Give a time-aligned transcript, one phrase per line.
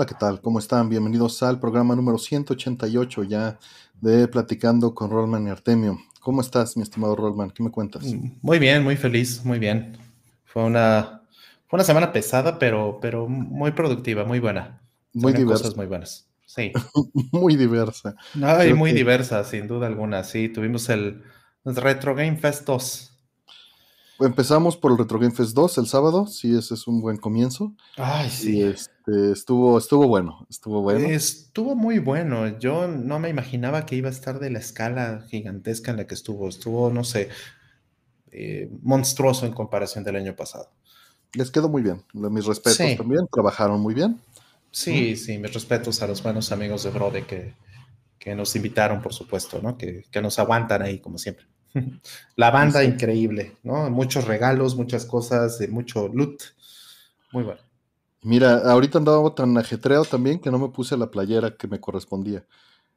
[0.00, 0.40] Hola, ¿qué tal?
[0.40, 0.88] ¿Cómo están?
[0.88, 3.58] Bienvenidos al programa número 188 ya
[4.00, 5.98] de Platicando con Rolman y Artemio.
[6.20, 7.50] ¿Cómo estás, mi estimado Rolman?
[7.50, 8.06] ¿Qué me cuentas?
[8.40, 9.98] Muy bien, muy feliz, muy bien.
[10.46, 11.20] Fue una,
[11.66, 14.80] fue una semana pesada, pero, pero muy productiva, muy buena.
[15.12, 15.64] Muy diversa.
[15.64, 16.26] Cosas muy buenas.
[16.46, 16.72] Sí.
[17.32, 18.16] muy diversa.
[18.42, 20.24] Ay, muy diversa, sin duda alguna.
[20.24, 21.22] Sí, tuvimos el
[21.66, 23.10] Retro Game Fest 2.
[24.20, 27.74] Empezamos por el Retro Game Fest 2 el sábado, sí, ese es un buen comienzo.
[27.96, 28.60] Ay, sí.
[28.60, 28.62] Y
[29.10, 31.06] este, estuvo, estuvo bueno, estuvo bueno.
[31.08, 32.58] Estuvo muy bueno.
[32.58, 36.14] Yo no me imaginaba que iba a estar de la escala gigantesca en la que
[36.14, 36.48] estuvo.
[36.48, 37.28] Estuvo, no sé,
[38.30, 40.70] eh, monstruoso en comparación del año pasado.
[41.32, 42.02] Les quedó muy bien.
[42.12, 44.20] Mis respetos también, trabajaron muy bien.
[44.72, 47.54] Sí, sí, mis respetos a los buenos amigos de Brode que,
[48.18, 49.76] que nos invitaron, por supuesto, ¿no?
[49.76, 51.46] Que, que nos aguantan ahí, como siempre.
[52.36, 53.90] La banda increíble, ¿no?
[53.90, 56.42] Muchos regalos, muchas cosas, mucho loot.
[57.32, 57.60] Muy bueno.
[58.22, 62.44] Mira, ahorita andaba tan ajetreado también que no me puse la playera que me correspondía.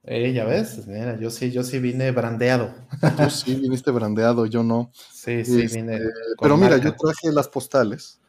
[0.05, 2.73] Eh, ya ves, mira, yo sí, yo sí vine brandeado.
[3.17, 4.91] Tú sí viniste brandeado, yo no.
[4.94, 5.99] Sí, sí, este, vine.
[6.41, 8.19] Pero mira, yo traje las postales.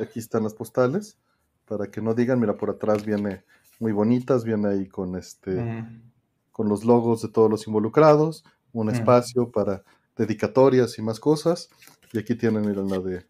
[0.00, 1.18] Aquí están las postales.
[1.66, 3.44] Para que no digan, mira, por atrás viene
[3.78, 5.84] muy bonitas, viene ahí con este
[6.52, 9.82] con los logos de todos los involucrados, un espacio para
[10.16, 11.70] dedicatorias y más cosas.
[12.12, 13.24] Y aquí tienen la de...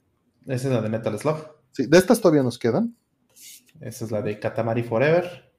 [0.46, 1.61] Esa es la de Metal Slug.
[1.72, 2.96] Sí, de estas todavía nos quedan.
[3.80, 5.52] Esa es la de Katamari Forever.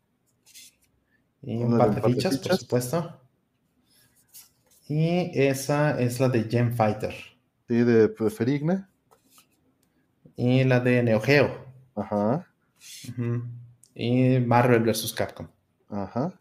[1.42, 3.20] Y un par de, fichas, por supuesto.
[4.88, 7.14] Y esa es la de Gem Fighter.
[7.68, 8.86] Sí, de, Ferigne.
[10.36, 11.66] Y la de Neo Geo.
[11.96, 12.48] Ajá.
[13.96, 15.14] Y Marvel vs.
[15.14, 15.48] Capcom.
[15.90, 16.34] Ajá.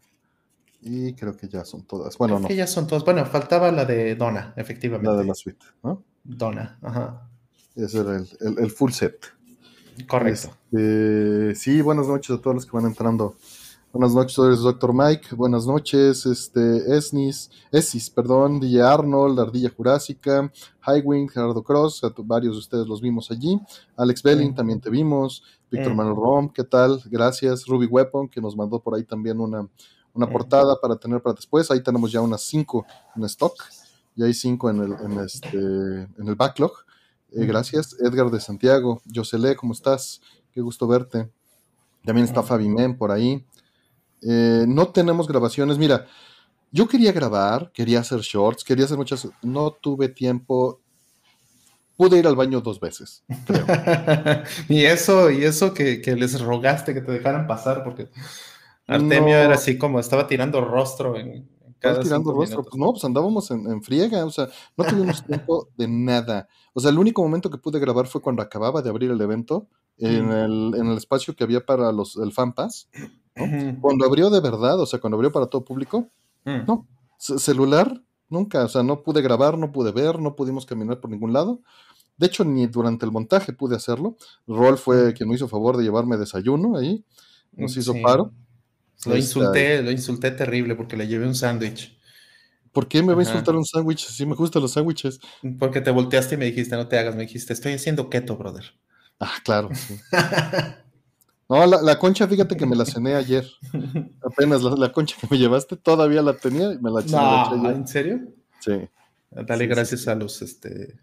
[0.81, 2.17] Y creo que ya son todas.
[2.17, 2.47] Bueno, no.
[2.47, 3.05] Que ya son todas.
[3.05, 5.09] Bueno, faltaba la de Donna, efectivamente.
[5.09, 6.03] La de la suite, ¿no?
[6.23, 7.29] Donna, ajá.
[7.75, 9.25] Ese era el, full set.
[10.07, 10.49] Correcto.
[10.71, 13.35] Este, sí, buenas noches a todos los que van entrando.
[13.93, 14.91] Buenas noches, soy Dr.
[14.91, 15.35] Mike.
[15.35, 20.51] Buenas noches, este, Esnis, Esis, perdón, DJ Arnold, Ardilla Jurásica,
[20.87, 23.61] Highwing, Gerardo Cross, varios de ustedes los vimos allí.
[23.95, 25.43] Alex Belling, también te vimos.
[25.69, 27.01] Víctor Manuel Rom, ¿qué tal?
[27.05, 27.67] Gracias.
[27.67, 29.67] Ruby Weapon, que nos mandó por ahí también una,
[30.13, 31.69] una portada para tener para después.
[31.69, 33.63] Ahí tenemos ya unas cinco en stock.
[34.15, 36.71] Ya hay cinco en el, en este, en el backlog.
[37.35, 37.95] Eh, gracias.
[37.99, 39.01] Edgar de Santiago.
[39.13, 40.21] Josele, ¿cómo estás?
[40.51, 41.29] Qué gusto verte.
[42.05, 43.45] También está Fabi Men por ahí.
[44.21, 45.77] Eh, no tenemos grabaciones.
[45.77, 46.05] Mira,
[46.71, 49.27] yo quería grabar, quería hacer shorts, quería hacer muchas.
[49.41, 50.79] No tuve tiempo.
[51.95, 53.23] Pude ir al baño dos veces.
[54.69, 58.09] y eso, y eso que, que les rogaste que te dejaran pasar, porque
[58.87, 61.47] Artemio era así como estaba tirando rostro en,
[61.83, 62.63] cada tirando rostro.
[62.63, 66.47] Pues no, pues andábamos en, friega, o sea, no tuvimos tiempo de nada.
[66.73, 69.67] O sea, el único momento que pude grabar fue cuando acababa de abrir el evento
[69.97, 72.89] en, el, en el espacio que había para los, el Fan Pass.
[73.81, 76.09] Cuando abrió de verdad, o sea, cuando abrió para todo público,
[76.45, 76.65] mm.
[76.67, 81.09] no, celular, nunca, o sea, no pude grabar, no pude ver, no pudimos caminar por
[81.09, 81.61] ningún lado.
[82.15, 84.15] De hecho, ni durante el montaje pude hacerlo.
[84.47, 85.13] Rol fue mm.
[85.13, 87.03] quien me hizo favor de llevarme desayuno ahí,
[87.51, 88.31] nos mm, hizo paro.
[89.05, 91.97] Lo insulté, lo insulté terrible porque le llevé un sándwich.
[92.71, 94.07] ¿Por qué me va a insultar un sándwich?
[94.07, 95.19] Si me gustan los sándwiches.
[95.59, 98.65] Porque te volteaste y me dijiste, no te hagas, me dijiste, estoy haciendo keto, brother.
[99.19, 99.69] Ah, claro.
[101.49, 103.45] no, la, concha, fíjate que me la cené ayer.
[104.23, 108.21] Apenas la, concha que me llevaste todavía la tenía y me la, no, ¿En serio?
[108.59, 108.89] Sí.
[109.29, 110.99] Dale gracias a los este,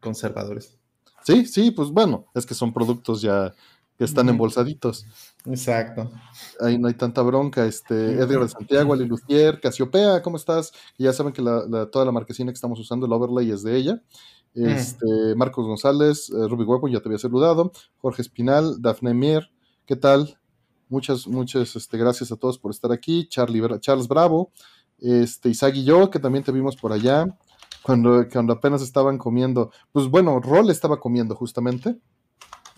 [0.00, 0.76] conservadores.
[1.24, 3.54] Sí, sí, pues bueno, es que son productos ya
[3.98, 5.06] que están embolsaditos.
[5.48, 6.10] Exacto.
[6.60, 7.66] Ahí no hay tanta bronca.
[7.66, 10.72] Este, Edgar de Santiago, Ali Lucier, Casiopea, ¿cómo estás?
[10.98, 14.02] ya saben que toda la marquesina que estamos usando, el overlay es de ella.
[14.54, 15.06] Este,
[15.36, 17.72] Marcos González, eh, Ruby Weapon, ya te había saludado.
[17.98, 19.50] Jorge Espinal, Dafne Mier,
[19.84, 20.38] ¿qué tal?
[20.88, 23.28] Muchas, muchas este, gracias a todos por estar aquí.
[23.28, 24.52] Charlie, Charles Bravo,
[24.98, 27.26] este, Isaac y yo, que también te vimos por allá,
[27.82, 29.70] cuando, cuando apenas estaban comiendo.
[29.92, 31.98] Pues bueno, Rol estaba comiendo justamente.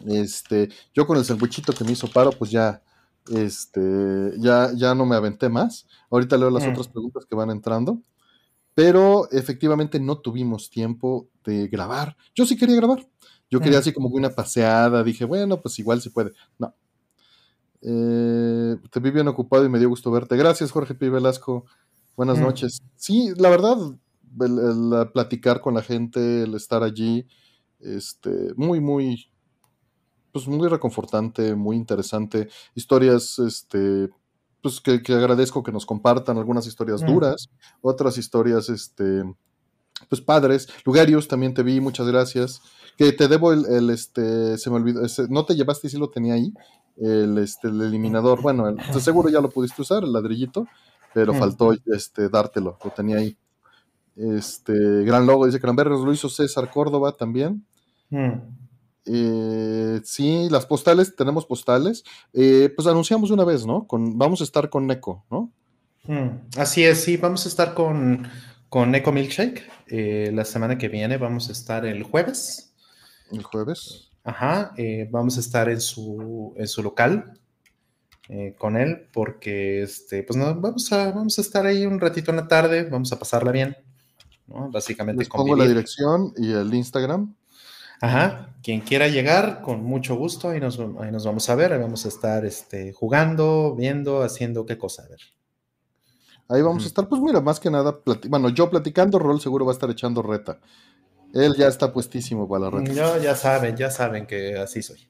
[0.07, 2.83] Este, yo con el sandwichito que me hizo paro, pues ya,
[3.31, 5.87] este, ya, ya no me aventé más.
[6.11, 6.71] Ahorita leo las mm.
[6.71, 8.01] otras preguntas que van entrando.
[8.75, 12.17] Pero efectivamente no tuvimos tiempo de grabar.
[12.35, 13.09] Yo sí quería grabar.
[13.51, 15.03] Yo quería así como una paseada.
[15.03, 16.33] Dije, bueno, pues igual se puede.
[16.59, 16.75] No.
[17.83, 20.37] Eh, te vi bien ocupado y me dio gusto verte.
[20.37, 21.11] Gracias, Jorge P.
[21.11, 21.65] Velasco.
[22.17, 22.43] Buenas mm.
[22.43, 22.83] noches.
[22.97, 23.77] Sí, la verdad,
[24.41, 27.27] el, platicar con la gente, el estar allí,
[27.81, 29.31] este, muy, muy,
[30.33, 32.49] pues muy reconfortante, muy interesante.
[32.75, 34.11] Historias, este,
[34.63, 37.07] pues que, agradezco que nos compartan algunas historias mm.
[37.07, 37.49] duras,
[37.81, 39.23] otras historias, este,
[40.09, 40.69] pues padres.
[40.85, 42.61] Lugarius, también te vi, muchas gracias.
[42.97, 45.99] Que te debo el, el, este, se me olvidó, ese, no te llevaste y sí
[45.99, 46.53] lo tenía ahí,
[46.97, 50.67] el, este, el eliminador, bueno, el, seguro ya lo pudiste usar, el ladrillito,
[51.15, 51.39] pero Mm.
[51.39, 53.37] faltó este, dártelo, lo tenía ahí.
[54.17, 54.73] Este,
[55.05, 57.65] gran logo, dice Cranberries, lo hizo César Córdoba también.
[58.11, 58.33] Mm.
[59.09, 62.05] Eh, sí, las postales, tenemos postales.
[62.33, 63.87] Eh, pues anunciamos una vez, ¿no?
[63.87, 65.51] Con, vamos a estar con Neko, ¿no?
[66.05, 66.49] Mm.
[66.57, 68.29] Así es, sí, vamos a estar con,
[68.69, 69.69] con Eco Milkshake.
[69.89, 72.75] eh, la semana que viene vamos a estar el jueves.
[73.31, 74.11] El jueves.
[74.25, 77.33] Ajá, eh, vamos a estar en su, en su local
[78.29, 82.31] eh, con él porque este, pues no, vamos, a, vamos a estar ahí un ratito
[82.31, 83.75] en la tarde, vamos a pasarla bien,
[84.47, 84.71] ¿no?
[84.71, 87.35] Básicamente Les pongo la dirección y el Instagram.
[88.01, 91.81] Ajá, quien quiera llegar, con mucho gusto, ahí nos, ahí nos vamos a ver, ahí
[91.81, 95.21] vamos a estar este, jugando, viendo, haciendo qué cosa, a ver.
[96.49, 99.73] Ahí vamos a estar, pues mira, más que nada, bueno, yo platicando, Rol seguro va
[99.73, 100.61] a estar echando reta.
[101.35, 102.93] Él ya está puestísimo para la reta.
[102.93, 105.09] Yo, ya saben, ya saben que así soy.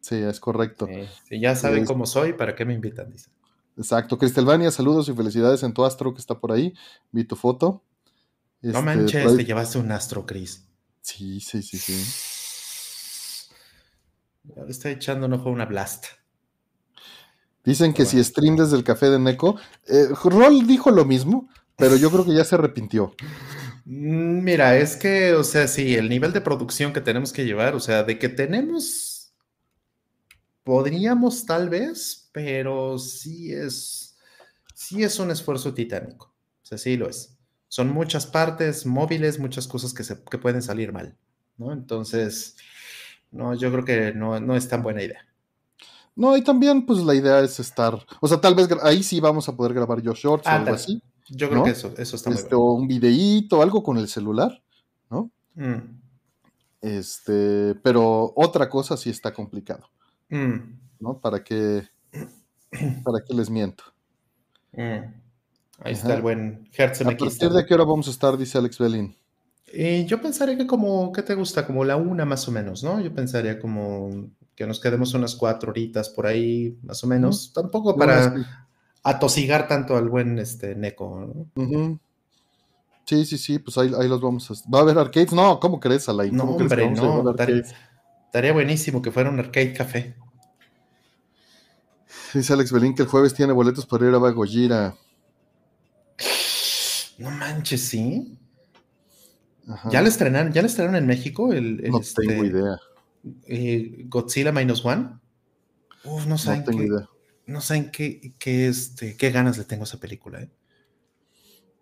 [0.00, 0.86] Sí, es correcto.
[0.86, 3.10] Sí, sí, ya saben Es- cómo soy, ¿para qué me invitan?
[3.10, 3.30] Dice.
[3.78, 4.18] Exacto.
[4.18, 6.74] Cristelvania, saludos y felicidades en tu astro que está por ahí.
[7.10, 7.82] Vi tu foto.
[8.62, 10.68] No Este, manches, te llevaste un astro, Cris.
[11.06, 12.16] Sí, sí, sí, sí.
[14.56, 16.06] Le estoy echando un ojo a una blast.
[17.64, 18.10] Dicen que Bueno.
[18.10, 19.56] si stream desde el café de Neko.
[19.88, 23.14] Eh, Rol dijo lo mismo, pero yo creo que ya se arrepintió.
[23.84, 27.74] Mm, Mira, es que, o sea, sí, el nivel de producción que tenemos que llevar,
[27.74, 29.32] o sea, de que tenemos,
[30.64, 34.16] podríamos tal vez, pero sí es,
[34.74, 36.34] sí es un esfuerzo titánico.
[36.62, 37.35] O sea, sí lo es.
[37.68, 41.16] Son muchas partes móviles, muchas cosas que, se, que pueden salir mal,
[41.56, 41.72] ¿no?
[41.72, 42.56] Entonces,
[43.30, 45.20] no, yo creo que no, no es tan buena idea.
[46.14, 47.98] No, y también, pues la idea es estar.
[48.20, 51.02] O sea, tal vez ahí sí vamos a poder grabar yo shorts o algo así.
[51.28, 51.64] Yo creo ¿No?
[51.64, 54.62] que eso, eso está muy Este, o un videíto, algo con el celular,
[55.10, 55.30] ¿no?
[55.54, 55.76] bueno.
[55.78, 56.00] Mm,
[56.80, 59.90] Este, pero otra cosa sí está complicado,
[60.30, 60.56] mm,
[61.00, 61.18] ¿no?
[61.20, 61.88] ¿Para qué,
[63.02, 63.84] para qué les miento?
[64.72, 65.25] mm.
[65.78, 66.02] Ahí Ajá.
[66.02, 68.36] está el buen Hertz ¿A partir de qué hora vamos a estar?
[68.36, 69.16] Dice Alex Belin.
[69.72, 71.66] Y yo pensaría que como, ¿qué te gusta?
[71.66, 73.00] Como la una más o menos, ¿no?
[73.00, 77.52] Yo pensaría como que nos quedemos unas cuatro horitas por ahí, más o menos.
[77.52, 78.34] Tampoco para
[79.02, 82.00] atosigar tanto al buen este Neko, ¿no?
[83.04, 84.54] Sí, sí, sí, pues ahí, ahí los vamos a...
[84.68, 85.32] ¿Va a haber arcades?
[85.32, 86.34] No, ¿cómo crees, Alain?
[86.34, 87.34] No, ¿Cómo que hombre, no.
[88.26, 90.16] Estaría, buenísimo que fuera un arcade café.
[92.34, 94.96] Dice Alex Belín que el jueves tiene boletos para ir a Bagojira.
[97.18, 98.38] No manches, ¿sí?
[99.68, 99.88] Ajá.
[99.90, 102.78] ¿Ya le estrenaron, ya le estrenaron en México el, el, No este, tengo idea,
[103.46, 105.08] eh, Godzilla Minus One?
[106.04, 107.08] Uf, no no saben tengo qué, idea.
[107.46, 110.50] no saben qué, qué, este, qué ganas le tengo a esa película, ¿eh?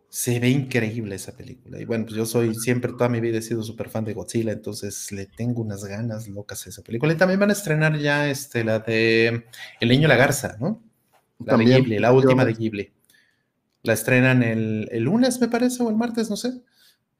[0.08, 1.80] Se ve increíble esa película.
[1.80, 4.52] Y bueno, pues yo soy siempre, toda mi vida he sido súper fan de Godzilla,
[4.52, 7.12] entonces le tengo unas ganas locas a esa película.
[7.12, 9.44] Y también van a estrenar ya este, la de
[9.80, 10.80] El Niño y la Garza, ¿no?
[11.40, 12.52] La También, de Ghibli, la última de.
[12.54, 12.93] Ghibli.
[13.84, 16.62] La estrenan el, el lunes, me parece, o el martes, no sé.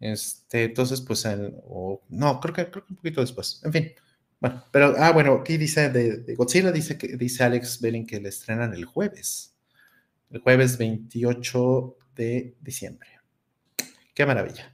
[0.01, 3.61] Este, entonces, pues, el- o, no, creo que, creo que un poquito después.
[3.65, 3.93] En fin.
[4.41, 8.21] Bueno, pero, ah, bueno, aquí dice de, de Godzilla, dice que dice Alex Belling que
[8.21, 9.55] le estrenan el jueves.
[10.31, 13.09] El jueves 28 de diciembre.
[14.15, 14.73] Qué maravilla.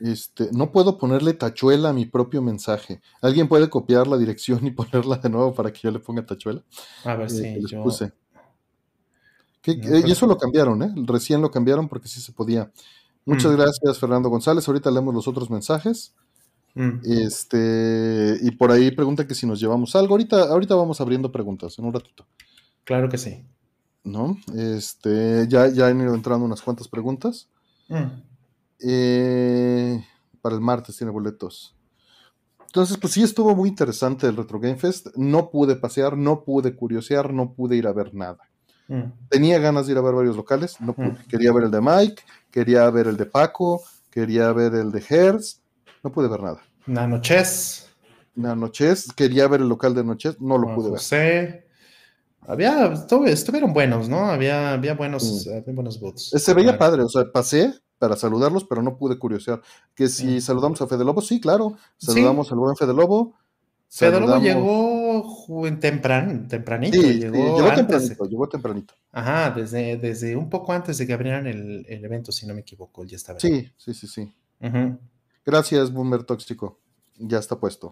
[0.00, 3.00] Este, no puedo ponerle tachuela a mi propio mensaje.
[3.20, 6.62] ¿Alguien puede copiar la dirección y ponerla de nuevo para que yo le ponga tachuela?
[7.04, 7.82] A ver Eh, si que les yo.
[7.82, 8.12] puse.
[9.74, 10.92] Que- No, que- pero- y eso lo cambiaron, ¿eh?
[11.06, 12.70] Recién lo cambiaron porque sí se podía.
[13.24, 13.56] Muchas Mm.
[13.56, 14.66] gracias, Fernando González.
[14.66, 16.14] Ahorita leemos los otros mensajes.
[16.74, 20.14] Mm, Este, y por ahí pregunta que si nos llevamos algo.
[20.14, 22.26] Ahorita, ahorita vamos abriendo preguntas en un ratito,
[22.84, 23.44] claro que sí.
[24.04, 24.38] ¿no?
[24.54, 27.48] Este, ya, ya han ido entrando unas cuantas preguntas.
[27.88, 28.22] Mm,
[28.80, 30.04] Eh,
[30.40, 31.74] para el martes tiene boletos.
[32.66, 35.08] Entonces, pues sí estuvo muy interesante el Retro Game Fest.
[35.16, 38.38] No pude pasear, no pude curiosear, no pude ir a ver nada.
[38.88, 39.28] Mm.
[39.28, 41.08] Tenía ganas de ir a ver varios locales, no pude.
[41.08, 41.16] Mm.
[41.28, 45.60] Quería ver el de Mike, quería ver el de Paco, quería ver el de Hertz,
[46.02, 46.60] no pude ver nada.
[46.86, 47.84] Nanoches.
[48.34, 50.98] Noches, quería ver el local de Noches, no lo Juan pude ver.
[50.98, 51.66] José.
[52.46, 54.30] Había, estuvo- estuvieron buenos, ¿no?
[54.30, 55.50] Había, había buenos, Mm.
[55.58, 56.32] había buenos boots.
[56.34, 56.78] Eh, Se veía Claro.
[56.78, 59.60] padre, o sea, pasé para saludarlos, pero no pude curiosear.
[59.94, 61.76] Que si saludamos a Fede Lobo, sí, claro.
[61.98, 62.06] Sí.
[62.12, 63.34] Saludamos al buen Fede Lobo.
[63.90, 64.44] Fede Lobo saludamos-
[65.12, 68.94] llegó tempran, tempranito, Sí, sí, llegó, llegó antes, tempranito, llegó tempranito.
[69.12, 72.60] ajá, desde, desde un poco antes de que abrieran el, el evento, si no me
[72.60, 73.40] equivoco, ya estaba.
[73.40, 74.32] Sí, sí, sí, sí.
[75.44, 76.80] Gracias, Boomer Tóxico.
[77.18, 77.90] Ya está puesto.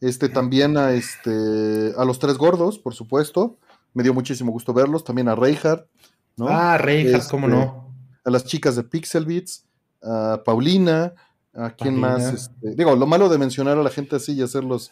[0.00, 3.58] Este también a este a los tres gordos, por supuesto.
[3.92, 5.04] Me dio muchísimo gusto verlos.
[5.04, 5.88] También a Reinhardt,
[6.36, 6.48] ¿no?
[6.48, 7.94] Ah, Reinhardt, cómo Este, no.
[8.24, 9.66] A las chicas de Pixel Beats,
[10.02, 11.14] a Paulina,
[11.54, 12.32] ¿A quién más?
[12.32, 14.90] Este, digo, lo malo de mencionar a la gente así y hacerlos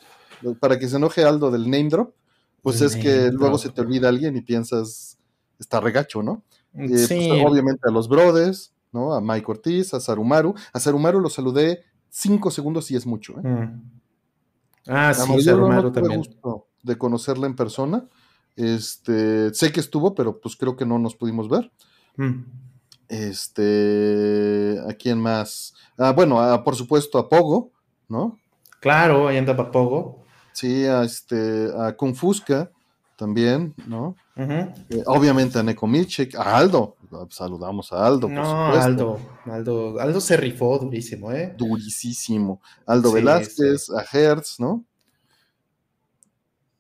[0.61, 2.15] para que se enoje Aldo del name drop,
[2.63, 5.19] pues es que luego se te olvida alguien y piensas,
[5.59, 6.45] está regacho, ¿no?
[6.75, 7.31] Eh, pues, sí.
[7.45, 9.15] obviamente a los brothers, ¿no?
[9.15, 10.55] A Mike Ortiz, a Sarumaru.
[10.73, 13.35] A Sarumaru lo saludé cinco segundos y es mucho.
[13.39, 13.49] ¿eh?
[13.49, 13.83] Mm.
[14.87, 16.19] Ah, sí, Sarumaru también.
[16.19, 18.05] Gusto de conocerla en persona.
[18.57, 21.71] Este, sé que estuvo, pero pues creo que no nos pudimos ver.
[22.17, 22.45] Mm.
[23.09, 25.75] Este, ¿a quién más?
[25.99, 27.73] Ah, bueno, por supuesto a Pogo,
[28.09, 28.39] ¿no?
[28.81, 30.22] Claro, ahí anda Pogo.
[30.53, 32.71] Sí, a este, a Confusca
[33.17, 34.17] también, ¿no?
[34.37, 35.89] Eh, obviamente a Neko
[36.39, 36.97] a Aldo,
[37.31, 38.29] saludamos a Aldo.
[38.29, 41.55] no, Aldo, Aldo, Aldo se rifó durísimo, ¿eh?
[41.57, 42.61] Durísimo.
[42.87, 44.85] Aldo Velázquez, a Hertz, ¿no?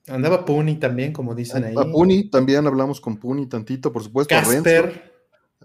[0.08, 1.74] Andaba Puni también, como dicen ahí.
[1.76, 4.34] A Puni, también hablamos con Puni tantito, por supuesto.
[4.34, 5.12] Casper.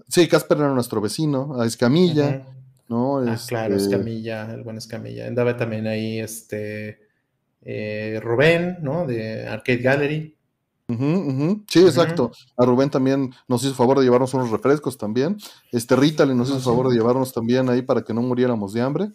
[0.08, 2.46] Sí, Casper era nuestro vecino, a Escamilla,
[2.88, 3.18] ¿no?
[3.18, 5.28] Ah, claro, este Escamilla, el buen Escamilla.
[5.28, 7.07] Andaba también ahí este
[7.62, 9.06] eh, Rubén, ¿no?
[9.06, 10.38] De Arcade Gallery.
[11.68, 12.32] Sí, exacto.
[12.56, 15.38] A Rubén también nos hizo favor de llevarnos unos refrescos también.
[15.72, 18.82] Este Rita le nos hizo favor de llevarnos también ahí para que no muriéramos de
[18.82, 19.10] hambre.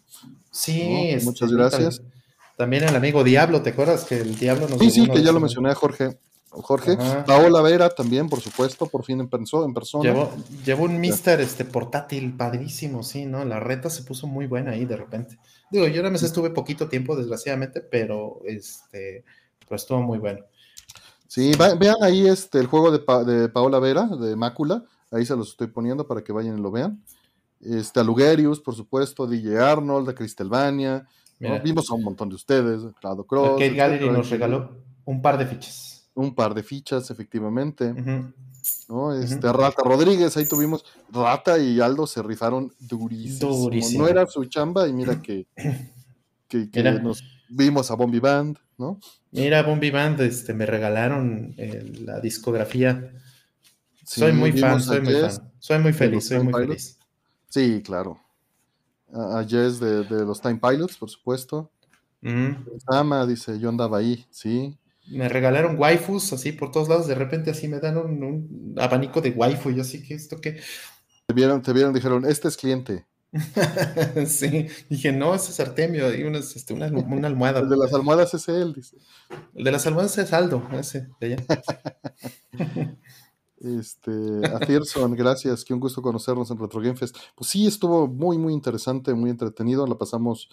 [0.51, 2.03] Sí, este, muchas gracias.
[2.59, 5.41] También el amigo Diablo, ¿te acuerdas que el Diablo nos Sí, sí, que ya lo
[5.41, 6.19] mencioné a Jorge.
[6.51, 6.99] Jorge.
[7.27, 10.29] Paola Vera también, por supuesto, por fin en, en persona.
[10.65, 13.47] Llevó, un Mister este, portátil padrísimo, sí, ¿no?
[13.47, 15.39] La reta se puso muy buena ahí de repente.
[15.73, 19.25] Digo, yo nada más estuve poquito tiempo, desgraciadamente, pero este,
[19.61, 20.41] pero estuvo muy bueno.
[21.27, 22.99] Sí, vean ahí este, el juego de,
[23.33, 24.85] de, Paola Vera, de Mácula.
[25.11, 27.03] Ahí se los estoy poniendo para que vayan y lo vean.
[27.61, 31.09] Este, a Lugerius, por supuesto, DJ Arnold, a Cristelvania.
[31.65, 33.53] Vimos a un montón de ustedes, Claudio Cross.
[33.53, 37.95] Kate Gallery nos regaló un par de fichas un par de fichas, efectivamente.
[38.89, 39.15] ¿No?
[39.15, 43.67] Este, Rata Rodríguez, ahí tuvimos Rata y Aldo se rifaron durísimo.
[43.99, 45.47] No era su chamba y mira que,
[46.49, 46.69] que,
[47.03, 48.99] nos vimos a Bombi Band, ¿no?
[49.31, 53.13] Mira, Bombi Band, este, me regalaron eh, la discografía.
[54.05, 55.53] soy muy fan, soy muy fan.
[55.59, 56.99] Soy muy feliz, soy muy feliz.
[57.49, 58.21] Sí, claro.
[59.13, 61.71] A, Jess de, los Time Pilots, por supuesto.
[62.87, 64.79] Ama dice, yo andaba ahí, sí
[65.09, 69.31] me regalaron waifus así por todos lados, de repente así me dan un, abanico de
[69.31, 70.61] waifu, y yo así que esto que...
[71.27, 73.07] Te vieron, te vieron, dijeron, este es cliente.
[74.27, 77.61] sí, dije, no, ese es Artemio, y este, una, una, almohada.
[77.61, 78.99] El de las almohadas es él, dice.
[79.55, 81.45] El de las almohadas es Aldo, ese, de allá.
[83.57, 84.11] este,
[84.53, 87.17] a Thierson, gracias, qué un gusto conocernos en Retro Game Fest.
[87.35, 90.51] Pues sí, estuvo muy, muy interesante, muy entretenido, la pasamos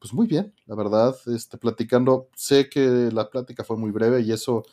[0.00, 4.32] pues muy bien, la verdad, este, platicando, sé que la plática fue muy breve y
[4.32, 4.64] eso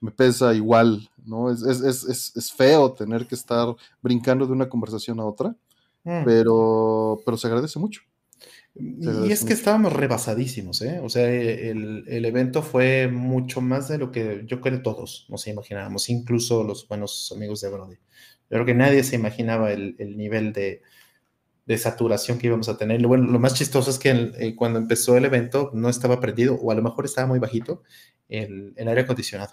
[0.00, 1.50] me pesa igual, ¿no?
[1.50, 5.56] Es, es, feo tener que estar brincando de una conversación a otra,
[6.04, 6.24] mm.
[6.24, 8.02] pero, pero se agradece mucho.
[8.76, 11.00] y es que estábamos rebasadísimos, ¿eh?
[11.02, 16.08] O sea, el, evento fue mucho más de lo que yo creo todos nos imaginábamos,
[16.10, 17.96] incluso los buenos amigos de Brody.
[18.48, 20.82] Yo creo que nadie se imaginaba el nivel de,
[21.66, 23.04] de saturación que íbamos a tener.
[23.06, 26.70] Bueno, lo más chistoso es que eh, cuando empezó el evento no estaba prendido, o
[26.70, 27.82] a lo mejor estaba muy bajito,
[28.28, 29.52] el, aire acondicionado.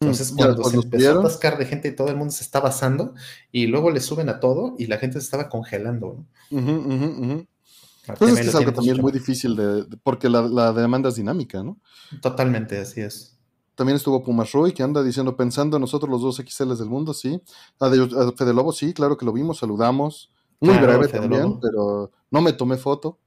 [0.00, 2.68] Mm, Entonces, cuando se empezó a atascar de gente y todo el mundo se estaba
[2.68, 3.14] asando,
[3.50, 6.24] y luego le suben a todo y la gente se estaba congelando.
[6.50, 11.76] Entonces, es, algo también muy difícil de, porque la, demanda es dinámica, ¿no?
[12.22, 13.36] Totalmente, así es.
[13.74, 17.12] También estuvo Pumas Roy, que anda diciendo, pensando en nosotros los dos XLs del mundo,
[17.14, 17.40] sí.
[17.80, 20.30] A, de, a Fede Lobo, sí, claro que lo vimos, saludamos.
[20.60, 23.18] Muy breve también, pero no me tomé foto.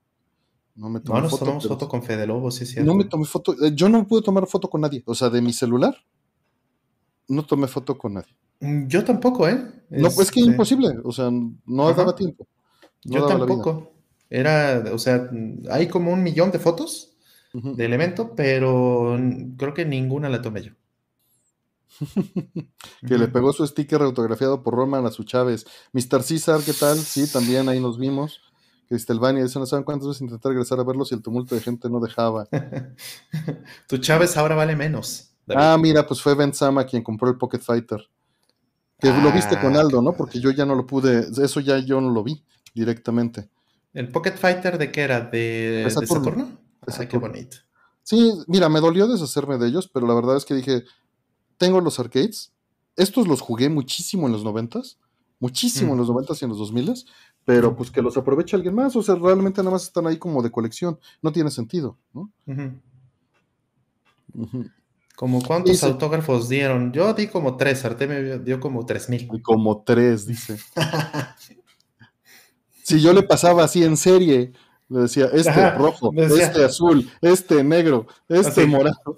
[0.76, 1.46] No me tomé foto.
[1.46, 2.80] tomamos foto con Fede Lobo, sí, sí.
[2.82, 3.54] No me tomé foto.
[3.64, 5.04] Eh, yo no pude tomar foto con nadie.
[5.06, 5.96] O sea, de mi celular,
[7.28, 8.36] no tomé foto con nadie.
[8.62, 9.64] Mm, yo tampoco, ¿eh?
[9.90, 10.90] No, es que este imposible.
[11.04, 11.30] O sea,
[11.66, 12.48] no daba tiempo.
[13.04, 13.92] yo tampoco.
[14.30, 15.30] Era, o sea,
[15.70, 17.18] hay como un millón de fotos
[17.54, 19.20] del evento, pero
[19.58, 20.72] creo que ninguna la tomé yo.
[23.08, 25.66] que le pegó su sticker autografiado por Roman a su Chávez.
[25.94, 26.24] Mr.
[26.24, 26.98] César, ¿qué tal?
[26.98, 28.42] Sí, también ahí nos vimos.
[28.88, 31.90] Cristelvania dice, no saben cuántas veces intentar regresar a verlos y el tumulto de gente
[31.90, 32.48] no dejaba.
[33.88, 35.32] tu Chávez ahora vale menos.
[35.48, 38.02] Ah, mira, pues fue Ben Sama quien compró el Pocket Fighter.
[39.00, 40.14] Que lo viste con ah, Aldo, ¿no?
[40.14, 42.44] Porque yo ya no lo pude, eso ya yo no lo vi
[42.74, 43.50] directamente.
[43.94, 45.22] ¿El Pocket Fighter de qué era?
[45.22, 46.60] ¿De, Saturno?
[47.10, 47.58] qué bonito.
[48.04, 50.84] Sí, mira, me dolió deshacerme de ellos, pero la verdad es que dije,
[51.62, 52.52] tengo los arcades.
[52.96, 54.98] Estos los jugué muchísimo en los noventas,
[55.40, 57.06] muchísimo en los noventas y en los dos miles,
[57.46, 60.42] pero pues que los aproveche alguien más, o sea, realmente nada más están ahí como
[60.42, 62.32] de colección, no tiene sentido, ¿no?
[65.16, 66.92] ¿Como cuántos autógrafos dieron?
[66.94, 69.30] Yo di como tres, Artemio dio como tres mil.
[69.44, 70.58] Como tres, dice.
[72.84, 74.54] si yo le pasaba así en serie
[74.90, 79.18] Le decía, este rojo, este azul, este negro, este morado.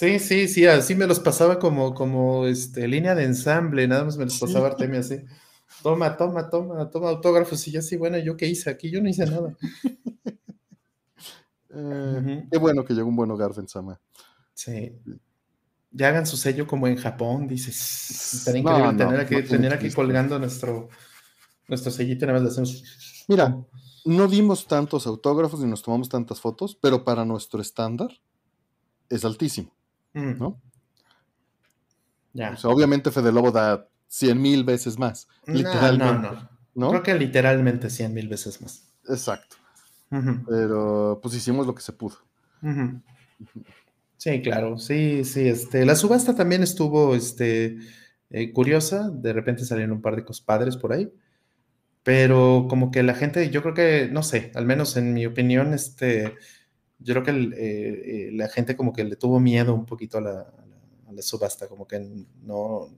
[0.00, 4.16] Sí, sí, sí, así me los pasaba como, como este, línea de ensamble, nada más
[4.16, 5.16] me los pasaba Artemio así.
[5.82, 8.90] Toma, toma, toma, toma autógrafos y ya sí, bueno, ¿yo qué hice aquí?
[8.90, 9.54] Yo no hice nada.
[11.72, 14.00] Eh, qué bueno que llegó un buen hogar, Sama.
[14.54, 14.92] Sí.
[15.92, 18.34] Ya hagan su sello como en Japón, dices.
[18.34, 20.88] Estaría increíble tener, aquí, tener aquí colgando nuestro,
[21.68, 23.24] nuestro sellito nada más hacemos.
[23.28, 23.56] Mira,
[24.04, 28.10] no dimos tantos autógrafos ni nos tomamos tantas fotos, pero para nuestro estándar
[29.08, 29.72] es altísimo.
[30.12, 30.38] Mm.
[30.38, 30.60] ¿No?
[32.32, 32.52] Ya.
[32.52, 35.28] O sea, obviamente Fede Lobo da cien mil veces más.
[35.46, 36.28] literalmente.
[36.28, 38.84] No, no, Creo que literalmente cien mil veces más.
[39.08, 39.56] Exacto.
[40.48, 42.16] Pero pues hicimos lo que se pudo.
[44.16, 45.48] Sí, claro, sí, sí.
[45.48, 47.78] Este, la subasta también estuvo este,
[48.30, 49.08] eh, curiosa.
[49.10, 51.12] De repente salieron un par de padres por ahí.
[52.02, 55.74] Pero como que la gente, yo creo que, no sé, al menos en mi opinión,
[55.74, 56.34] este,
[57.00, 60.20] yo creo que eh, eh, la gente como que le tuvo miedo un poquito a
[60.20, 60.46] la,
[61.22, 61.98] subasta, como que
[62.42, 62.88] no,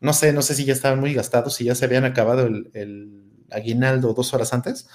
[0.00, 3.24] no sé, no sé si ya estaban muy gastados, si ya se habían acabado el,
[3.50, 4.88] aguinaldo dos horas antes,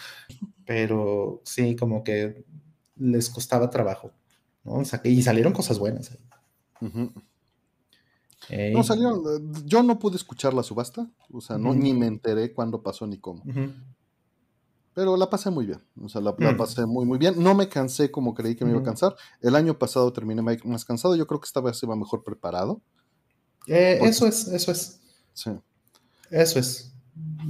[0.65, 2.45] pero sí, como que
[2.95, 4.11] les costaba trabajo,
[4.63, 4.81] ¿no?
[5.03, 6.17] y salieron cosas buenas.
[8.73, 12.81] No salieron, yo no pude escuchar la subasta, o sea, no, ni me enteré cuándo
[12.81, 13.43] pasó ni cómo.
[14.93, 16.57] Pero la pasé muy bien, o sea, la, mm.
[16.57, 17.41] pasé muy, muy bien.
[17.41, 19.15] No me cansé como creí que me iba a cansar.
[19.41, 22.81] El año pasado terminé más cansado, yo creo que esta vez iba mejor preparado.
[23.67, 24.99] Eh, eso es, eso es.
[25.33, 25.51] Sí.
[26.29, 26.93] Eso es.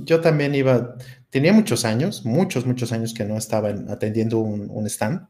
[0.04, 0.96] Yo también iba,
[1.30, 5.28] tenía muchos años, muchos, muchos años que no estaba atendiendo un, stand.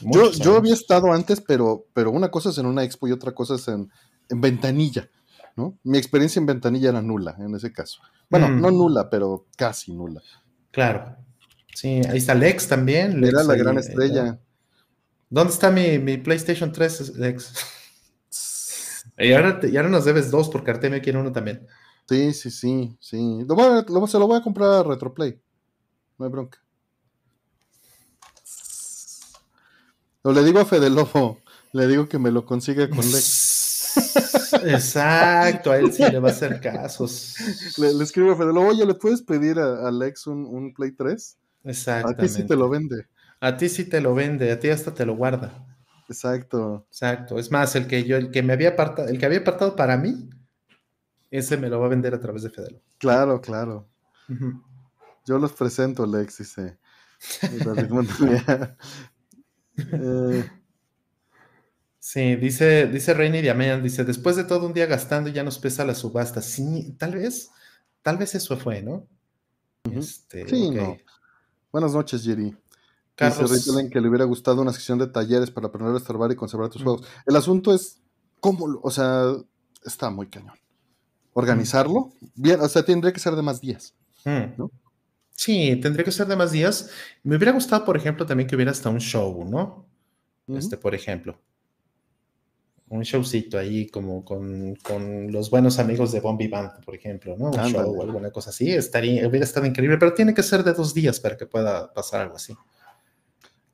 [0.00, 3.32] Yo, yo, había estado antes, pero, pero una cosa es en una expo y otra
[3.32, 3.90] cosa es en,
[4.28, 5.08] en ventanilla,
[5.58, 5.76] ¿no?
[5.82, 8.00] Mi experiencia en ventanilla era nula en ese caso.
[8.30, 8.60] Bueno, mm.
[8.60, 10.22] no nula, pero casi nula.
[10.70, 11.16] Claro.
[11.74, 13.22] Sí, ahí está Lex también.
[13.24, 14.38] era la gran estrella.
[15.28, 17.52] ¿Dónde está mi, mi, PlayStation 3, Lex?
[19.18, 21.66] y, ahora ahora nos debes dos porque Artemio quiere uno también.
[22.08, 23.44] Sí, sí, sí, sí.
[23.46, 25.40] Lo se lo voy a comprar a Retroplay.
[26.18, 26.58] No hay bronca.
[30.22, 31.38] O le digo a Fede Lobo,
[31.72, 33.56] le digo que me lo consiga con Lex.
[34.64, 37.34] Exacto, a él sí le va a hacer casos.
[37.78, 41.38] Le, escribo a Fede oye, ¿le puedes pedir a, Alex un, Play 3?
[41.64, 42.10] Exacto.
[42.10, 43.06] A ti sí te lo vende.
[43.40, 45.64] A ti sí te lo vende, a ti hasta te lo guarda.
[46.08, 46.86] Exacto.
[46.88, 47.38] Exacto.
[47.38, 49.96] Es más, el que yo, el que me había apartado, el que había apartado para
[49.96, 50.28] mí,
[51.30, 52.80] ese me lo va a vender a través de Fedelo.
[52.98, 53.88] Claro, claro.
[55.26, 56.78] Yo los presento, Alex, dice.
[59.92, 60.50] eh,
[62.10, 65.84] Sí, dice, dice Reina Diamant, dice, después de todo un día gastando ya nos pesa
[65.84, 66.40] la subasta.
[66.40, 67.50] Sí, tal vez,
[68.00, 69.06] tal vez eso fue, ¿no?
[69.92, 70.96] Este, sí, no.
[71.70, 72.56] Buenas noches, Jerry.
[73.14, 73.52] Carlos.
[73.52, 76.70] Dice que le hubiera gustado una sección de talleres para aprender a restaurar y conservar
[76.70, 77.06] tus juegos.
[77.26, 78.00] El asunto es
[78.40, 79.24] cómo, o sea,
[79.84, 80.56] está muy cañón.
[81.34, 83.92] Organizarlo, bien, o sea, tendría que ser de más días,
[84.56, 84.70] ¿no?
[85.32, 86.88] Sí, tendría que ser de más días.
[87.22, 89.86] Me hubiera gustado, por ejemplo, también que hubiera hasta un show, ¿no?
[90.46, 91.38] Este, por ejemplo
[92.90, 94.76] un showcito ahí como con,
[95.30, 97.46] los buenos amigos de Bombi Band, por ejemplo, ¿no?
[97.46, 100.72] Un show o alguna cosa así, estaría, hubiera estado increíble, pero tiene que ser de
[100.72, 102.54] dos días para que pueda pasar algo así.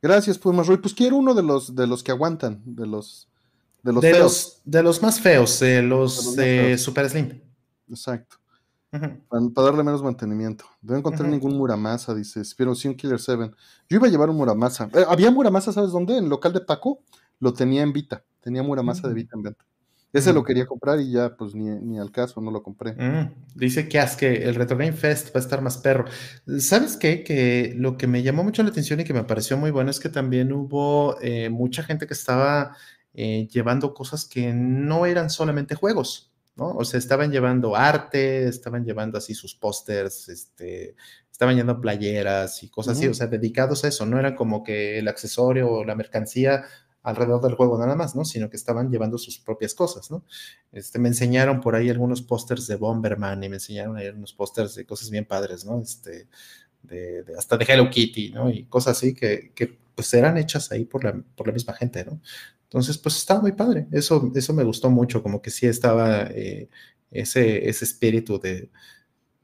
[0.01, 0.77] Gracias, pues Roy.
[0.77, 3.27] Pues quiero uno de los de los que aguantan, de los
[3.81, 4.61] de los feos.
[4.63, 7.41] de los más feos, de los, de Super Slim.
[7.89, 8.37] Exacto.
[8.91, 10.65] para, darle menos mantenimiento.
[10.81, 12.41] No encontrar ningún Muramasa, dice.
[12.57, 13.51] Pero sí un Killer 7.
[13.89, 14.89] Yo iba a llevar un Muramasa.
[14.93, 16.17] Eh, había Muramasa, ¿sabes dónde?
[16.17, 16.99] En el local de Paco.
[17.39, 18.23] Lo tenía en Vita.
[18.45, 19.65] Tenía Muramasa de Vita en venta.
[20.13, 22.93] Ese lo quería comprar y ya, pues ni, al caso, no lo compré.
[22.93, 26.05] Mm, dice que que el Retro Game Fest va a estar más perro.
[26.59, 27.23] ¿Sabes qué?
[27.23, 29.99] Que lo que me llamó mucho la atención y que me pareció muy bueno es
[29.99, 32.77] que también hubo eh, mucha gente que estaba
[33.15, 36.69] eh, llevando cosas que no eran solamente juegos, ¿no?
[36.75, 40.95] O sea, estaban llevando arte, estaban llevando así sus pósters, este,
[41.29, 44.99] estaban llevando playeras y cosas así, o sea, dedicados a eso, no era como que
[44.99, 46.63] el accesorio o la mercancía
[47.05, 48.25] alrededor del juego nada más, ¿no?
[48.25, 50.23] Sino que estaban llevando sus propias cosas, ¿no?
[50.71, 54.75] Este, me enseñaron por ahí algunos pósters de Bomberman y me enseñaron ahí unos pósters
[54.75, 55.79] de cosas bien padres, ¿no?
[55.79, 56.27] Este,
[56.83, 58.49] de, hasta de Hello Kitty, ¿no?
[58.49, 62.03] Y cosas así que, que, pues eran hechas ahí por la, por la misma gente,
[62.03, 62.19] ¿no?
[62.63, 63.87] Entonces, pues estaba muy padre.
[63.91, 66.69] Eso, eso me gustó mucho, como que sí estaba eh,
[67.11, 68.69] ese, ese espíritu de,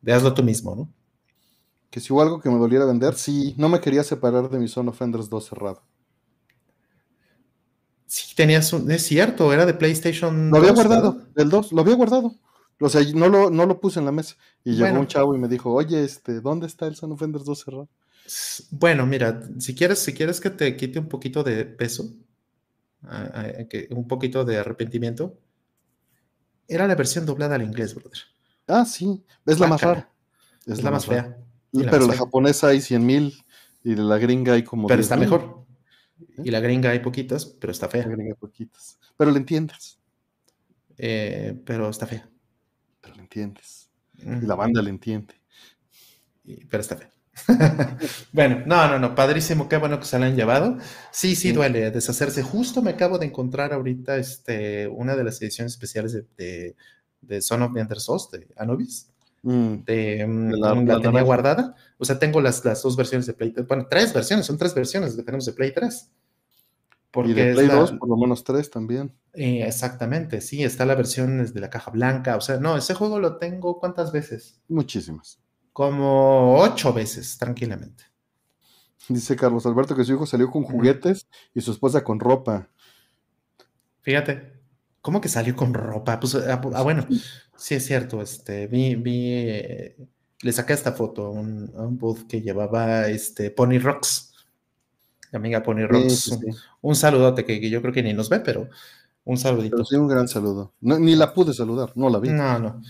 [0.02, 0.93] de hazlo tú mismo, ¿no?
[1.89, 4.67] Que si hubo algo que me doliera vender, sí, no me quería separar de mi
[4.67, 5.84] Son Offenders 2 cerrado.
[8.12, 10.50] Sí, tenías un, es cierto, era de PlayStation.
[10.50, 12.36] Lo había guardado, del 2, lo había guardado.
[12.82, 14.36] O sea, no lo, no lo puse en la mesa.
[14.65, 17.58] Y llegó un chavo y me dijo, oye, este, ¿dónde está el Son Offenders 2
[17.63, 17.88] cerrado?
[18.69, 22.13] Bueno, mira, si quieres, si quieres que te quite un poquito de peso,
[23.91, 25.38] un poquito de arrepentimiento,
[26.67, 28.19] era la versión doblada al inglés, brother.
[28.67, 30.12] Ah, sí, es la más rara.
[30.65, 31.38] Es, la, más fea.
[31.71, 33.45] Pero la, japonesa hay 100 mil
[33.86, 34.89] y la gringa hay como.
[34.89, 35.62] Pero está mejor.
[36.22, 36.42] ¿Eh?
[36.46, 38.04] Y la gringa hay poquitas, pero está fea.
[38.04, 39.00] La gringa hay poquitas.
[39.18, 40.00] Pero la entiendes.
[40.98, 42.30] Eh, pero está fea.
[43.02, 43.90] Pero la entiendes.
[44.18, 45.36] Y la banda la entiende.
[46.70, 47.12] pero está fea.
[48.34, 50.78] bueno, no, no, no, padrísimo, qué bueno que se la han llevado.
[51.12, 52.44] Sí, sí, duele deshacerse.
[52.44, 56.76] Justo me acabo de encontrar ahorita este, una de las ediciones especiales de,
[57.22, 59.11] de, Son of the de Anubis.
[59.43, 59.84] Mm.
[59.86, 61.75] De, mm, la, tenía guardada.
[61.97, 63.67] O sea, tengo las, las dos versiones de Play 3.
[63.67, 66.12] Bueno, tres versiones, son tres versiones que tenemos de Play 3.
[67.12, 69.13] Porque y de Play 2, por lo menos tres también.
[69.34, 72.38] Eh, exactamente, sí, está la versión de la caja blanca.
[72.38, 74.62] O sea, no, ese juego lo tengo ¿cuántas veces?
[74.69, 75.39] Muchísimas.
[75.73, 78.06] Como ocho veces, tranquilamente.
[79.10, 82.69] Dice Carlos Alberto que su hijo salió con juguetes y su esposa con ropa.
[84.01, 84.54] Fíjate,
[85.01, 86.19] ¿cómo que salió con ropa?
[86.19, 87.06] Pues, ah, ah bueno,
[87.62, 88.21] sí es cierto.
[88.21, 89.95] Este, vi, vi, eh,
[90.41, 94.34] le saqué esta foto a un, a booth que llevaba este Pony Rocks.
[95.32, 96.38] La amiga Pony Rocks.
[96.82, 98.67] Un, saludote que, yo creo que ni nos ve, pero
[99.24, 99.86] un saludito.
[99.86, 100.74] sí, un gran saludo.
[100.82, 102.30] ni la pude saludar, no la vi.
[102.30, 102.82] No, no.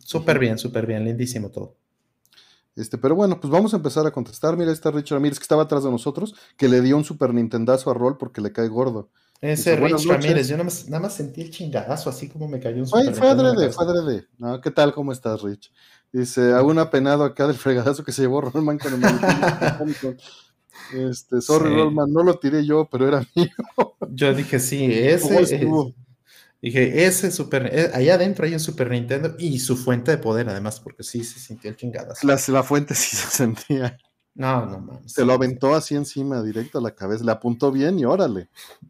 [0.00, 1.76] Súper bien, súper bien, lindísimo todo.
[2.74, 4.56] Este, pero bueno, pues vamos a empezar a contestar.
[4.56, 7.90] Mira, está Richard Ramírez que estaba atrás de nosotros, que le dio un super Nintendazo
[7.90, 9.08] a Rol porque le cae gordo.
[9.42, 13.12] Ese Rich Ramírez, yo nada más, sentí el chingadazo, así como me cayó un super
[13.12, 14.28] Fue, adrede, fue adrede.
[14.38, 14.94] No, ¿qué tal?
[14.94, 15.72] ¿Cómo estás, Rich?
[16.12, 20.16] Dice, aún apenado acá del fregadazo que se llevó Rolman con el
[20.94, 23.48] Este, sorry, Rolman, no lo tiré yo, pero era mío.
[24.10, 25.66] Yo dije, sí, ese.
[26.60, 30.48] Dije, ese Super, eh, allá adentro hay un Super Nintendo y su fuente de poder,
[30.50, 32.24] además, porque sí se sintió el chingadazo.
[32.24, 33.98] La, la fuente sí se sentía.
[34.34, 35.12] No, no mames.
[35.12, 38.48] Se lo aventó así encima, directo a la cabeza, le apuntó bien y órale.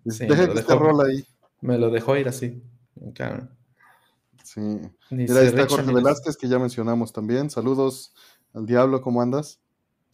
[0.08, 1.24] Sí, Deja que este rol ahí.
[1.60, 2.62] Me lo dejó ir así.
[3.14, 3.48] Claro.
[4.44, 4.60] Sí.
[5.10, 7.50] Mira, ahí está Jorge Velázquez, que ya mencionamos también.
[7.50, 8.14] Saludos
[8.52, 9.60] al Diablo, ¿cómo andas?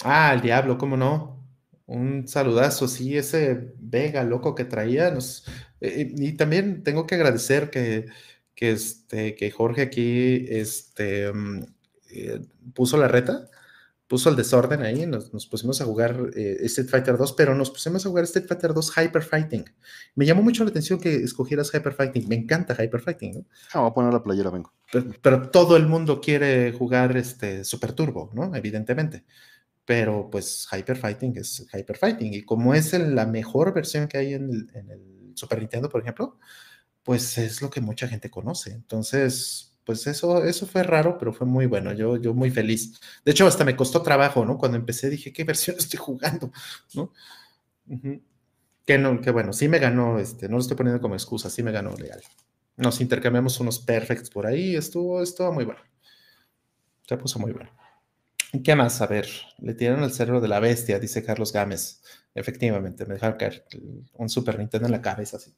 [0.05, 1.45] Ah, el Diablo, ¿cómo no?
[1.87, 5.11] Un saludazo, sí, ese Vega loco que traía.
[5.11, 5.45] Nos,
[5.81, 8.07] eh, y también tengo que agradecer que,
[8.55, 11.64] que, este, que Jorge aquí este, mm,
[12.11, 12.41] eh,
[12.75, 13.49] puso la reta,
[14.09, 18.05] puso el desorden ahí, nos, pusimos a jugar eh, Street Fighter 2, pero nos pusimos
[18.05, 19.64] a jugar Street Fighter 2 Hyper Fighting.
[20.14, 22.27] Me llamó mucho la atención que escogieras Hyper Fighting.
[22.27, 23.35] Me encanta Hyper Fighting.
[23.35, 23.44] ¿no?
[23.75, 24.73] Ah, voy a poner la playera, vengo.
[25.23, 28.55] Pero, todo el mundo quiere jugar este Super Turbo, ¿no?
[28.57, 29.25] Evidentemente
[29.85, 34.35] pero pues Hyper Fighting es Hyper Fighting y como es la mejor versión que hay
[34.35, 36.38] en el, Super Nintendo, por ejemplo,
[37.03, 38.73] pues es lo que mucha gente conoce.
[38.73, 41.94] Entonces, pues eso, eso fue raro, pero fue muy bueno.
[41.94, 43.01] Yo, yo muy feliz.
[43.24, 44.59] De hecho, hasta me costó trabajo, ¿no?
[44.59, 46.53] Cuando empecé dije, ¿qué versión estoy jugando?
[46.92, 47.11] ¿No?
[48.85, 51.62] Que no, que bueno, sí me ganó, este, no lo estoy poniendo como excusa, sí
[51.62, 52.20] me ganó legal.
[52.77, 55.81] Nos intercambiamos unos perfects por ahí, estuvo, estuvo muy bueno.
[57.09, 57.70] Se puso muy bueno.
[58.62, 59.01] ¿Qué más?
[59.01, 62.03] A ver, le tiraron el cerebro de la bestia, dice Carlos Gámez.
[62.35, 63.64] Efectivamente, me dejaron caer
[64.12, 65.55] un Super Nintendo en la cabeza así.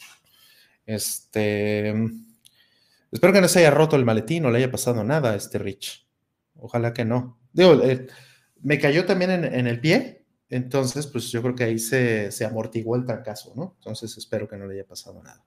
[0.87, 1.93] Este.
[3.13, 5.59] Espero que no se haya roto el maletín o le haya pasado nada a este
[5.59, 6.07] Rich.
[6.57, 7.39] Ojalá que no.
[7.53, 8.07] Digo, eh,
[8.63, 13.05] me cayó también en, el pie, entonces, pues yo creo que ahí se, amortiguó el
[13.05, 13.75] fracaso, ¿no?
[13.79, 15.45] Entonces espero que no le haya pasado nada.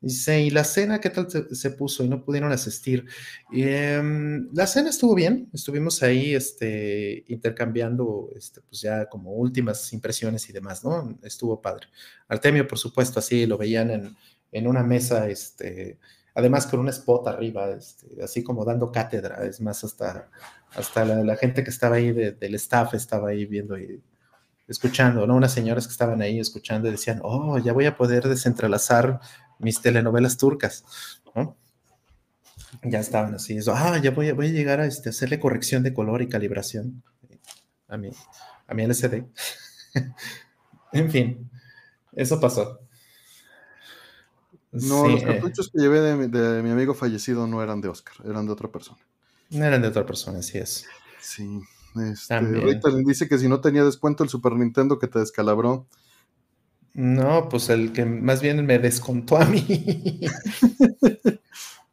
[0.00, 2.04] Dice, ¿y la cena qué tal se puso?
[2.04, 3.06] Y no pudieron asistir.
[3.52, 10.48] Em, la cena estuvo bien, estuvimos ahí este, intercambiando, este, pues ya como últimas impresiones
[10.48, 11.18] y demás, ¿no?
[11.22, 11.86] Estuvo padre.
[12.28, 14.16] Artemio, por supuesto, así lo veían en,
[14.50, 15.98] en una mesa, este,
[16.34, 20.30] además con un spot arriba, este, así como dando cátedra, es más, hasta,
[20.74, 24.02] hasta la, gente que estaba ahí del staff estaba ahí viendo y
[24.66, 25.36] escuchando, ¿no?
[25.36, 29.20] Unas señoras que estaban ahí escuchando y decían, oh, ya voy a poder desentrelazar
[29.58, 30.84] mis telenovelas turcas,
[31.34, 31.56] ¿no?
[32.82, 35.92] Ya estaban así, eso, ah, ya voy, voy a llegar a este, hacerle corrección de
[35.92, 37.02] color y calibración
[37.88, 38.10] a mi,
[38.66, 39.24] a mi LCD.
[40.92, 41.50] en fin,
[42.12, 42.80] eso pasó.
[44.72, 45.26] No, los eh.
[45.26, 48.98] cartuchos que llevé de mi, amigo fallecido no eran de Oscar, eran de otra persona.
[49.50, 50.86] No eran de otra persona, así es.
[51.20, 51.60] Sí.
[52.10, 55.86] Este, ahorita le dice que si no tenía descuento el Super Nintendo que te descalabró,
[56.94, 60.20] no, pues el que más bien me descontó a mí.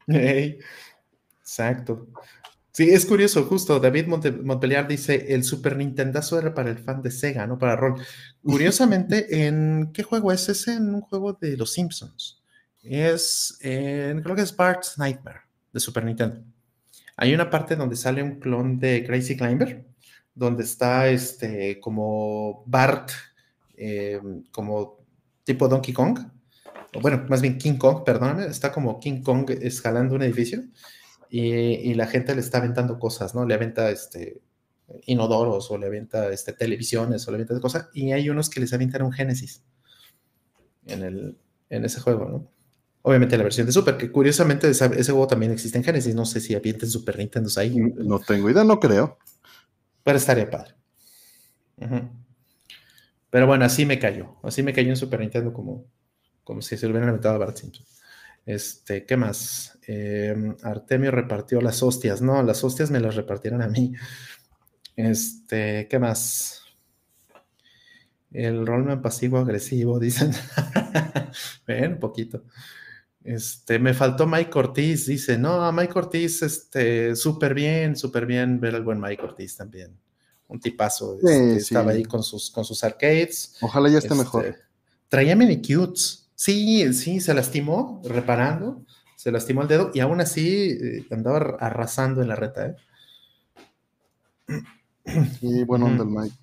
[1.42, 2.08] exacto.
[2.72, 3.80] Sí, es curioso, justo.
[3.80, 8.02] David Montpellier dice: el Super Nintendazo era para el fan de Sega, no para rol.
[8.44, 10.76] Curiosamente, ¿en qué juego es ese?
[10.76, 12.39] En un juego de los Simpsons.
[12.82, 15.42] Es, creo que es Bart's Nightmare
[15.74, 16.42] de Super Nintendo.
[17.18, 19.86] Hay una parte donde sale un clon de Crazy Climber
[20.40, 23.12] donde está este como Bart,
[23.76, 25.00] eh, como
[25.44, 26.18] tipo Donkey Kong,
[26.96, 30.64] o bueno, más bien King Kong, perdóname, está como King Kong escalando un edificio
[31.30, 33.46] y, la gente le está aventando cosas, ¿no?
[33.46, 34.42] Le aventa este
[35.06, 38.74] inodoros o le aventa este, televisiones o le aventa cosas y hay unos que les
[38.74, 39.64] avientan un Genesis
[40.88, 41.38] en,
[41.70, 42.59] en ese juego, ¿no?
[43.02, 46.42] Obviamente la versión de Super, que curiosamente ese juego también existe en Genesis, no sé
[46.42, 47.76] si avienten Super Nintendo ahí.
[47.78, 49.18] No tengo idea, no creo.
[50.04, 50.76] Pero estaría padre.
[53.30, 54.36] Pero bueno, así me cayó.
[54.44, 55.86] Así me cayó en Super Nintendo como,
[56.44, 57.86] como si se lo hubieran metido a Bart Simpson.
[58.46, 59.78] Este, ¿qué más?
[59.88, 62.22] Em, Artemio repartió las hostias.
[62.22, 63.94] No, las hostias me las repartieron a mí.
[64.96, 66.64] Este, ¿qué más?
[68.32, 70.32] El rollman pasivo agresivo, dicen.
[71.68, 72.44] Ven, un poquito.
[73.30, 78.74] Este, me faltó Mike Ortiz, dice, no, Mike Ortiz, este, súper bien, súper bien ver
[78.74, 79.96] al buen Mike Ortiz también.
[80.48, 83.56] Un tipazo, este, estaba ahí con sus, con sus arcades.
[83.62, 84.48] Ojalá ya esté mejor.
[84.48, 84.60] Este,
[85.10, 86.28] traía mini cutes.
[86.34, 88.84] Sí, sí, se lastimó reparando,
[89.16, 92.66] se lastimó el dedo y aún así eh, andaba arrasando en la reta.
[92.66, 92.76] ¿eh?
[95.40, 96.36] Sí, bueno, onda el Mike.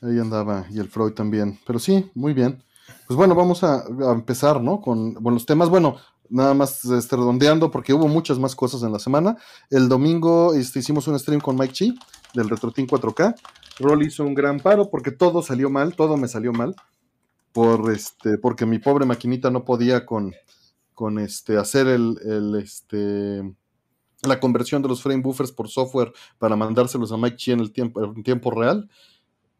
[0.00, 1.58] Ahí andaba y el Freud también.
[1.66, 2.62] Pero sí, muy bien.
[3.08, 4.82] Pues bueno, vamos a, empezar, ¿no?
[4.82, 5.70] Con los temas.
[5.70, 5.96] Bueno,
[6.28, 9.38] nada más este, redondeando porque hubo muchas más cosas en la semana.
[9.70, 11.98] El domingo este, hicimos un stream con Mike Chi
[12.34, 13.34] del RetroTin 4K.
[13.78, 16.76] Roll hizo un gran paro porque todo salió mal, todo me salió mal.
[17.52, 20.34] Por este, porque mi pobre maquinita no podía con,
[20.92, 23.42] con este, hacer el, el este,
[24.22, 27.72] la conversión de los frame buffers por software para mandárselos a Mike Chi en el
[27.72, 28.90] tiempo, en tiempo real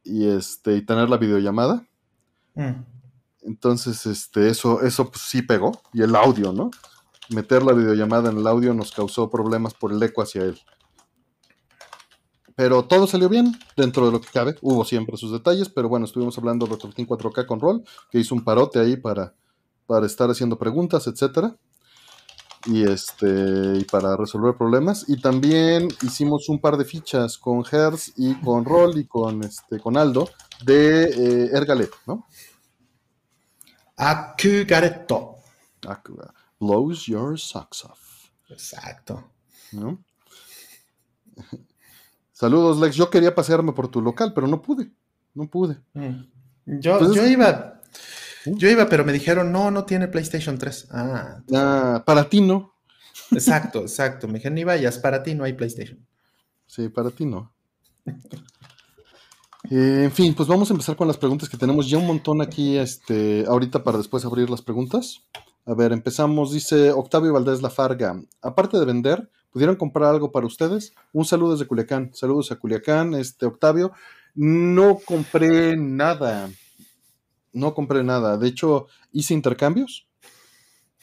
[0.04, 1.86] y, este, y tener la videollamada.
[2.54, 2.97] Mm.
[3.48, 5.80] Entonces, este, eso, eso pues, sí pegó.
[5.94, 6.70] Y el audio, ¿no?
[7.30, 10.60] Meter la videollamada en el audio nos causó problemas por el eco hacia él.
[12.54, 14.56] Pero todo salió bien dentro de lo que cabe.
[14.60, 18.34] Hubo siempre sus detalles, pero bueno, estuvimos hablando de RetroTin 4K con Roll, que hizo
[18.34, 19.34] un parote ahí para,
[19.86, 21.56] para estar haciendo preguntas, etcétera
[22.66, 28.12] y este y para resolver problemas y también hicimos un par de fichas con Hertz
[28.16, 30.28] y con Roll y con este con Aldo
[30.64, 32.26] de eh, Ergalet, ¿no?
[33.98, 35.36] Akugareto.
[36.58, 38.30] Blows your socks off.
[38.48, 39.30] Exacto.
[42.32, 42.96] Saludos, Lex.
[42.96, 44.90] Yo quería pasearme por tu local, pero no pude.
[45.34, 45.78] No pude.
[45.94, 46.22] Mm.
[46.80, 47.80] Yo, yo iba.
[48.44, 50.88] Yo iba, pero me dijeron, no, no tiene PlayStation 3.
[50.90, 52.74] Ah, ah para ti no.
[53.30, 54.26] Exacto, exacto.
[54.26, 56.06] Me dijeron, ni vayas, para ti no hay PlayStation.
[56.66, 57.52] Sí, para ti no.
[59.70, 62.40] Eh, en fin, pues vamos a empezar con las preguntas que tenemos ya un montón
[62.40, 65.22] aquí, este, ahorita para después abrir las preguntas.
[65.66, 68.22] A ver, empezamos, dice Octavio Valdés Lafarga.
[68.40, 70.94] Aparte de vender, ¿pudieron comprar algo para ustedes?
[71.12, 72.10] Un saludo desde Culiacán.
[72.14, 73.92] Saludos a Culiacán, este, Octavio.
[74.34, 76.48] No compré nada
[77.52, 78.36] no compré nada.
[78.38, 80.08] De hecho, hice intercambios,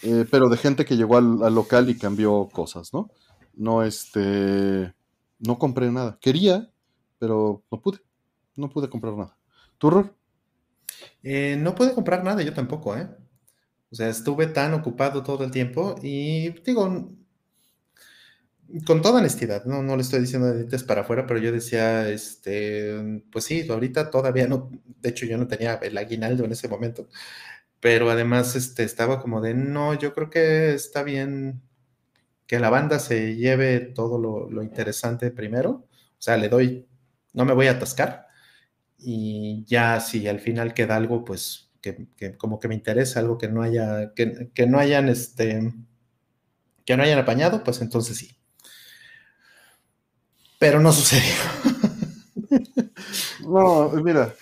[0.02, 3.10] eh, pero de gente que llegó al, local y cambió cosas, ¿no?
[3.54, 4.94] No, este,
[5.40, 6.18] no compré nada.
[6.20, 6.72] Quería,
[7.20, 8.00] pero no pude.
[8.56, 9.38] No pude comprar nada.
[9.78, 10.12] ¿Tú,
[11.24, 13.10] eh, no pude comprar nada, yo tampoco, ¿eh?
[13.92, 17.10] O sea, estuve tan ocupado todo el tiempo y digo,
[18.86, 23.22] con toda honestidad, no, no le estoy diciendo de para afuera, pero yo decía, este,
[23.32, 27.08] pues sí, ahorita todavía no, de hecho yo no tenía el aguinaldo en ese momento,
[27.80, 31.62] pero además este, estaba como de, no, yo creo que está bien
[32.48, 36.88] que la banda se lleve todo lo, interesante primero, o sea, le doy,
[37.34, 38.25] no me voy a atascar,
[39.06, 43.48] y ya si al final queda algo, pues que, como que me interesa, algo que
[43.50, 45.74] no haya, que, que no hayan, este,
[46.86, 48.36] que no hayan apañado, pues entonces sí
[50.60, 51.34] pero no sucedió.
[53.48, 54.34] no, mira,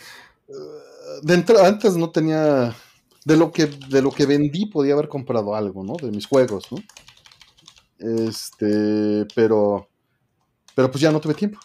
[1.21, 2.75] de antes no tenía,
[3.25, 5.95] de lo que de lo que vendí podía haber comprado algo, ¿no?
[5.95, 6.77] De mis juegos, ¿no?
[7.99, 9.89] Este, pero,
[10.75, 11.59] pero pues ya no tuve tiempo.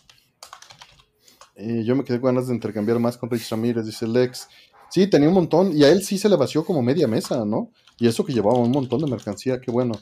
[1.58, 4.48] Yo me quedé con ganas de intercambiar más con Rich Ramírez, dice Lex.
[4.90, 7.70] Sí, tenía un montón, y a él sí se le vació como media mesa, ¿no?
[7.98, 9.94] Y eso que llevaba un montón de mercancía, qué bueno.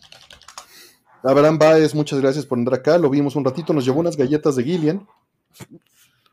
[1.23, 2.99] Abraham Baez, muchas gracias por entrar acá.
[2.99, 5.07] Lo vimos un ratito, nos llevó unas galletas de Gillian.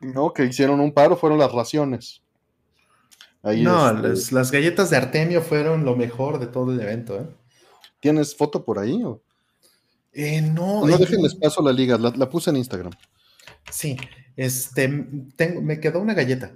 [0.02, 2.22] No, que hicieron un paro, fueron las raciones.
[3.42, 7.16] no, este, las, galletas de Artemio fueron lo mejor de todo el evento.
[7.16, 7.28] ¿eh?
[8.00, 9.02] ¿Tienes foto por ahí?
[10.12, 10.86] Eh, no.
[10.86, 12.94] No déjenles paso la liga, la, puse en Instagram.
[13.72, 13.98] Sí,
[14.36, 14.88] este,
[15.36, 16.52] tengo, me quedó una galleta.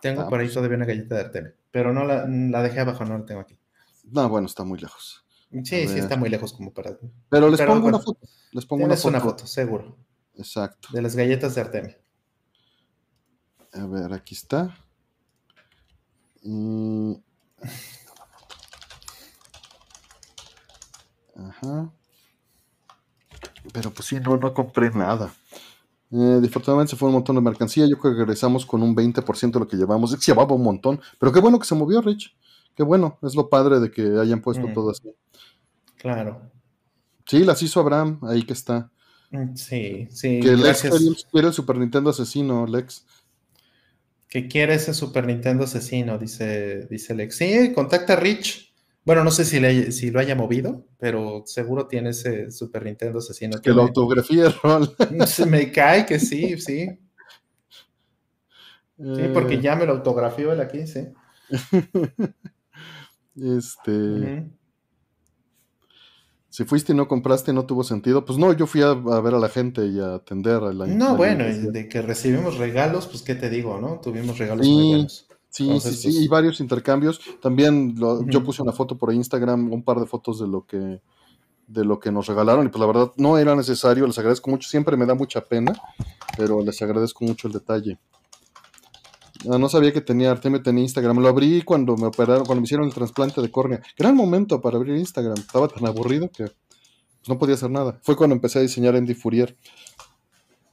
[0.00, 0.54] Tengo ah, por ahí pues.
[0.54, 3.58] todavía una galleta de Artemio, pero no la, la dejé abajo, no la tengo aquí.
[4.04, 5.24] No, bueno, está muy lejos.
[5.64, 6.96] Sí, sí, está muy lejos como para.
[7.28, 8.20] Pero les pongo una foto.
[8.52, 9.08] Les pongo una foto.
[9.08, 9.96] una foto, seguro.
[10.36, 10.88] Exacto.
[10.92, 11.96] De las galletas de Artemio.
[13.72, 14.76] A ver, aquí está.
[16.42, 17.20] Y...
[21.36, 21.92] Ajá.
[23.72, 25.32] Pero pues sí, no, no compré nada.
[26.12, 26.40] Eh,
[26.86, 27.86] se fue un montón de mercancía.
[27.86, 30.10] Yo creo que regresamos con un 20% de lo que llevamos.
[30.10, 31.00] Se llevaba un montón.
[31.18, 32.34] Pero qué bueno que se movió, Rich.
[32.74, 33.18] Qué bueno.
[33.22, 34.74] Es lo padre de que hayan puesto Mm.
[34.74, 35.10] todo así.
[35.96, 36.40] Claro.
[37.26, 38.18] Sí, las hizo Abraham.
[38.22, 38.90] Ahí que está.
[39.30, 40.40] Mm, Sí, sí.
[40.40, 40.82] Que Lex
[41.30, 43.06] quiere el Super Nintendo asesino, Lex.
[44.28, 47.36] Que quiere ese Super Nintendo asesino, dice, dice Lex.
[47.36, 48.69] Sí, contacta a Rich.
[49.04, 53.18] Bueno, no sé si, le- si lo haya movido, pero seguro tiene ese Super Nintendo
[53.18, 53.60] asesino.
[53.60, 54.94] Que lo autografía, Rol.
[55.26, 56.98] Se me cae que sí, sí.
[58.98, 61.08] Sí, porque Eh, ya me lo autografió él aquí, sí.
[63.36, 64.50] Este.
[66.50, 68.24] Si fuiste y no compraste, no tuvo sentido.
[68.24, 70.86] Pues no, yo fui a, a ver a la gente y a atender a la.
[70.86, 74.00] No, bueno, de que recibimos regalos, pues qué te digo, ¿no?
[74.00, 74.72] Tuvimos regalos Sí.
[74.74, 75.26] muy buenos.
[75.50, 77.20] Sí, Entonces, sí, sí, pues- y varios intercambios.
[77.42, 81.00] También lo- yo puse una foto por Instagram, un par de fotos de lo que
[81.66, 84.68] de lo que nos regalaron y pues la verdad no era necesario, les agradezco mucho,
[84.68, 85.72] siempre me da mucha pena,
[86.36, 87.96] pero les agradezco mucho el detalle.
[89.44, 92.86] No sabía que tenía Artemio tenía Instagram, lo abrí cuando me operaron, cuando me hicieron
[92.88, 93.80] el trasplante de córnea.
[93.96, 98.00] Gran momento para abrir Instagram, estaba tan aburrido que pues, no podía hacer nada.
[98.02, 99.56] Fue cuando empecé a diseñar Andy Fourier.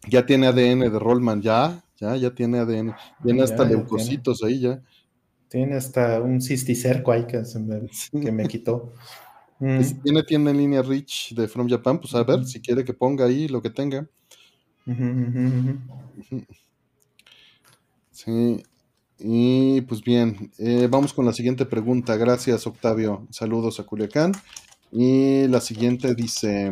[0.10, 2.96] Ya tiene ADN de Rollman, ya, ya, ya tiene ADN.
[3.24, 4.82] Tiene Ya, hasta ya leucocitos ahí ya.
[5.50, 7.82] Tiene hasta un cisticerco ahí que, se me,
[8.22, 8.94] que me quitó.
[9.60, 9.82] Mm.
[9.82, 12.94] Si tiene tienda en línea Rich de From Japan, pues a ver si quiere que
[12.94, 14.08] ponga ahí lo que tenga.
[18.12, 18.64] Sí.
[19.20, 22.16] Y pues bien, eh, vamos con la siguiente pregunta.
[22.18, 23.28] Gracias, Octavio.
[23.32, 24.34] Saludos a Culiacán.
[24.92, 26.72] Y la siguiente dice: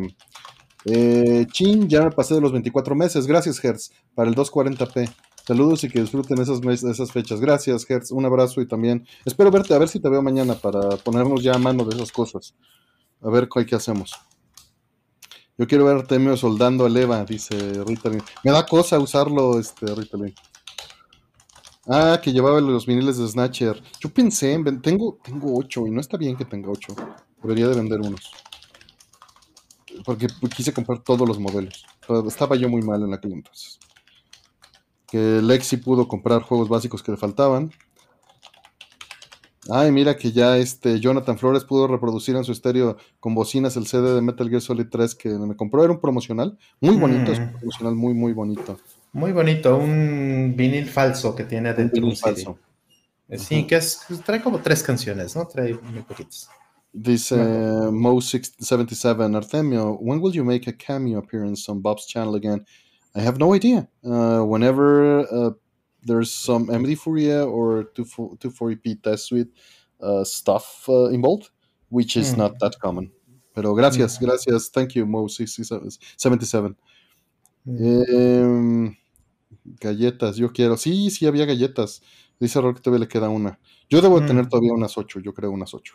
[0.88, 3.26] eh, Chin, ya me pasé de los 24 meses.
[3.26, 5.12] Gracias, Hertz, para el 240p.
[5.44, 7.40] Saludos y que disfruten esas, esas fechas.
[7.40, 8.12] Gracias, Hertz.
[8.12, 11.54] Un abrazo y también espero verte, a ver si te veo mañana para ponernos ya
[11.54, 12.54] a mano de esas cosas.
[13.20, 14.12] A ver qué, hacemos.
[15.58, 18.22] Yo quiero ver Artemio soldando a Eva, dice Ritalin.
[18.44, 20.34] Me da cosa usarlo, este, Ritalin.
[21.88, 23.82] Ah, que llevaba los viniles de Snatcher.
[24.00, 26.94] Yo pensé tengo, tengo ocho y no está bien que tenga ocho.
[27.42, 28.30] Debería de vender unos.
[30.04, 31.84] Porque quise comprar todos los modelos.
[32.06, 33.78] Pero estaba yo muy mal en aquel entonces.
[35.06, 37.70] Que Lexi pudo comprar juegos básicos que le faltaban.
[39.68, 43.86] Ay, mira que ya este Jonathan Flores pudo reproducir en su estéreo con bocinas el
[43.88, 45.82] CD de Metal Gear Solid 3 que me compró.
[45.82, 46.56] Era un promocional.
[46.80, 47.52] Muy bonito, es un Mm.
[47.58, 48.78] promocional muy, muy bonito.
[49.12, 52.44] Muy bonito, un vinil falso que tiene Un adentro vinil un CD.
[52.44, 52.58] falso.
[53.38, 55.46] Sí, que es, trae como tres canciones, ¿no?
[55.48, 56.48] Trae muy poquitas.
[56.98, 57.34] Dice
[57.90, 62.64] Mo77 Artemio, when will you make a cameo appearance on Bob's channel again?
[63.14, 63.86] I have no idea.
[64.04, 65.50] Uh, whenever uh,
[66.02, 69.48] there's some MD Fourier or 240p test suite
[70.00, 71.50] uh, stuff uh, involved,
[71.90, 72.38] which is Mm.
[72.38, 73.10] not that common.
[73.54, 74.26] Pero gracias, Mm.
[74.26, 74.70] gracias.
[74.70, 76.76] Thank you, Mo77.
[77.66, 78.04] Mm.
[78.08, 78.96] Em,
[79.80, 80.76] galletas, yo quiero.
[80.76, 82.00] Sí, sí, había galletas.
[82.38, 83.58] Dice Rock que todavía le queda una.
[83.88, 84.26] Yo debo Mm.
[84.26, 85.94] tener todavía unas ocho, yo creo unas ocho.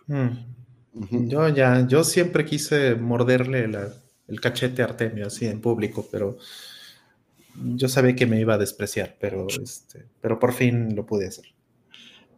[0.94, 1.28] Mm.
[1.30, 3.94] Yo ya, yo siempre quise morderle la-
[4.28, 6.38] el cachete a Artemio así en público, pero
[7.76, 11.46] yo sabía que me iba a despreciar, pero este, pero por fin lo pude hacer.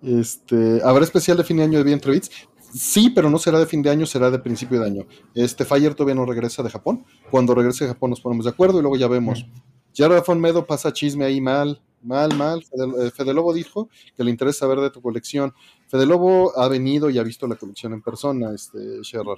[0.02, 2.30] Este, ¿Habrá especial de fin de año de Vientre Beats?
[2.74, 5.06] Sí, pero no será de fin de año, será de principio de año.
[5.36, 7.06] Este Fire todavía no regresa de Japón.
[7.30, 9.46] Cuando regrese de Japón nos ponemos de acuerdo y luego ya vemos.
[9.94, 12.63] Ya Rafa Medo pasa chisme ahí mal, mal, mal.
[12.63, 15.54] Fede, eh, Fede Lobo dijo que le interesa saber de tu colección.
[15.88, 19.38] Fede Lobo ha venido y ha visto la colección en persona, este Sherrar.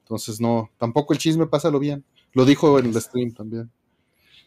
[0.00, 2.04] Entonces no, tampoco el chisme, pásalo bien.
[2.32, 3.70] Lo dijo en el stream también.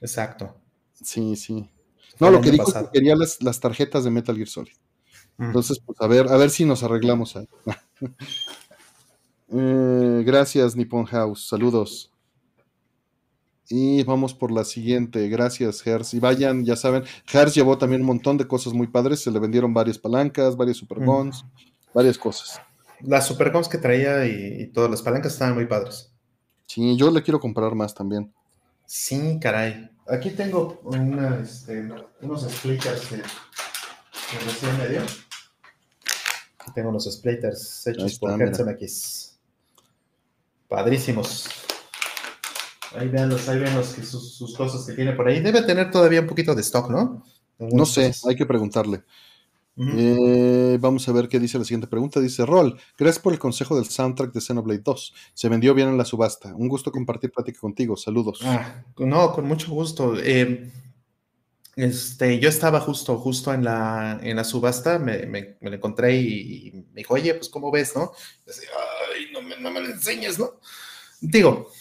[0.02, 0.56] Exacto.
[1.02, 1.70] Sí, sí.
[2.20, 2.86] No, el lo que dijo pasado.
[2.86, 4.74] es que quería las, las tarjetas de Metal Gear Solid.
[5.38, 5.46] Mm.
[5.46, 7.48] Entonces, pues a ver, a ver si nos arreglamos ahí.
[9.54, 11.50] Eh, gracias, Nippon House.
[11.50, 12.11] Saludos.
[13.72, 15.30] Y vamos por la siguiente.
[15.30, 16.14] Gracias, Hers.
[16.14, 19.22] Y vayan, ya saben, Hers llevó también un montón de cosas muy padres.
[19.22, 21.46] Se le vendieron varias palancas, varios superguns,
[21.94, 22.62] varias cosas.
[23.00, 26.12] Las supercoms que traía y, y todas las palancas estaban muy padres.
[26.68, 28.34] Sí, yo le quiero comprar más también.
[28.86, 29.90] Sí, caray.
[30.08, 31.88] Aquí tengo una, este,
[32.22, 35.02] unos splitters que, que recién me dio.
[36.60, 38.42] Aquí tengo unos splitters hechos está, por.
[38.42, 39.40] Hertz MX.
[40.68, 41.61] Padrísimos.
[42.96, 45.39] Ahí veanlos, ahí vean los que sus, sus cosas que tiene por ahí.
[45.39, 47.24] Debe tener todavía un poquito de stock, ¿no?
[47.58, 48.26] No sé, cosas.
[48.26, 49.04] hay que preguntarle.
[49.78, 52.20] Eh, vamos a ver qué dice la siguiente pregunta.
[52.20, 55.14] Dice Rol, gracias por el consejo del soundtrack de Xenoblade 2.
[55.34, 56.54] Se vendió bien en la subasta.
[56.54, 57.96] Un gusto compartir plática contigo.
[57.98, 58.42] Saludos.
[58.44, 60.16] Ah, no, con mucho gusto.
[60.20, 60.70] Eh,
[61.76, 66.86] este, yo estaba justo, justo en la, en la subasta, me, me, me encontré y,
[66.92, 68.12] me dijo, oye, pues, ¿cómo ves, no?
[68.46, 68.70] decía,
[69.16, 70.60] ay, no me, no me lo enseñes, ¿no?
[71.22, 71.72] Digo,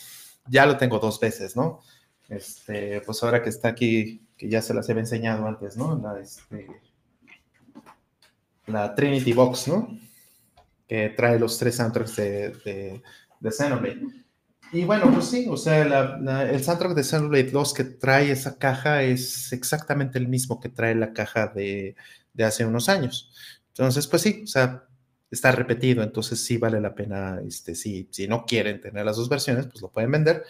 [0.49, 1.80] ya lo tengo dos veces, ¿no?
[2.28, 5.99] Este, pues ahora que está aquí, que ya se las había enseñado antes, ¿no?
[5.99, 6.66] La, este,
[8.66, 9.99] la Trinity Box, ¿no?
[10.86, 13.03] Que trae los tres soundtracks de, de,
[13.41, 14.03] de Xenoblade.
[14.72, 19.03] Y bueno, pues sí, o sea, el soundtrack de Xenoblade 2 que trae esa caja
[19.03, 21.97] es exactamente el mismo que trae la caja de,
[22.32, 23.32] de hace unos años.
[23.68, 24.84] Entonces, pues sí, o sea,
[25.30, 29.28] está repetido, entonces sí vale la pena, este, si, si no quieren tener las dos
[29.28, 30.44] versiones, pues lo pueden vender,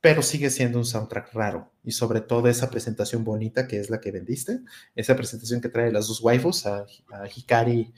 [0.00, 4.00] pero sigue siendo un soundtrack raro y sobre todo esa presentación bonita que es la
[4.00, 4.60] que vendiste,
[4.94, 6.86] esa presentación que trae las dos waifus, a,
[7.34, 7.92] Hikari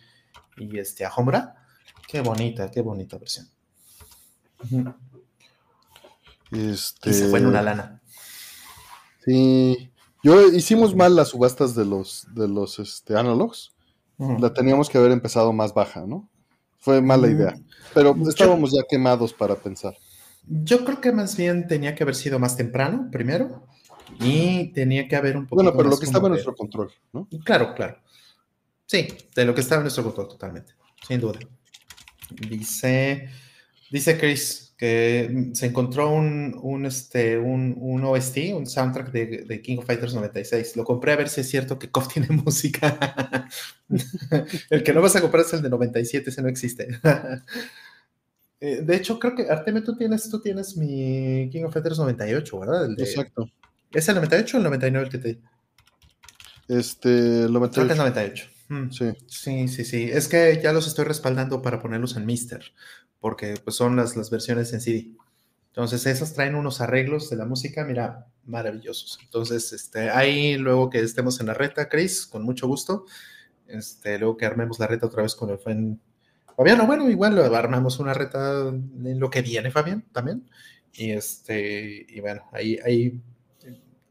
[0.59, 1.55] y este, a Homura,
[2.09, 3.49] qué bonita, qué bonita versión.
[6.51, 7.11] Este...
[7.11, 8.03] Y se fue en una lana.
[9.25, 9.91] Sí,
[10.23, 13.73] yo hicimos mal las subastas de los, de los este, analogs.
[14.39, 16.29] La teníamos que haber empezado más baja, ¿no?
[16.79, 17.55] Fue mala mm, idea.
[17.95, 19.95] Pero estábamos ya quemados para pensar.
[20.47, 23.67] Yo creo que más bien tenía que haber sido más temprano, primero,
[24.19, 25.57] y tenía que haber un poco.
[25.63, 27.29] Bueno, pero lo que estaba en nuestro control, ¿no?
[27.45, 27.99] Claro, claro.
[28.87, 30.75] Sí, de lo que estaba en nuestro control, totalmente,
[31.07, 31.39] sin duda.
[32.49, 33.29] Dice,
[33.91, 39.61] dice Chris, que se encontró un, un, este, un, un OST, un soundtrack de, de,
[39.61, 40.75] King of Fighters 96.
[40.75, 43.47] Lo compré a ver si es cierto que KOF tiene música.
[44.71, 46.89] el que no vas a comprar es el de 97, ese no existe.
[48.63, 52.61] Eh, de hecho, creo que Artemio, tú tienes, tú tienes mi King of Fighters 98,
[52.61, 52.85] ¿verdad?
[52.85, 53.51] El Exacto.
[53.91, 55.41] ¿Es el 98 o el 99 el que te
[56.69, 57.73] Este, el 98.
[57.73, 58.47] Creo que es 98.
[58.69, 58.91] Mm.
[58.91, 59.13] Sí.
[59.29, 60.11] sí, sí, sí.
[60.13, 62.63] Es que ya los estoy respaldando para ponerlos en Mister
[63.21, 65.11] porque pues, son las, las versiones en CD.
[65.69, 69.19] Entonces, esas traen unos arreglos de la música, mira, maravillosos.
[69.23, 73.07] Entonces, este, ahí luego que estemos en la reta, Chris, con mucho gusto.
[73.69, 76.01] Este, luego que armemos la reta otra vez con el Fabián.
[76.57, 80.45] Fabián, bueno, igual armamos una reta en lo que viene, Fabián, también.
[80.93, 83.21] Y este, y bueno, ahí, ahí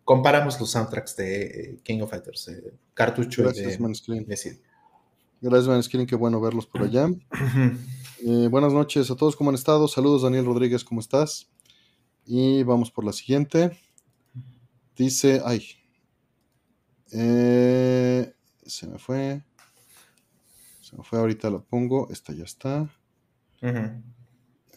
[0.06, 4.60] comparamos los soundtracks de King of Fighters, eh, cartucho Gracias, y de,
[5.42, 7.10] Gracias, Maneskin, qué bueno verlos por allá.
[8.22, 9.88] Eh, buenas noches a todos, ¿cómo han estado?
[9.88, 11.50] Saludos, Daniel Rodríguez, ¿cómo estás?
[12.26, 13.80] Y vamos por la siguiente.
[14.98, 15.64] Dice, ay,
[17.14, 18.34] eh,
[18.66, 19.42] se me fue.
[20.82, 22.10] Se me fue, ahorita lo pongo.
[22.10, 22.94] Esta ya está.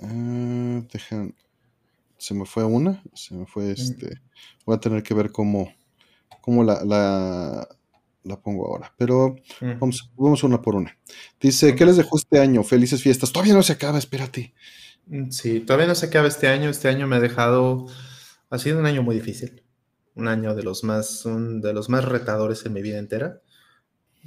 [0.01, 1.35] Uh dejen,
[2.19, 4.21] se me fue una, se me fue este.
[4.65, 5.73] Voy a tener que ver cómo,
[6.41, 7.69] cómo la, la
[8.25, 9.79] la pongo ahora, pero mm.
[9.79, 10.97] vamos, vamos una por una.
[11.41, 12.63] Dice, ¿qué les dejó este año?
[12.63, 13.33] Felices fiestas.
[13.33, 14.55] Todavía no se acaba, espérate.
[15.07, 16.71] Mm, sí, todavía no se acaba este año.
[16.71, 17.87] Este año me ha dejado,
[18.51, 19.63] ha sido un año muy difícil.
[20.15, 23.41] Un año de los más, de los más retadores en mi vida entera.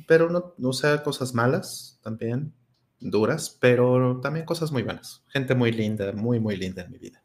[0.07, 2.53] Pero no, no sea cosas malas también,
[2.99, 5.23] duras, pero también cosas muy buenas.
[5.29, 7.23] Gente muy linda, muy, muy linda en mi vida,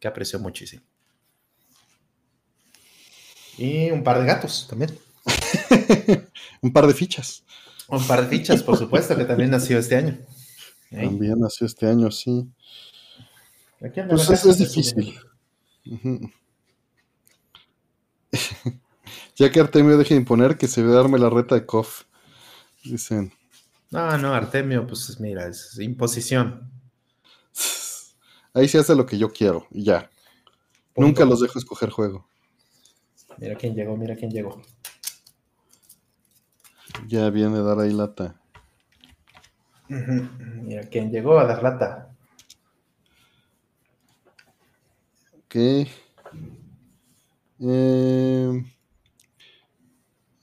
[0.00, 0.82] que aprecio muchísimo.
[3.58, 4.90] Y un par de gatos también.
[6.62, 7.44] un par de fichas.
[7.88, 10.18] Un par de fichas, por supuesto, que también nació este año.
[10.90, 12.48] También nació este año, sí.
[13.78, 15.18] Pues es, difícil.
[19.36, 22.04] ya que Artemio deje de imponer que se ve darme la reta de KOF.
[22.84, 23.32] Dicen.
[23.90, 26.70] No, no, Artemio, pues mira, es imposición.
[28.54, 30.10] Ahí se hace lo que yo quiero y ya.
[30.96, 32.26] Nunca los dejo escoger juego.
[33.38, 34.62] Mira quién llegó, mira quién llegó.
[37.08, 38.40] Ya viene a dar ahí lata.
[39.88, 42.10] Mira quién llegó a dar lata.
[45.38, 45.54] Ok.
[47.60, 48.64] Eh,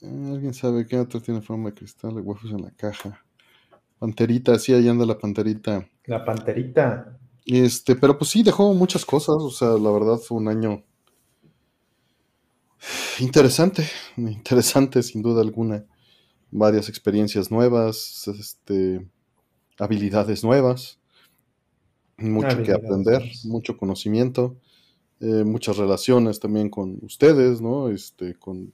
[0.01, 2.14] ¿Alguien sabe qué otro tiene forma de cristal?
[2.14, 3.24] Huevos en la caja.
[3.99, 5.88] Panterita, sí, ahí anda la panterita.
[6.05, 7.18] La panterita.
[7.45, 9.36] Este, pero pues sí, dejó muchas cosas.
[9.39, 10.84] O sea, la verdad fue un año
[13.20, 13.88] interesante.
[14.16, 15.86] Interesante, sin duda alguna
[16.54, 19.06] varias experiencias nuevas, este,
[19.80, 20.99] habilidades nuevas,
[22.18, 24.56] mucho que aprender, mucho conocimiento,
[25.20, 27.89] eh, muchas relaciones también con ustedes, ¿no?
[27.89, 28.72] Este, con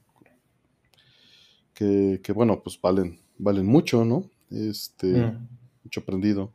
[1.74, 4.28] que, bueno, pues valen, valen mucho, ¿no?
[4.50, 5.48] Este, mm.
[5.82, 6.52] mucho aprendido.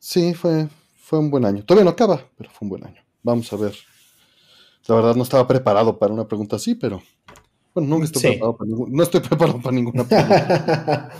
[0.00, 1.64] Sí, fue, fue un buen año.
[1.64, 3.00] Todavía no acaba, pero fue un buen año.
[3.22, 3.76] Vamos a ver.
[4.88, 7.00] La verdad no estaba preparado para una pregunta así, pero
[7.80, 11.10] no estoy preparado para no estoy preparado para ninguna pregunta.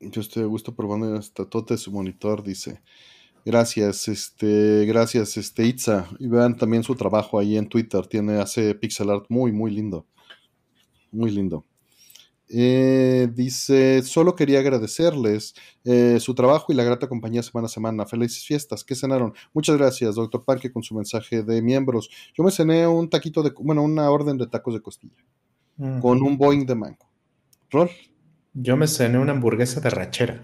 [0.00, 2.80] yo estoy a gusto probando el estatote de su monitor, dice.
[3.44, 6.08] Gracias, este, gracias, este, Itza.
[6.18, 8.06] Y vean también su trabajo ahí en Twitter.
[8.06, 10.06] Tiene, hace pixel art muy, muy lindo.
[11.10, 11.64] Muy lindo.
[12.52, 18.06] Eh, dice, solo quería agradecerles eh, su trabajo y la grata compañía semana a semana.
[18.06, 18.84] Felices fiestas.
[18.84, 19.34] ¿Qué cenaron?
[19.52, 22.10] Muchas gracias, doctor Parque, con su mensaje de miembros.
[22.34, 25.24] Yo me cené un taquito de, bueno, una orden de tacos de costilla
[26.00, 27.08] con un Boeing de mango.
[27.70, 27.90] ¿Rol?
[28.52, 30.42] Yo me cené una hamburguesa de rachera.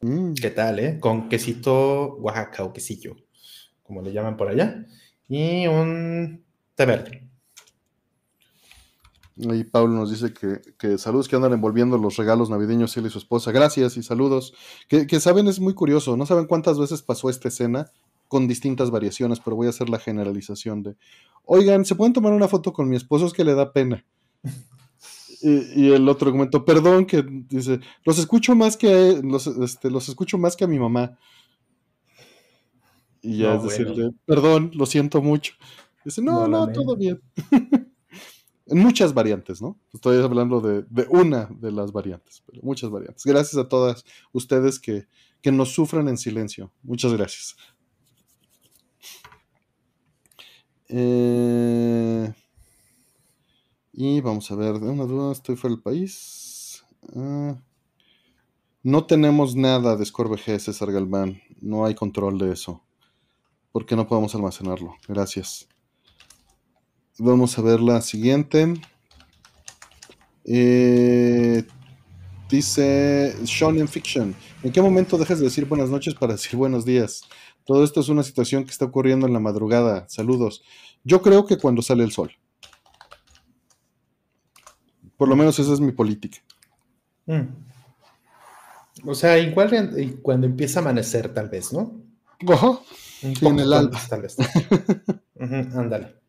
[0.00, 0.34] Mm.
[0.34, 1.00] ¿Qué tal, eh?
[1.00, 3.16] Con quesito Oaxaca o quesillo,
[3.82, 4.86] como le llaman por allá.
[5.28, 7.21] Y un té verde.
[9.48, 13.10] Ahí Pablo nos dice que, que saludos que andan envolviendo los regalos navideños él y
[13.10, 13.50] su esposa.
[13.50, 14.54] Gracias y saludos.
[14.88, 16.16] Que, que saben, es muy curioso.
[16.16, 17.90] No saben cuántas veces pasó esta escena
[18.28, 20.96] con distintas variaciones, pero voy a hacer la generalización de,
[21.44, 23.26] oigan, ¿se pueden tomar una foto con mi esposo?
[23.26, 24.04] Es que le da pena.
[25.44, 29.90] Y, y el otro argumento, perdón, que dice, los escucho más que a, los, este,
[29.90, 31.18] los escucho más que a mi mamá.
[33.22, 33.70] Y ya No, es bueno.
[33.70, 35.54] decirle, perdón, lo siento mucho.
[36.04, 37.20] Dice, no, no, todo bien.
[38.66, 39.78] en muchas variantes, ¿no?
[39.92, 43.24] Estoy hablando de, de una de las variantes, pero muchas variantes.
[43.24, 45.06] Gracias a todas ustedes que,
[45.40, 46.72] que nos sufren en silencio.
[46.82, 47.56] Muchas gracias.
[50.88, 52.32] Eh,
[53.92, 56.84] y vamos a ver, de una duda, estoy fuera del país.
[57.16, 57.56] Ah,
[58.82, 61.40] no tenemos nada de Score VG, César Galván.
[61.60, 62.82] No hay control de eso.
[63.70, 64.94] ¿Por qué no podemos almacenarlo?
[65.08, 65.68] Gracias.
[67.18, 68.74] Vamos a ver la siguiente.
[70.44, 71.64] Eh,
[72.48, 74.34] dice Shonen Fiction.
[74.62, 77.22] ¿En qué momento dejas de decir buenas noches para decir buenos días?
[77.64, 80.08] Todo esto es una situación que está ocurriendo en la madrugada.
[80.08, 80.62] Saludos.
[81.04, 82.32] Yo creo que cuando sale el sol.
[85.16, 86.38] Por lo menos esa es mi política.
[87.26, 87.48] Mm.
[89.04, 92.00] O sea, igual cuando empieza a amanecer, tal vez, ¿no?
[93.20, 94.00] Sí, en el alba.
[94.08, 94.36] tal vez.
[95.38, 96.21] Ándale.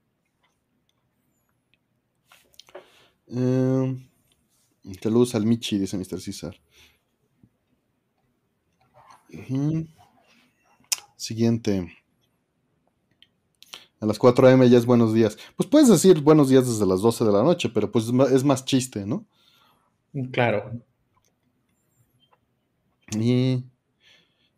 [3.36, 3.98] Eh,
[5.02, 6.20] saludos al Michi, dice Mr.
[6.20, 6.56] César.
[11.16, 11.92] Siguiente.
[14.00, 15.38] A las 4 am ya es buenos días.
[15.56, 18.66] Pues puedes decir buenos días desde las 12 de la noche, pero pues es más
[18.66, 19.26] chiste, ¿no?
[20.32, 20.72] Claro.
[23.18, 23.64] Y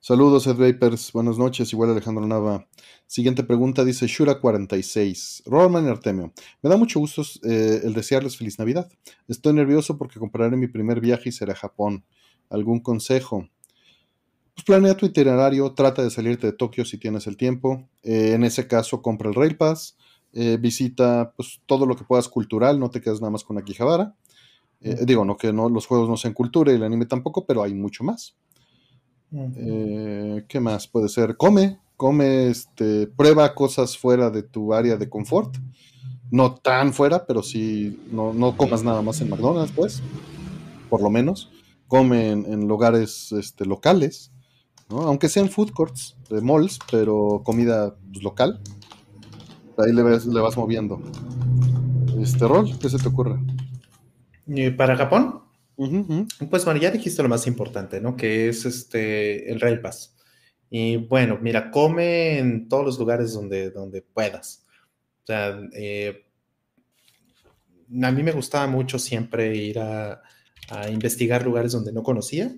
[0.06, 1.12] saludos, Ed Vapers.
[1.14, 2.68] Buenas noches, igual Alejandro Nava.
[3.08, 5.42] Siguiente pregunta dice Shura46.
[5.48, 6.32] Roman y Artemio.
[6.62, 8.88] Me da mucho gusto eh, el desearles feliz Navidad.
[9.28, 12.06] Estoy nervioso porque compraré mi primer viaje y será a Japón.
[12.52, 13.50] ¿Algún consejo?
[14.54, 17.90] Pues planea tu itinerario, trata de salirte de Tokio si tienes el tiempo.
[18.04, 19.98] Eh, en ese caso, compra el Rail Pass.
[20.34, 24.14] eh, visita pues, todo lo que puedas cultural, no te quedes nada más con Akihabara.
[24.82, 27.64] Eh, digo, no que no, los juegos no sean cultura y el anime tampoco, pero
[27.64, 28.36] hay mucho más.
[29.58, 31.36] Eh, ¿Qué más puede ser?
[31.38, 35.56] Come, come, este, prueba cosas fuera de tu área de confort.
[36.32, 40.02] No tan fuera, pero sí, no, no comas nada más en McDonald's, pues,
[40.90, 41.50] por lo menos.
[41.88, 44.32] Come en, en lugares este, locales,
[44.90, 45.02] ¿no?
[45.04, 48.60] aunque sean food courts de malls, pero comida pues, local.
[49.78, 51.00] Ahí le, ves- le vas moviendo.
[52.20, 53.40] Este rol, ¿qué se te ocurre?
[54.48, 55.42] ¿Y para Japón?
[55.78, 56.28] Ujú, ujú.
[56.50, 58.16] Pues bueno, ya dijiste lo más importante, ¿no?
[58.16, 60.16] Que es este el Rail Pass.
[60.70, 64.66] Y bueno, mira, come en todos los lugares donde, donde puedas.
[65.24, 66.26] O sea, eh,
[68.04, 70.22] a mí me gustaba mucho siempre ir a,
[70.70, 72.54] a investigar lugares donde no conocía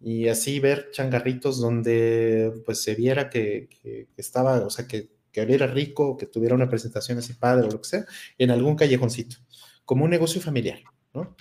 [0.00, 5.10] y así ver changarritos donde pues se viera que, que- que estaba, o sea, que,
[5.30, 8.04] que oliera rico, que tuviera una presentación así padre o lo que sea,
[8.38, 9.36] en algún callejoncito,
[9.84, 10.80] como un negocio familiar,
[11.14, 11.36] ¿no?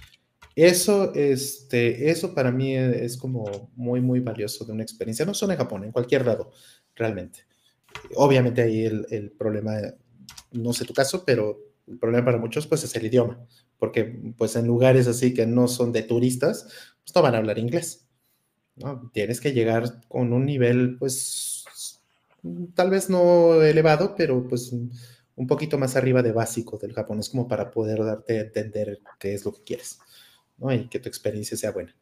[0.55, 5.53] Eso, este, eso para mí es como muy, muy valioso de una experiencia, no solo
[5.53, 6.51] en Japón, en cualquier lado,
[6.95, 7.45] realmente.
[8.15, 9.77] Obviamente ahí el, el problema,
[10.51, 13.45] no sé tu caso, pero el problema para muchos pues es el idioma,
[13.77, 16.63] porque pues en lugares así que no son de turistas,
[17.03, 18.07] pues no van a hablar inglés,
[18.75, 19.09] ¿no?
[19.13, 21.65] Tienes que llegar con un nivel pues
[22.75, 24.71] tal vez no elevado, pero pues
[25.35, 29.33] un poquito más arriba de básico del japonés como para poder darte a entender qué
[29.33, 29.99] es lo que quieres.
[30.61, 30.73] ¿No?
[30.73, 31.95] y que tu experiencia sea buena.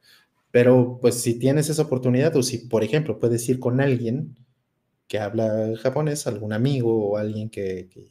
[0.51, 4.37] Pero pues si tienes esa oportunidad o si, por ejemplo, puedes ir con alguien
[5.07, 8.07] que habla japonés, algún amigo o alguien que, que,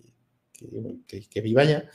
[1.06, 1.88] que, que, viva allá,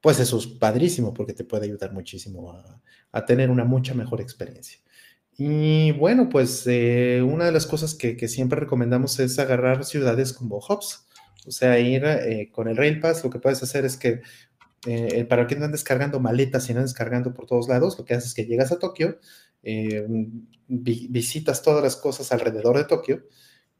[0.00, 2.80] pues eso es padrísimo porque te puede ayudar muchísimo a,
[3.12, 4.78] a tener una mucha mejor experiencia.
[5.36, 10.32] Y bueno, pues eh, una de las cosas que, que, siempre recomendamos es agarrar ciudades
[10.32, 11.06] como hubs,
[11.46, 14.22] o sea, ir eh, con el Rail Pass, lo que puedes hacer es que
[14.86, 18.04] eh, para que no andes cargando maletas y no andes cargando por todos lados, lo
[18.04, 19.18] que haces es que llegas a Tokio,
[19.62, 20.06] eh,
[20.68, 23.24] vi visitas todas las cosas alrededor de Tokio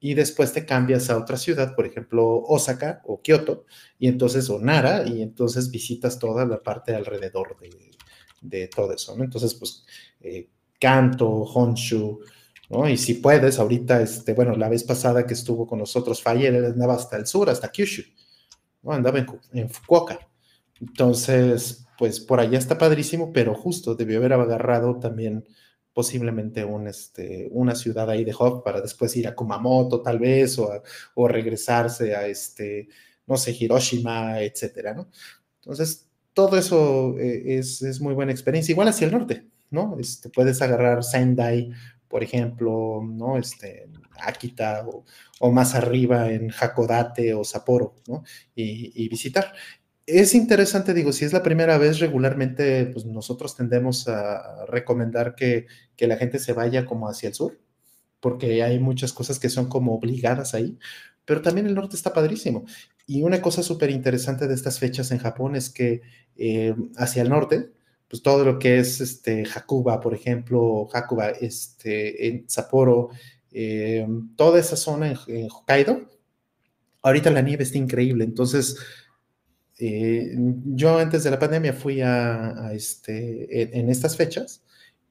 [0.00, 3.66] y después te cambias a otra ciudad, por ejemplo, Osaka o Kioto,
[3.98, 7.56] y entonces o Nara, y entonces visitas toda la parte alrededor
[8.40, 9.24] de, todo eso, ¿no?
[9.24, 9.84] Entonces, pues,
[10.20, 10.48] eh,
[10.80, 12.20] Kanto, Honshu.
[12.88, 16.66] Y si puedes, ahorita, este, bueno, la vez pasada que estuvo con nosotros Fayer, él
[16.66, 18.02] andaba hasta el sur, hasta Kyushu,
[18.82, 18.92] ¿no?
[18.92, 20.27] Andaba en Fukuoka.
[20.80, 25.44] Entonces, pues por allá está padrísimo, pero justo debió haber agarrado también
[25.92, 30.56] posiblemente un, este, una ciudad ahí de hub para después ir a Kumamoto tal vez
[30.58, 32.88] o, regresarse a, este,
[33.26, 35.10] no sé, Hiroshima, etcétera, ¿no?
[35.56, 38.72] Entonces, todo eso eh, es, muy buena experiencia.
[38.72, 39.96] Igual hacia el norte, ¿no?
[39.98, 41.72] Este, puedes agarrar Sendai,
[42.06, 43.36] por ejemplo, ¿no?
[43.36, 43.88] Este,
[44.20, 44.86] Akita
[45.40, 48.22] o, más arriba en Hakodate o Sapporo, ¿no?
[48.54, 49.52] y visitar
[50.08, 55.66] es interesante, digo, si es la primera vez regularmente, pues nosotros tendemos a recomendar que,
[55.98, 57.60] la gente se vaya como hacia el sur,
[58.20, 60.78] porque hay muchas cosas que son como obligadas ahí,
[61.26, 62.64] pero también el norte está padrísimo.
[63.06, 66.00] Y una cosa súper interesante de estas fechas en Japón es que
[66.36, 67.72] eh, hacia el norte,
[68.08, 73.10] pues todo lo que es este, Hakuba, por ejemplo, Hakuba, este, en Sapporo,
[73.52, 74.06] eh,
[74.36, 76.08] toda esa zona en, en Hokkaido,
[77.02, 78.78] ahorita la nieve está increíble, entonces
[79.78, 84.64] eh, yo antes de la pandemia fui a, este, en, estas fechas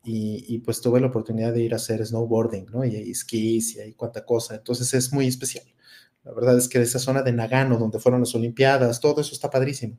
[0.03, 2.85] y, pues tuve la oportunidad de ir a hacer snowboarding, ¿no?
[2.85, 5.65] Y hay esquís y hay cuánta cosa, entonces es muy especial.
[6.23, 9.49] La verdad es que esa zona de Nagano, donde fueron las Olimpiadas, todo eso está
[9.49, 9.97] padrísimo.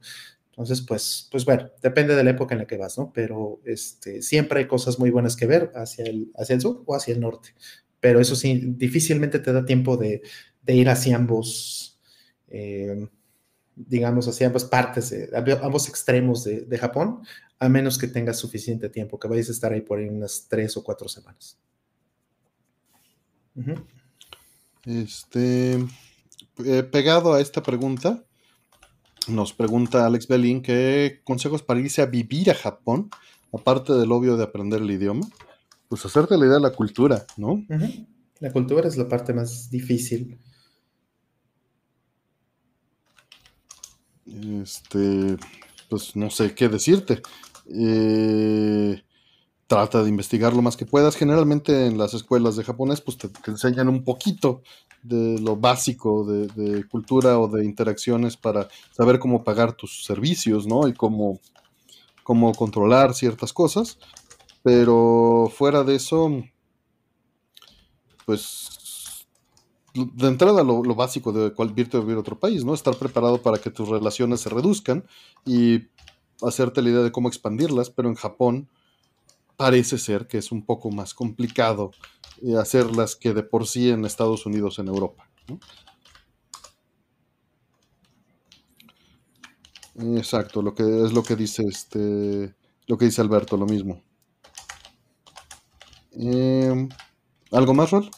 [0.50, 3.12] Entonces, pues, pues bueno, depende de la época en la que vas, ¿no?
[3.12, 6.94] Pero este, siempre hay cosas muy buenas que ver hacia el, hacia el sur o
[6.94, 7.54] hacia el norte.
[8.00, 10.22] Pero eso sí, difícilmente te da tiempo de,
[10.62, 11.98] de ir hacia ambos,
[12.48, 13.08] eh,
[13.86, 15.14] digamos así, ambas partes,
[15.62, 17.20] ambos extremos de, Japón,
[17.58, 20.76] a menos que tengas suficiente tiempo, que vayas a estar ahí por ahí unas tres
[20.76, 21.58] o cuatro semanas.
[24.84, 25.74] Este,
[26.64, 28.24] eh, pegado a esta pregunta,
[29.28, 33.10] nos pregunta Alex Belín qué consejos para irse a vivir a Japón,
[33.52, 35.26] aparte del obvio de aprender el idioma,
[35.88, 37.64] pues hacerte la idea de la cultura, ¿no?
[38.40, 40.38] La cultura es la parte más difícil.
[44.62, 45.36] Este,
[45.88, 47.22] pues no sé qué decirte.
[47.66, 49.02] Eh,
[49.66, 51.16] trata de investigar lo más que puedas.
[51.16, 54.62] Generalmente en las escuelas de japonés, pues te, enseñan un poquito
[55.02, 60.88] de lo básico de, cultura o de interacciones para saber cómo pagar tus servicios, ¿no?
[60.88, 61.38] Y cómo,
[62.22, 63.98] cómo controlar ciertas cosas.
[64.62, 66.42] Pero fuera de eso,
[68.26, 68.77] pues
[69.94, 72.74] de entrada lo, básico de irte vivir a otro país, ¿no?
[72.74, 75.04] Estar preparado para que tus relaciones se reduzcan
[75.44, 75.86] y
[76.42, 78.68] hacerte la idea de cómo expandirlas, pero en Japón
[79.56, 81.90] parece ser que es un poco más complicado
[82.42, 85.28] eh, hacerlas que de por sí en Estados Unidos, en Europa.
[89.96, 92.54] Exacto, lo que es lo que dice este,
[92.86, 94.00] lo que dice Alberto, lo mismo.
[96.12, 96.88] Em,
[97.50, 98.10] ¿Algo más, Rol?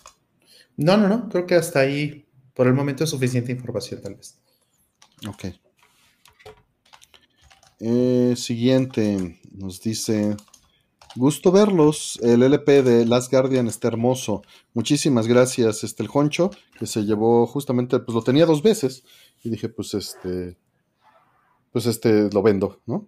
[0.80, 4.38] No, no, no, creo que hasta ahí por el momento es suficiente información tal vez.
[5.28, 5.44] Ok.
[7.80, 10.36] Eh, siguiente, nos dice,
[11.16, 14.40] gusto verlos, el LP de Last Guardian está hermoso,
[14.72, 19.04] muchísimas gracias, este, el Honcho, que se llevó justamente, pues lo tenía dos veces,
[19.44, 20.56] y dije, pues este,
[21.72, 23.06] pues este lo vendo, ¿no?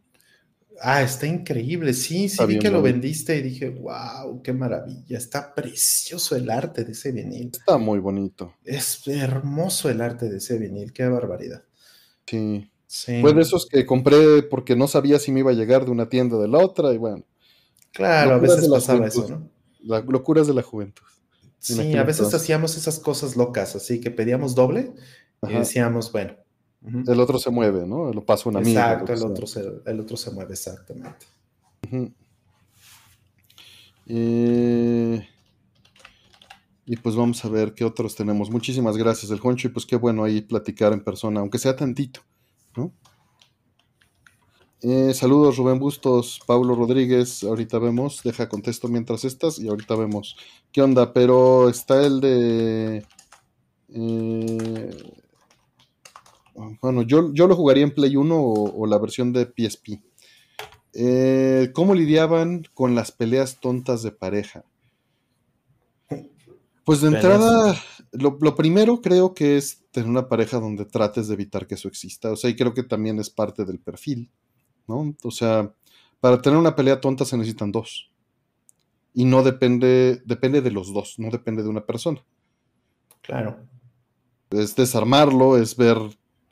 [0.80, 1.92] Ah, está increíble.
[1.92, 5.18] Sí, sí, vi que lo vendiste y dije, wow, qué maravilla.
[5.18, 7.50] Está precioso el arte de ese vinil.
[7.52, 8.54] Está muy bonito.
[8.64, 11.62] Es hermoso el arte de ese vinil, qué barbaridad.
[12.26, 12.70] Sí.
[12.86, 13.20] sí.
[13.20, 16.08] Fue de esos que compré porque no sabía si me iba a llegar de una
[16.08, 17.24] tienda de la otra y bueno.
[17.92, 19.50] Claro, a veces pasaba eso, ¿no?
[19.80, 21.04] Las locuras de la juventud.
[21.58, 24.92] Sí, a veces hacíamos esas cosas locas, así que pedíamos doble
[25.48, 26.34] y decíamos, bueno,
[26.84, 28.12] el otro se mueve, ¿no?
[28.12, 28.78] Lo pasa una amigo.
[28.78, 31.26] Exacto, el otro, se, el otro se mueve, exactamente.
[34.06, 35.28] Eh,
[36.86, 38.50] y pues vamos a ver qué otros tenemos.
[38.50, 42.20] Muchísimas gracias, el Honcho, y pues qué bueno ahí platicar en persona, aunque sea tantito,
[42.76, 42.92] ¿no?
[44.84, 47.44] Eh, saludos, Rubén Bustos, Paulo Rodríguez.
[47.44, 50.36] Ahorita vemos, deja contesto mientras estás y ahorita vemos
[50.72, 51.12] qué onda.
[51.12, 53.06] Pero está el de.
[53.94, 55.21] Eh,
[56.54, 60.02] bueno, yo, yo lo jugaría en Play 1 o, la versión de PSP.
[60.94, 64.64] Eh, ¿Cómo lidiaban con las peleas tontas de pareja?
[66.84, 67.76] Pues de entrada,
[68.10, 72.32] lo, primero creo que es tener una pareja donde trates de evitar que eso exista.
[72.32, 74.30] O sea, y creo que también es parte del perfil,
[74.88, 75.14] ¿no?
[75.22, 75.72] O sea,
[76.20, 78.10] para tener una pelea tonta se necesitan dos.
[79.14, 82.24] Y no depende, depende de los dos, no depende de una persona.
[83.20, 83.60] Claro.
[84.50, 85.98] Es desarmarlo, es ver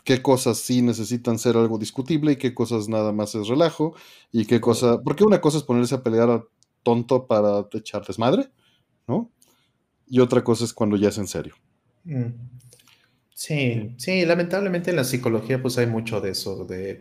[0.04, 3.94] qué cosas sí necesitan ser algo discutible y qué cosas nada más es relajo
[4.32, 6.44] y qué cosa, porque una cosa es ponerse a pelear a
[6.82, 8.48] tonto para echar desmadre,
[9.06, 9.30] ¿no?
[10.06, 11.54] Y otra cosa es cuando ya es en serio.
[12.04, 12.32] Mm.
[13.34, 17.00] Sí, sí, lamentablemente en la psicología pues hay mucho de eso, de,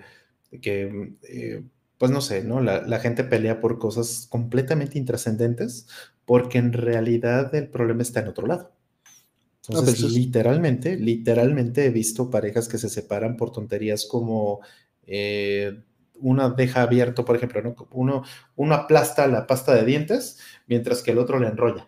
[0.62, 1.64] que, eh,
[1.98, 2.62] pues no sé, ¿no?
[2.62, 5.88] La, gente pelea por cosas completamente intrascendentes
[6.26, 8.72] porque en realidad el problema está en otro lado.
[9.70, 14.62] Entonces, literalmente, literalmente he visto parejas que se separan por tonterías como
[15.06, 15.84] eh,
[16.16, 17.76] una deja abierto, por ejemplo, ¿no?
[17.92, 18.24] Uno,
[18.56, 21.88] uno aplasta la pasta de dientes mientras que el otro le enrolla.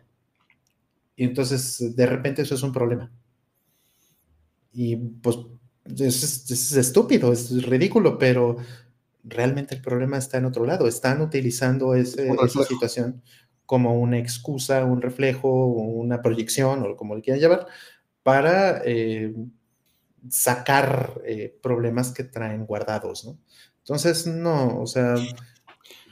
[1.16, 3.12] Y entonces, de repente, eso es un problema.
[4.74, 5.38] Y pues
[6.00, 8.58] es, estúpido, es ridículo, pero
[9.24, 10.88] realmente el problema está en otro lado.
[10.88, 12.24] Están utilizando esa
[12.64, 13.22] situación
[13.66, 17.68] como una excusa, un reflejo, una proyección, o como le quieran llamar,
[18.24, 19.34] para eh,
[20.30, 23.38] sacar eh, problemas que traen guardados, ¿no?
[23.80, 25.16] Entonces, no, o sea,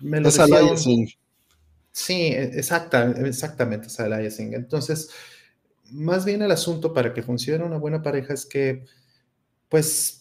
[0.02, 0.40] me lo es
[1.92, 4.54] Sí, exacta, exactamente, es aliasing.
[4.54, 5.10] Entonces,
[5.92, 8.86] más bien el asunto para que funcione una buena pareja es que,
[9.68, 10.19] pues,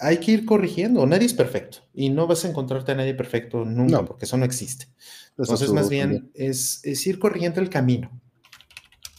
[0.00, 1.04] hay que ir corrigiendo.
[1.06, 4.44] Nadie es perfecto y no vas a encontrarte a nadie perfecto nunca, porque eso no
[4.44, 4.86] existe.
[5.36, 8.10] Entonces, más bien es, es, ir corrigiendo el camino,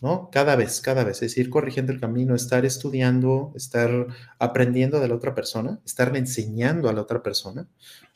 [0.02, 0.30] ¿no?
[0.32, 4.08] Cada vez, cada vez, es ir corrigiendo el camino, estar estudiando, estar
[4.38, 7.70] aprendiendo de la otra persona, estar enseñando a la otra persona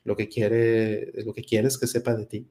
[0.04, 2.48] lo que quiere, lo que quieres que sepa de ti,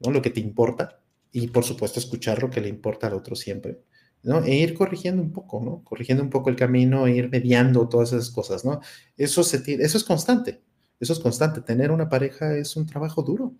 [0.00, 0.10] ¿no?
[0.10, 3.82] Lo que te importa y, por supuesto, escuchar lo que le importa al otro siempre.
[4.22, 4.42] ¿No?
[4.44, 5.82] E ir corrigiendo un poco, ¿no?
[5.84, 8.80] Corrigiendo un poco el camino, e ir mediando todas esas cosas, ¿no?
[9.16, 10.62] Eso, se, eso es constante,
[11.00, 11.60] eso es constante.
[11.60, 13.54] Tener una pareja es un trabajo duro,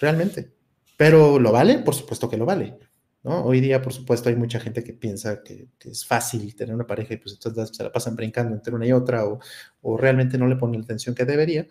[0.00, 0.52] realmente.
[0.96, 1.78] Pero ¿lo vale?
[1.78, 2.78] Por supuesto que lo vale,
[3.22, 3.44] ¿no?
[3.44, 7.14] Hoy día, por supuesto, hay mucha gente que piensa que, es fácil tener una pareja
[7.14, 9.40] y pues entonces se la pasan brincando entre una y otra o,
[9.82, 11.66] o realmente no le ponen la atención que debería.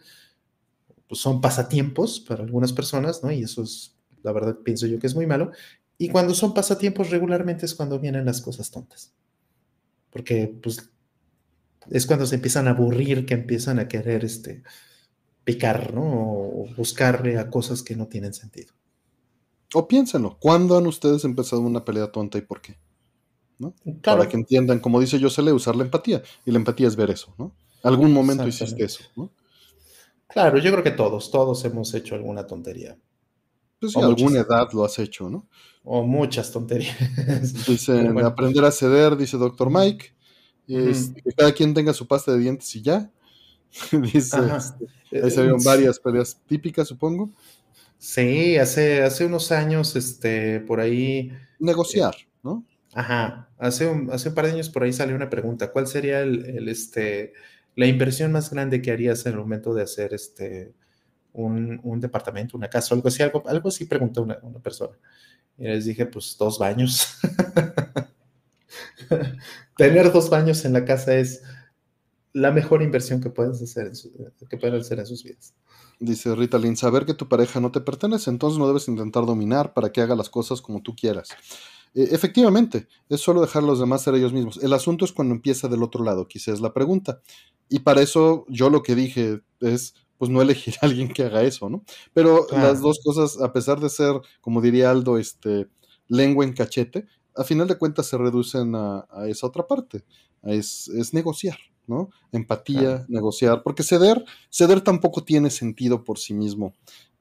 [1.07, 3.31] Pues son pasatiempos para algunas personas, ¿no?
[3.31, 5.51] Y eso es, la verdad, pienso yo que es muy malo.
[6.01, 9.13] Y cuando son pasatiempos regularmente es cuando vienen las cosas tontas.
[10.09, 10.89] Porque pues
[11.91, 14.63] es cuando se empiezan a aburrir, que empiezan a querer este,
[15.43, 16.03] picar, ¿no?
[16.03, 18.73] O buscarle a cosas que no tienen sentido.
[19.73, 22.77] O piénsenlo, ¿cuándo han ustedes empezado una pelea tonta y por qué?
[23.57, 23.75] ¿No?
[24.01, 26.23] Para que entiendan, como dice Josele, usar la empatía.
[26.45, 27.53] Y la empatía es ver eso, ¿no?
[27.83, 29.31] Algún momento hiciste eso, ¿no?
[30.27, 32.97] Claro, yo creo que todos, todos hemos hecho alguna tontería.
[33.79, 35.47] Pues sí, alguna edad lo has hecho, ¿no?
[35.83, 36.95] O muchas tonterías.
[37.67, 40.13] Dicen, aprender a ceder, dice Doctor Mike.
[40.67, 43.09] que cada quien tenga su pasta de dientes y ya.
[43.91, 47.29] dice, este, ahí se vieron varias peleas típicas, supongo.
[47.97, 51.31] Sí, hace, hace unos años, este, por ahí.
[51.59, 52.65] Negociar, ¿no?
[52.93, 53.49] Ajá.
[53.57, 55.71] Hace un, hace un par de años por ahí salió una pregunta.
[55.71, 57.33] ¿Cuál sería el, este,
[57.75, 60.73] la inversión más grande que harías en el momento de hacer este
[61.33, 64.97] un, un departamento, una casa, algo así, algo, algo así preguntó una, una persona.
[65.57, 67.17] Y les dije, pues dos baños.
[69.77, 71.41] Tener dos baños en la casa es
[72.33, 75.53] la mejor inversión que pueden hacer en, que pueden hacer en sus vidas.
[75.99, 79.73] Dice Rita Lynn, saber que tu pareja no te pertenece, entonces no debes intentar dominar
[79.73, 81.29] para que haga las cosas como tú quieras.
[81.93, 84.59] E, efectivamente, es solo dejar a los demás ser ellos mismos.
[84.63, 87.21] El asunto es cuando empieza del otro lado, quizás es la pregunta.
[87.67, 91.41] Y para eso yo lo que dije es, pues no elegir a alguien que haga
[91.41, 91.83] eso, ¿no?
[92.13, 95.67] Pero las dos cosas, a pesar de ser, como diría Aldo, este,
[96.07, 100.03] lengua en cachete, a final de cuentas se reducen a, esa otra parte,
[100.43, 101.57] es, negociar,
[101.87, 102.09] ¿no?
[102.33, 106.73] Empatía, negociar, porque ceder, ceder tampoco tiene sentido por sí mismo,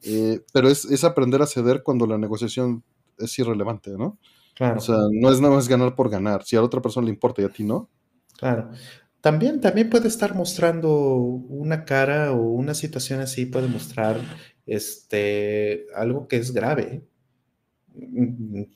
[0.02, 2.82] eh, pero es, aprender a ceder cuando la negociación
[3.16, 4.18] es irrelevante, ¿no?
[4.56, 4.78] Claro.
[4.78, 7.12] O sea, no es nada más ganar por ganar, si a la otra persona le
[7.12, 7.88] importa y a ti no.
[8.36, 8.70] Claro.
[9.20, 14.20] También, también puede estar mostrando una cara o una situación así, puede mostrar
[14.64, 17.02] este, algo que es grave,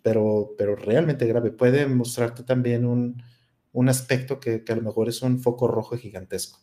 [0.03, 1.53] pero, pero realmente grave.
[1.53, 3.23] Puede mostrarte también un,
[3.89, 6.59] aspecto que, a lo mejor es un foco rojo gigantesco.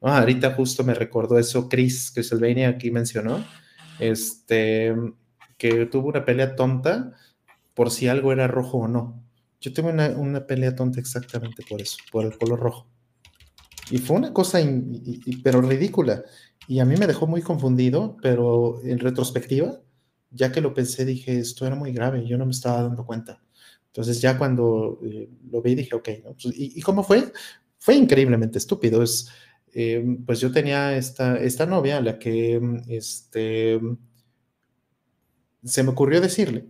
[0.00, 3.44] ahorita justo me recordó eso Chris, que Sylvania aquí mencionó,
[3.98, 4.94] este,
[5.58, 7.12] que tuvo una pelea tonta
[7.74, 9.24] por si algo era rojo o no.
[9.60, 12.93] Yo tuve una, una pelea tonta exactamente por eso, por el color rojo.
[13.90, 14.60] Y fue una cosa,
[15.42, 16.24] pero ridícula.
[16.66, 19.80] Y a mí me dejó muy confundido, pero en retrospectiva,
[20.30, 23.42] ya que lo pensé, dije, esto era muy grave, yo no me estaba dando cuenta.
[23.86, 27.32] Entonces ya cuando eh, lo vi, dije, ok, pues, ¿Y, cómo fue?
[27.78, 29.02] Fue increíblemente estúpido.
[29.02, 29.28] Es,
[29.72, 33.80] eh, pues yo tenía esta, esta novia a la que este,
[35.62, 36.66] se me ocurrió decirle,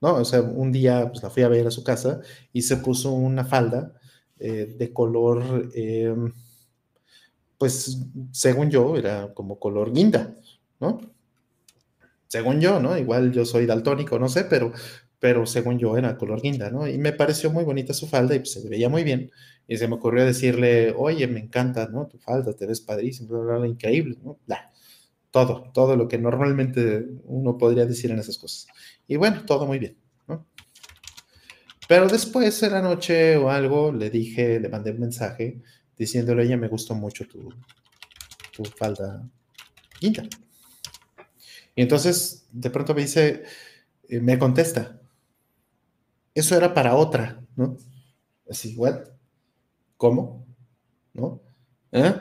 [0.00, 0.14] ¿no?
[0.16, 2.20] O sea, un día pues, la fui a ver a su casa
[2.52, 3.94] y se puso una falda
[4.38, 6.32] eh, de color, em,
[7.58, 7.98] pues
[8.32, 10.34] según yo, era como color guinda,
[10.80, 11.00] ¿no?
[12.28, 12.98] Según yo, ¿no?
[12.98, 14.72] Igual yo soy daltónico, no sé, pero,
[15.18, 16.86] pero según yo era color guinda, ¿no?
[16.88, 19.30] Y me pareció muy bonita su falda y pues, se veía muy bien.
[19.68, 22.06] Y se me ocurrió decirle, oye, me encanta, ¿no?
[22.06, 24.38] Tu falda, te ves padrísimo, increíble, ¿no?
[25.30, 28.66] todo, todo lo que normalmente uno podría decir en esas cosas.
[29.06, 29.96] Y bueno, todo muy bien,
[30.28, 30.46] ¿no?
[31.88, 35.60] Pero después, en la noche o algo, le dije, le mandé un mensaje
[35.96, 37.52] diciéndole, oye, me gustó mucho tu,
[38.52, 39.28] tu falda
[40.00, 40.22] guinda.
[41.74, 43.44] Y entonces, de pronto me dice,
[44.08, 45.00] eh, me contesta,
[46.34, 47.76] eso era para otra, ¿no?
[48.48, 49.08] Así, ¿what?
[49.96, 50.46] ¿Cómo?
[51.14, 51.40] ¿No?
[51.92, 52.14] ¿Eh?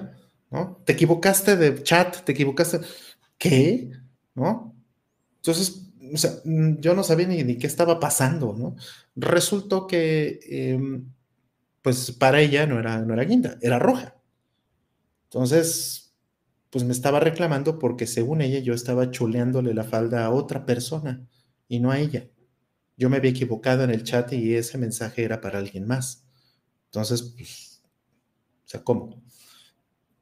[0.49, 0.82] ¿No?
[0.86, 2.80] Te equivocaste de chat, te equivocaste.
[3.38, 3.91] ¿Qué?
[4.34, 4.73] ¿No?
[5.38, 8.76] Entonces, o sea, mm, yo no sabía ni, qué estaba pasando, ¿no?
[9.15, 11.11] Resultó que, em,
[11.86, 14.16] pues para ella no era, no era guinda, era roja.
[15.26, 16.16] Entonces,
[16.72, 21.30] pues me estaba reclamando porque según ella yo estaba chuleándole la falda a otra persona
[21.68, 22.28] y no a ella.
[22.98, 26.26] Yo me había equivocado en el chat y ese mensaje era para alguien más.
[26.86, 27.84] Entonces, pues,
[28.66, 29.22] o sea, ¿cómo?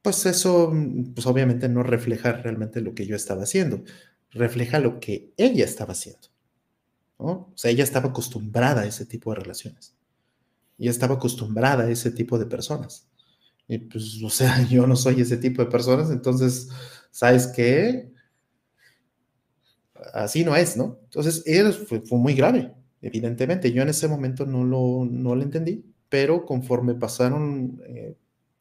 [0.01, 0.69] Pues eso,
[1.15, 3.85] pues obviamente no refleja realmente lo que yo estaba haciendo,
[4.31, 6.27] refleja lo que ella estaba haciendo.
[7.19, 7.31] ¿no?
[7.31, 9.95] O sea, ella estaba acostumbrada a ese tipo de relaciones.
[10.77, 13.09] Ella estaba acostumbrada a ese tipo de personas.
[13.67, 16.69] Y pues, o sea, yo no soy ese tipo de personas, entonces,
[17.11, 18.11] ¿sabes qué?
[20.13, 20.99] Así no es, ¿no?
[21.05, 21.43] Entonces,
[21.87, 23.71] fue, fue muy grave, evidentemente.
[23.71, 28.15] Yo en ese momento no lo, no lo entendí pero conforme pasaron eh,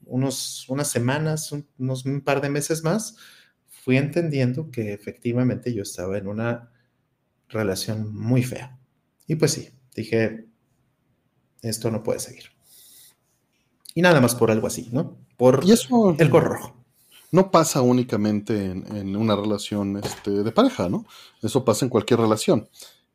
[0.07, 3.19] unos, unas semanas, unos un par de meses más,
[3.69, 6.73] fui entendiendo que efectivamente yo estaba en una
[7.51, 8.81] relación muy fea.
[9.27, 10.47] Y pues sí, dije,
[11.63, 12.45] esto no puede seguir.
[13.95, 15.17] Y nada más por algo así, ¿no?
[15.37, 16.77] Por y eso, el gorro rojo.
[17.31, 21.07] No pasa únicamente en, una relación este, de pareja, ¿no?
[21.41, 22.69] Eso pasa en cualquier relación.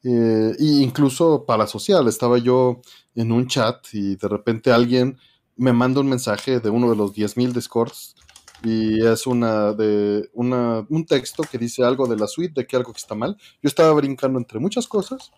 [0.03, 2.81] Eh, incluso para social, estaba yo
[3.15, 5.17] en un chat y de repente alguien
[5.55, 8.15] me manda un mensaje de uno de los 10.000 Discords
[8.63, 12.75] y es una de una, un texto que dice algo de la suite, de que
[12.75, 13.37] algo que está mal.
[13.61, 15.31] Yo estaba brincando entre muchas cosas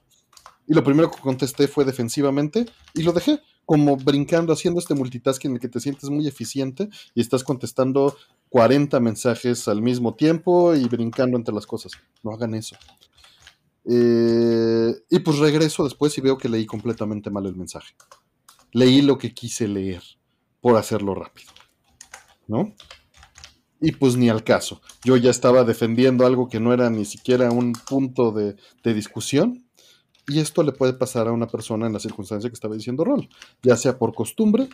[0.70, 5.51] y lo primero que contesté fue defensivamente y lo dejé como brincando, haciendo este multitasking
[5.51, 8.15] en el que te sientes muy eficiente y estás contestando
[8.49, 11.93] 40 mensajes al mismo tiempo y brincando entre las cosas.
[12.24, 12.78] No hagan eso.
[13.86, 17.95] Eh, y pues regreso después y veo que leí completamente mal el mensaje.
[18.72, 20.03] Leí lo que quise leer
[20.61, 21.51] por hacerlo rápido.
[22.47, 22.76] ¿No?
[23.82, 24.82] Y pues ni al caso.
[25.03, 29.68] Yo ya estaba defendiendo algo que no era ni siquiera un punto de, discusión.
[30.30, 33.27] Y esto le puede pasar a una persona en la circunstancia que estaba diciendo rol,
[33.63, 34.69] ya sea por costumbre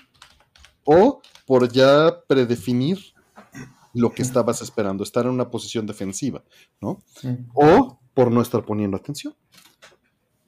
[0.84, 3.00] o por ya predefinir
[3.94, 6.44] lo que estabas esperando, estar en una posición defensiva,
[6.82, 7.02] ¿no?
[7.54, 9.34] O por no estar poniendo atención.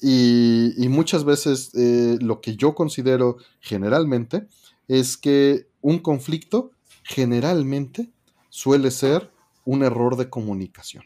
[0.02, 4.48] Y, muchas veces eh, lo que yo considero generalmente
[4.88, 6.72] es que un conflicto
[7.04, 8.12] generalmente
[8.50, 9.32] suele ser
[9.64, 11.04] un error de comunicación.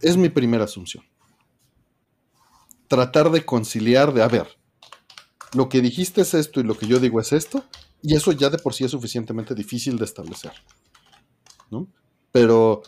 [0.00, 1.04] Es mi primera asunción.
[2.88, 4.48] Tratar de conciliar, de, a ver,
[5.54, 7.64] lo que dijiste es esto y lo que yo digo es esto,
[8.02, 10.52] y eso ya de por sí es suficientemente difícil de establecer.
[11.70, 11.88] ¿no?
[12.32, 12.82] Pero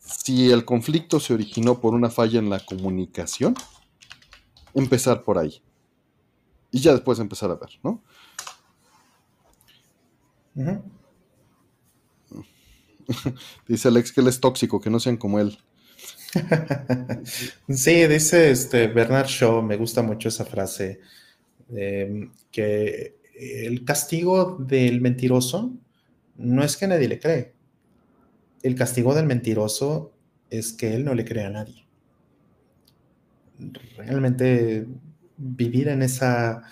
[0.00, 3.54] si el conflicto se originó por una falla en la comunicación,
[4.74, 5.62] empezar por ahí.
[6.70, 8.02] Y ya después empezar a ver, ¿no?
[13.68, 15.58] dice Alex que él es tóxico, que no sean como él.
[17.68, 21.00] sí, dice este Bernard Shaw, me gusta mucho esa frase,
[21.74, 25.74] em, que el castigo del mentiroso
[26.36, 27.54] no es que nadie le cree,
[28.62, 30.12] el castigo del mentiroso
[30.50, 31.86] es que él no le cree a nadie.
[33.96, 34.86] Realmente
[35.36, 36.62] vivir en esa,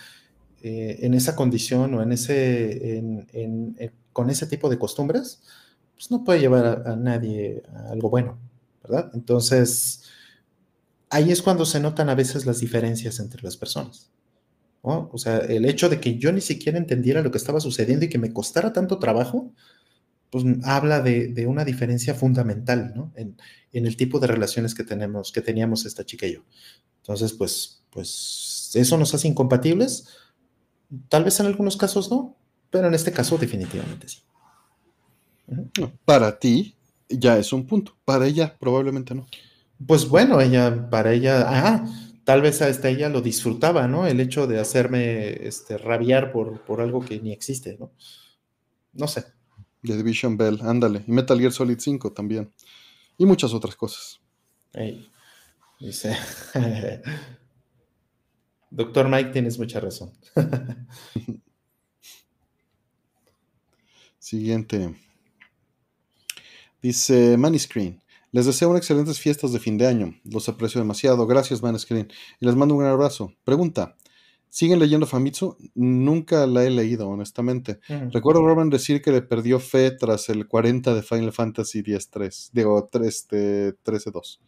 [0.62, 3.26] eh, en esa condición o en ese,
[4.12, 5.42] con ese tipo de costumbres,
[5.94, 8.38] pues no puede llevar a, nadie a algo bueno,
[9.14, 10.02] Entonces,
[11.10, 14.10] ahí es cuando se notan a veces las diferencias entre las personas.
[14.88, 18.08] O sea, el hecho de que yo ni siquiera entendiera lo que estaba sucediendo y
[18.08, 19.52] que me costara tanto trabajo,
[20.30, 23.12] pues habla de, una diferencia fundamental ¿no?
[23.16, 23.36] en,
[23.72, 26.44] el tipo de relaciones que tenemos, que teníamos esta chica y yo.
[26.98, 30.06] Entonces, pues, pues eso nos hace incompatibles.
[31.08, 32.36] Tal vez en algunos casos no,
[32.70, 34.20] pero en este caso definitivamente sí.
[36.04, 36.75] Para ti
[37.08, 39.26] ya es un punto, para ella probablemente no.
[39.86, 41.84] Pues bueno, ella, para ella, ah,
[42.24, 44.06] tal vez a esta ella lo disfrutaba, ¿no?
[44.06, 47.92] El hecho de hacerme este, rabiar por, por algo que ni existe, ¿no?
[48.92, 49.24] No sé.
[49.82, 51.04] The Division Bell, ándale.
[51.06, 52.52] Y Metal Gear Solid 5 también.
[53.18, 54.20] Y muchas otras cosas.
[55.78, 56.16] dice.
[58.70, 60.12] Doctor Mike, tienes mucha razón.
[64.18, 64.96] Siguiente.
[66.86, 68.00] Dice Maniscreen.
[68.30, 70.14] Les deseo unas excelentes fiestas de fin de año.
[70.22, 71.26] Los aprecio demasiado.
[71.26, 72.06] Gracias, Maniscreen.
[72.38, 73.32] Y les mando un gran abrazo.
[73.42, 73.96] Pregunta.
[74.48, 75.56] ¿Siguen leyendo Famitsu?
[75.74, 77.80] Nunca la he leído, honestamente.
[78.12, 82.50] Recuerdo a Robin decir que le perdió fe tras el 40 de Final Fantasy X-3.
[82.52, 84.38] Digo, 13-2.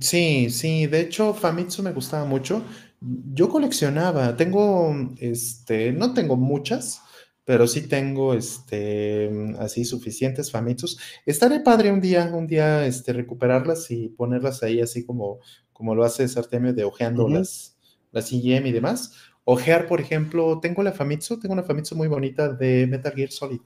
[0.00, 0.86] Sí, sí.
[0.88, 2.62] De hecho, Famitsu me gustaba mucho.
[3.00, 4.36] Yo coleccionaba.
[4.36, 7.00] Tengo, este, no tengo muchas,
[7.48, 10.98] pero sí tengo, este, así suficientes Famitsus.
[11.24, 15.38] Estaré padre un día, un día, este, recuperarlas y ponerlas ahí así como,
[15.72, 17.78] como lo hace Sartemio de ojeando las
[18.12, 19.14] la CGM y demás.
[19.44, 23.60] Ojear, por ejemplo, tengo la Famitsu, tengo una Famitsu muy bonita de Metal Gear Solid.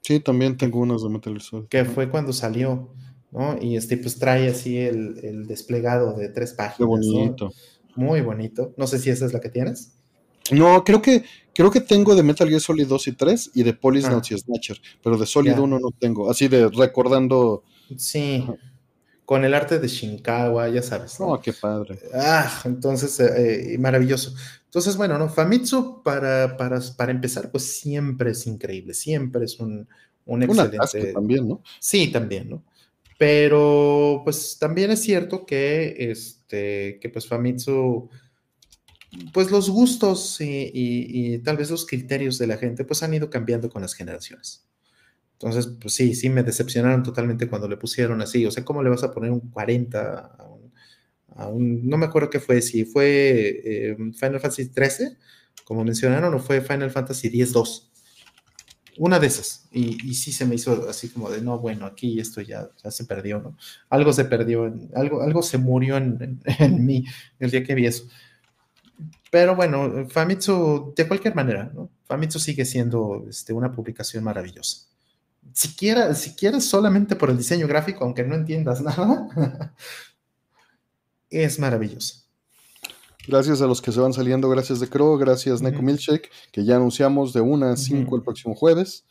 [0.00, 1.68] Sí, también tengo unas de Metal Gear Solid.
[1.68, 2.94] Que fue cuando salió,
[3.32, 3.58] ¿no?
[3.60, 6.78] Y este, pues trae así el, desplegado de tres páginas.
[6.78, 7.52] Qué bonito.
[7.96, 8.72] Muy bonito.
[8.78, 9.95] No sé si esa es la que tienes.
[10.52, 11.24] No, creo que,
[11.54, 14.20] creo que tengo de Metal Gear Solid 2 y 3 y de Police ah.
[14.28, 16.30] y Snatcher, pero de Solid 1 no tengo.
[16.30, 17.62] Así de recordando.
[17.96, 18.44] Sí
[19.26, 21.16] con el arte de Shinkawa, ya sabes.
[21.18, 21.98] Oh, qué padre.
[22.14, 24.32] Ah, entonces, eh, eh, maravilloso.
[24.64, 25.28] Entonces, bueno, ¿no?
[25.28, 29.88] Famitsu, para, para, para, empezar, pues siempre es increíble, siempre es un,
[30.26, 31.12] un excelente.
[31.12, 31.60] también, ¿no?
[31.80, 32.62] Sí, también, ¿no?
[33.18, 38.08] Pero, pues también es cierto que, este, que pues Famitsu,
[39.32, 43.30] pues los gustos y, y tal vez los criterios de la gente, pues han ido
[43.30, 44.66] cambiando con las generaciones.
[45.34, 48.46] Entonces, pues sí, sí me decepcionaron totalmente cuando le pusieron así.
[48.46, 50.36] O sea, ¿cómo le vas a poner un 40
[51.36, 55.16] a un, no me acuerdo qué fue, si fue eh, Final Fantasy 13,
[55.64, 57.90] como mencionaron, o fue Final Fantasy 10-2?
[58.98, 59.68] Una de esas.
[59.72, 63.04] Y, sí se me hizo así como de, no, bueno, aquí esto ya, ya se
[63.04, 63.56] perdió, ¿no?
[63.90, 67.04] Algo se perdió, algo, algo se murió en, en, mí
[67.38, 68.08] el día que vi eso.
[69.30, 71.90] Pero bueno, Famitsu, de cualquier manera, ¿no?
[72.04, 74.86] Famitsu sigue siendo este, una publicación maravillosa
[75.52, 79.74] siquiera, siquiera solamente por el diseño gráfico, aunque no entiendas nada,
[81.30, 82.22] es maravilloso.
[83.26, 86.76] Gracias a los que se van saliendo, gracias de Crow, gracias Neko Milkshake, que ya
[86.76, 89.04] anunciamos de 1 a 5 el próximo jueves.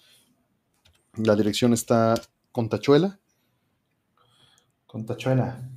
[1.16, 2.16] La dirección está
[2.52, 3.20] con Tachuela.
[4.88, 5.70] Con Tachuela.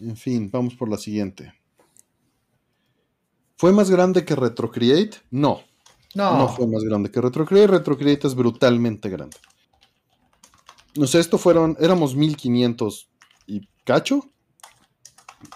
[0.00, 1.52] En fin, vamos por la siguiente.
[3.56, 5.18] ¿Fue más grande que Retrocreate?
[5.30, 5.60] No.
[6.14, 6.48] No.
[6.48, 7.66] fue más grande que Retrocreate.
[7.66, 9.36] Retrocreate es brutalmente grande.
[10.96, 13.08] No sé, esto fueron, éramos 1500
[13.46, 14.24] y cacho.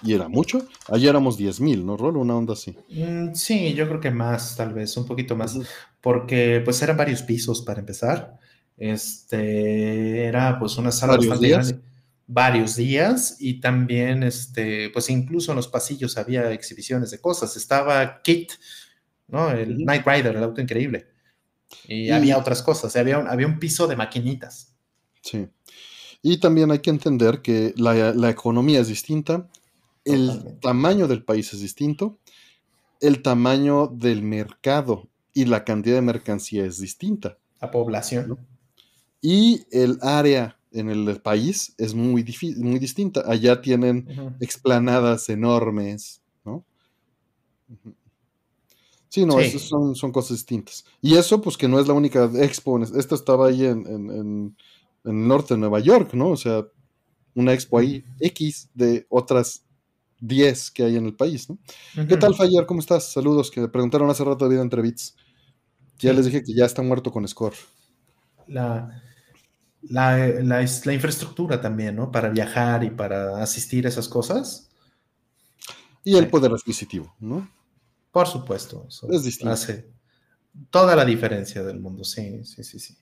[0.03, 0.67] Y era mucho.
[0.89, 2.17] Allí éramos 10.000, ¿no, Rol?
[2.17, 2.77] Una onda así.
[2.89, 5.59] Mm, sí, yo creo que más, tal vez, un poquito más.
[6.01, 8.39] Porque pues eran varios pisos para empezar.
[8.77, 11.75] Este, era pues una sala ¿Varios días?
[12.33, 17.57] Varios días y también, este, pues incluso en los pasillos había exhibiciones de cosas.
[17.57, 18.53] Estaba Kit,
[19.29, 19.51] ¿no?
[19.51, 21.09] El Night Rider, el auto increíble.
[21.87, 24.75] Y, había otras cosas, había un, había un piso de maquinitas.
[25.23, 25.49] Sí.
[26.23, 29.49] Y también hay que entender que la, economía es distinta,
[30.05, 32.19] el tamaño del país es distinto,
[33.01, 37.39] el tamaño del mercado y la cantidad de mercancía es distinta.
[37.61, 38.39] La población.
[39.21, 42.25] Y el área en el país es muy,
[42.57, 43.23] muy distinta.
[43.27, 46.65] Allá tienen explanadas enormes, ¿no?
[49.09, 50.85] Sí, no, son, son, cosas distintas.
[51.01, 52.83] Y eso, pues que no es la única expo.
[52.83, 54.57] Esta estaba ahí en,
[55.05, 56.31] el norte de Nueva York, ¿no?
[56.31, 56.65] O sea,
[57.35, 59.65] una expo ahí X de otras
[60.21, 61.59] 10 que hay en el país, ¿no?
[62.07, 62.65] ¿Qué tal, Fayer?
[62.65, 63.13] ¿Cómo estás?
[63.13, 65.17] Saludos, que me preguntaron hace rato de vida entre bits.
[65.99, 67.57] Ya les dije que ya está muerto con Score.
[68.47, 69.03] La,
[69.83, 72.11] la, la, la, infraestructura también, ¿no?
[72.11, 74.71] Para viajar y para asistir a esas cosas.
[76.05, 77.49] Y el poder adquisitivo, ¿no?
[78.11, 78.87] Por supuesto.
[79.11, 79.53] es distinto.
[79.53, 79.91] Hace
[80.71, 82.97] toda la diferencia del mundo, sí, sí, sí, sí.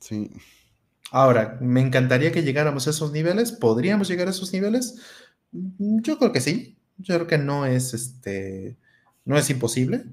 [0.00, 0.30] Sí.
[1.10, 3.52] Ahora, me encantaría que llegáramos a esos niveles.
[3.52, 4.96] ¿Podríamos llegar a esos niveles?
[5.52, 6.78] Yo creo que sí.
[6.98, 8.76] Yo creo que no es este.
[9.24, 10.06] No es imposible.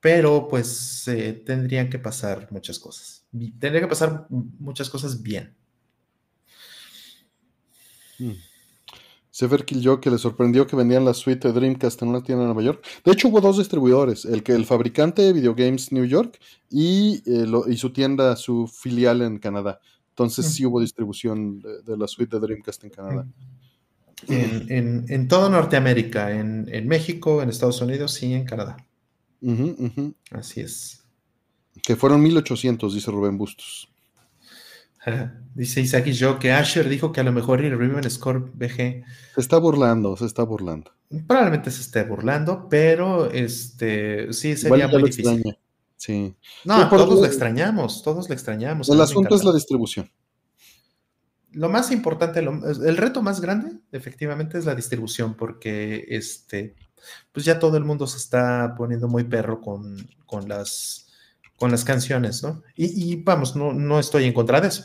[0.00, 3.26] Pero pues eh, tendrían que pasar muchas cosas.
[3.30, 5.54] Tendría que pasar muchas cosas bien.
[8.18, 8.32] Mm.
[9.30, 12.48] Sever yo que le sorprendió que vendían la suite de Dreamcast en una tienda en
[12.48, 12.84] Nueva York.
[13.04, 17.46] De hecho, hubo dos distribuidores, el que el fabricante de Videogames New York y, eh,
[17.68, 19.80] y su tienda, su filial en Canadá.
[20.10, 23.26] Entonces sí hubo distribución de, la suite de Dreamcast en Canadá.
[24.26, 28.76] En, toda Norteamérica, en, México, en Estados Unidos y en Canadá.
[30.30, 31.04] Así es.
[31.82, 33.88] Que fueron 1800, dice Rubén Bustos.
[35.54, 39.04] Dice Isaac y yo que Asher dijo que a lo mejor el Riven Score BG.
[39.34, 40.92] Se está burlando, se está burlando.
[41.26, 45.56] Probablemente se esté burlando, pero este sí sería muy difícil.
[45.96, 46.36] Sí.
[46.64, 48.88] No, todos lo extrañamos, todos lo extrañamos.
[48.88, 50.10] El asunto es la distribución.
[51.52, 56.76] Lo más importante, el reto más grande, efectivamente, es la distribución, porque este,
[57.32, 60.06] pues ya todo el mundo se está poniendo muy perro con,
[60.46, 61.08] las,
[61.56, 62.62] con las canciones, ¿no?
[62.76, 64.84] Y, vamos, no, no estoy en contra de eso.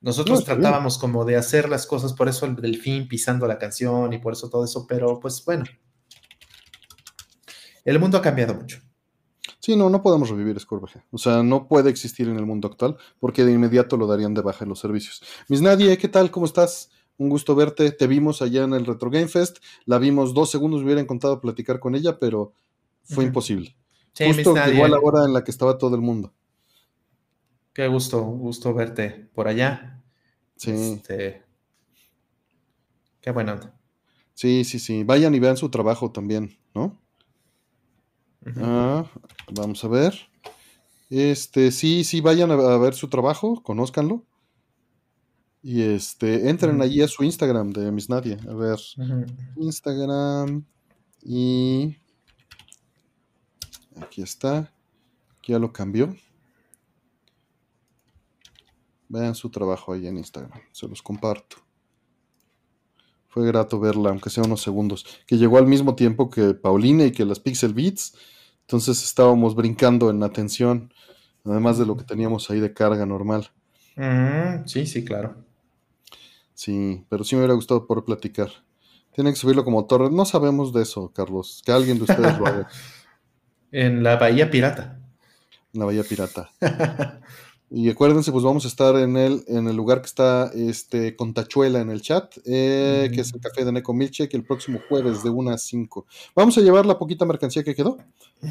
[0.00, 4.18] Nosotros tratábamos como de hacer las cosas, por eso el delfín pisando la canción y
[4.18, 5.64] por eso todo eso, pero pues bueno,
[7.84, 8.80] el mundo ha cambiado mucho.
[9.60, 10.90] Sí, no, no podemos revivir Scorbg.
[11.10, 14.42] O sea, no puede existir en el mundo actual porque de inmediato lo darían de
[14.42, 15.22] baja en los servicios.
[15.48, 16.30] Miss Nadie, ¿qué tal?
[16.30, 16.90] ¿Cómo estás?
[17.18, 17.92] Un gusto verte.
[17.92, 19.58] Te vimos allá en el Retro Game Fest.
[19.84, 22.52] La vimos dos segundos, me hubiera encantado platicar con ella, pero
[23.02, 23.76] fue imposible.
[24.12, 26.32] Sí, Justo igual la hora en la que estaba todo el mundo.
[27.72, 30.02] Qué gusto, gusto verte por allá.
[30.56, 30.70] Sí.
[30.70, 31.42] Este,
[33.20, 33.74] qué buena
[34.34, 35.02] Sí, sí, sí.
[35.02, 36.98] Vayan y vean su trabajo también, ¿no?
[38.58, 39.04] ah,
[39.52, 40.14] vamos a ver.
[41.10, 44.22] Este, sí, sí, vayan a, ver su trabajo, conózcanlo.
[45.66, 48.36] Y este, entren allí a su Instagram de Miss Nadia.
[48.46, 48.78] A ver,
[49.56, 50.62] Instagram
[51.22, 51.96] y
[53.96, 54.70] aquí está.
[55.48, 56.14] Ya lo cambió.
[59.08, 61.56] Vean su trabajo ahí en Instagram, se los comparto.
[63.28, 65.06] Fue grato verla, aunque sea unos segundos.
[65.26, 68.14] Que llegó al mismo tiempo que Paulina y que las Pixel Beats.
[68.60, 70.92] Entonces estábamos brincando en atención,
[71.42, 73.50] además de lo que teníamos ahí de carga normal.
[74.66, 75.53] sí, sí, claro.
[76.54, 78.50] Sí, pero sí me hubiera gustado por platicar.
[79.12, 80.10] Tiene que subirlo como torre.
[80.10, 81.62] No sabemos de eso, Carlos.
[81.64, 82.68] Que alguien de ustedes lo haga.
[83.72, 85.00] en la Bahía Pirata.
[85.72, 86.50] En la Bahía Pirata.
[87.76, 91.34] Y acuérdense, pues vamos a estar en el, en el lugar que está este, con
[91.34, 95.24] Tachuela en el chat, eh, que es el café de Neko Milchek, el próximo jueves
[95.24, 96.06] de 1 a 5.
[96.36, 97.98] Vamos a llevar la poquita mercancía que quedó,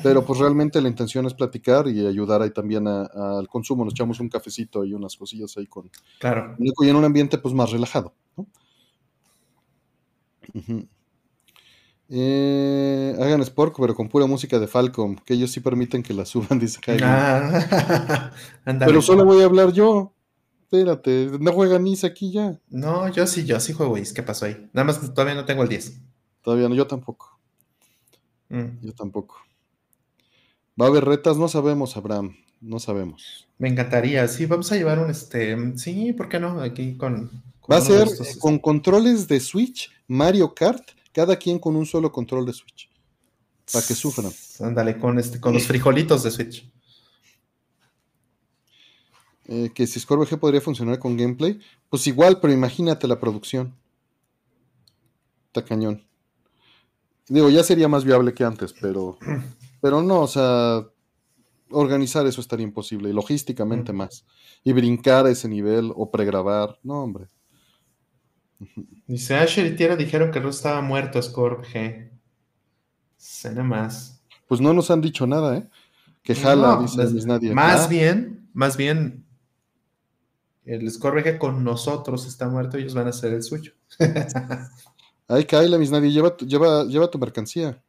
[0.03, 3.85] pero pues realmente la intención es platicar y ayudar ahí también al consumo.
[3.85, 6.55] Nos echamos un cafecito y unas cosillas ahí con claro.
[6.59, 8.13] Neko y en un ambiente pues más relajado.
[8.35, 8.45] ¿no?
[12.09, 16.25] Eh, hagan Sport, pero con pura música de Falcom, que ellos sí permiten que la
[16.25, 17.03] suban, dice Jaime.
[17.05, 18.31] Ah,
[18.79, 20.13] pero solo voy a hablar yo.
[20.63, 22.59] Espérate, no juega Nice aquí ya.
[22.69, 24.11] No, yo sí, yo sí juego Is.
[24.11, 24.69] ¿Qué pasó ahí?
[24.73, 26.01] Nada más todavía no tengo el 10.
[26.41, 27.39] Todavía no, yo tampoco.
[28.49, 28.79] Mm.
[28.81, 29.37] Yo tampoco.
[30.79, 31.37] ¿Va a haber retas?
[31.37, 32.35] No sabemos, Abraham.
[32.59, 33.47] No sabemos.
[33.59, 34.27] Me encantaría.
[34.27, 35.77] Sí, vamos a llevar un este.
[35.77, 36.59] Sí, ¿por qué no?
[36.59, 37.29] Aquí con.
[37.71, 38.07] Va a ser
[38.39, 40.83] con controles de Switch, Mario Kart
[41.13, 42.89] cada quien con un solo control de Switch.
[43.71, 44.31] Para que sufran.
[44.59, 46.69] Ándale, con, este, con los frijolitos de Switch.
[49.45, 51.59] Eh, que si Scorpio G podría funcionar con gameplay,
[51.89, 53.75] pues igual, pero imagínate la producción.
[55.47, 56.03] Está cañón.
[57.27, 59.17] Digo, ya sería más viable que antes, pero,
[59.81, 60.85] pero no, o sea,
[61.69, 64.25] organizar eso estaría imposible, y logísticamente más.
[64.63, 67.27] Y brincar a ese nivel o pregrabar, no, hombre.
[69.07, 72.09] Dice Asher y Tierra dijeron que no estaba muerto Scorp G.
[73.17, 74.21] Cena más.
[74.47, 75.69] Pues no nos han dicho nada, ¿eh?
[76.21, 77.53] Que jala, dice pues, nadie.
[77.53, 79.25] Más bien, más bien,
[80.65, 83.73] el Scorp G con nosotros está muerto, ellos van a hacer el suyo.
[85.27, 87.81] Ay, Kyla, mis nadie, lleva, lleva, lleva tu mercancía.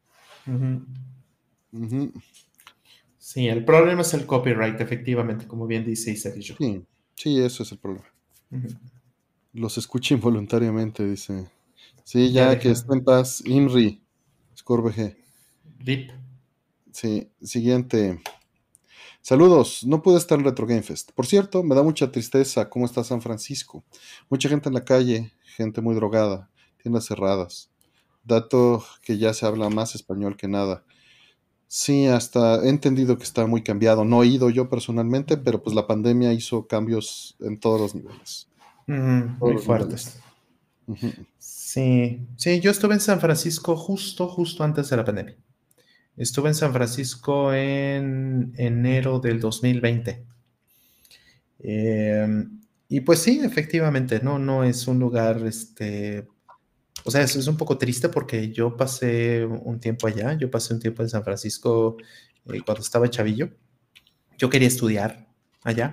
[3.18, 6.84] Sí, el problema es el copyright, efectivamente, como bien dice Isaac Sí,
[7.14, 8.06] sí, eso es el problema.
[9.54, 11.48] Los escuché involuntariamente, dice.
[12.02, 13.42] Sí, ya, que está en paz.
[13.46, 14.02] Imri,
[14.56, 15.16] Scorbg.
[15.78, 16.10] Rip.
[16.92, 18.20] Sí, siguiente.
[19.22, 21.12] Saludos, no pude estar en Retro Game Fest.
[21.12, 23.82] Por cierto, me da mucha tristeza cómo está San Francisco.
[24.28, 26.50] Mucha gente en la calle, gente muy drogada,
[26.82, 27.70] tiendas cerradas.
[28.22, 30.84] Dato que ya se habla más español que nada.
[31.68, 34.04] Sí, hasta he entendido que está muy cambiado.
[34.04, 38.48] No he ido yo personalmente, pero pues la pandemia hizo cambios en todos los niveles
[38.86, 40.20] muy fuertes.
[41.38, 45.36] Sí, sí, yo estuve en San Francisco justo, justo antes de la pandemia.
[46.16, 50.24] Estuve en San Francisco en enero del 2020.
[51.60, 56.28] Em, y pues sí, efectivamente, no, no es un lugar, este,
[57.04, 60.74] o sea, es, es, un poco triste porque yo pasé un tiempo allá, yo pasé
[60.74, 61.96] un tiempo en San Francisco
[62.52, 63.50] eh, cuando estaba chavillo.
[64.38, 65.26] Yo quería estudiar
[65.62, 65.92] allá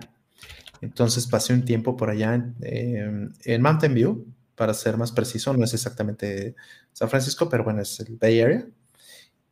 [0.82, 4.26] Entonces pasé un tiempo por allá en, en Mountain View,
[4.62, 6.56] para ser más preciso, no es exactamente
[6.94, 8.68] San Francisco, pero bueno, es el Bay Area.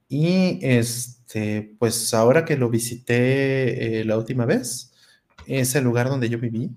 [0.07, 4.93] Y este, pues ahora que lo visité eh, la última vez,
[5.47, 6.71] es el lugar donde yo viví.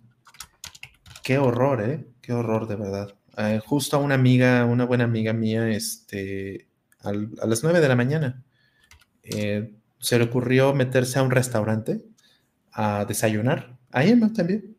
[1.23, 2.07] Qué horror, ¿eh?
[2.23, 3.15] Qué horror, de verdad.
[3.37, 6.69] Eh, justo a una amiga, una buena amiga mía, este,
[7.01, 8.43] a las 9 de la mañana,
[9.25, 12.03] eh, se le ocurrió meterse a un restaurante
[12.73, 14.77] a desayunar, ahí en Mountain View.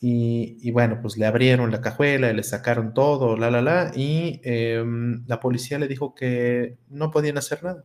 [0.00, 5.24] Y, bueno, pues le abrieron la cajuela, le sacaron todo, la, la, la, y em,
[5.26, 7.84] la policía le dijo que no podían hacer nada,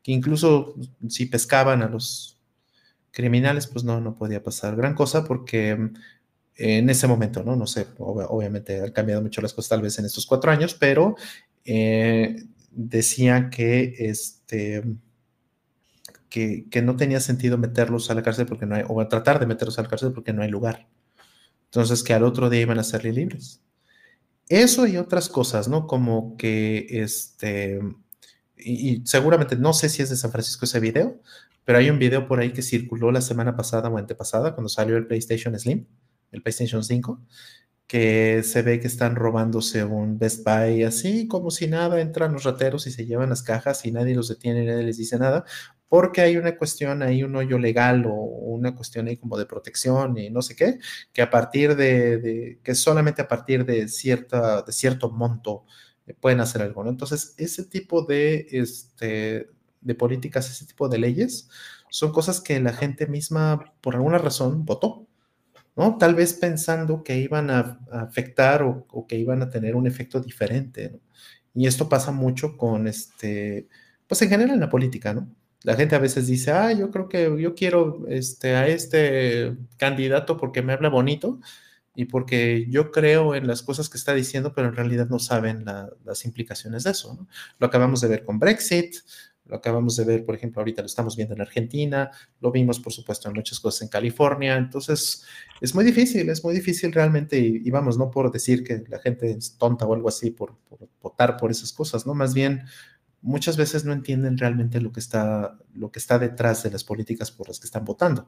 [0.00, 0.76] que incluso
[1.08, 2.38] si pescaban a los
[3.10, 5.94] criminales, pues no, no podía pasar gran cosa porque em,
[6.54, 7.56] en ese momento, ¿no?
[7.56, 11.16] No sé, obviamente han cambiado mucho las cosas tal vez en estos cuatro años, pero
[11.64, 12.36] eh,
[12.70, 14.84] decía que este...
[16.30, 19.46] Que, que, no tenía sentido meterlos a la cárcel porque no hay, o tratar de
[19.46, 20.88] meterlos a la cárcel porque no hay lugar.
[21.66, 23.62] Entonces, que al otro día iban a serle libres.
[24.48, 25.86] Eso y otras cosas, ¿no?
[25.86, 27.80] Como que este,
[28.64, 31.20] y, seguramente no sé si es de San Francisco ese video,
[31.64, 34.96] pero hay un video por ahí que circuló la semana pasada o antepasada cuando salió
[34.96, 35.86] el PlayStation Slim,
[36.32, 37.20] el PlayStation 5,
[37.90, 42.44] que se ve que están robándose un Best Buy así como si nada, entran los
[42.44, 45.44] rateros y se llevan las cajas y nadie los detiene, nadie les dice nada,
[45.88, 50.16] porque hay una cuestión ahí, un hoyo legal o una cuestión ahí como de protección
[50.18, 50.78] y no sé qué,
[51.12, 55.64] que a partir de, que solamente a partir de, cierta, de cierto monto
[56.06, 56.90] eh, pueden hacer algo, ¿no?
[56.90, 59.50] Entonces, ese tipo de, este,
[59.80, 61.48] de políticas, ese tipo de leyes,
[61.90, 65.08] son cosas que la gente misma, por alguna razón, votó,
[65.76, 65.98] ¿no?
[65.98, 70.90] Tal vez pensando que iban a, afectar o, que iban a tener un efecto diferente,
[70.90, 71.00] ¿no?
[71.54, 73.68] Y esto pasa mucho con, este,
[74.06, 75.28] pues en general en la política, ¿no?
[75.62, 80.36] La gente a veces dice, ah, yo creo que yo quiero este, a este candidato
[80.36, 81.40] porque me habla bonito
[81.94, 85.64] y porque yo creo en las cosas que está diciendo, pero en realidad no saben
[86.04, 87.26] las implicaciones de eso.
[87.58, 88.94] Lo acabamos de ver con Brexit,
[89.50, 92.10] lo acabamos de ver, por ejemplo, ahorita lo estamos viendo en Argentina,
[92.40, 94.56] lo vimos, por supuesto, en muchas cosas en California.
[94.56, 95.24] Entonces,
[95.60, 99.30] es muy difícil, es muy difícil realmente, y, vamos, no por decir que la gente
[99.30, 102.14] es tonta o algo así por, por votar por esas cosas, ¿no?
[102.14, 102.62] Más bien
[103.22, 107.30] muchas veces no entienden realmente lo que está, lo que está detrás de las políticas
[107.30, 108.26] por las que están votando.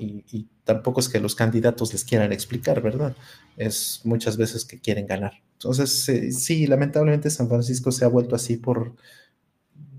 [0.00, 3.14] Y, tampoco es que los candidatos les quieran explicar, ¿verdad?
[3.56, 5.32] Es muchas veces que quieren ganar.
[5.52, 8.96] Entonces, sí, lamentablemente San Francisco se ha vuelto así por,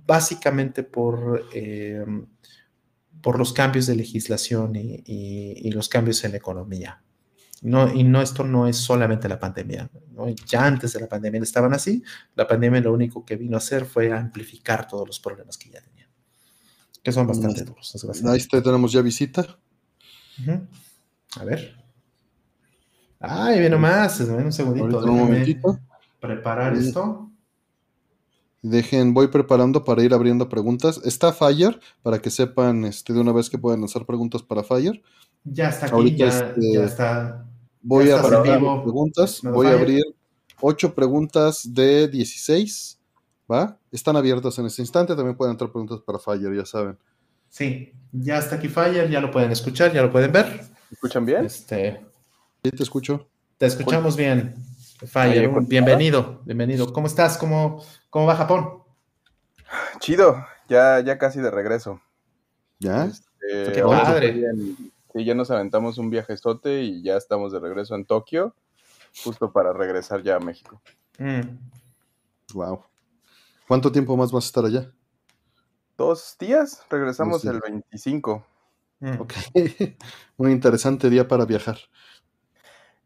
[0.06, 2.06] básicamente por, eh,
[3.22, 7.02] por los cambios de legislación y los cambios en la economía.
[7.62, 9.88] No, y no, esto no es solamente la pandemia.
[10.48, 12.04] Ya antes de la pandemia estaban así.
[12.36, 15.80] La pandemia lo único que vino a hacer fue amplificar todos los problemas que ya
[15.80, 16.10] tenían.
[17.04, 17.96] Que son bastante duros.
[18.26, 19.46] Ahí está, tenemos ya visita.
[21.40, 21.76] A ver.
[23.20, 24.20] Ay, ve nomás.
[24.22, 24.98] Un segundito.
[25.00, 25.80] Un momentito.
[26.20, 27.31] Preparar esto.
[28.62, 31.02] Dejen, voy preparando para ir abriendo preguntas.
[31.04, 35.02] Está Fire, para que sepan este, de una vez que pueden hacer preguntas para Fire.
[35.44, 37.48] Ya está aquí, ya, este, ya está
[37.82, 39.42] Voy a abrir preguntas.
[39.42, 40.04] Voy a abrir
[40.62, 43.00] ocho preguntas de 16.
[43.52, 43.78] ¿Va?
[43.92, 45.16] Están abiertas en este instante.
[45.16, 46.98] También pueden entrar preguntas para Fire, ya saben.
[47.50, 50.46] Sí, ya está aquí Fire, ya lo pueden escuchar, ya lo pueden ver.
[50.46, 51.46] ¿Me escuchan bien?
[51.46, 52.00] Este,
[52.64, 53.28] sí, te escucho.
[53.58, 54.56] Te escuchamos bien.
[55.06, 56.94] Fire, bienvenido, bienvenido.
[56.94, 57.38] ¿Cómo estás?
[57.38, 58.84] ¿Cómo, ¿Cómo va Japón?
[60.02, 62.02] Chido, ya, ya casi de regreso.
[62.78, 63.06] ¿Ya?
[63.06, 64.54] Este, Qué padre.
[65.14, 68.54] Sí, ya nos aventamos un viajezote y ya estamos de regreso en Tokio,
[69.24, 70.82] justo para regresar ya a México.
[72.54, 72.76] Wow.
[72.76, 72.80] Mm.
[73.66, 74.92] ¿Cuánto tiempo más vas a estar allá?
[75.98, 78.46] Dos días, regresamos el 25.
[79.00, 79.22] Mm.
[79.22, 79.34] Ok,
[80.38, 81.78] muy interesante día para viajar.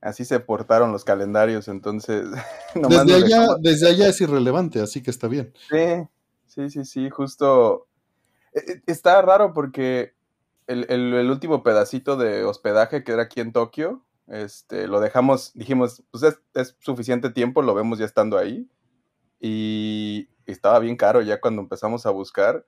[0.06, 2.28] Así se portaron los calendarios, entonces...
[2.76, 5.52] desde, allá, desde allá es irrelevante, así que está bien.
[5.68, 6.08] Sí,
[6.46, 7.88] sí, sí, sí, justo...
[8.54, 10.14] E, e, está raro porque
[10.68, 16.38] el, último pedacito de hospedaje que era aquí en Tokio, este, lo dejamos, dijimos, pues
[16.54, 18.70] es, suficiente tiempo, lo vemos ya estando ahí.
[19.40, 22.64] Y, estaba bien caro ya cuando empezamos a buscar,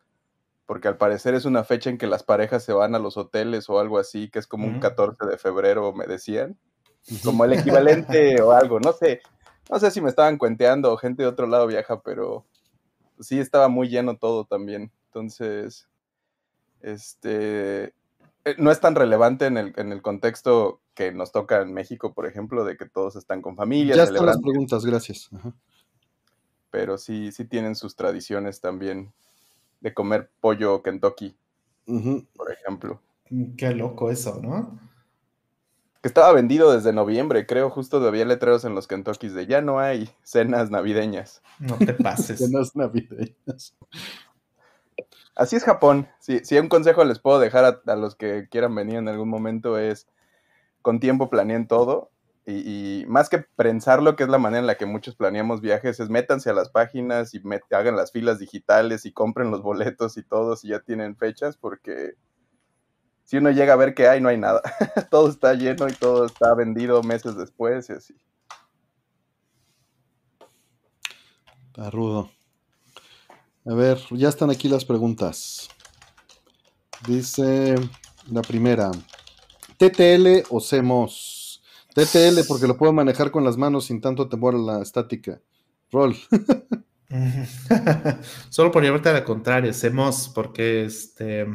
[0.66, 3.70] porque al parecer es una fecha en que las parejas se van a los hoteles
[3.70, 6.58] o algo así, que es como un 14 de febrero, me decían.
[7.24, 9.22] Como el equivalente o algo, no sé.
[9.70, 12.46] No sé si me estaban cuenteando o gente de otro lado viaja, pero
[13.20, 14.92] sí estaba muy lleno todo también.
[15.08, 15.88] Entonces,
[16.82, 17.94] este,
[18.46, 22.14] eh, no es tan relevante en el, en el contexto que nos toca en México,
[22.14, 23.98] por ejemplo, de que todos están con familias.
[23.98, 25.30] Ya están las preguntas, gracias.
[26.72, 29.14] Pero sí, sí tienen sus tradiciones también
[29.82, 31.36] de comer pollo Kentucky,
[32.36, 33.02] por ejemplo.
[33.58, 34.80] Qué loco eso, ¿no?
[36.02, 39.80] Que estaba vendido desde noviembre, creo, justo había letreros en los Kentuckys de ya no
[39.80, 41.42] hay cenas navideñas.
[41.60, 42.40] No te pases.
[42.40, 43.76] Cenas navideñas.
[45.36, 46.08] Así es Japón.
[46.20, 49.30] Si, si un consejo les puedo dejar a, a, los que quieran venir en algún
[49.30, 50.08] momento es
[50.82, 52.12] con tiempo planeen todo
[52.46, 56.00] y, y, más que pensarlo, que es la manera en la que muchos planeamos viajes,
[56.00, 60.18] es métanse a las páginas y met, hagan las filas digitales y compren los boletos
[60.18, 62.14] y todo si ya tienen fechas, porque
[63.28, 64.62] si uno llega a ver que hay, no hay nada.
[65.12, 68.16] todo está lleno y todo está vendido meses después y así.
[71.68, 72.32] Está rudo.
[73.66, 75.68] A ver, ya están aquí las preguntas.
[77.06, 77.76] Dice
[78.32, 78.92] la primera,
[79.76, 81.62] ¿TTL o CMOS?
[81.96, 85.42] TTL porque lo puedo manejar con las manos sin tanto temor a la estática.
[85.92, 86.16] Roll.
[88.50, 91.46] Solo por llevarte a la contraria, CMOS porque este...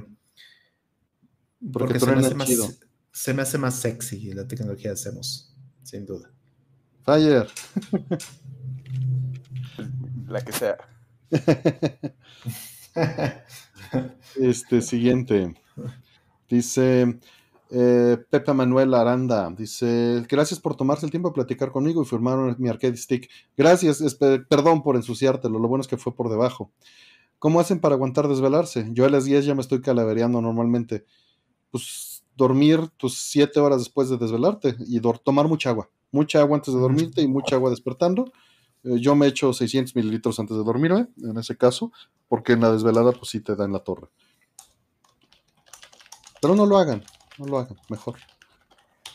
[1.70, 2.48] Porque, porque se, me hace más,
[3.12, 4.96] se, me hace más, sexy la tecnología de
[5.82, 6.30] sin duda.
[7.04, 7.46] Fire.
[10.28, 10.76] La que sea.
[14.36, 15.54] este siguiente.
[16.48, 17.18] Dice
[17.70, 19.50] eh, Pepe Manuel Aranda.
[19.50, 23.30] Dice: Gracias por tomarse el tiempo de platicar conmigo y firmar mi arcade stick.
[23.56, 25.58] Gracias, es, perdón por ensuciártelo.
[25.58, 26.70] Lo bueno es que fue por debajo.
[27.38, 28.88] ¿Cómo hacen para aguantar desvelarse?
[28.92, 31.04] Yo a las 10 ya me estoy calavereando normalmente.
[31.72, 35.90] Pues dormir tus 7 horas después de desvelarte y tomar mucha agua.
[36.12, 38.30] Mucha agua antes de dormirte y mucha agua despertando
[38.84, 41.92] eh, yo me echo 600 mililitros antes de dormirme, en ese caso,
[42.28, 44.08] porque en la desvelada pues sí te da en la torre.
[46.40, 47.04] Pero no lo hagan,
[47.38, 48.16] no lo hagan, mejor.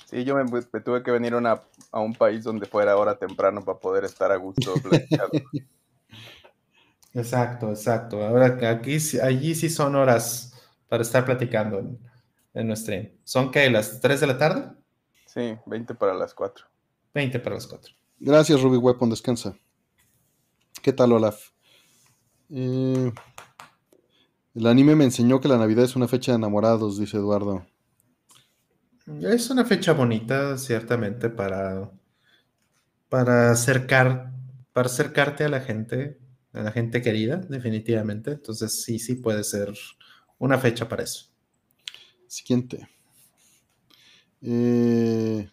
[0.06, 1.62] Sí, yo me, me tuve que venir una,
[1.92, 4.74] a un país donde fuera hora temprano para poder estar a gusto.
[7.14, 8.26] exacto, exacto.
[8.26, 10.54] Ahora aquí, allí sí son horas
[10.88, 11.98] para estar platicando
[12.60, 13.12] en, nuestro stream.
[13.24, 13.70] ¿Son qué?
[13.70, 14.72] ¿Las 3 de la tarde?
[15.26, 16.66] Sí, 20 para las 4.
[17.14, 17.94] 20 para las 4.
[18.20, 19.56] Gracias, Ruby Weapon, descansa.
[20.82, 21.52] ¿Qué tal, Olaf?
[22.50, 23.12] Eh,
[24.56, 27.66] el anime me enseñó que la Navidad es una fecha de enamorados, dice Eduardo.
[29.22, 31.92] Es una fecha bonita, ciertamente, para,
[33.08, 34.34] para acercar,
[34.74, 36.20] para acercarte a la gente,
[36.54, 38.32] a la gente querida, definitivamente.
[38.32, 39.74] Entonces, sí, sí puede ser
[40.40, 41.36] una fecha para eso.
[42.28, 42.88] Siguiente.
[44.41, 45.49] Eh,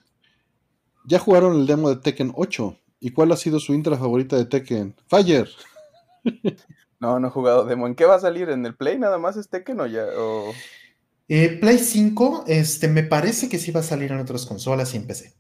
[1.07, 2.79] ya jugaron el demo de Tekken 8.
[3.01, 4.97] ¿Y cuál ha sido su intro favorita de Tekken?
[5.09, 5.49] Fire.
[7.01, 7.87] No, no he jugado demo.
[7.87, 8.49] ¿En qué va a salir?
[8.49, 10.07] ¿En el Play nada más es Tekken o ya?
[10.17, 10.55] O...
[11.29, 14.97] Eh, Play 5, este, me parece que sí va a salir en otras consolas y
[14.97, 15.35] en PC.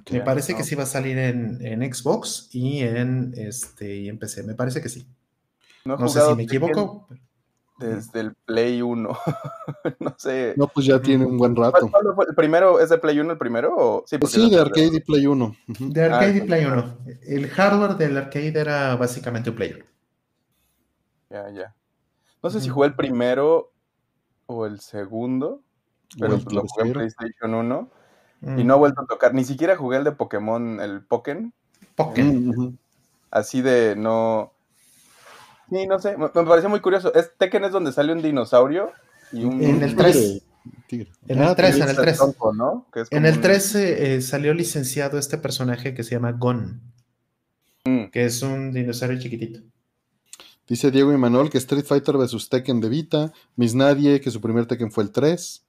[0.00, 0.58] Okay, me parece no.
[0.58, 4.42] que sí va a salir en, en, Xbox y en, este, y en PC.
[4.44, 5.06] Me parece que sí.
[5.84, 7.08] No, no sé si me equivoco.
[7.08, 7.29] Tekken
[7.80, 9.08] desde el Play 1.
[10.00, 10.54] no sé.
[10.56, 11.88] No, pues ya tiene un buen rato.
[11.90, 13.74] ¿Cuál, cuál ¿El primero es de Play 1 el primero?
[13.76, 14.04] O...
[14.06, 15.44] Sí, pues sí de arcade y Play 1.
[15.44, 15.92] Uh -huh.
[15.92, 16.98] De arcade ah, y Play 1.
[17.22, 19.84] El hardware del arcade era básicamente un Play 1.
[21.30, 21.74] Ya, ya.
[22.42, 22.64] No sé uh -huh.
[22.64, 23.72] si jugué el primero
[24.46, 25.62] o el segundo,
[26.18, 28.60] pero el lo jugué en PlayStation 1 uh -huh.
[28.60, 29.34] y no he vuelto a tocar.
[29.34, 31.52] Ni siquiera jugué el de Pokémon, el Pokémon.
[31.94, 32.78] Pokémon.
[33.30, 34.52] Así de no
[35.70, 37.14] Sí, no sé, me, me pareció muy curioso.
[37.14, 38.90] Es, Tekken es donde sale un dinosaurio
[39.32, 39.62] y un...
[39.62, 40.42] En el 3.
[40.86, 41.10] Tigre.
[41.28, 42.18] En el 3, en el 3.
[42.18, 42.86] Tonto, ¿no?
[43.10, 43.80] en el 3 un...
[43.80, 46.82] eh, salió licenciado este personaje que se llama Gon,
[47.84, 48.06] mm.
[48.06, 49.60] que es un dinosaurio chiquitito.
[50.66, 54.40] Dice Diego y Manuel que Street Fighter vs Tekken de Vita, Miss Nadie, que su
[54.40, 55.64] primer Tekken fue el 3.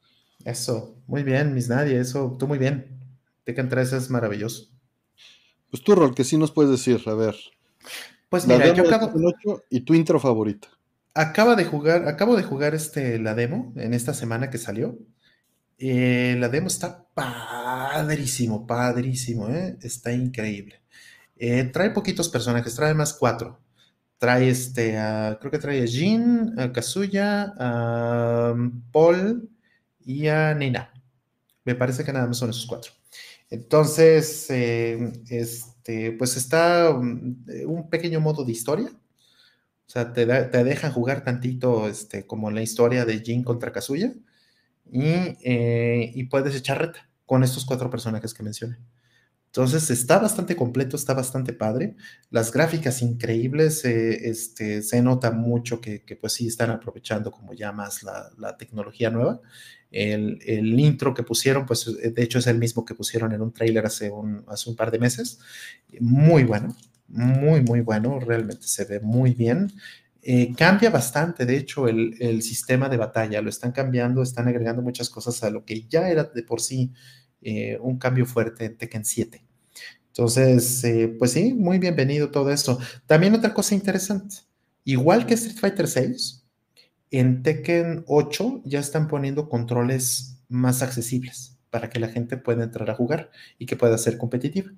[0.46, 3.00] Eso, muy bien, Miss Nadie, eso, tú muy bien.
[3.44, 4.68] Tekken 3 es maravilloso.
[5.70, 7.36] Pues tú, Rol, que sí nos puedes decir, a ver.
[8.32, 9.12] Pues mira, la yo acabo.
[9.70, 10.70] Y tu intro favorita.
[11.14, 14.98] Acaba de jugar, acabo de jugar este, la demo en esta semana que salió.
[15.78, 19.78] Eh, la demo está padrísimo, padrísimo, ¿eh?
[19.82, 20.82] está increíble.
[21.36, 23.60] Eh, trae poquitos personajes, trae más cuatro.
[24.18, 24.98] Trae este,
[25.42, 28.56] creo que trae a Jin, a Kazuya, a
[28.94, 29.50] Paul
[30.06, 30.94] y a Nina.
[31.66, 32.94] Me parece que nada más son esos cuatro.
[33.50, 35.12] Entonces, eh,
[35.82, 38.90] este, pues está un, un, pequeño modo de historia.
[38.90, 44.14] O sea, te, te dejan jugar tantito este, como la historia de Jin contra Kazuya.
[44.92, 45.02] Y,
[45.44, 48.78] eh, y, puedes echar reta con estos cuatro personajes que mencioné.
[49.48, 51.96] Entonces está bastante completo, está bastante padre.
[52.30, 57.54] Las gráficas increíbles, eh, este, se nota mucho que, que, pues sí están aprovechando como
[57.54, 59.42] ya más la, la tecnología nueva.
[59.92, 63.52] El, el, intro que pusieron, pues de hecho es el mismo que pusieron en un
[63.52, 65.40] tráiler hace un, hace un par de meses.
[66.00, 66.76] Muy bueno,
[67.08, 69.72] muy, muy bueno, realmente se ve muy bien.
[70.24, 74.82] Eh, cambia bastante, de hecho, el, el, sistema de batalla, lo están cambiando, están agregando
[74.84, 76.94] muchas cosas a lo que ya era de por sí
[77.42, 79.44] eh, un cambio fuerte en Tekken 7.
[80.08, 82.78] Entonces, eh, pues sí, muy bienvenido todo esto.
[83.08, 84.36] También otra cosa interesante,
[84.84, 86.41] igual que Street Fighter 6,
[87.12, 92.90] en Tekken 8 ya están poniendo controles más accesibles para que la gente pueda entrar
[92.90, 94.72] a jugar y que pueda ser competitiva.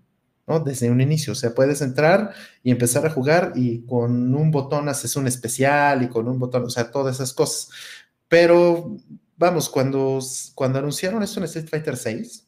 [0.65, 2.33] Desde un inicio, o sea, puedes entrar
[2.63, 6.65] y empezar a jugar y con un botón haces un especial y con un botón,
[6.65, 7.69] o sea, todas esas cosas.
[8.27, 8.97] Pero
[9.37, 10.19] vamos, cuando,
[10.53, 12.47] cuando anunciaron esto en Street Fighter 6,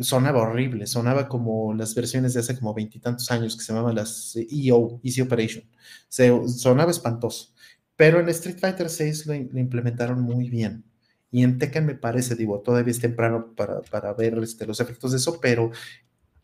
[0.00, 4.36] sonaba horrible, sonaba como las versiones de hace como veintitantos años que se llamaban las
[4.36, 5.64] EO, Easy Operation.
[6.08, 7.52] Se, sonaba espantoso,
[8.00, 10.84] pero en Street Fighter 6 lo, implementaron muy bien.
[11.30, 15.10] Y en Tekken me parece, digo, todavía es temprano para, para ver este, los efectos
[15.10, 15.70] de eso, pero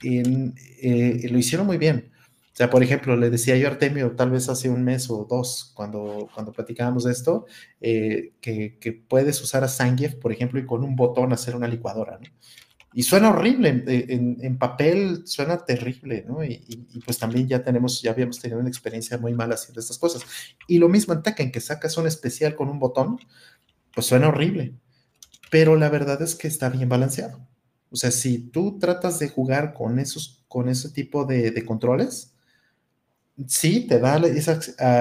[0.05, 2.13] eh, lo hicieron muy bien.
[2.53, 5.25] O sea, por ejemplo, le decía yo a Artemio, tal vez hace un mes o
[5.25, 7.47] dos, cuando, cuando platicábamos de esto,
[7.81, 11.69] eh, que, que, puedes usar a Zangief, por ejemplo, y con un botón hacer una
[11.69, 12.29] licuadora, ¿no?
[12.99, 16.43] Y suena horrible, en, papel suena terrible, ¿no?
[16.43, 19.99] Y, y, pues también ya tenemos, ya habíamos tenido una experiencia muy mala haciendo estas
[19.99, 20.23] cosas.
[20.67, 23.19] Y lo mismo en Tekken, que sacas un especial con un botón,
[23.93, 24.77] pues suena horrible.
[25.51, 27.47] Pero la verdad es que está bien balanceado.
[27.91, 32.35] O sea, si tú tratas de jugar con, esos, con ese tipo de, controles,
[33.47, 34.17] sí te da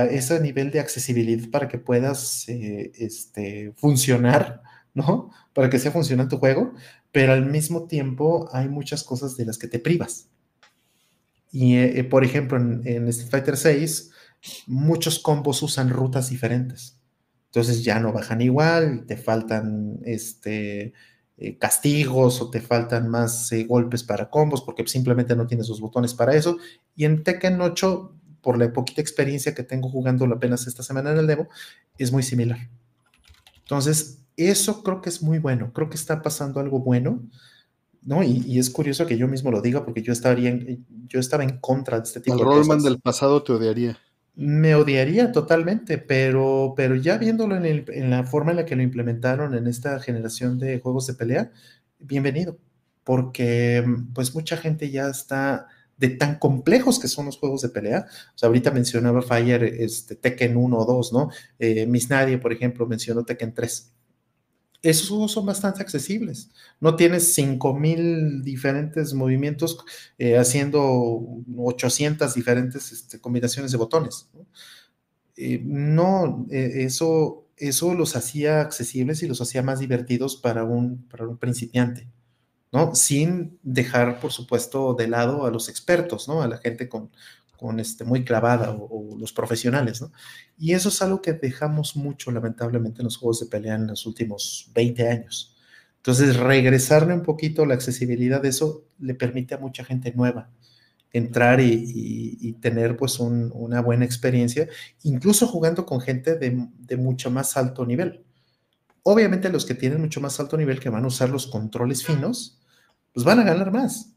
[0.07, 4.61] ese nivel de accesibilidad para que puedas eh, este, funcionar,
[4.93, 5.31] ¿no?
[5.53, 6.73] Para que sea funcional tu juego,
[7.15, 10.27] pero al mismo tiempo hay muchas cosas de las que te privas.
[11.49, 14.11] Y, eh, por ejemplo, en, en Street Fighter 6,
[14.67, 16.99] muchos combos usan rutas diferentes.
[17.45, 20.91] Entonces ya no bajan igual, te faltan este,
[21.37, 25.79] eh, castigos o te faltan más eh, golpes para combos porque simplemente no tienes los
[25.79, 26.57] botones para eso.
[26.97, 31.19] Y en Tekken 8, por la poquita experiencia que tengo jugando apenas esta semana en
[31.19, 31.47] el demo,
[31.97, 32.69] es muy similar.
[33.59, 35.71] Entonces, eso creo que es muy bueno.
[35.73, 37.23] Creo que está pasando algo bueno.
[38.01, 38.23] ¿no?
[38.23, 40.59] Y, es curioso que yo mismo lo diga porque yo, estaría
[41.07, 42.53] yo estaba en contra de este tipo de cosas.
[42.53, 43.97] El Rollman del pasado te odiaría
[44.35, 49.55] me odiaría totalmente, pero, pero ya viéndolo en, la forma en la que lo implementaron
[49.55, 51.51] en esta generación de juegos de pelea,
[51.99, 52.57] bienvenido,
[53.03, 53.83] porque
[54.13, 55.67] pues mucha gente ya está
[55.97, 58.07] de tan complejos que son los juegos de pelea.
[58.35, 61.29] O sea, ahorita mencionaba Fire, este, Tekken 1 o 2, ¿no?
[61.57, 63.94] Eh, Miss Nadie, por ejemplo, mencionó Tekken 3
[64.89, 66.51] esos juegos son bastante accesibles.
[66.79, 69.79] No tienes 5000 diferentes movimientos
[70.17, 70.81] eh, haciendo
[71.57, 74.29] 800 diferentes este, combinaciones de botones.
[75.37, 81.07] No, eh, eh, eso, eso los hacía accesibles y los hacía más divertidos para un,
[81.09, 82.07] para un principiante.
[82.71, 82.93] ¿no?
[82.93, 86.41] Sin dejar, por supuesto, de lado a los expertos, ¿no?
[86.41, 87.09] A la gente con,
[87.57, 90.11] con este, muy clavada o, los profesionales, ¿no?
[90.57, 94.05] Y eso es algo que dejamos mucho, lamentablemente, en los juegos de pelea en los
[94.05, 95.55] últimos 20 años.
[95.97, 100.49] Entonces, regresarle un poquito la accesibilidad de eso le permite a mucha gente nueva
[101.11, 104.67] entrar y, tener pues una buena experiencia,
[105.03, 108.25] incluso jugando con gente de, de mucho más alto nivel.
[109.03, 112.59] Obviamente los que tienen mucho más alto nivel, que van a usar los controles finos,
[113.13, 114.13] pues van a ganar más,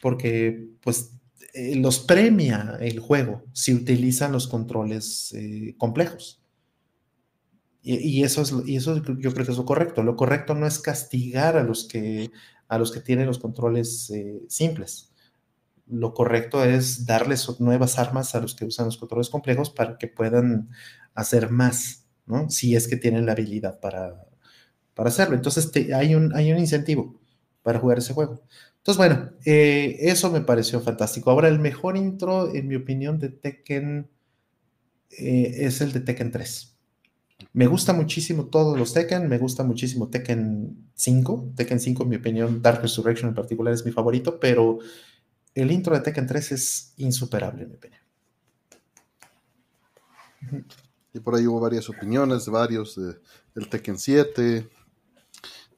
[0.00, 1.12] porque pues
[1.54, 6.42] eh, los premia el juego si utilizan los controles eh, complejos.
[7.84, 10.04] Y, eso es, y eso yo creo que es lo correcto.
[10.04, 12.30] Lo correcto no es castigar a los que,
[12.68, 15.12] a los que tienen los controles eh, simples.
[15.88, 20.06] Lo correcto es darles nuevas armas a los que usan los controles complejos para que
[20.06, 20.70] puedan
[21.14, 22.48] hacer más, ¿no?
[22.50, 24.26] Si es que tienen la habilidad para,
[24.94, 25.34] para hacerlo.
[25.34, 27.20] Entonces hay, un, hay un incentivo
[27.62, 28.42] para jugar ese juego.
[28.82, 31.30] Entonces, bueno, eh, eso me pareció fantástico.
[31.30, 34.10] Ahora, el mejor intro, en mi opinión, de Tekken
[35.10, 36.76] eh, es el de Tekken 3.
[37.52, 41.52] Me gusta muchísimo todos los Tekken, me gusta muchísimo Tekken 5.
[41.54, 44.80] Tekken 5, en mi opinión, Dark Resurrection en particular es mi favorito, pero
[45.54, 48.00] el intro de Tekken 3 es insuperable, en mi opinión.
[51.14, 53.14] Y por ahí hubo varias opiniones varios, de,
[53.54, 54.68] del Tekken 7,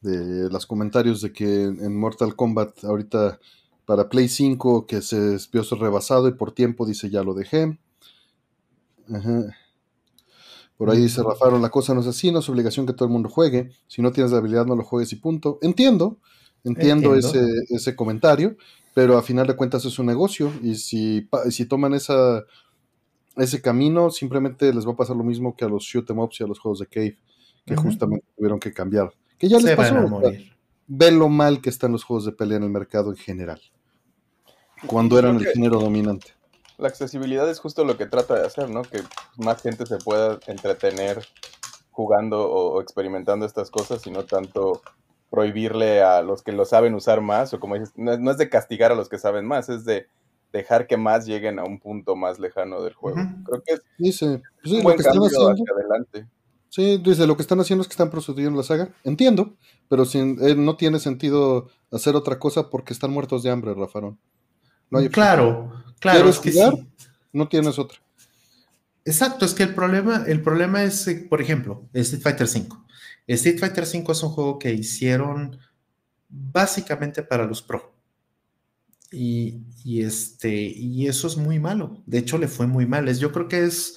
[0.05, 3.41] de los comentarios de que en Mortal Kombat ahorita
[3.87, 7.79] para Play 5 que se vio rebasado y por tiempo dice ya lo dejé.
[10.77, 13.13] Por ahí dice Rafael, la cosa no es así, no es obligación que todo el
[13.13, 13.71] mundo juegue.
[13.87, 15.59] Si no tienes la habilidad, no lo juegues y punto.
[15.63, 16.19] Entiendo,
[16.65, 17.41] entiendo, Ese,
[17.71, 18.57] ese, comentario,
[18.93, 22.45] pero a final de cuentas es un negocio y si, si toman esa,
[23.37, 26.41] ese camino, simplemente les va a pasar lo mismo que a los shoot em ups
[26.41, 27.19] y a los juegos de Cave,
[27.65, 29.13] que justamente tuvieron que cambiar
[29.45, 30.23] que ya les pasó.
[30.87, 33.61] Ve lo mal que están los juegos de pelea en el mercado en general.
[34.87, 36.33] Cuando eran el género dominante.
[36.77, 38.83] La accesibilidad es justo lo que trata de hacer, ¿no?
[38.83, 39.01] Que
[39.37, 41.27] más gente se pueda entretener
[41.91, 44.83] jugando o, experimentando estas cosas y no tanto
[45.31, 48.93] prohibirle a los que lo saben usar más, o como dices, no, es de castigar
[48.93, 50.07] a los que saben más, es de
[50.53, 53.19] dejar que más lleguen a un punto más lejano del juego.
[53.45, 56.27] Creo que es dice, pues un buen cambio hacia adelante.
[56.75, 58.93] Sí, dice, lo que están haciendo es que están procediendo la saga.
[59.05, 59.55] Entiendo,
[59.89, 64.19] pero sin, eh, no tiene sentido hacer otra cosa porque están muertos de hambre, Rafarón.
[64.91, 66.29] No claro, claro.
[66.29, 66.53] Es que
[67.33, 67.99] No tienes otra.
[69.05, 72.67] Exacto, es que el problema, el problema es, eh, por ejemplo, Street Fighter V.
[73.29, 75.57] Street Fighter V es un juego que hicieron
[76.29, 77.95] básicamente para los pro.
[79.13, 79.63] Y,
[80.03, 82.03] este, y eso es muy malo.
[82.05, 83.17] De hecho, le fue muy mal.
[83.17, 83.97] Yo creo que es,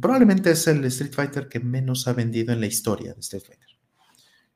[0.00, 3.68] probablemente es el Street Fighter que menos ha vendido en la historia de Street Fighter.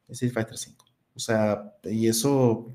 [0.09, 0.77] Street Fighter V.
[1.15, 2.73] O sea, y eso,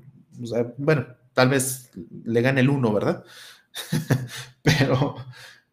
[0.78, 1.90] bueno, tal vez
[2.24, 3.24] le gane el 1, ¿verdad?
[4.62, 5.16] pero,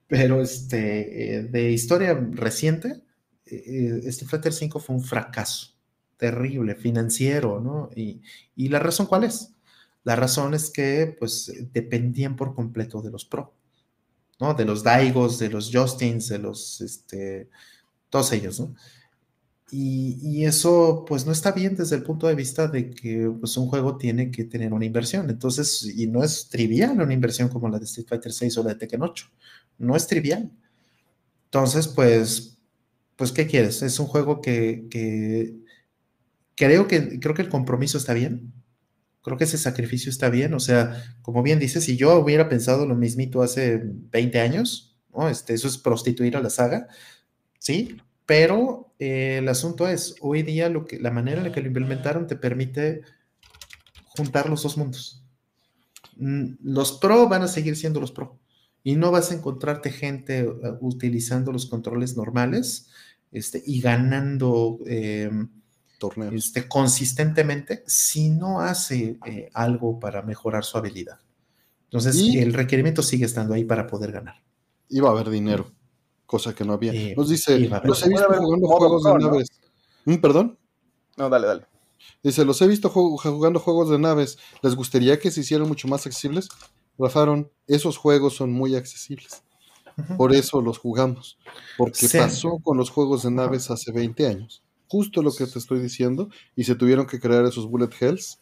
[0.07, 3.03] pero este, eh, de historia reciente,
[3.45, 5.73] eh, este Flutter 5 fue un fracaso
[6.17, 7.89] terrible, financiero, ¿no?
[7.95, 8.21] Y,
[8.69, 9.53] la razón cuál es?
[10.03, 13.53] La razón es que, pues, dependían por completo de los pro,
[14.53, 17.49] De los Daigos, de los Justins, de los, este,
[18.09, 18.75] todos ellos, ¿no?
[19.75, 23.67] Y, eso, pues, no está bien desde el punto de vista de que, pues, un
[23.67, 25.29] juego tiene que tener una inversión.
[25.31, 28.69] Entonces, y no es trivial una inversión como la de Street Fighter 6 o la
[28.69, 29.25] de Tekken 8.
[29.79, 30.51] No es trivial.
[31.45, 32.57] Entonces, pues,
[33.15, 33.81] pues, ¿qué quieres?
[33.81, 34.87] Es un juego que,
[36.55, 38.53] creo que creo que el compromiso está bien.
[39.23, 40.53] Creo que ese sacrificio está bien.
[40.53, 45.29] O sea, como bien dices, si yo hubiera pensado lo mismito hace 20 años, ¿no?
[45.29, 46.87] Este, eso es prostituir a la saga,
[47.59, 51.61] sí, pero eh, el asunto es, hoy día lo que, la manera en la que
[51.61, 53.01] lo implementaron te permite
[54.15, 55.23] juntar los dos mundos.
[56.17, 58.39] Mm, los pro van a seguir siendo los pro
[58.83, 62.89] y no vas a encontrarte gente uh, utilizando los controles normales
[63.31, 65.49] este, y ganando em,
[66.03, 71.19] torneos este, consistentemente si no hace eh, algo para mejorar su habilidad.
[71.85, 74.43] Entonces, el requerimiento sigue estando ahí para poder ganar.
[74.89, 75.71] Iba a haber dinero,
[76.25, 77.15] cosa que no había.
[77.15, 79.47] Nos dice, los he visto jugando juegos de naves.
[80.03, 80.57] ¿Mm, ¿Perdón?
[81.15, 81.65] No, dale, dale.
[82.21, 84.38] Dice, los he visto jugando juegos de naves.
[84.61, 86.49] ¿Les gustaría que se hicieran mucho más accesibles?
[86.97, 89.43] Rafaron, esos juegos son muy accesibles.
[90.17, 91.38] Por eso los jugamos.
[91.77, 94.62] Porque pasó con los juegos de naves hace 20 años.
[94.93, 96.29] Justo lo que te estoy diciendo.
[96.55, 98.37] Y se tuvieron que crear esos bullet hells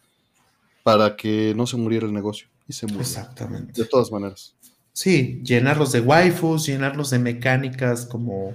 [0.83, 2.49] para que no se muriera el negocio.
[2.67, 2.99] Y se murió.
[2.99, 3.81] Exactamente.
[3.81, 4.53] De todas maneras.
[4.91, 8.53] Sí, llenarlos de waifus, llenarlos de mecánicas como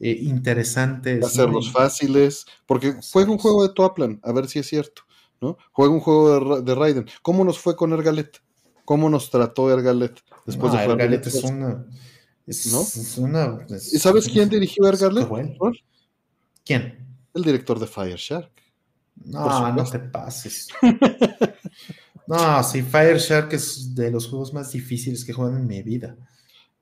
[0.00, 1.24] eh, interesantes.
[1.24, 2.44] Hacerlos fáciles.
[2.66, 5.02] Porque juega un juego de Toaplan, a ver si es cierto.
[5.40, 5.56] ¿no?
[5.70, 7.06] Juega un juego de, de Raiden.
[7.22, 8.42] ¿Cómo nos fue con Ergalet?
[8.84, 10.82] ¿Cómo nos trató Ergalet después de?
[10.82, 11.86] Ergalet es una.
[12.48, 13.64] Es, una.
[13.68, 15.28] ¿Y sabes quién dirigió Ergalet?
[16.64, 17.07] ¿Quién?
[17.38, 18.50] El director de Fire Shark.
[19.24, 20.68] No, no te pases.
[22.26, 25.82] no, sí, Fire Shark es de los juegos más difíciles que he jugado en mi
[25.82, 26.16] vida.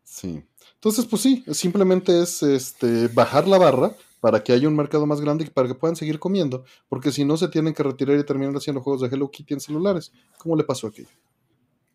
[0.02, 0.42] Sí.
[0.74, 5.20] Entonces, pues sí, simplemente es este, bajar la barra para que haya un mercado más
[5.20, 8.24] grande y para que puedan seguir comiendo, porque si no se tienen que retirar y
[8.24, 10.10] terminar haciendo juegos de Hello Kitty en celulares.
[10.38, 11.08] ¿Cómo le pasó aquello?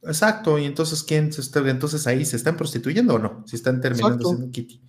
[0.04, 3.44] Exacto, y entonces, ¿quién se está, entonces ahí se están prostituyendo o no?
[3.48, 4.82] Si están terminando siendo Kitty.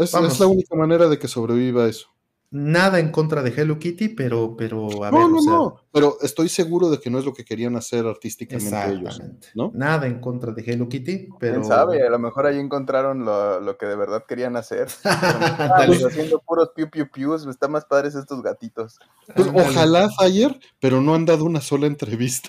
[0.00, 2.08] Es, la única manera de que sobreviva eso.
[2.50, 6.88] Nada en contra de Hello Kitty, pero, pero a no, No, no, pero estoy seguro
[6.88, 9.20] de que no es lo que querían hacer artísticamente ellos.
[9.54, 9.70] ¿no?
[9.74, 11.60] Nada en contra de Hello Kitty, pero.
[11.60, 12.06] ¿Quién sabe?
[12.06, 14.88] A lo mejor ahí encontraron lo, que de verdad querían hacer.
[15.04, 18.98] haciendo puros piu piu pius, están más padres estos gatitos.
[19.36, 22.48] Pues, ojalá Fire, pero no han dado una sola entrevista.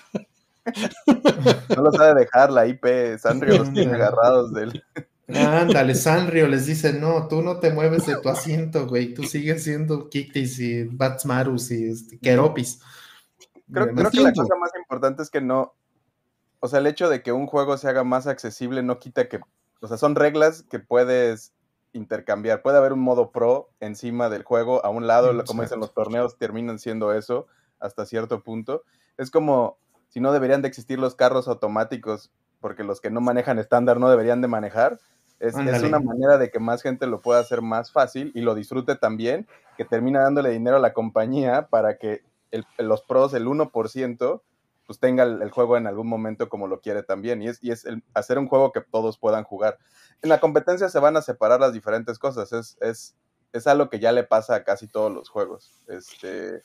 [1.76, 4.84] No lo sabe dejar la IP, Sanrio los tiene agarrados de él.
[5.34, 9.64] Ándale, Sanrio les dice, no, tú no te mueves de tu asiento, güey, tú sigues
[9.64, 12.80] siendo Kiktis y Batsmarus y este, Keropis.
[13.72, 15.74] Creo, creo que la cosa más importante es que no,
[16.60, 19.40] o sea, el hecho de que un juego se haga más accesible no quita que,
[19.80, 21.54] o sea, son reglas que puedes
[21.92, 22.62] intercambiar.
[22.62, 26.38] Puede haber un modo pro encima del juego, a un lado, como dicen los torneos,
[26.38, 27.46] terminan siendo eso
[27.78, 28.84] hasta cierto punto.
[29.16, 29.78] Es como,
[30.08, 32.30] si no deberían de existir los carros automáticos,
[32.60, 34.98] porque los que no manejan estándar no deberían de manejar.
[35.40, 38.94] Es, una manera de que más gente lo pueda hacer más fácil y lo disfrute
[38.94, 39.48] también,
[39.78, 42.22] que termina dándole dinero a la compañía para que
[42.78, 44.42] los pros, el 1%,
[44.86, 47.40] pues tenga el, juego en algún momento como lo quiere también.
[47.40, 49.78] Y es, y es hacer un juego que todos puedan jugar.
[50.20, 52.52] En la competencia se van a separar las diferentes cosas.
[52.52, 53.14] Es, es,
[53.52, 55.72] es algo que ya le pasa a casi todos los juegos.
[55.88, 56.62] Este,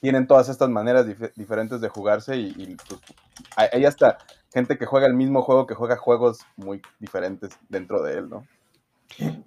[0.00, 3.00] tienen todas estas maneras diferentes de jugarse y, pues,
[3.56, 4.18] hay hasta
[4.56, 8.46] gente que juega el mismo juego que juega juegos muy diferentes dentro de él, ¿no?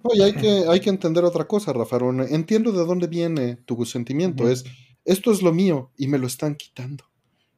[0.02, 1.98] Oye, hay que, hay que entender otra cosa, Rafa.
[2.28, 4.48] Entiendo de dónde viene tu sentimiento.
[4.48, 4.64] Es,
[5.04, 7.09] esto es lo mío y me lo están quitando.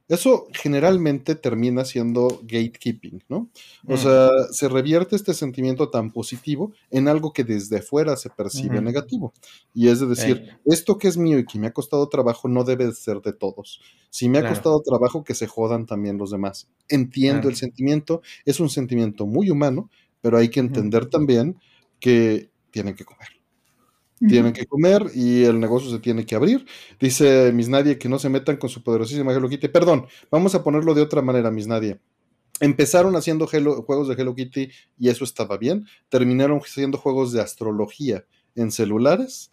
[0.09, 3.49] Eso generalmente termina siendo gatekeeping, ¿no?
[3.87, 8.81] O sea, se revierte este sentimiento tan positivo en algo que desde fuera se percibe
[8.81, 9.33] negativo.
[9.75, 12.65] Y es de decir, esto que es mío y que me ha costado trabajo no
[12.65, 13.81] debe ser de todos.
[14.11, 16.69] Si me ha costado trabajo, que se jodan también los demás.
[16.89, 21.57] Entiendo el sentimiento, es un sentimiento muy humano, pero hay que entender también
[22.01, 23.42] que tienen que comer
[24.29, 26.67] tienen que comer y el negocio se tiene que abrir.
[27.01, 29.69] Dice Miss Nadie que no se metan con su poderosísima Hello Kitty.
[29.69, 31.99] Perdón, vamos a ponerlo de otra manera, Miss Nadie.
[32.61, 35.87] Empezaron haciendo juegos de Hello Kitty y eso estaba bien.
[36.09, 38.25] Terminaron haciendo juegos de astrología
[38.55, 39.51] en celulares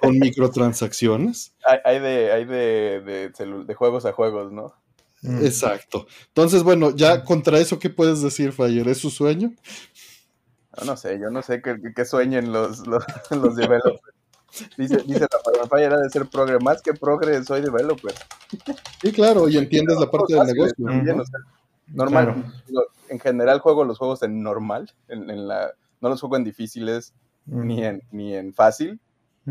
[0.00, 1.54] con microtransacciones.
[1.84, 3.30] Hay, de, hay de,
[3.66, 4.74] de, juegos a juegos, ¿no?
[5.22, 6.06] Exacto.
[6.28, 8.88] Entonces, bueno, ya contra eso, ¿qué puedes decir, Fire?
[8.88, 9.54] ¿Es su sueño?
[10.84, 14.00] No sé, yo no sé qué, sueñen los, los, los developers.
[14.76, 15.26] Dice, dice
[15.60, 18.12] Rafael, era de ser progre, más que progre soy developer.
[19.00, 20.74] Sí, claro, y entiendes la parte del negocio.
[21.86, 22.52] normal,
[23.08, 27.14] en general juego los juegos en normal, en, la, no los juego en difíciles
[27.46, 29.00] ni, en, ni en fácil,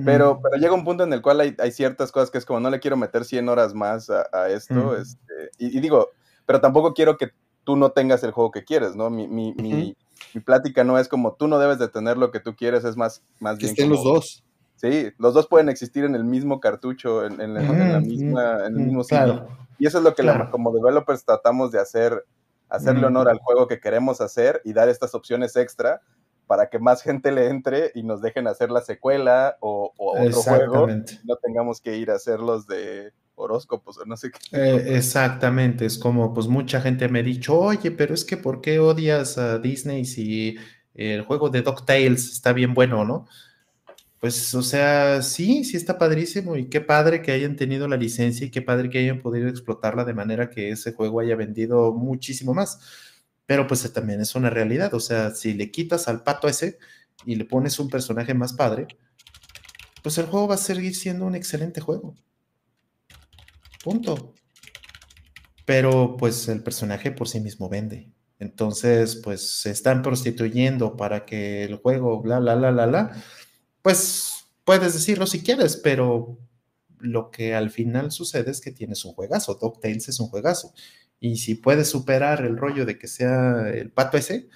[0.05, 2.59] pero, pero llega un punto en el cual hay, hay, ciertas cosas que es como
[2.59, 6.09] no le quiero meter 100 horas más a, esto, este, y, digo,
[6.45, 7.31] pero tampoco quiero que
[7.63, 9.09] tú no tengas el juego que quieres, ¿no?
[9.09, 9.95] Mi, mi, mi
[10.33, 12.97] mi plática no es como tú no debes de tener lo que tú quieres, es
[12.97, 13.69] más, más bien.
[13.69, 14.43] Estén los dos.
[14.75, 18.85] Sí, los dos pueden existir en el mismo cartucho, en, en, la misma, en el
[18.85, 19.47] mismo sitio.
[19.77, 22.25] Y eso es lo que como developers tratamos de hacer,
[22.67, 26.01] hacerle honor al juego que queremos hacer y dar estas opciones extra
[26.47, 30.87] para que más gente le entre y nos dejen hacer la secuela o, otro juego.
[30.87, 33.13] No tengamos que ir a hacerlos de
[33.43, 34.39] horóscopos o no sé qué.
[34.51, 38.61] Eh, exactamente, es como pues mucha gente me ha dicho, oye, pero es que ¿por
[38.61, 40.57] qué odias a Disney si
[40.93, 43.27] el juego de DuckTales está bien bueno, no?
[44.21, 48.45] Pues, o sea, sí, sí está padrísimo y qué padre que hayan tenido la licencia
[48.45, 52.53] y qué padre que hayan podido explotarla de manera que ese juego haya vendido muchísimo
[52.53, 52.79] más.
[53.47, 56.77] Pero pues también es una realidad, o sea, si le quitas al pato ese
[57.25, 58.87] y le pones un personaje más padre,
[60.03, 62.15] pues el juego va a seguir siendo un excelente juego.
[63.83, 64.33] Punto.
[65.65, 68.11] Pero pues el personaje por sí mismo vende.
[68.39, 73.23] Entonces, pues se están prostituyendo para que el juego, bla, bla, bla, bla, bla.
[73.81, 76.39] Pues puedes decirlo si quieres, pero
[76.99, 79.59] lo que al final sucede es que tienes un juegazo.
[79.61, 80.73] DuckTales es un juegazo.
[81.19, 84.49] Y si puedes superar el rollo de que sea el pato ese,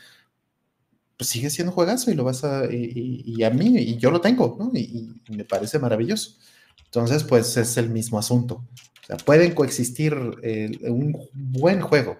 [1.17, 2.65] pues sigue siendo juegazo y lo vas a.
[2.71, 4.71] Y, a mí, y yo lo tengo, ¿no?
[4.73, 6.37] Y, y, me parece maravilloso.
[6.85, 8.65] Entonces, pues es el mismo asunto.
[9.05, 12.17] O sea, pueden coexistir un buen juego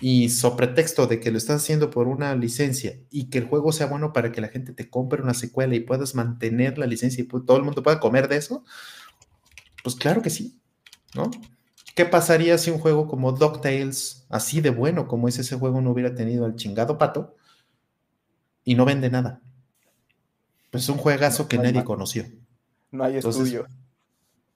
[0.00, 3.72] y sobre pretexto de que lo estás haciendo por una licencia y que el juego
[3.72, 7.22] sea bueno para que la gente te compre una secuela y puedas mantener la licencia
[7.22, 8.64] y todo el mundo pueda comer de eso,
[9.82, 10.58] pues claro que sí,
[11.14, 11.30] ¿no?
[11.96, 15.90] ¿Qué pasaría si un juego como DuckTales, así de bueno como es ese juego, no
[15.90, 17.34] hubiera tenido al chingado pato
[18.64, 19.42] y no vende nada?
[20.70, 22.24] Pues es un juegazo que nadie conoció.
[22.92, 23.66] No hay estudio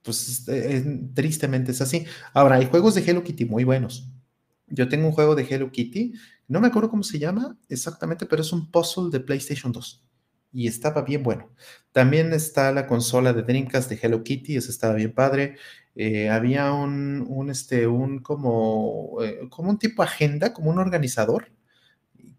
[0.05, 2.07] pues eh, tristemente es así.
[2.33, 4.09] Ahora, hay juegos de Hello Kitty muy buenos.
[4.69, 6.15] Yo tengo un juego de Hello Kitty,
[6.49, 10.05] no me acuerdo cómo se llama exactamente, pero es un puzzle de PlayStation 2
[10.55, 11.51] y estaba bien bueno.
[11.93, 15.57] También está la consola de Dreamcast de Hello Kitty, esa estaba bien padre.
[15.97, 21.53] Eh, había un, un, este, un como, eh, como un tipo agenda, como un organizador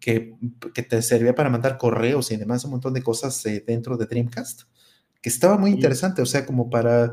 [0.00, 0.34] que,
[0.74, 4.62] que, te servía para mandar correos y demás, un montón de cosas dentro de Dreamcast,
[5.20, 7.12] que estaba muy interesante, o sea, como para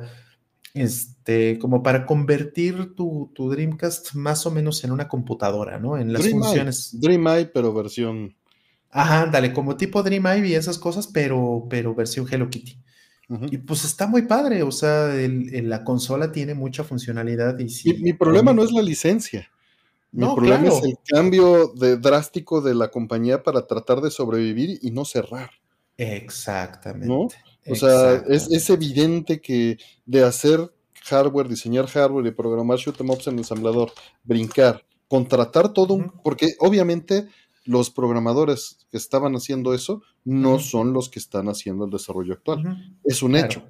[0.74, 5.98] este, como para convertir tu, Dreamcast más o menos en una computadora, ¿no?
[5.98, 7.00] En las funciones.
[7.00, 8.36] Dream pero versión.
[8.90, 12.78] Ajá, dale, como tipo Dream y esas cosas, pero, pero versión Hello Kitty.
[13.50, 17.58] Y pues está muy padre, o sea, la consola tiene mucha funcionalidad.
[17.58, 19.50] Y, mi problema no es la licencia.
[20.12, 24.92] Mi problema es el cambio de, drástico de la compañía para tratar de sobrevivir y
[24.92, 25.50] no cerrar.
[25.98, 27.36] Exactamente.
[27.68, 30.74] O sea, es, evidente que de hacer
[31.06, 33.92] hardware, diseñar hardware y programar shoot em ups en el ensamblador,
[34.24, 37.28] brincar, contratar todo un, porque obviamente
[37.66, 42.98] los programadores que estaban haciendo eso no son los que están haciendo el desarrollo actual.
[43.04, 43.64] Es un hecho,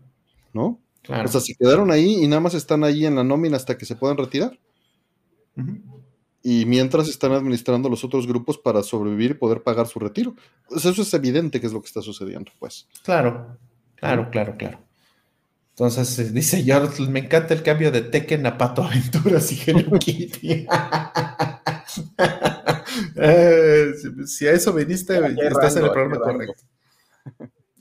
[0.54, 0.80] ¿no?
[1.10, 3.86] O sea, se quedaron ahí y nada más están ahí en la nómina hasta que
[3.86, 4.58] se puedan retirar.
[6.42, 10.36] Y mientras están administrando los otros grupos para sobrevivir y poder pagar su retiro.
[10.68, 12.88] Pues eso es evidente que es lo que está sucediendo, pues.
[13.04, 13.58] Claro.
[14.04, 14.80] Claro, claro, claro.
[15.70, 19.92] Entonces eh, dice George, me encanta el cambio de Tekken a Pato Aventuras y Hello
[20.00, 20.68] Kitty.
[23.16, 23.94] Eh,
[24.26, 26.64] si a eso viniste, estás en el programa correcto.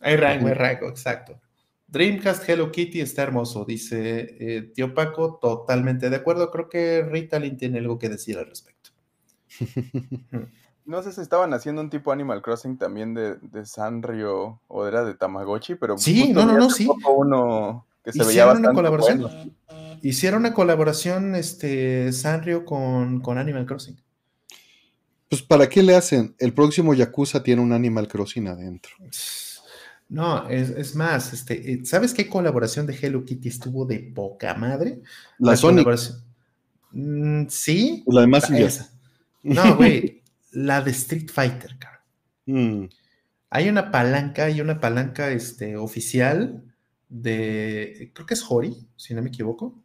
[0.00, 1.40] Hay rango, hay rango, exacto.
[1.86, 6.50] Dreamcast Hello Kitty está hermoso, dice eh, Tío Paco, totalmente de acuerdo.
[6.50, 8.90] Creo que Ritalin tiene algo que decir al respecto.
[10.84, 15.04] No sé si estaban haciendo un tipo Animal Crossing también de, de Sanrio o era
[15.04, 16.88] de Tamagotchi, pero sí, no, no, no, sí.
[17.16, 19.20] Uno que se Hicieron veía una bastante colaboración.
[19.20, 19.98] bueno.
[20.02, 23.96] Hicieron una colaboración, este, Sanrio con, con Animal Crossing.
[25.28, 26.34] Pues, ¿para qué le hacen?
[26.38, 28.90] El próximo Yakuza tiene un Animal Crossing adentro.
[30.08, 34.54] No, es, es más, este, eh, ¿sabes qué colaboración de Hello Kitty estuvo de poca
[34.54, 35.00] madre?
[35.38, 36.24] La Sonic, colaboración-
[36.94, 38.02] Mm, sí.
[38.06, 38.70] la de Massinger.
[39.44, 40.21] No, güey,
[40.52, 42.04] la de Street Fighter, cara.
[42.46, 42.86] Mm,
[43.50, 46.64] Hay una palanca, hay una palanca este, oficial
[47.08, 49.82] de, creo que es Hori, si no me equivoco.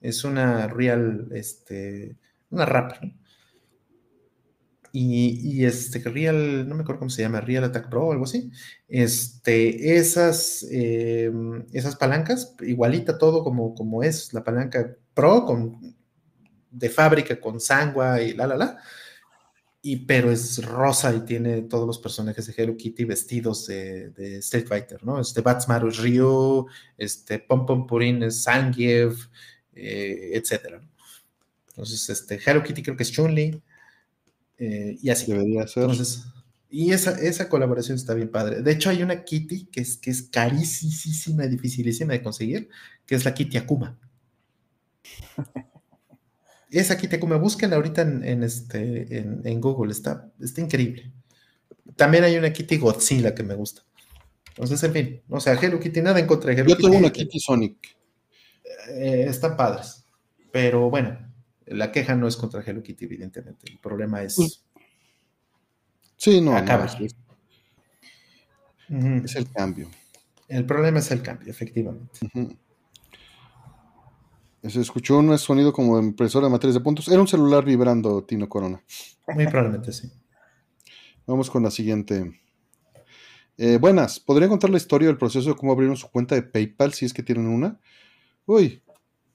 [0.00, 2.16] Es una real, este,
[2.50, 3.12] una rap, ¿no?
[4.92, 8.24] Y, y este, Real, no me acuerdo cómo se llama, Real Attack Pro o algo
[8.24, 8.50] así.
[8.88, 11.30] Este, esas, eh,
[11.72, 15.96] esas palancas, igualita todo como, como es la palanca Pro, con,
[16.70, 18.78] de fábrica, con sangua y la, la, la
[19.82, 24.38] y pero es rosa y tiene todos los personajes de Hello Kitty vestidos de, de
[24.38, 25.20] Street Fighter, ¿no?
[25.20, 26.66] Este Batsmaru es Ryu,
[26.98, 29.28] este Pom Pom Purin es Zangief,
[29.74, 30.82] eh, etcétera.
[31.68, 33.62] Entonces, este Hello Kitty creo que es Chun-Li
[34.58, 35.32] eh, y así.
[35.32, 35.84] debería ser.
[35.84, 36.24] Entonces,
[36.68, 38.62] y esa, esa colaboración está bien padre.
[38.62, 42.68] De hecho, hay una Kitty que es, que es carísima y dificilísima de conseguir,
[43.06, 43.98] que es la Kitty Akuma.
[46.70, 51.10] Esa Kitty Akuma, búsquenla ahorita en, en este, en, en Google, está, está increíble.
[51.96, 53.82] También hay una Kitty Godzilla que me gusta.
[54.50, 56.86] Entonces, en fin, o sea, Hello Kitty, nada en contra de Hello Yo Kitty.
[56.88, 57.96] tengo una Kitty Sonic.
[58.90, 60.04] Eh, están padres.
[60.52, 61.18] Pero bueno,
[61.66, 63.70] la queja no es contra Hello Kitty, evidentemente.
[63.70, 64.62] El problema es.
[66.16, 66.84] Sí, no, no, Acaba.
[66.86, 66.96] es,
[69.24, 69.88] es el cambio.
[70.48, 72.20] El problema es el cambio, efectivamente.
[74.62, 77.08] Se escuchó un sonido como de impresora de materias de puntos.
[77.08, 78.82] Era un celular vibrando, Tino Corona.
[79.34, 80.10] Muy probablemente sí.
[81.26, 82.38] Vamos con la siguiente.
[83.56, 86.92] Eh, buenas, ¿podrían contar la historia del proceso de cómo abrieron su cuenta de PayPal
[86.92, 87.78] si es que tienen una?
[88.46, 88.82] Uy,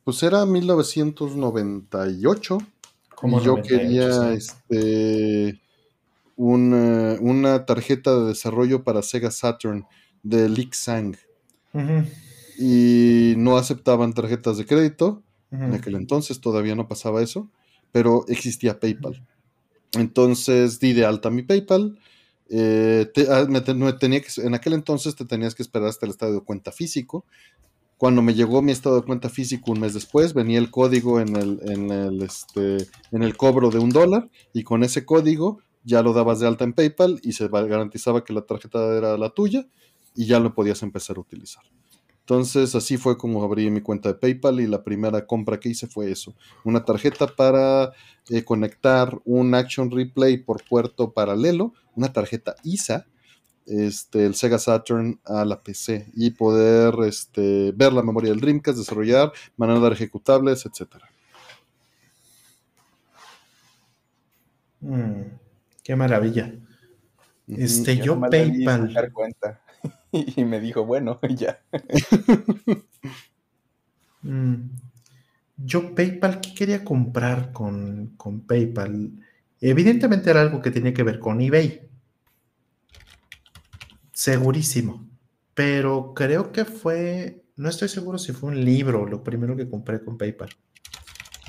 [0.03, 2.57] pues era 1998
[3.15, 4.27] Como y yo 98, quería sí.
[4.38, 5.61] este
[6.35, 9.85] una, una tarjeta de desarrollo para Sega Saturn
[10.22, 11.15] de Leak Sang
[12.57, 15.23] y no aceptaban tarjetas de crédito.
[15.52, 17.49] En aquel entonces todavía no pasaba eso,
[17.91, 19.26] pero existía PayPal.
[19.94, 21.98] Entonces di de alta mi PayPal.
[22.48, 25.88] eh, te- ah, me te- me tenía que, en aquel entonces te tenías que esperar
[25.90, 27.26] hasta el estado de cuenta físico.
[27.98, 31.36] Cuando me llegó mi estado de cuenta físico un mes después, venía el código en
[31.36, 32.77] el, en el, este,
[33.11, 36.65] en el cobro de un dólar y con ese código ya lo dabas de alta
[36.65, 39.65] en PayPal y se garantizaba que la tarjeta era la tuya
[40.15, 41.64] y ya lo podías empezar a utilizar.
[42.26, 45.85] Entonces así fue como abrí mi cuenta de PayPal y la primera compra que hice
[45.85, 46.34] fue eso,
[46.64, 47.91] una tarjeta para
[48.31, 53.06] eh, conectar un Action Replay por puerto paralelo, una tarjeta ISA,
[53.68, 58.80] este, el Sega Saturn a la PC y poder este, ver la memoria del Dreamcast,
[58.80, 60.95] desarrollar, mandar ejecutables, etc.
[64.80, 65.22] Mm,
[65.84, 66.56] qué maravilla.
[67.47, 69.11] Este, yo PayPal.
[69.14, 69.61] cuenta.
[70.38, 71.62] Y me dijo, bueno, ya.
[74.24, 74.72] Mm,
[75.58, 79.12] Yo PayPal, ¿qué quería comprar con, con PayPal?
[79.62, 81.90] Evidentemente era algo que tenía que ver con eBay.
[84.14, 85.08] Segurísimo.
[85.54, 90.04] Pero creo que fue, no estoy seguro si fue un libro lo primero que compré
[90.04, 90.50] con PayPal.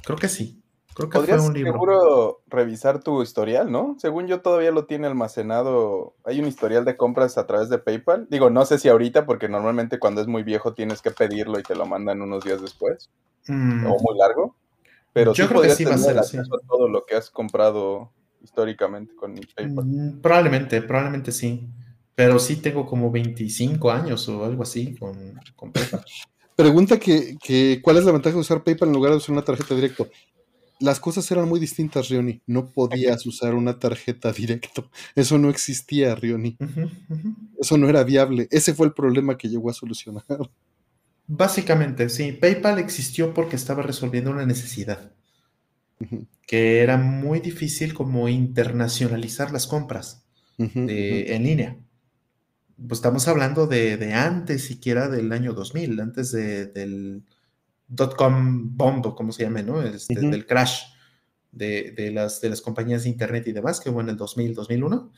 [0.05, 0.63] Creo que sí.
[0.97, 1.73] Creo que fue Podrías un libro.
[1.73, 3.97] seguro revisar tu historial, ¿no?
[4.01, 6.15] Según yo todavía lo tiene almacenado.
[6.25, 8.27] Hay un historial de compras a través de PayPal.
[8.31, 11.63] Digo, no sé si ahorita, porque normalmente cuando es muy viejo tienes que pedirlo y
[11.63, 13.11] te lo mandan unos días después.
[13.47, 14.57] Mm, O muy largo.
[15.13, 16.37] Pero Yo sí creo que podrías sí va a tener ser así.
[16.39, 18.11] acceso a todo lo que has comprado
[18.43, 19.85] históricamente con PayPal.
[19.87, 21.69] mm, probablemente, probablemente sí.
[22.15, 26.03] Pero sí tengo como 25 años o algo así con, con PayPal.
[26.57, 29.43] Pregunta que, que, ¿cuál es la ventaja de usar PayPal en lugar de usar una
[29.45, 30.05] tarjeta directa?
[30.79, 32.43] Las cosas eran muy distintas, Rioni.
[32.47, 34.91] No podías usar una tarjeta directo.
[35.15, 36.57] Eso no existía, Rioni.
[37.59, 38.47] Eso no era viable.
[38.51, 40.25] Ese fue el problema que llegó a solucionar.
[41.27, 42.33] Básicamente, sí.
[42.33, 45.13] PayPal existió porque estaba resolviendo una necesidad,
[46.47, 50.25] que era muy difícil como internacionalizar las compras
[50.59, 51.77] de- en línea.
[52.77, 57.23] Pues estamos hablando de, de antes siquiera del año 2000, antes de- del
[57.89, 59.83] dot-com bomb, o como se llame, ¿no?
[59.83, 60.31] Este, Ujú.
[60.31, 60.83] Del crash
[61.53, 64.55] de, de las, de las compañías de internet y demás, que hubo en el 2000,
[64.55, 65.13] 2001.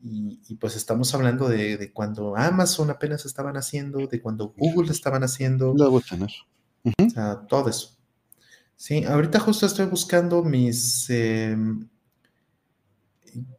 [0.00, 5.74] Y, pues estamos hablando de, cuando Amazon apenas estaban haciendo, de cuando Google estaban haciendo.
[5.76, 6.30] Lo voy a tener.
[6.84, 7.96] O sea, todo eso.
[8.76, 11.10] Sí, ahorita justo estoy buscando mis...
[11.10, 11.88] Em,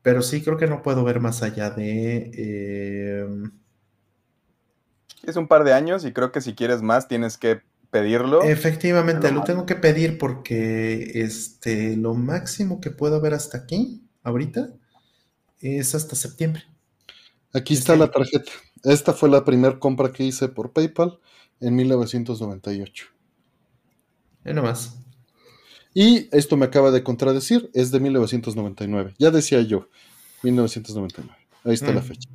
[0.02, 2.32] pero sí creo que no puedo ver más allá de...
[3.24, 3.52] Em,
[5.24, 7.62] es un par de años y creo que si quieres más tienes que
[7.92, 8.44] pedirlo.
[8.44, 14.70] Efectivamente, lo tengo que pedir porque este, lo máximo que puedo ver hasta aquí, ahorita,
[15.60, 16.64] es hasta septiembre.
[17.54, 18.52] Aquí está la tarjeta.
[18.84, 21.20] Esta fue la primera compra que hice por PayPal
[21.60, 23.08] en 1998.
[24.46, 24.98] Y nomás.
[25.94, 29.16] Y esto me acaba de contradecir, es de 1999.
[29.18, 29.90] Ya decía yo,
[30.44, 31.36] 1999.
[31.66, 32.04] Ahí está la mm.
[32.04, 32.30] fecha.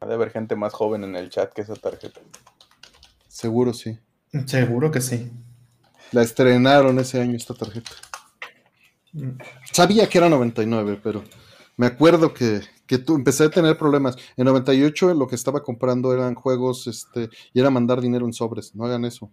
[0.00, 2.20] Ha de haber gente más joven en el chat que esa tarjeta.
[3.28, 3.98] Seguro sí.
[4.44, 5.30] Seguro que sí.
[6.12, 7.90] La estrenaron ese año esta tarjeta.
[9.12, 9.38] Mm.
[9.72, 11.24] Sabía que era 99, pero
[11.76, 12.60] me acuerdo que,
[13.04, 14.16] tú empecé a tener problemas.
[14.36, 18.74] En 98 lo que estaba comprando eran juegos este, y era mandar dinero en sobres.
[18.74, 19.30] No hagan eso.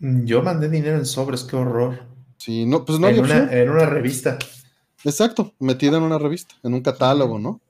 [0.00, 2.02] Mm, yo mandé dinero en sobres, qué horror.
[2.36, 4.38] Sí, no, pues no en una, en una revista.
[5.04, 7.60] Exacto, metida en una revista, en un catálogo, ¿no?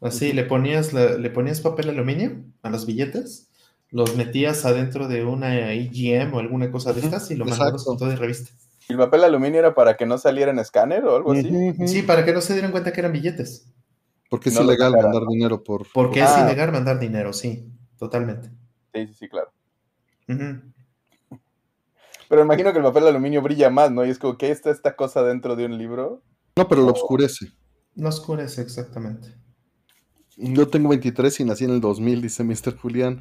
[0.00, 3.49] Así, le ponías, le ponías papel aluminio a los billetes,
[3.90, 7.96] los metías adentro de una IGM o alguna cosa de estas y lo mandabas con
[7.96, 8.50] todo de revista.
[8.88, 11.50] ¿Y el papel aluminio era para que no saliera en escáner o algo así?
[11.86, 13.72] Sí, para que no se dieran cuenta que eran billetes.
[14.28, 15.86] Porque es ilegal mandar dinero por...
[15.92, 16.44] Porque es ah.
[16.44, 17.68] ilegal mandar dinero, sí,
[17.98, 18.48] totalmente.
[18.94, 19.52] Sí, sí, sí, claro.
[22.28, 24.04] Pero imagino que el papel aluminio brilla más, ¿no?
[24.04, 26.22] Y es como, ¿qué está esta cosa dentro de un libro?
[26.56, 27.50] No, pero lo oscurece.
[27.96, 29.34] Lo oscurece, exactamente.
[30.36, 32.76] Yo tengo 23 y nací en el 2000, dice Mr.
[32.76, 33.20] Julián.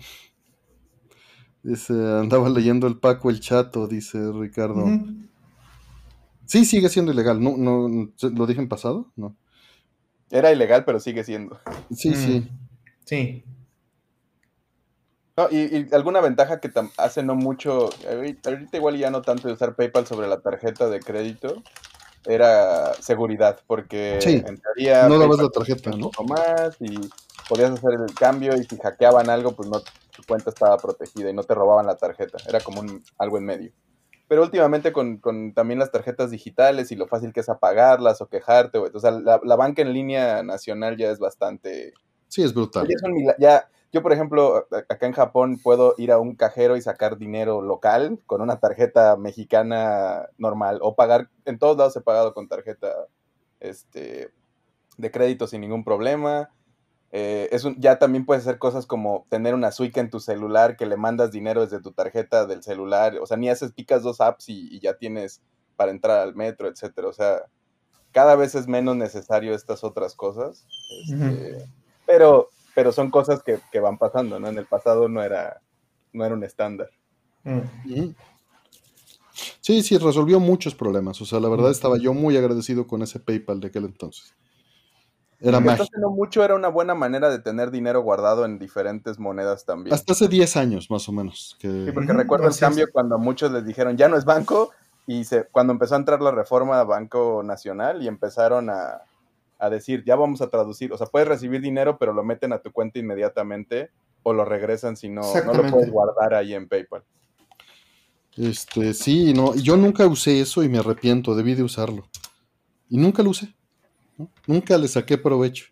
[1.63, 4.85] Dice, andaba leyendo el Paco el Chato, dice Ricardo.
[6.45, 7.41] Sí, sigue siendo ilegal.
[7.43, 9.11] No, no, ¿Lo dije en pasado?
[9.15, 9.35] No.
[10.31, 11.59] Era ilegal, pero sigue siendo.
[11.91, 12.39] Sí, sí.
[12.39, 12.49] Mm.
[13.05, 13.43] Sí
[15.51, 20.05] y, alguna ventaja que hace no mucho, ahorita igual ya no tanto de usar PayPal
[20.05, 21.63] sobre la tarjeta de crédito,
[22.25, 26.11] era seguridad, porque en teoría no dabas la tarjeta, ¿no?
[26.27, 26.97] más y
[27.49, 31.33] podías hacer el cambio y si hackeaban algo, pues no tu cuenta estaba protegida y
[31.33, 33.71] no te robaban la tarjeta, era como un, algo en medio.
[34.27, 38.27] Pero últimamente con, con, también las tarjetas digitales y lo fácil que es apagarlas o
[38.27, 41.93] quejarte, o sea, la, la banca en línea nacional ya es bastante...
[42.27, 42.87] Sí, es brutal.
[43.39, 47.61] ya yo, por ejemplo, acá en Japón puedo ir a un cajero y sacar dinero
[47.61, 52.93] local con una tarjeta mexicana normal o pagar, en todos lados he pagado con tarjeta
[53.59, 54.31] este,
[54.97, 56.49] de crédito sin ningún problema.
[57.11, 60.85] Eh, es ya también puedes hacer cosas como tener una Suica en tu celular que
[60.85, 63.17] le mandas dinero desde tu tarjeta del celular.
[63.19, 65.41] O sea, ni haces, picas dos apps y, ya tienes
[65.75, 67.07] para entrar al metro, etcétera.
[67.07, 67.43] O sea,
[68.11, 70.65] cada vez es menos necesario estas otras cosas.
[71.09, 71.65] Este,
[72.05, 72.49] pero
[72.79, 74.47] pero son cosas que, van pasando, ¿no?
[74.47, 75.61] En el pasado no era,
[76.13, 76.89] no era un estándar.
[77.43, 78.13] Mm.
[79.59, 81.19] Sí, sí, resolvió muchos problemas.
[81.21, 84.33] O sea, la verdad estaba yo muy agradecido con ese PayPal de aquel entonces.
[85.41, 85.79] Era más.
[85.97, 89.93] no mucho era una buena manera de tener dinero guardado en diferentes monedas también.
[89.93, 91.55] Hasta hace 10 años, más o menos.
[91.61, 94.71] Sí, porque recuerdo el cambio cuando muchos les dijeron, ya no es banco,
[95.07, 99.01] y se, cuando empezó a entrar la reforma a Banco Nacional y empezaron a,
[99.57, 102.59] a decir, ya vamos a traducir, o sea, puedes recibir dinero, pero lo meten a
[102.59, 103.91] tu cuenta inmediatamente
[104.23, 107.03] o lo regresan si no, no lo puedes guardar ahí en PayPal.
[108.37, 112.07] Este, sí, no, yo nunca usé eso y me arrepiento, debí de usarlo.
[112.89, 113.53] Y nunca lo usé.
[114.47, 115.65] Nunca le saqué provecho.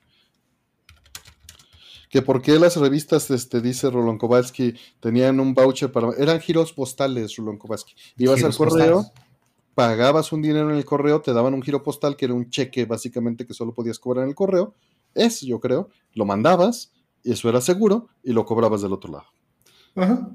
[2.09, 6.11] Que por qué las revistas, este, dice Rolón Kowalski, tenían un voucher para.
[6.17, 7.95] Eran giros postales, Rolón Kowalski.
[8.17, 9.11] Ibas al correo
[9.77, 12.85] pagabas un dinero en el correo, te daban un giro postal que era un cheque
[12.85, 14.73] básicamente que solo podías cobrar en el correo.
[15.13, 16.93] Es, yo creo, lo mandabas,
[17.23, 19.25] y eso era seguro, y lo cobrabas del otro lado.
[19.95, 20.31] Ajá.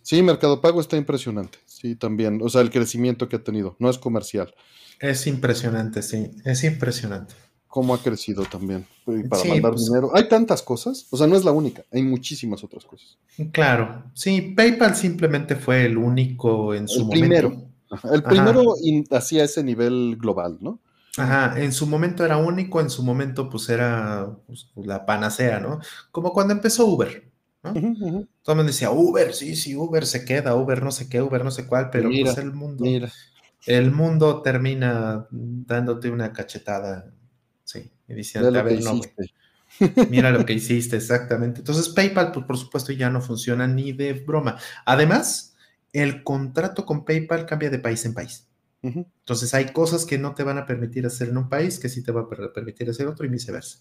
[0.00, 1.58] Sí, Mercado Pago está impresionante.
[1.66, 2.40] Sí, también.
[2.40, 3.74] O sea, el crecimiento que ha tenido.
[3.80, 4.54] No es comercial.
[5.00, 6.30] Es impresionante, sí.
[6.44, 7.34] Es impresionante.
[7.74, 8.86] Cómo ha crecido también.
[9.28, 10.12] para mandar pues, dinero.
[10.14, 11.08] Hay tantas cosas.
[11.10, 11.82] O sea, no es la única.
[11.92, 13.18] Hay muchísimas otras cosas.
[13.50, 14.04] Claro.
[14.14, 17.26] Sí, PayPal simplemente fue el único en su el momento.
[17.26, 17.62] Primero.
[18.12, 18.62] El primero
[19.10, 20.78] hacía ese nivel global, ¿no?
[21.16, 25.80] Ajá, en su momento era único, en su momento pues era pues, la panacea, ¿no?
[26.12, 27.28] Como cuando empezó Uber,
[27.64, 27.72] ¿no?
[27.72, 31.42] Todo el mundo decía, Uber, sí, sí, Uber se queda, Uber no sé qué, Uber
[31.42, 32.84] no sé cuál, pero pues el mundo,
[33.66, 37.12] el mundo termina dándote una cachetada,
[37.64, 39.00] sí, y diciendo, a ver, no,
[40.08, 41.60] mira lo que hiciste, exactamente.
[41.60, 44.58] Entonces PayPal, pues por supuesto ya no funciona ni de broma.
[44.84, 45.56] Además,
[45.92, 48.48] el contrato con PayPal cambia de país en país.
[48.82, 52.02] Entonces hay cosas que no te van a permitir hacer en un país que sí
[52.02, 53.78] te va a permitir hacer otro y viceversa.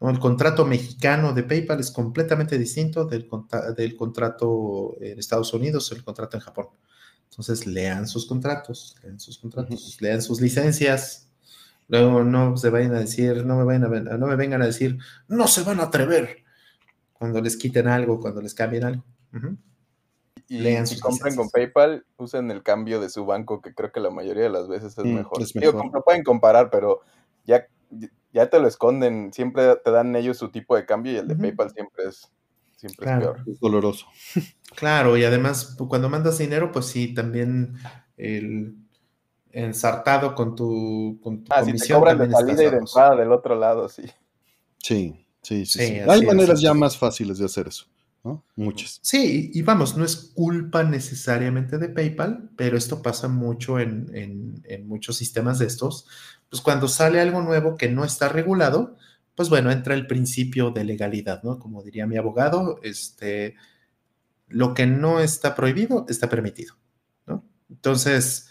[0.00, 3.28] El contrato mexicano de PayPal es completamente distinto del,
[3.76, 6.66] del contrato en Estados Unidos, el contrato en Japón.
[7.30, 11.30] Entonces, lean sus contratos, lean sus contratos, lean sus licencias.
[11.88, 14.98] Luego no se vayan a decir, no me, vayan a, no me vengan a decir,
[15.28, 16.44] no se van a atrever
[17.12, 19.04] cuando les quiten algo, cuando les cambien algo.
[20.48, 24.00] Y lean si compren con PayPal, usen el cambio de su banco, que creo que
[24.00, 25.38] la mayoría de las veces es mm, mejor.
[25.92, 27.00] no pueden comparar, pero
[27.44, 27.66] ya
[28.32, 31.36] ya te lo esconden, siempre te dan ellos su tipo de cambio y el de
[31.36, 32.32] PayPal siempre es,
[32.76, 33.40] siempre es peor.
[33.46, 34.06] Es doloroso.
[34.74, 37.74] Claro, y además pues, cuando mandas dinero, pues sí, también
[38.16, 38.74] el
[39.52, 41.78] ensartado con tu, con tu ah, comisión.
[41.78, 44.02] Si te cobran de salida y de entrada del otro lado, sí.
[44.78, 45.80] Sí, sí, sí.
[45.80, 47.86] Hay maneras ya más fáciles de hacer eso.
[48.24, 48.44] ¿no?
[48.56, 49.00] Muchas.
[49.02, 54.62] Sí, y vamos, no es culpa necesariamente de PayPal, pero esto pasa mucho en, en,
[54.64, 56.06] en muchos sistemas de estos,
[56.48, 58.96] pues cuando sale algo nuevo que no está regulado,
[59.34, 61.58] pues bueno, entra el principio de legalidad, ¿no?
[61.58, 63.56] Como diría mi abogado, este,
[64.48, 66.76] lo que no está prohibido está permitido,
[67.26, 67.44] ¿no?
[67.70, 68.50] Entonces,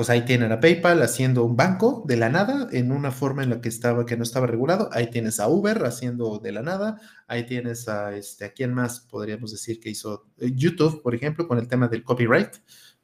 [0.00, 3.50] pues ahí tienen a PayPal haciendo un banco de la nada en una forma en
[3.50, 4.88] la que estaba que no estaba regulado.
[4.94, 6.98] Ahí tienes a Uber haciendo de la nada.
[7.26, 11.46] Ahí tienes a este a quién más podríamos decir que hizo eh, YouTube, por ejemplo,
[11.46, 12.48] con el tema del copyright,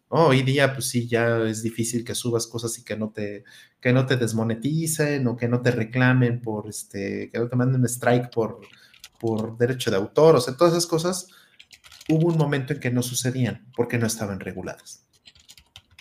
[0.08, 3.44] hoy día, pues sí, ya es difícil que subas cosas y que no te,
[3.78, 7.82] que no te desmoneticen o que no te reclamen por, este, que no te manden
[7.82, 8.60] un strike por,
[9.20, 11.28] por derecho de autor, o sea, todas esas cosas,
[12.08, 15.05] hubo un momento en que no sucedían porque no estaban reguladas.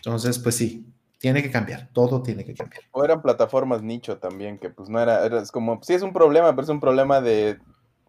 [0.06, 0.86] Entonces, pues sí,
[1.18, 2.84] tiene que cambiar, todo tiene que cambiar.
[2.92, 6.14] O eran plataformas nicho también, que pues no era, era es como, sí es un
[6.14, 7.58] problema, pero es un problema de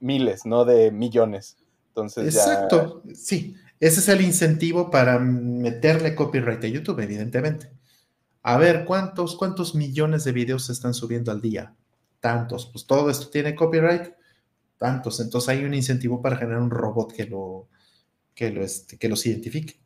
[0.01, 1.57] miles, no de millones.
[1.89, 3.57] Entonces, Exacto, sí.
[3.81, 7.71] Ese es el incentivo para meterle copyright a YouTube, evidentemente.
[8.43, 11.75] A ver, ¿cuántos, cuántos millones de videos se están subiendo al día?
[12.21, 12.67] Tantos.
[12.67, 14.15] Pues todo esto tiene copyright.
[14.79, 15.21] Tantos.
[15.21, 17.69] Entonces hay un incentivo para generar un robot que, lo,
[18.35, 19.79] que, lo, este, que los identifique.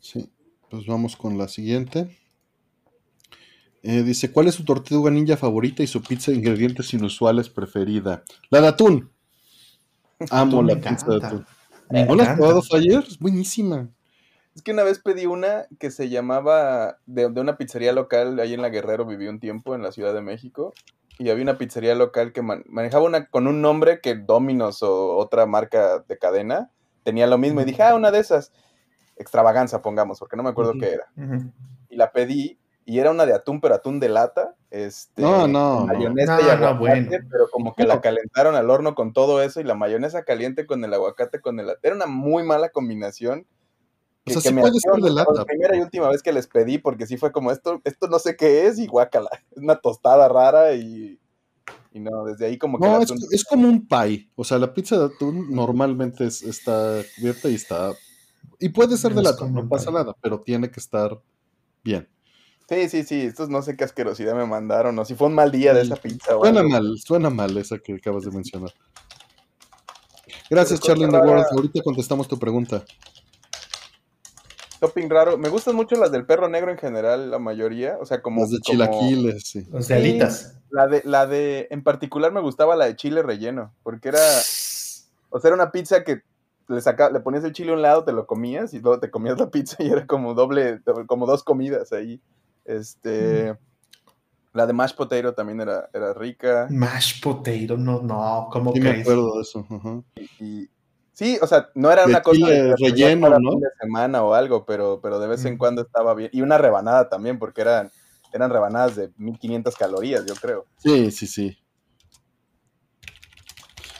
[0.00, 0.30] Sí,
[0.70, 2.16] pues vamos con la siguiente.
[3.82, 8.24] Eh, dice, ¿cuál es su tortuga ninja favorita y su pizza de ingredientes inusuales preferida?
[8.50, 9.10] La de atún.
[10.30, 11.46] Amo la pizza de atún.
[11.90, 13.04] ¿No la has probado ayer?
[13.06, 13.88] Es buenísima.
[14.54, 18.62] Es que una vez pedí una que se llamaba, de, una pizzería local, ahí en
[18.62, 20.74] La Guerrero viví un tiempo, en la Ciudad de México,
[21.16, 25.46] y había una pizzería local que manejaba una con un nombre que Domino's o otra
[25.46, 26.70] marca de cadena
[27.04, 28.52] tenía lo mismo, y dije, ah, una de esas,
[29.18, 31.06] extravaganza, pongamos, porque no me acuerdo qué era.
[31.88, 32.58] Y la pedí,
[32.88, 34.54] y era una de atún, pero atún de lata.
[34.70, 39.42] Este, no, no, mayonesa y aguacate, pero como que la calentaron al horno con todo
[39.42, 43.46] eso y la mayonesa caliente con el aguacate con el era una muy mala combinación.
[44.24, 45.32] Que, o sea, sí puede ser de lata.
[45.34, 48.18] La primera y última vez que les pedí, porque sí fue como esto, esto no
[48.18, 51.20] sé qué es, y guácala, es una tostada rara y,
[51.92, 52.86] y no, desde ahí como que...
[52.86, 57.54] No, es, como un pie, o sea, la pizza de atún normalmente está cubierta y
[57.54, 57.92] está...
[58.58, 61.20] Y puede ser de lata, no pasa nada, pero tiene que estar
[61.84, 62.08] bien.
[62.68, 65.50] Sí, sí, sí, estos no sé qué asquerosidad me mandaron, o si fue un mal
[65.50, 66.32] día de esa pizza.
[66.32, 68.74] Suena mal, suena mal esa que acabas de mencionar.
[70.50, 71.46] Gracias, Charlie the World.
[71.50, 72.84] Ahorita contestamos tu pregunta.
[74.80, 75.36] Topping raro.
[75.36, 77.98] Me gustan mucho las del perro negro en general, la mayoría.
[78.00, 78.42] O sea, como.
[78.42, 79.66] Las de chilaquiles, sí.
[79.70, 80.58] Las de alitas.
[80.70, 81.68] La de, la de.
[81.70, 83.74] En particular me gustaba la de chile relleno.
[83.82, 84.20] Porque era.
[85.30, 86.22] O sea, era una pizza que
[86.68, 89.10] le, saca, le ponías el chile a un lado, te lo comías y luego te
[89.10, 92.20] comías la pizza y era como doble, como dos comidas ahí.
[92.64, 93.56] Este.
[94.52, 96.66] La de Mash Potato también era, era rica.
[96.70, 99.66] Mash Potato, no, no, ¿cómo sí me acuerdo de eso.
[100.40, 100.68] Y,
[101.12, 103.52] sí, o sea, no era una cosa de relleno, ¿no?
[103.52, 105.58] de semana o algo, pero, pero de vez en mm.
[105.58, 106.30] cuando estaba bien.
[106.32, 107.90] Y una rebanada también, porque eran,
[108.32, 110.66] eran rebanadas de 1500 calorías, yo creo.
[110.78, 111.58] Sí, sí, sí.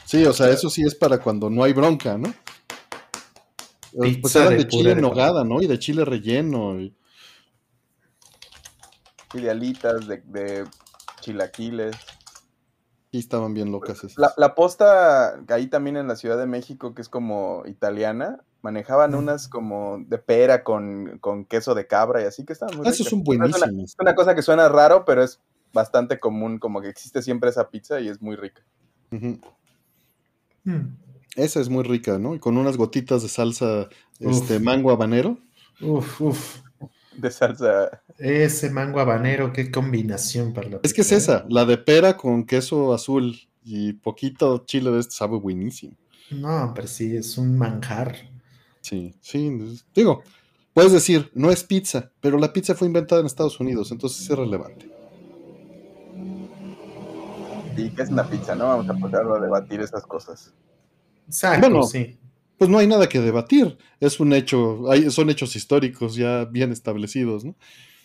[0.07, 2.33] Sí, o sea, eso sí es para cuando no hay bronca, ¿no?
[3.93, 5.63] Pues eran de, chile en nogada, ¿no?
[5.63, 6.81] Y de chile relleno.
[6.81, 6.95] Y
[9.35, 10.65] de, de
[11.21, 11.97] chilaquiles.
[13.11, 14.19] Y estaban bien locas esas.
[14.19, 19.15] La, la, posta, ahí también en la Ciudad de México, que es como italiana, manejaban
[19.15, 23.23] unas como de pera con, queso de cabra y así que estaban muy Esos son
[23.23, 23.93] buenísimos.
[23.93, 25.41] Es una, cosa que suena raro, pero es
[25.73, 28.63] bastante común, como que existe siempre esa pizza y es muy rica.
[29.11, 29.37] Hmm.
[31.39, 32.35] Esa es muy rica, ¿no?
[32.35, 33.89] Y con unas gotitas de salsa
[34.19, 35.39] este, mango habanero.
[35.81, 36.59] Uf, uf
[37.19, 38.03] de salsa.
[38.19, 42.45] Ese mango habanero, qué combinación para la Es que es esa, la de pera con
[42.45, 45.95] queso azul y poquito chile de este sabe buenísimo.
[46.31, 48.17] No, pero sí, es un manjar.
[48.81, 49.59] Sí, sí,
[49.95, 50.23] digo,
[50.73, 54.37] puedes decir, no es pizza, pero la pizza fue inventada en Estados Unidos, entonces es
[54.37, 54.91] relevante.
[57.77, 58.67] sí, que es una pizza, ¿no?
[58.67, 60.53] Vamos a pasarlo a debatir esas cosas.
[61.29, 62.19] Exacto, Bueno, sí.
[62.57, 63.79] Pues no hay nada que debatir.
[64.01, 67.55] Es un hecho, hay, son hechos históricos ya bien establecidos, ¿no?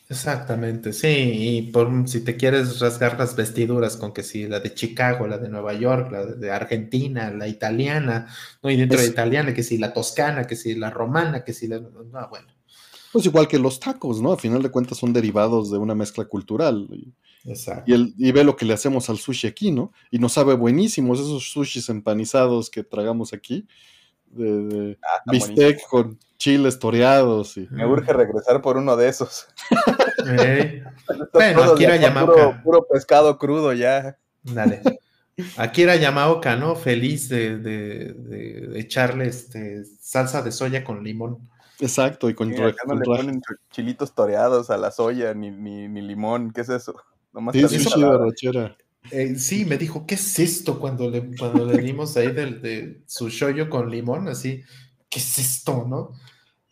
[0.09, 1.07] Exactamente, sí.
[1.07, 5.39] Y por si te quieres rasgar las vestiduras con que si la de Chicago, la
[5.39, 8.27] de Nueva York, la de Argentina, la italiana,
[8.61, 11.67] no, y dentro de italiana, que si la toscana, que si la romana, que si
[11.67, 11.79] la.
[11.79, 12.47] No, bueno.
[13.11, 14.33] Pues igual que los tacos, ¿no?
[14.33, 16.87] A final de cuentas son derivados de una mezcla cultural.
[16.91, 17.13] Y,
[17.45, 17.83] Exacto.
[17.87, 19.91] y el, y ve lo que le hacemos al sushi aquí, ¿no?
[20.11, 23.67] Y nos sabe buenísimos esos sushis empanizados que tragamos aquí.
[24.27, 25.87] De, de Ah, bistec buenísimo.
[25.89, 27.55] con chiles toreados.
[27.57, 29.47] Y, Me urge regresar por uno de esos.
[30.25, 30.81] Eh,
[31.33, 32.61] Bueno, con puro, Yamaoka.
[32.63, 34.17] puro pescado crudo ya.
[34.43, 34.81] Dale.
[35.57, 36.75] Akira Yamaoka, ¿no?
[36.77, 41.39] Feliz de, de- de- de echarle este, salsa de soya con limón.
[41.79, 43.21] exacto, y con, Sí, ra- acá no con le raja.
[43.23, 46.51] ponen ch- chilitos toreados a la soya ni, ni, ni limón.
[46.53, 46.95] ¿Qué es eso?
[47.33, 48.77] Nomás Sí, arrachera.
[49.11, 50.79] Eh, sí, me dijo, ¿qué es esto?
[50.79, 54.63] Cuando le, cuando le dimos ahí del, de su shoyo con limón, así,
[55.09, 56.11] ¿qué es esto, no?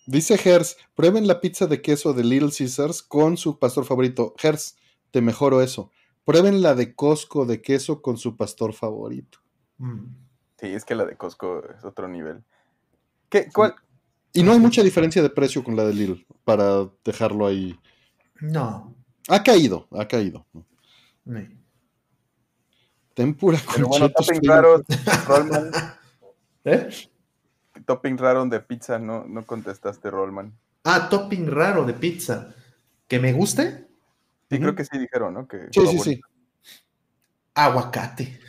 [0.06, 4.34] Dice Hers, prueben la pizza de queso de Little Caesars con su pastor favorito.
[4.42, 4.78] Hers,
[5.12, 5.92] te mejoro eso.
[6.24, 9.40] Prueben la de Costco de queso con su pastor favorito.
[9.78, 10.06] Mm.
[10.58, 12.44] Sí, es que la de Costco es otro nivel.
[13.30, 13.76] ¿Qué, cuál?
[14.34, 17.78] Y no hay mucha diferencia de precio con la de Little, para dejarlo ahí.
[18.40, 18.96] No.
[19.28, 20.46] Ha caído, ha caído.
[20.54, 20.66] no.
[23.14, 24.82] Tempura con Pero bueno, topping raros,
[25.28, 25.72] Rollman.
[26.64, 26.90] ¿Eh?
[27.86, 30.58] topping raro de pizza, no, no contestaste, Rollman.
[30.84, 32.54] Ah, topping raro de pizza.
[33.08, 33.88] ¿Que me guste?
[34.50, 35.48] Sí, creo que sí dijeron, ¿no?
[35.48, 36.22] Que Sí, sí, sí.
[37.54, 38.40] Aguacate.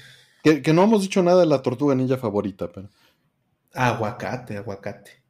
[0.43, 2.89] Que, que no hemos dicho nada de la tortuga ninja favorita, pero.
[3.75, 5.22] Aguacate, aguacate.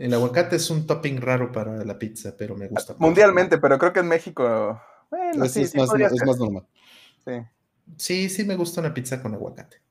[0.00, 2.94] El aguacate es un topping raro para la pizza, pero me gusta.
[2.94, 3.04] mucho.
[3.04, 4.80] Mundialmente, pero creo que en México.
[5.10, 6.66] Bueno, es, sí, es sí más, es normal.
[7.24, 7.32] sí.
[7.96, 9.82] Sí, sí me gusta una pizza con aguacate.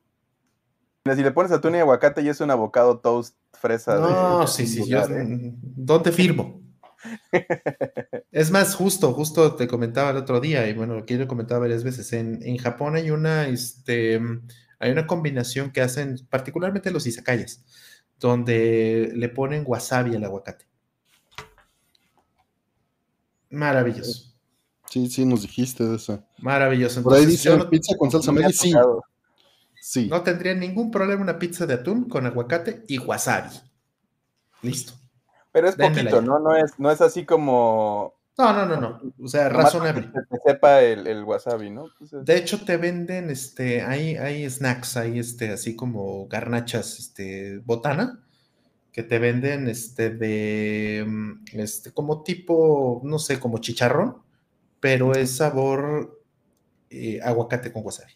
[1.04, 3.96] Si le pones atún y aguacate, ya es un avocado toast fresa.
[3.96, 5.54] No, de sí, sí, lugar, yo, ¿eh?
[5.62, 6.60] ¿dónde firmo?
[8.32, 11.84] es más, justo, justo te comentaba el otro día, y bueno, aquí lo comentaba varias
[11.84, 14.20] veces, en, en Japón hay una, este,
[14.78, 17.64] hay una combinación que hacen, particularmente los izakayas,
[18.20, 20.66] donde le ponen wasabi al aguacate.
[23.50, 24.32] Maravilloso,
[24.88, 26.24] Sí, sí, nos dijiste de esa.
[26.38, 27.02] maravilloso.
[27.02, 28.58] Por ahí Entonces, dice no, pizza con salsa No me ha Maggi.
[28.58, 28.72] Sí,
[29.80, 30.08] sí.
[30.08, 33.50] no tendría ningún problema una pizza de atún con aguacate y wasabi.
[34.62, 34.92] Listo.
[35.52, 36.20] Pero es poquito.
[36.22, 36.38] ¿no?
[36.38, 38.14] No es, no es así como.
[38.40, 39.14] No, no, no, no.
[39.22, 40.10] O sea, nomás razonable.
[40.30, 41.86] Que sepa el, el wasabi, ¿no?
[41.98, 46.98] Pues es- De hecho, te venden, este, hay, hay snacks, hay este, así como garnachas,
[46.98, 48.24] este, botana,
[48.92, 54.16] que te venden, este, de, mm, este, como tipo, no sé, como chicharrón,
[54.80, 56.18] pero es sabor
[56.90, 58.12] eh, aguacate con wasabi.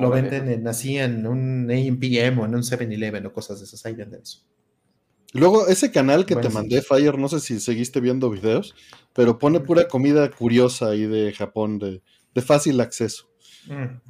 [0.00, 3.86] Lo venden en, así en un AM/PM o en un 7-Eleven o cosas de esas,
[3.86, 4.40] ahí venden eso.
[5.36, 8.74] Luego, ese canal que te mandé, Fire, no sé si seguiste viendo videos,
[9.12, 12.02] pero pone pura comida curiosa ahí de Japón, de,
[12.34, 13.28] de fácil acceso.
[13.66, 14.00] Mm.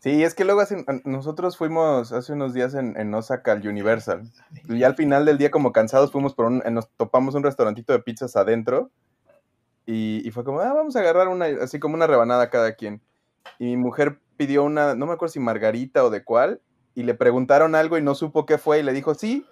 [0.00, 0.62] Sí, es que luego
[1.04, 4.30] nosotros fuimos hace unos días en, en Osaka al Universal.
[4.68, 7.98] Y al final del día, como cansados, fuimos por un, nos topamos un restaurantito de
[7.98, 8.90] pizzas adentro.
[9.86, 13.02] Y, y fue como, ah, vamos a agarrar una, así como una rebanada cada quien.
[13.58, 16.60] Y mi mujer pidió una, no me acuerdo si margarita o de cuál,
[16.94, 19.44] y le preguntaron algo y no supo qué fue, y le dijo sí.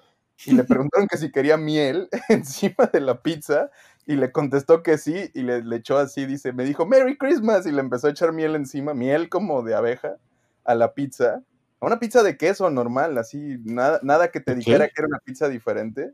[0.44, 3.70] Y le preguntaron que si quería miel encima de la pizza,
[4.06, 7.66] y le contestó que sí, y le, le echó así, dice, me dijo Merry Christmas,
[7.66, 10.16] y le empezó a echar miel encima, miel como de abeja,
[10.64, 11.42] a la pizza.
[11.80, 15.18] A una pizza de queso normal, así, nada, nada que te dijera que era una
[15.20, 16.12] pizza diferente.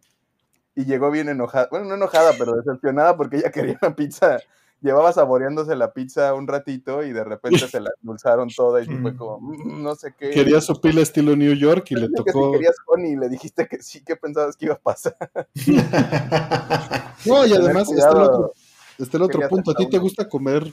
[0.74, 4.38] Y llegó bien enojada, bueno, no enojada, pero decepcionada porque ella quería una pizza.
[4.82, 9.12] Llevaba saboreándose la pizza un ratito y de repente se la endulzaron toda y fue
[9.12, 9.16] Mm.
[9.16, 10.30] como, "Mm, no sé qué.
[10.30, 12.52] Quería su pila estilo New York y le Dije que si tocó.
[12.52, 15.16] querías honey y le dijiste que sí, ¿qué pensabas que iba a pasar?
[17.24, 18.52] No, y además está el otro,
[18.98, 19.70] está el otro punto.
[19.70, 20.72] A ti te gusta comer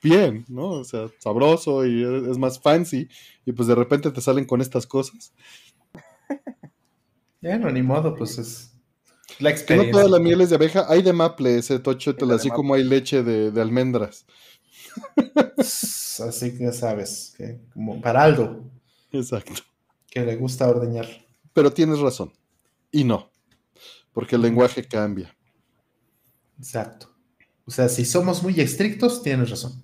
[0.00, 0.70] bien, ¿no?
[0.70, 3.08] O sea, sabroso y es es más fancy.
[3.44, 5.32] Y pues de repente te salen con estas cosas.
[7.40, 8.71] Ya no, ni modo, pues es
[9.38, 10.86] la Que no toda la miel es de abeja.
[10.88, 14.26] Hay de maple ese tocho, Sí, la de así como hay leche de, de almendras.
[15.56, 18.64] Así que ya sabes, que como para Aldo,
[19.12, 19.52] Exacto.
[20.10, 21.06] que le gusta ordeñar.
[21.52, 22.32] Pero tienes razón.
[22.90, 23.30] Y no.
[24.12, 25.34] Porque el lenguaje cambia.
[26.58, 27.08] Exacto.
[27.64, 29.82] O sea, si somos muy estrictos, tienes razón.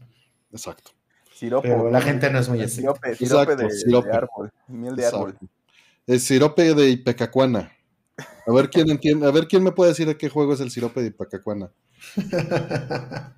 [0.52, 0.90] Exacto.
[1.34, 1.68] Sirope.
[1.68, 2.94] Pero la gente no es muy estricta.
[2.94, 4.08] Sirope, sirope Exacto, de, sirope.
[4.08, 5.38] de árbol, miel de árbol.
[6.06, 7.72] El sirope de Ipecacuana.
[8.48, 10.70] A ver quién entiende, a ver quién me puede decir a qué juego es el
[10.70, 11.70] sirope de Ipecacuana.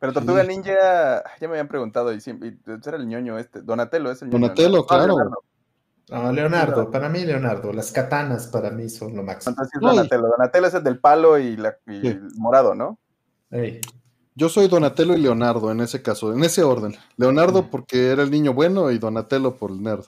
[0.00, 4.22] Pero Tortuga Ninja, ya me habían preguntado, y, siempre, era el ñoño este, Donatello es
[4.22, 4.40] el ñoño.
[4.40, 5.16] Donatello, claro.
[6.10, 6.90] Ah, Leonardo.
[6.90, 9.54] para mí Leonardo, las katanas para mí son lo máximo.
[9.80, 10.28] Donatello.
[10.28, 12.98] Donatello es el del palo y, el morado, ¿no?
[14.34, 16.96] Yo soy Donatello y Leonardo en ese caso, en ese orden.
[17.18, 20.04] Leonardo porque era el niño bueno y Donatello por el nerd.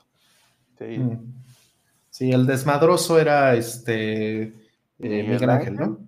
[0.78, 0.99] Sí.
[0.99, 1.44] Mm.
[2.15, 4.53] Sí, el desmadroso era este eh,
[5.01, 5.99] Miguel Ángel, ¿no?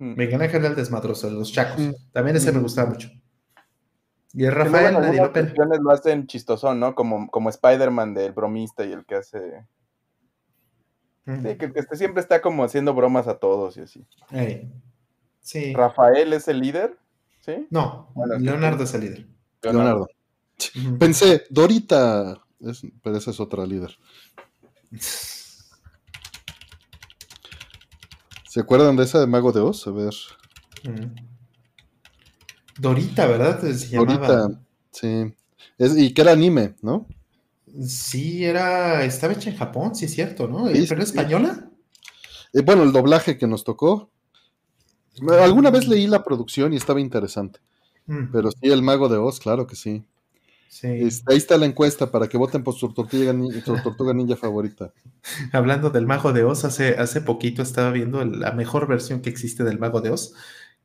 [0.00, 1.94] Miguel Ángel era el desmadroso, de los chacos.
[2.10, 3.08] También ese me gustaba mucho.
[4.32, 6.96] Y el Rafael nadie lo lo hacen chistosón, ¿no?
[6.96, 9.64] Como, como Spider-Man del bromista y el que hace.
[11.24, 14.04] Sí, que, que, siempre está como haciendo bromas a todos y así.
[15.40, 15.72] Sí.
[15.72, 16.98] ¿Rafael es el líder?
[17.42, 17.68] ¿Sí?
[17.70, 19.26] No, Leonardo es el líder.
[19.62, 20.08] Leonardo.
[20.98, 22.44] Pensé, Dorita,
[23.04, 23.96] pero esa es otra líder.
[28.48, 29.86] ¿Se acuerdan de esa de Mago de Oz?
[29.86, 30.14] A ver.
[32.78, 33.60] Dorita, ¿verdad?
[33.92, 34.48] Dorita,
[34.90, 35.34] sí.
[35.78, 37.06] y que era anime, ¿no?
[37.86, 39.04] Sí, era.
[39.04, 40.64] Estaba hecha en Japón, sí es cierto, ¿no?
[40.64, 41.70] ¿Pero era española?
[42.52, 44.10] Eh, bueno, el doblaje que nos tocó.
[45.40, 47.60] Alguna vez leí la producción y estaba interesante.
[48.06, 48.30] Mm.
[48.32, 50.04] Pero sí, el Mago de Oz, claro que sí.
[50.68, 54.92] Este, ahí está la encuesta para que voten por su tortuga, ninja favorita.
[55.52, 59.64] Hablando del Mago de Oz, hace, hace poquito estaba viendo la mejor versión que existe
[59.64, 60.34] del Mago de Oz,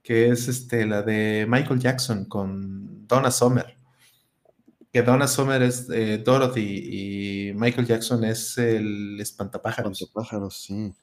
[0.02, 3.78] que es este, la de Michael Jackson con Donna Summer.
[4.92, 10.02] Que Donna Summer es eh, Dorothy y Michael Jackson es el espantapájaros.
[10.02, 10.94] Espantapájaros, sí.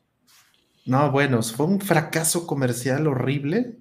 [0.86, 3.78] No, bueno, fue un fracaso comercial horrible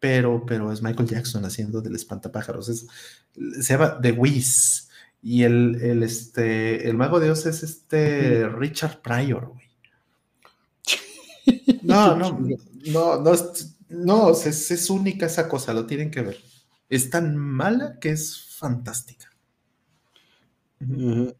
[0.00, 2.68] pero, pero es Michael Jackson haciendo del espantapájaros.
[2.68, 2.86] Es,
[3.60, 4.88] se llama The Wiz.
[5.20, 9.66] Y el, el, este, el mago de Oz es este Richard Pryor, güey.
[11.82, 13.34] No, no, no, no,
[13.88, 16.38] no, es, es, única esa cosa, lo tienen que ver.
[16.88, 19.30] Es tan mala que es fantástica.
[20.80, 21.34] Eh,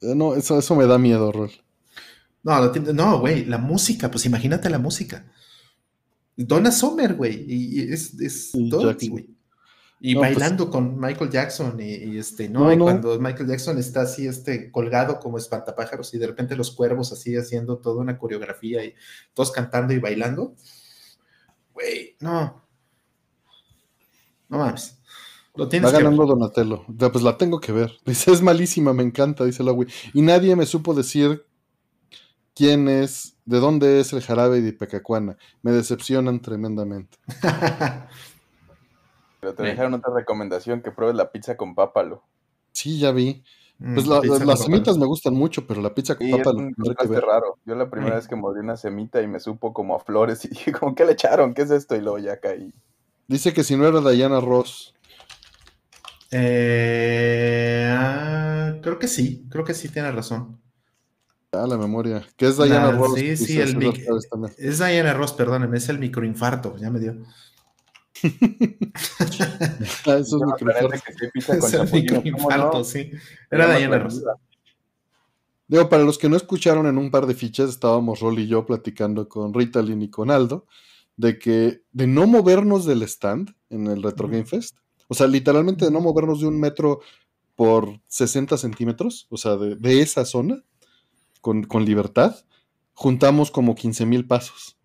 [0.00, 1.52] no, eso, eso me da miedo, Rol.
[2.42, 5.24] No, no, güey, la música, pues imagínate la música.
[6.44, 7.44] Donna Summer, güey.
[7.46, 9.36] Y, es, es Dorothy, güey.
[9.98, 12.70] Y pues bailando con Michael Jackson y, este, ¿no?
[12.70, 17.12] y cuando Michael Jackson está así, este, colgado como espantapájaros y de repente los cuervos
[17.12, 18.94] así haciendo toda una coreografía y
[19.32, 20.54] todos cantando y bailando.
[21.72, 22.62] Güey, no.
[24.48, 24.98] No mames.
[25.54, 26.84] Lo tienes Va ganando Donatello.
[26.86, 27.92] Pues la tengo que ver.
[28.04, 29.88] Dice, es malísima, me encanta, dice la güey.
[30.12, 31.46] Y nadie me supo decir
[32.56, 35.36] quién es, de dónde es el jarabe de Ipecacuana.
[35.62, 37.18] Me decepcionan tremendamente.
[39.40, 42.24] Pero te dejaron otra recomendación, que pruebes la pizza con pápalo.
[42.72, 43.44] Sí, ya vi.
[43.78, 46.68] Mm, pues las semitas me gustan mucho, pero la pizza con pápalo.
[46.68, 47.58] Es un raro.
[47.66, 50.48] Yo la primera vez que mordí una semita y me supo como a flores y
[50.56, 51.52] dije, ¿cómo que le echaron?
[51.52, 51.94] ¿Qué es esto?
[51.94, 52.72] Y luego ya caí.
[53.28, 54.94] Dice que si no era Diana Ross.
[56.30, 60.58] Eh, ah, creo que sí, creo que sí tiene razón.
[61.52, 62.26] Ah, la memoria.
[62.36, 63.14] ¿Qué es Diana Ross?
[63.14, 63.76] Sí, sí, el
[64.58, 67.16] es Diana Ross, perdóneme, es el microinfarto, ya me dio.
[70.06, 70.94] ah, eso es microinfarto.
[71.66, 73.10] es el microinfarto, sí.
[73.50, 74.22] Era Diana Ross.
[75.68, 78.64] Digo, para los que no escucharon en un par de fichas, estábamos Rol y yo
[78.64, 80.66] platicando con Ritalin y con Aldo,
[81.16, 84.76] de que de no movernos del stand en el Retro Game Fest,
[85.08, 87.00] o sea, literalmente de no movernos de un metro
[87.56, 90.62] por 60 centímetros, o sea, de, de esa zona,
[91.68, 92.34] con, libertad,
[92.92, 94.76] juntamos como 15 mil pasos.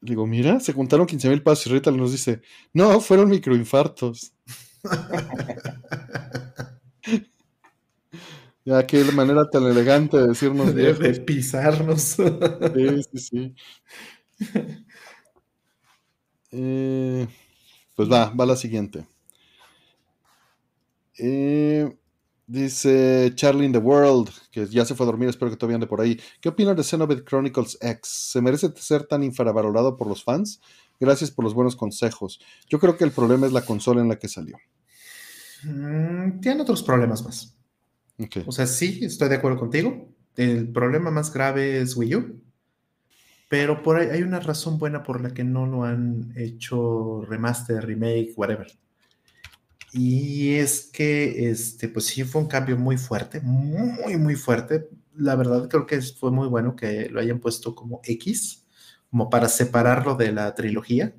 [0.00, 2.40] Digo, mira, se juntaron 15 mil pasos y Rita nos dice,
[2.72, 4.32] no, fueron microinfartos.
[8.64, 10.74] ya, qué manera tan elegante de decirnos.
[10.74, 12.02] De, de pisarnos.
[12.02, 12.24] sí,
[13.12, 13.54] sí, sí.
[16.50, 17.28] Eh,
[17.94, 19.06] pues va, va la siguiente.
[21.18, 21.94] Eh,
[22.52, 25.86] Dice Charlie in the World, que ya se fue a dormir, espero que todavía ande
[25.86, 26.20] por ahí.
[26.38, 28.00] ¿Qué opinan de Xenoblade Chronicles X?
[28.02, 30.60] ¿Se merece ser tan infravalorado por los fans?
[31.00, 32.40] Gracias por los buenos consejos.
[32.68, 34.58] Yo creo que el problema es la consola en la que salió.
[35.64, 37.56] Mm, tiene otros problemas más.
[38.44, 40.10] O sea, sí, estoy de acuerdo contigo.
[40.36, 42.42] El problema más grave es Wii U.
[43.48, 47.82] Pero por ahí hay una razón buena por la que no lo han hecho remaster,
[47.86, 48.70] remake, whatever.
[49.92, 54.88] Y es que, este, pues sí, fue un cambio muy fuerte, muy, muy fuerte.
[55.14, 58.64] La verdad creo que fue muy bueno que lo hayan puesto como X,
[59.10, 61.14] como para separarlo de la trilogía.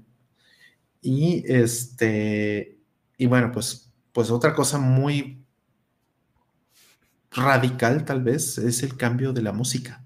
[1.01, 2.79] Y este,
[3.17, 5.43] y bueno, pues, pues otra cosa muy
[7.31, 10.03] radical tal vez es el cambio de la música.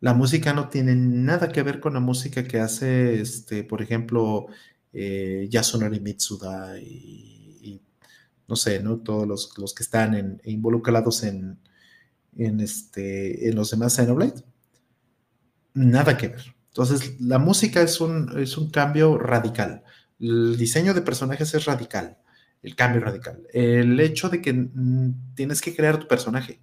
[0.00, 4.46] La música no tiene nada que ver con la música que hace, este, por ejemplo,
[4.92, 5.48] eh,
[6.00, 7.80] Mitsuda y,
[8.48, 8.98] no sé, ¿no?
[8.98, 11.58] Todos los, que están involucrados en,
[12.36, 14.42] en, este, en los demás Xenoblade.
[15.74, 16.54] Nada que ver.
[16.68, 19.84] Entonces, la música es un, es un cambio radical.
[20.18, 22.18] El diseño de personajes es radical.
[22.62, 23.46] El cambio radical.
[23.52, 26.60] El hecho de que mm, tienes que crear tu personaje.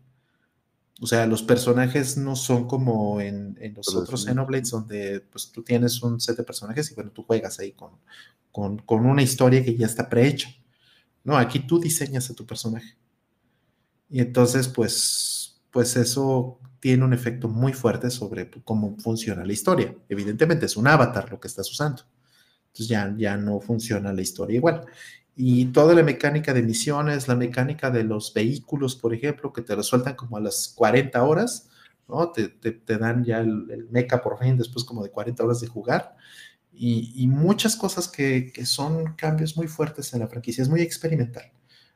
[1.00, 6.02] O sea, los personajes no son como en, los otros Xenoblades, donde pues tú tienes
[6.02, 7.92] un set de personajes y bueno, tú juegas ahí con,
[8.52, 10.50] con, una historia que ya está prehecha.
[11.24, 12.98] No, aquí tú diseñas a tu personaje.
[14.10, 19.96] Y entonces, pues, pues eso tiene un efecto muy fuerte sobre cómo funciona la historia.
[20.10, 22.04] Evidentemente es un avatar lo que estás usando.
[22.68, 24.86] Entonces ya, ya no funciona la historia igual
[25.40, 29.76] y toda la mecánica de misiones, la mecánica de los vehículos, por ejemplo, que te
[29.76, 31.70] resueltan como a las 40 horas,
[32.08, 32.32] ¿no?
[32.32, 36.16] Te, te, dan ya el, mecha por fin después como de 40 horas de jugar.
[36.74, 40.82] Y, y muchas cosas que, que, son cambios muy fuertes en la franquicia, es muy
[40.82, 41.52] experimental.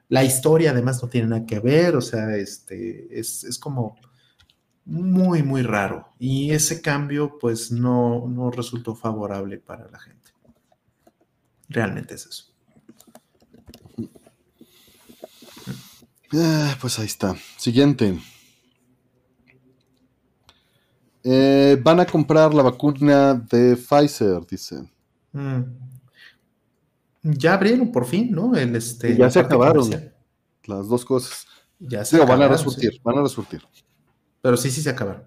[0.08, 3.96] La historia además no tiene nada que ver, o sea, este, es, es como
[4.86, 6.14] muy, muy raro.
[6.20, 10.32] Y ese cambio pues no, no resultó favorable para la gente.
[11.70, 12.51] Realmente es eso.
[16.34, 17.36] Ah, pues ahí está.
[17.58, 18.18] Siguiente.
[21.24, 24.90] Eh, van a comprar la vacuna de Pfizer, dice.
[25.34, 25.62] Mm.
[27.24, 28.56] Ya abrieron por fin, ¿no?
[28.56, 29.90] El, este, ya se acabaron
[30.66, 31.46] las dos cosas.
[31.80, 33.62] Ya se van a resurtir, van a resurtir.
[34.42, 35.24] Pero sí, sí se acabaron.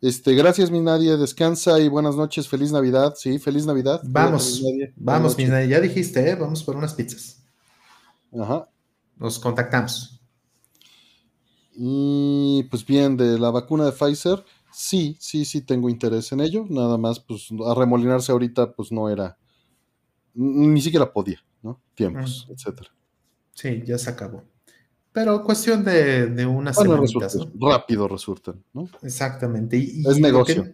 [0.00, 1.16] Este, gracias, mi Nadia.
[1.16, 2.48] Descansa y buenas noches.
[2.48, 3.14] Feliz Navidad.
[3.16, 4.00] Sí, feliz Navidad.
[4.04, 4.62] Vamos,
[4.96, 5.66] vamos, mi Nadia.
[5.66, 6.34] Ya dijiste, ¿eh?
[6.34, 7.42] Vamos por unas pizzas.
[8.38, 8.68] Ajá
[9.16, 10.20] nos contactamos.
[11.76, 16.66] Y pues bien, de la vacuna de Pfizer, sí, sí, sí tengo interés en ello.
[16.68, 19.36] Nada más, pues a remolinarse ahorita, pues no era,
[20.34, 21.80] ni siquiera podía, ¿no?
[21.94, 22.90] Tiempos, etcétera.
[23.52, 24.44] Sí, ya se acabó.
[25.12, 26.76] Pero cuestión de, de unas
[27.60, 28.88] Rápido resultan, ¿no?
[29.02, 29.76] Exactamente.
[29.76, 30.68] Y, es negocio.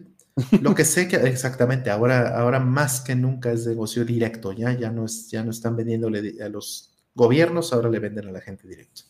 [0.61, 4.89] Lo que, sé que exactamente ahora, ahora más que nunca es negocio directo, ya, ya
[4.89, 8.67] no es, ya no están vendiéndole a los gobiernos ahora le venden a la gente
[8.67, 9.03] directo.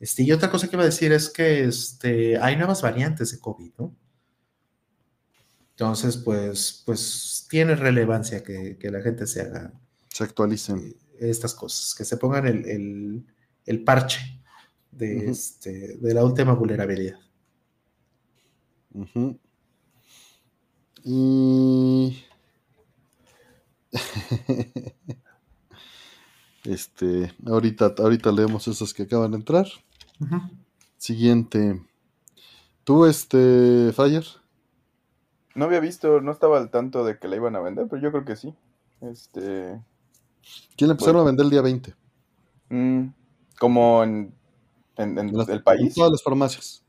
[0.00, 3.38] Este, y otra cosa que iba a decir es que este, hay nuevas variantes de
[3.38, 3.96] COVID, ¿no?
[5.70, 9.72] Entonces, pues, pues tiene relevancia que, la gente se haga.
[10.08, 10.96] Se actualicen.
[11.18, 14.42] Estas cosas, que se pongan el, parche
[14.90, 17.18] de, este, de la última vulnerabilidad.
[21.04, 22.24] Y.
[26.64, 29.66] Este, ahorita, ahorita leemos esas que acaban de entrar.
[30.96, 31.82] Siguiente.
[32.84, 34.24] ¿Tú, este, Fire?
[35.54, 38.10] No había visto, no estaba al tanto de que la iban a vender, pero yo
[38.10, 38.54] creo que sí.
[39.00, 39.80] Este.
[40.76, 41.94] ¿Quién la empezaron a vender el día 20?
[42.70, 43.06] Mm,
[43.58, 44.34] como en,
[44.96, 45.88] en, el país.
[45.88, 46.82] En todas las farmacias.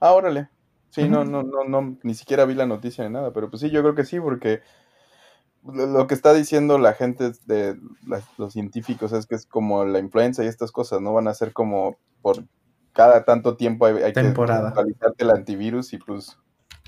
[0.00, 0.48] Ah, órale.
[0.90, 3.70] Sí, no, no, no, no, ni siquiera vi la noticia ni nada, pero pues sí,
[3.70, 4.62] yo creo que sí, porque
[5.72, 7.78] lo que está diciendo la gente de
[8.38, 11.12] los científicos es que es como la influenza y estas cosas, ¿no?
[11.12, 12.44] Van a ser como por
[12.92, 16.38] cada tanto tiempo hay, que actualizarte el antivirus y pues,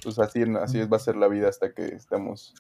[0.03, 2.55] pues así, así va a ser la vida hasta que estemos...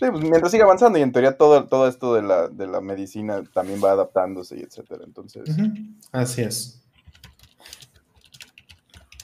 [0.00, 2.80] Sí, pues mientras siga avanzando y en teoría todo, todo esto de la, de la
[2.80, 5.04] medicina también va adaptándose y etcétera.
[5.04, 5.44] Entonces...
[6.12, 6.80] Así es.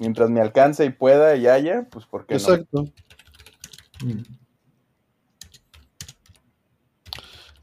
[0.00, 2.84] Mientras me alcance y pueda y haya, pues ¿por qué Exacto.
[4.04, 4.43] Mm.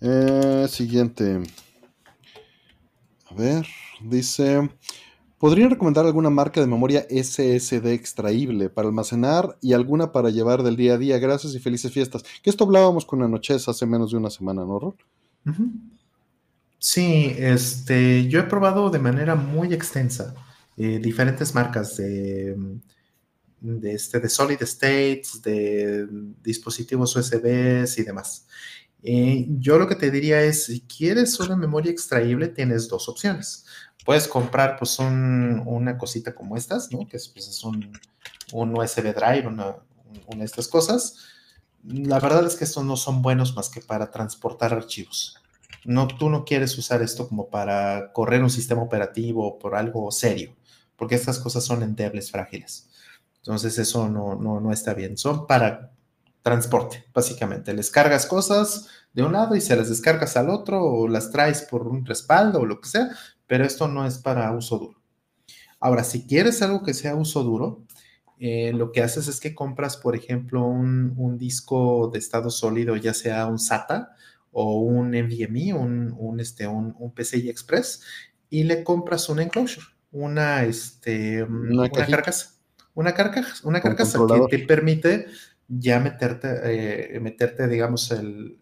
[0.02, 1.44] Eh, siguiente.
[3.30, 3.68] A ver,
[4.02, 4.70] dice,
[5.38, 10.76] ¿podrían recomendar alguna marca de memoria SSD extraíble para almacenar y alguna para llevar del
[10.76, 11.20] día a día?
[11.20, 12.24] Gracias y felices fiestas.
[12.42, 14.96] Que esto hablábamos con Anoches hace menos de una semana, ¿no, Rol?
[16.80, 20.34] Sí, este, yo he probado de manera muy extensa
[20.78, 22.58] eh, diferentes marcas de,
[23.60, 26.08] de, este, de solid states, de
[26.44, 28.48] dispositivos USBs y demás.
[29.04, 33.66] Eh, yo lo que te diría es, si quieres una memoria extraíble, tienes dos opciones.
[34.06, 37.08] Puedes comprar pues una cosita como estas, ¿no?
[37.08, 37.92] Que es, pues, es un,
[38.54, 39.78] USB drive, una,
[40.36, 41.18] de estas cosas.
[41.84, 45.38] La verdad es que estos no son buenos más que para transportar archivos.
[45.84, 50.12] No, tú no quieres usar esto como para correr un sistema operativo o por algo
[50.12, 50.56] serio,
[50.96, 52.90] porque estas cosas son endebles, frágiles.
[53.38, 55.18] Entonces eso no, no, no está bien.
[55.18, 55.92] Son para
[56.42, 57.74] transporte, básicamente.
[57.74, 61.62] Les cargas cosas de un lado y se las descargas al otro o las traes
[61.64, 63.10] por un respaldo o lo que sea,
[63.48, 65.02] pero esto no es para uso duro.
[65.80, 67.84] Ahora, si quieres algo que sea uso duro,
[68.40, 73.14] eh, lo que haces es que compras, por ejemplo, un, disco de estado sólido, ya
[73.14, 74.16] sea un SATA
[74.52, 78.02] o un NVMe, un, un, este, un, un PCI Express,
[78.50, 82.52] y le compras un enclosure, una, este, una, carcasa.
[82.94, 84.20] Una carcasa, una carcasa
[84.50, 85.28] que te permite
[85.80, 88.58] ya meterte, eh, meterte digamos, el,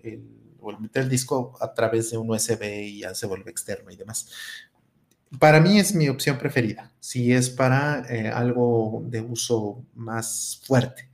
[0.59, 3.95] o meter el disco a través de un USB y ya se vuelve externo y
[3.95, 4.29] demás.
[5.39, 11.09] Para mí es mi opción preferida, si es para eh, algo de uso más fuerte.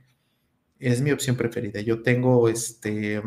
[0.78, 1.80] Es mi opción preferida.
[1.80, 3.22] Yo tengo este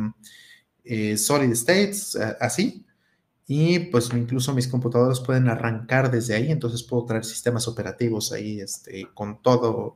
[0.84, 2.86] eh, solid states así
[3.48, 8.62] y pues incluso mis computadoras pueden arrancar desde ahí, entonces puedo traer sistemas operativos ahí
[8.62, 9.96] este, con todo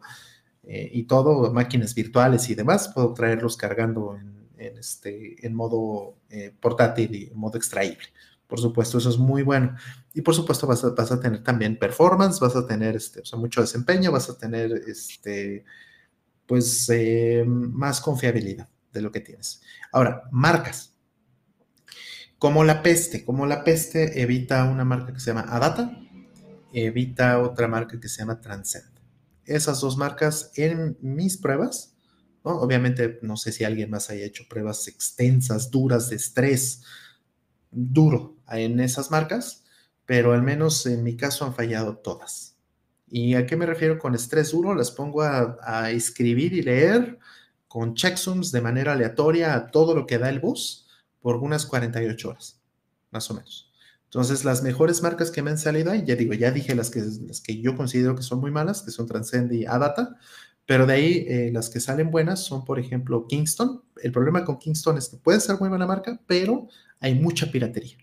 [0.64, 6.18] eh, y todo, máquinas virtuales y demás, puedo traerlos cargando en, este, en modo
[6.60, 8.08] portátil y en modo extraíble.
[8.54, 9.76] Por supuesto, eso es muy bueno.
[10.14, 14.30] Y por supuesto vas a, tener también performance, vas a tener este, mucho desempeño, vas
[14.30, 15.66] a tener este,
[16.46, 19.64] pues eh, más confiabilidad de lo que tienes.
[19.92, 20.94] Ahora, marcas.
[22.38, 25.98] Como la peste, como la peste evita una marca que se llama Adata,
[26.74, 28.93] evita otra marca que se llama Transcend.
[29.46, 31.96] Esas dos marcas en mis pruebas,
[32.44, 36.84] obviamente no sé si alguien más haya hecho pruebas extensas, duras, de estrés,
[37.72, 39.64] duro en esas marcas,
[40.06, 42.58] pero al menos en mi caso han fallado todas.
[43.08, 44.74] ¿Y a qué me refiero con estrés duro?
[44.74, 47.20] Las pongo a, escribir y leer
[47.68, 50.88] con checksums de manera aleatoria a todo lo que da el bus
[51.22, 52.60] por unas 48 horas,
[53.12, 53.73] más o menos.
[54.14, 57.02] Entonces, las mejores marcas que me han salido ahí, ya digo, ya dije las que,
[57.02, 60.18] las que yo considero que son muy malas, que son Transcend y Adata,
[60.68, 63.82] pero de ahí eh, las que salen buenas son, por ejemplo, Kingston.
[64.04, 66.68] El problema con Kingston es que puede ser muy buena marca, pero
[67.00, 67.98] hay mucha piratería.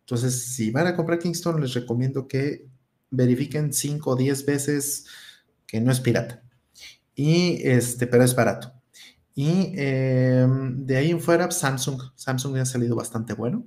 [0.00, 2.66] Entonces, si van a comprar Kingston, les recomiendo que
[3.10, 5.04] verifiquen 5 o 10 veces
[5.66, 6.42] que no es pirata.
[7.14, 8.72] Y este, pero es barato.
[9.34, 12.00] Y em, de ahí en fuera, Samsung.
[12.14, 13.66] Samsung ha salido bastante bueno.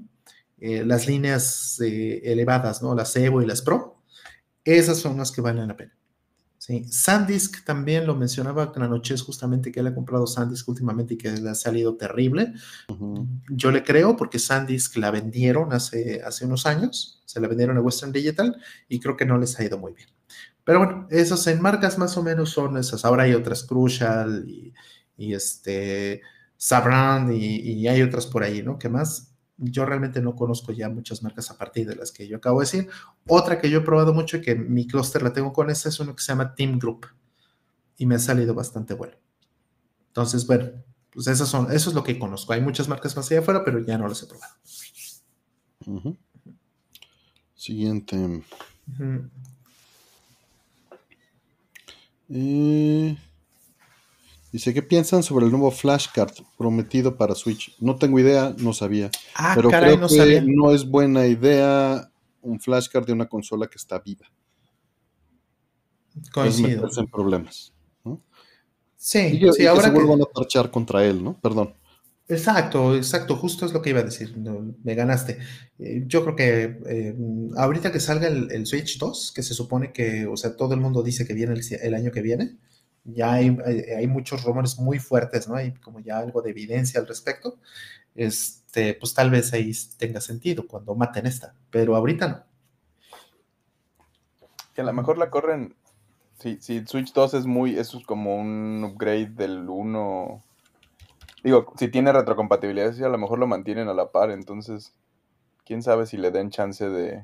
[0.61, 2.93] Eh, las líneas eh, elevadas, ¿no?
[2.95, 4.03] Las Evo y las Pro,
[4.63, 5.95] esas son las que valen la pena.
[6.57, 6.83] Sí.
[6.83, 11.31] SanDisk también lo mencionaba noche es justamente que él ha comprado SanDisk últimamente y que
[11.31, 12.53] le ha salido terrible.
[13.49, 17.81] Yo le creo porque SanDisk la vendieron hace, hace unos años, se la vendieron a
[17.81, 20.09] Western Digital y creo que no les ha ido muy bien.
[20.65, 23.05] Pero bueno, esas en marcas más o menos son esas.
[23.05, 24.73] Ahora hay otras Crucial y,
[25.17, 26.21] y este
[26.57, 28.77] Sabrand y, y, hay otras por ahí, ¿no?
[28.77, 29.28] ¿Qué más?
[29.59, 32.65] Yo realmente no conozco ya muchas marcas a partir de las que yo acabo de
[32.65, 32.89] decir.
[33.27, 35.99] Otra que yo he probado mucho y que mi clúster la tengo con esta es
[35.99, 37.07] uno que se llama Team Group
[37.97, 39.15] y me ha salido bastante bueno.
[40.07, 40.71] Entonces, bueno,
[41.11, 42.53] pues esas son, eso es lo que conozco.
[42.53, 44.53] Hay muchas marcas más allá afuera, pero ya no las he probado.
[47.55, 48.43] Siguiente.
[52.29, 53.17] eh...
[54.51, 57.75] Dice, ¿qué piensan sobre el nuevo flashcard prometido para Switch?
[57.79, 59.11] No tengo idea, no sabía.
[59.35, 62.09] Ah, pero creo no que no es buena idea
[62.41, 64.25] un flashcard de una consola que está viva.
[66.33, 66.89] Coincido.
[66.97, 67.73] En problemas.
[68.95, 71.39] Sí, sí, ahora que se vuelvan a parchar contra él, ¿no?
[71.39, 71.73] Perdón.
[72.27, 75.39] Exacto, exacto, justo es lo que iba a decir, me ganaste.
[75.79, 77.15] Eh, yo creo que eh,
[77.55, 81.01] ahorita que salga el, Switch 2, que se supone que, o sea, todo el mundo
[81.01, 82.57] dice que viene el año que viene,
[83.05, 83.57] ya hay,
[83.97, 85.55] hay, muchos rumores muy fuertes, ¿no?
[85.55, 87.57] Hay como ya algo de evidencia al respecto.
[88.15, 92.43] Este, pues tal vez ahí tenga sentido cuando maten esta, pero ahorita no.
[94.73, 95.75] Que a lo mejor la corren.
[96.39, 100.43] Si, si Switch 2 es muy, eso es como un upgrade del 1.
[101.43, 104.93] Digo, si tiene retrocompatibilidad, sí, a lo mejor lo mantienen a la par, entonces,
[105.65, 107.23] quién sabe si le den chance de.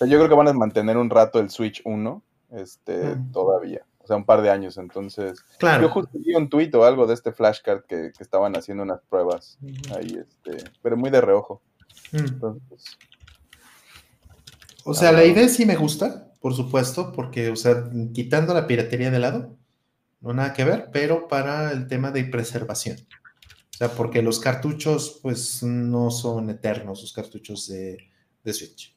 [0.00, 4.16] O yo creo que van a mantener un rato el Switch 1, este, todavía sea,
[4.16, 4.76] un par de años.
[4.76, 5.82] Entonces, claro.
[5.82, 9.00] yo justo vi un tuit o algo de este flashcard que, que estaban haciendo unas
[9.08, 9.58] pruebas
[9.96, 11.62] ahí, este, pero muy de reojo.
[12.12, 12.44] Mm.
[14.84, 19.10] o sea, la idea sí me gusta, por supuesto, porque, o sea, quitando la piratería
[19.10, 19.56] de lado,
[20.20, 22.98] no nada que ver, pero para el tema de preservación.
[23.72, 27.98] O sea, porque los cartuchos, pues, no son eternos, los cartuchos de,
[28.44, 28.96] de Switch.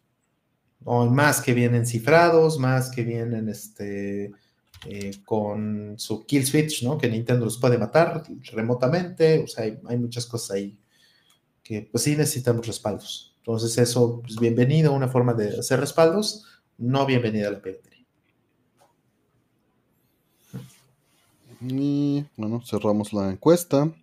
[0.83, 4.31] O más que vienen cifrados, más que vienen, este,
[4.85, 6.97] eh, con su kill switch, ¿no?
[6.97, 10.77] Que Nintendo los puede matar remotamente, o sea, hay, muchas cosas ahí
[11.63, 13.35] que pues sí necesitamos respaldos.
[13.37, 16.45] Entonces eso, pues bienvenido una forma de hacer respaldos,
[16.77, 18.05] no bienvenida a la piratería.
[21.61, 23.93] Y bueno, cerramos la encuesta.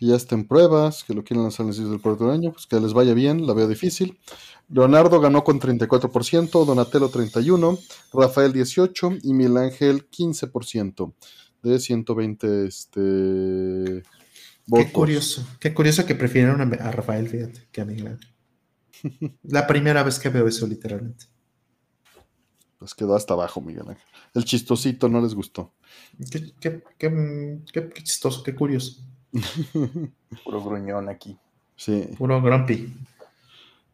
[0.00, 2.94] Que ya estén pruebas, que lo quieren lanzar en el del año, pues que les
[2.94, 4.18] vaya bien, la veo difícil.
[4.70, 7.78] Leonardo ganó con 34%, Donatello 31%,
[8.14, 11.12] Rafael 18% y Miguel Ángel 15%
[11.62, 14.02] de 120 este,
[14.74, 18.30] Qué curioso, qué curioso que prefirieron a, Rafael, fíjate, que a Miguel Ángel.
[19.42, 21.26] La primera vez que veo eso, literalmente.
[22.78, 24.06] Pues quedó hasta abajo, Miguel Ángel.
[24.32, 25.74] El chistosito no les gustó.
[26.30, 29.02] Qué, qué chistoso, qué curioso.
[30.44, 31.38] Puro gruñón aquí.
[31.76, 32.08] Sí.
[32.18, 32.92] Puro grumpy.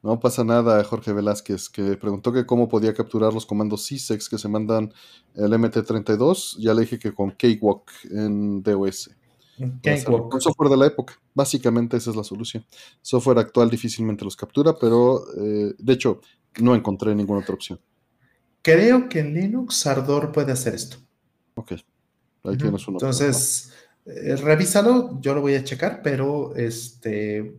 [0.02, 4.38] No pasa nada, Jorge Velázquez, que preguntó que cómo podía capturar los comandos CSEX que
[4.38, 4.92] se mandan
[5.34, 6.58] el MT32.
[6.58, 9.10] Ya le dije que con Cakewalk en DOS.
[9.82, 10.30] Cakewalk.
[10.30, 11.14] Con software de la época.
[11.34, 12.64] Básicamente esa es la solución.
[13.02, 16.20] Software actual difícilmente los captura, pero eh, de hecho
[16.60, 17.80] no encontré ninguna otra opción.
[18.62, 20.98] Creo que en Linux Ardor puede hacer esto.
[21.54, 21.72] Ok.
[22.44, 22.96] Ahí tienes uno.
[22.96, 23.72] Entonces,
[24.06, 27.56] eh, revísalo, yo lo voy a checar, pero este,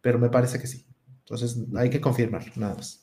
[0.00, 0.84] pero me parece que sí.
[1.20, 3.00] Entonces hay que confirmar, nada más.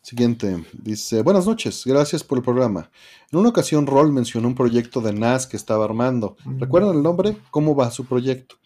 [0.00, 2.90] Siguiente, dice, buenas noches, gracias por el programa.
[3.30, 6.36] En una ocasión Roll mencionó un proyecto de NAS que estaba armando.
[6.58, 7.36] ¿Recuerdan el nombre?
[7.50, 8.56] ¿Cómo va su proyecto?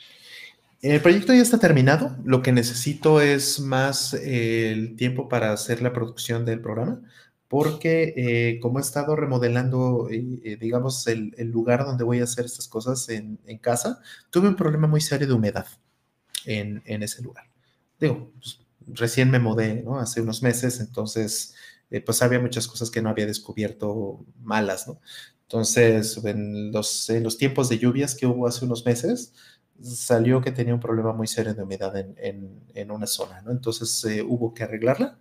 [0.80, 2.16] El proyecto ya está terminado.
[2.24, 7.02] Lo que necesito es más eh, el tiempo para hacer la producción del programa
[7.48, 12.68] porque eh, como he estado remodelando, eh, digamos, el, lugar donde voy a hacer estas
[12.68, 14.00] cosas en, casa,
[14.30, 15.66] tuve un problema muy serio de humedad
[16.44, 17.50] en, ese lugar.
[17.98, 19.98] Digo, pues, recién me mudé, ¿no?
[19.98, 21.54] Hace unos meses, entonces,
[21.90, 25.00] eh, pues había muchas cosas que no había descubierto malas, ¿no?
[25.42, 29.32] Entonces, en los, en los tiempos de lluvias que hubo hace unos meses,
[29.80, 33.52] salió que tenía un problema muy serio de humedad en, en una zona, ¿no?
[33.52, 35.18] Entonces hubo que arreglarla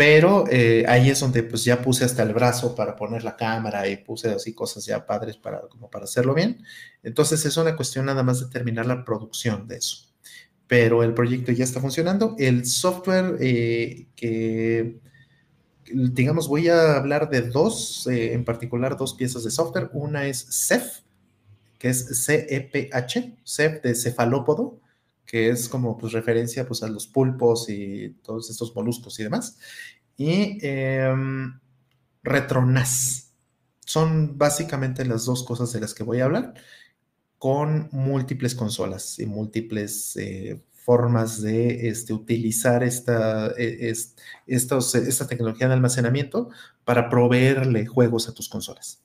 [0.00, 3.86] pero eh, ahí es donde pues ya puse hasta el brazo para poner la cámara
[3.86, 6.64] y puse así cosas ya padres para, como para hacerlo bien.
[7.02, 10.06] Entonces es una cuestión nada más de terminar la producción de eso.
[10.66, 12.34] Pero el proyecto ya está funcionando.
[12.38, 15.00] El software eh, que,
[15.92, 19.90] digamos, voy a hablar de dos, eh, en particular dos piezas de software.
[19.92, 21.00] Una es CEF,
[21.78, 24.80] que es C-E-P-H, CEF de cefalópodo
[25.30, 29.58] que es como pues referencia pues a los pulpos y todos estos moluscos y demás.
[30.16, 31.60] Y em,
[32.24, 33.32] Retronas.
[33.86, 36.54] Son básicamente las dos cosas de las que voy a hablar,
[37.38, 43.92] con múltiples consolas y múltiples eh, formas de este, utilizar esta, e,
[44.46, 46.50] esta tecnología de almacenamiento
[46.84, 49.04] para proveerle juegos a tus consolas.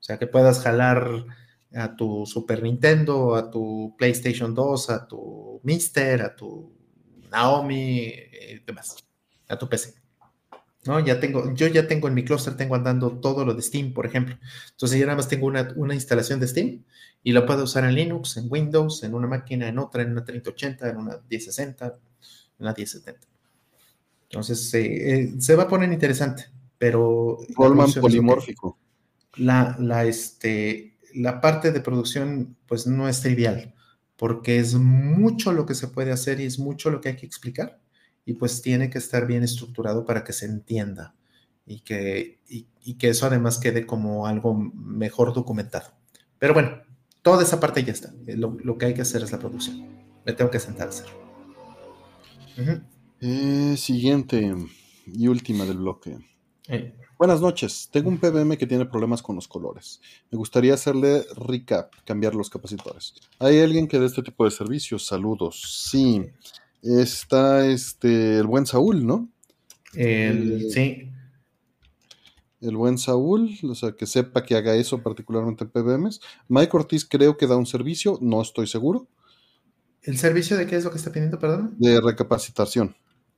[0.00, 1.26] O sea, que puedas jalar
[1.76, 6.72] a tu Super Nintendo, a tu PlayStation 2, a tu Mister, a tu
[7.30, 8.96] Naomi y eh, demás,
[9.48, 9.94] a tu PC.
[10.86, 11.00] ¿No?
[11.00, 14.06] Ya tengo, yo ya tengo en mi clúster, tengo andando todo lo de Steam, por
[14.06, 14.38] ejemplo.
[14.70, 16.84] Entonces ya nada más tengo una, una, instalación de Steam
[17.24, 20.24] y la puedo usar en Linux, en Windows, en una máquina, en otra, en una
[20.24, 21.92] 3080, en una 1060, en
[22.60, 23.26] una 1070.
[24.30, 26.46] Entonces eh, se va a poner interesante,
[26.78, 27.38] pero...
[28.00, 28.78] Polimórfico.
[29.38, 33.74] La, la, este, la parte de producción pues no es trivial,
[34.16, 37.26] porque es mucho lo que se puede hacer y es mucho lo que hay que
[37.26, 37.80] explicar
[38.24, 41.14] y pues tiene que estar bien estructurado para que se entienda
[41.66, 45.92] y que, y, que eso además quede como algo mejor documentado.
[46.38, 46.82] Pero bueno,
[47.22, 48.12] toda esa parte ya está.
[48.26, 49.86] Lo, que hay que hacer es la producción.
[50.24, 51.06] Me tengo que sentar a hacer.
[53.20, 54.54] Eh, siguiente
[55.06, 56.18] y última del bloque.
[56.68, 57.88] Eh, Buenas noches.
[57.90, 60.02] Tengo un PBM que tiene problemas con los colores.
[60.30, 63.14] Me gustaría hacerle recap, cambiar los capacitores.
[63.38, 65.06] ¿Hay alguien que dé este tipo de servicios?
[65.06, 65.88] Saludos.
[65.90, 66.26] Sí.
[66.82, 69.30] Está este el buen Saúl, ¿no?
[69.94, 71.10] El, sí.
[72.60, 76.20] El buen Saúl, o sea, que sepa que haga eso particularmente en PBMs.
[76.48, 79.08] Mike Ortiz creo que da un servicio, no estoy seguro.
[80.02, 81.76] ¿El servicio de qué es lo que está pidiendo, perdón?
[81.78, 82.94] De recapacitación.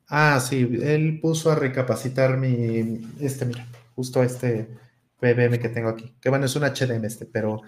[0.08, 4.68] Ah, sí, él puso a recapacitar mi, este, mira, justo este
[5.20, 7.60] PBM que tengo aquí, que bueno, es un HDM este, pero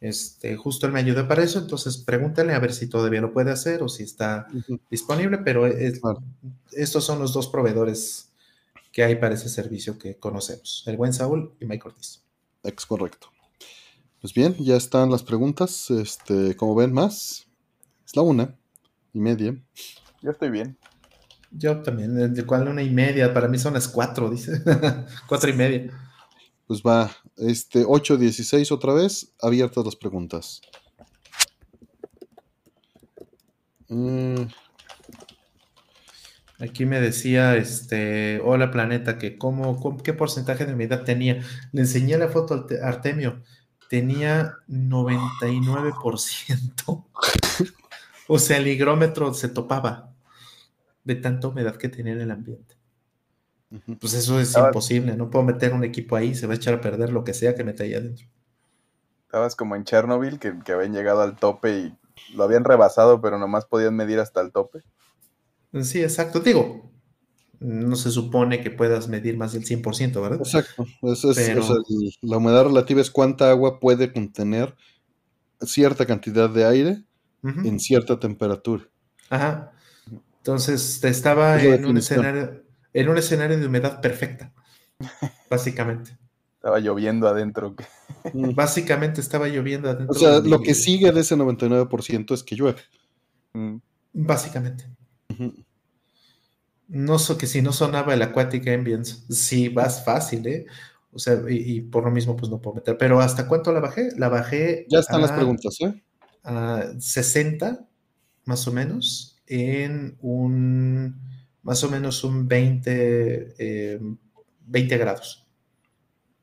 [0.00, 3.50] este, justo él me ayudó para eso, entonces pregúntale a ver si todavía lo puede
[3.50, 4.46] hacer o si está
[4.90, 5.66] disponible, pero
[6.72, 8.30] estos son los dos proveedores
[8.92, 12.22] que hay para ese servicio que conocemos, el buen Saúl y Mike Ortiz.
[12.62, 13.28] Ex correcto.
[14.20, 17.46] Pues bien, ya están las preguntas, este, como ven más,
[18.06, 18.54] es la una
[19.12, 19.56] y media.
[20.22, 20.76] Ya estoy bien.
[21.50, 23.32] Yo también, ¿de cuál una y media?
[23.32, 24.62] Para mí son las cuatro, dice.
[25.26, 25.90] cuatro y media.
[26.66, 30.60] Pues va, este 8.16 otra vez, abiertas las preguntas.
[33.88, 34.42] Mm.
[36.60, 41.42] Aquí me decía, este, hola planeta, que cómo, qué porcentaje de humedad tenía.
[41.72, 43.42] Le enseñé la foto a Artemio,
[43.88, 46.84] tenía 99%.
[48.28, 50.17] o sea, el higrómetro se topaba
[51.08, 52.76] de tanta humedad que tenía en el ambiente.
[53.98, 56.80] Pues eso es imposible, no puedo meter un equipo ahí, se va a echar a
[56.82, 58.26] perder lo que sea que meta ahí adentro.
[59.22, 61.98] Estabas como en Chernobyl, que, habían llegado al tope y
[62.34, 64.82] lo habían rebasado, pero nomás podían medir hasta el tope.
[65.82, 66.40] Sí, exacto.
[66.40, 66.90] Digo,
[67.58, 70.38] no se supone que puedas medir más del 100%, ¿verdad?
[70.38, 70.86] Exacto.
[72.20, 74.74] la humedad relativa es cuánta agua puede contener
[75.62, 77.04] cierta cantidad de aire
[77.42, 78.84] en cierta temperatura.
[79.30, 79.72] Ajá.
[80.48, 82.64] Entonces estaba en un, escenario,
[82.94, 84.54] en un escenario de humedad perfecta,
[85.50, 86.16] básicamente.
[86.54, 87.76] Estaba lloviendo adentro.
[88.32, 90.16] Básicamente estaba lloviendo adentro.
[90.16, 92.80] O sea, lo que sigue de ese 99% es que llueve.
[93.52, 93.76] Mm.
[94.14, 94.86] Básicamente.
[96.88, 100.64] No sé que si no sonaba el Aquatic Ambience, sí vas fácil, ¿eh?
[101.12, 102.96] O sea, y, por lo mismo, pues no puedo meter.
[102.96, 104.12] Pero ¿hasta cuánto la bajé?
[104.16, 104.86] La bajé.
[104.88, 106.02] Ya están las preguntas, ¿eh?
[106.42, 107.86] A 60,
[108.46, 111.20] más o menos, en un.
[111.62, 115.46] Más o menos un 20, 20 eh, grados.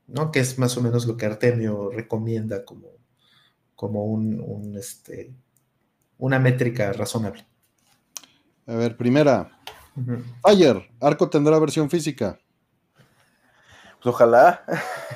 [0.08, 0.32] ¿No?
[0.32, 2.90] Que es más o menos lo que Artemio recomienda como,
[3.76, 5.34] como un, este,
[6.18, 7.48] una métrica razonable.
[8.68, 9.60] A ver, primera.
[10.44, 12.38] Ayer, Arco tendrá versión física.
[13.96, 14.64] Pues ojalá.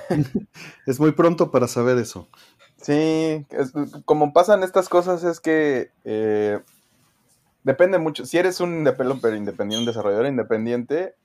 [0.88, 2.30] es muy pronto para saber eso.
[2.82, 3.46] Sí,
[4.06, 6.60] como pasan estas cosas es que eh,
[7.64, 8.26] depende mucho.
[8.26, 11.16] Si eres un developer independiente, un desarrollador independiente,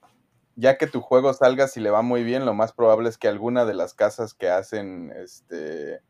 [0.56, 3.28] ya que tu juego salga, si le va muy bien, lo más probable es que
[3.28, 6.00] alguna de las casas que hacen este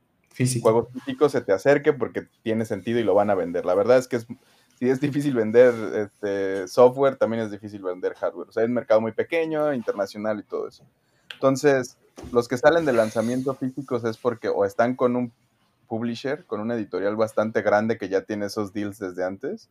[0.61, 3.65] juegos físicos se te acerque porque tiene sentido y lo van a vender.
[3.65, 4.27] La verdad es que es
[4.79, 8.49] si es difícil vender este, software, también es difícil vender hardware.
[8.49, 10.85] O sea, es un mercado muy pequeño, internacional y todo eso.
[11.33, 11.97] Entonces,
[12.33, 15.32] los que salen de lanzamiento físicos es porque o están con un
[15.89, 19.69] publisher, con una editorial bastante grande que ya tiene esos deals desde antes,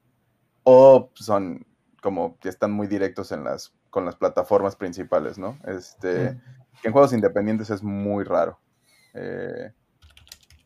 [0.64, 1.66] o son
[2.02, 5.58] como que están muy directos en las, con las plataformas principales, ¿no?
[5.66, 6.40] Este,
[6.82, 8.60] Que en juegos independientes es muy raro.
[9.14, 9.72] Eh,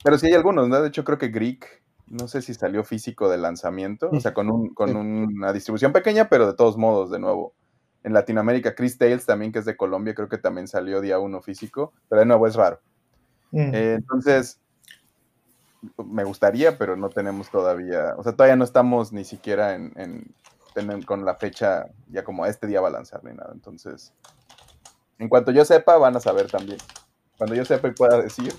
[0.03, 0.81] pero sí hay algunos, ¿no?
[0.81, 4.49] De hecho, creo que Greek no sé si salió físico de lanzamiento, o sea, con,
[4.49, 7.53] un, con una distribución pequeña, pero de todos modos, de nuevo.
[8.03, 11.41] En Latinoamérica, Chris Tales también, que es de Colombia, creo que también salió día uno
[11.41, 12.79] físico, pero de nuevo es raro.
[13.51, 14.61] Eh, entonces,
[16.05, 20.33] me gustaría, pero no tenemos todavía, o sea, todavía no estamos ni siquiera en,
[21.05, 23.51] con la fecha, ya como este día lanzar ni nada.
[23.53, 24.13] Entonces,
[25.17, 26.77] en cuanto yo sepa, van a saber también.
[27.37, 28.53] Cuando yo sepa y pueda decir,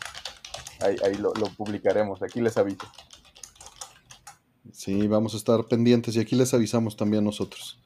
[0.81, 2.87] ahí, ahí lo, lo publicaremos, aquí les aviso.
[4.73, 7.81] Sí, vamos a estar pendientes y aquí les avisamos también nosotros.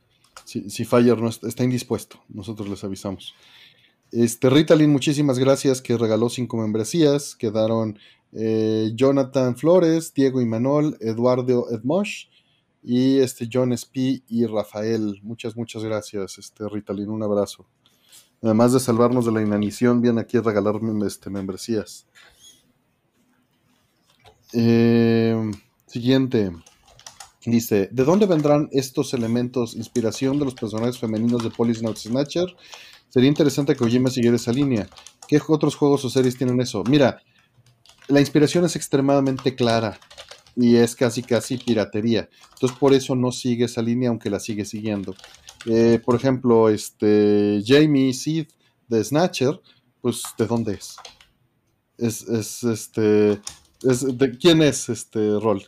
[0.44, 3.35] Si, si Fire no está, indispuesto, nosotros les avisamos.
[4.12, 7.34] Este, Ritalin, muchísimas gracias, que regaló cinco membresías.
[7.34, 7.99] Quedaron
[8.32, 12.26] eh, Jonathan Flores, Diego Imanol, Eduardo Edmosh
[12.82, 15.18] y este John Sp y Rafael.
[15.23, 17.66] Muchas, muchas gracias, este Ritalin, un abrazo.
[18.42, 20.74] Además de salvarnos de la inanición, viene aquí a regalar
[21.07, 22.07] este, membresías.
[24.52, 25.50] Eh,
[25.86, 26.52] siguiente.
[27.47, 29.74] Dice, ¿de dónde vendrán estos elementos?
[29.74, 32.55] Inspiración de los personajes femeninos de Police Snatcher.
[33.12, 34.89] Sería interesante que Ojima siguiera esa línea.
[35.28, 36.82] ¿Qué otros juegos o series tienen eso?
[36.84, 37.20] Mira,
[38.08, 40.00] la inspiración es extremadamente clara
[40.57, 42.31] y es casi casi piratería.
[42.55, 45.15] Entonces por eso no sigue esa línea, aunque la sigue siguiendo.
[45.66, 48.47] Eh, por ejemplo, este Jamie Seed
[48.89, 49.60] de Snatcher,
[50.00, 50.97] pues ¿de dónde es?
[51.99, 53.41] Es, es este.
[53.82, 55.66] Es, ¿De quién es este rol?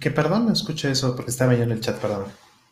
[0.00, 2.26] Que perdón, escuché eso porque estaba yo en el chat, perdón.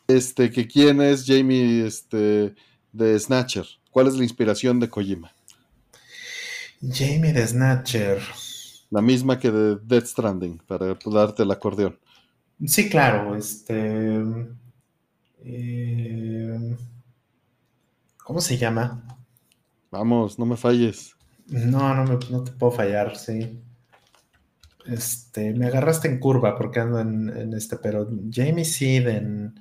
[0.07, 2.55] Este, que quién es Jamie este,
[2.95, 3.65] de Snatcher.
[3.91, 5.31] ¿Cuál es la inspiración de Kojima?
[6.81, 8.21] Jamie de Snatcher.
[8.89, 11.99] La misma que de Dead Stranding, para darte el acordeón.
[12.65, 13.35] Sí, claro.
[13.35, 14.23] Este.
[15.43, 16.77] Eh,
[18.23, 19.03] ¿Cómo se llama?
[19.91, 21.15] Vamos, no me falles.
[21.47, 23.61] No, no, me, no te puedo fallar, sí.
[24.85, 29.59] Este, me agarraste en curva porque ando en, este, pero Jamie Seed en,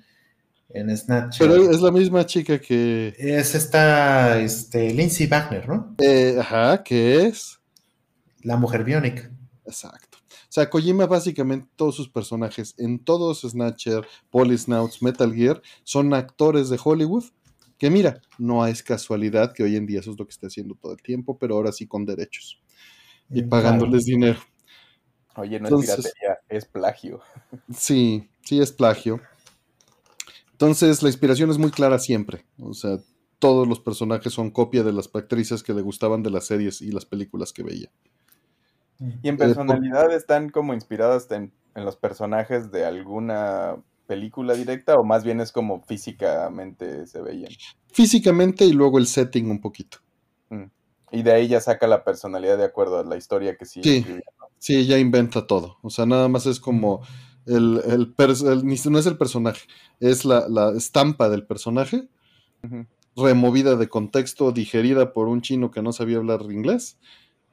[0.75, 1.49] en Snatcher.
[1.49, 3.15] Pero es la misma chica que.
[3.17, 5.95] Es esta, este, Lindsay Wagner, ¿no?
[5.99, 7.61] Eh, ajá, que es.
[8.43, 9.31] La mujer biónica.
[9.65, 10.19] Exacto.
[10.21, 14.07] O sea, Kojima básicamente todos sus personajes en todos Snatcher,
[14.57, 17.25] Snouts, Metal Gear son actores de Hollywood.
[17.79, 20.75] Que mira, no es casualidad que hoy en día eso es lo que está haciendo
[20.77, 22.61] todo el tiempo, pero ahora sí con derechos
[23.31, 24.39] y pagándoles dinero.
[25.37, 27.21] Oye, no es piratería, es plagio.
[27.77, 29.21] Sí, sí es plagio.
[30.55, 32.45] Entonces, la inspiración es muy clara siempre.
[32.61, 32.99] O sea,
[33.41, 36.93] todos los personajes son copia de las actrices que le gustaban de las series y
[36.93, 37.91] las películas que veía.
[39.01, 43.75] ¿Y en eh, personalidad están como inspiradas en, los personajes de alguna
[44.07, 47.51] película directa o más bien es como físicamente se veían?
[47.93, 49.99] Físicamente y luego el setting un poquito.
[50.51, 50.67] Mm.
[51.11, 53.83] Y de ahí ya saca la personalidad de acuerdo a la historia que sí.
[53.83, 54.05] Sí,
[54.59, 55.79] Sí, ya inventa todo.
[55.83, 57.03] O sea, nada más es como
[57.47, 58.15] el, el,
[58.91, 59.67] no es el personaje,
[60.01, 62.09] es la, la estampa del personaje,
[63.17, 66.99] removida de contexto, digerida por un chino que no sabía hablar inglés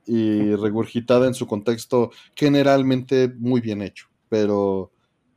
[0.06, 4.92] y regurgitada en su contexto generalmente muy bien hecho, pero,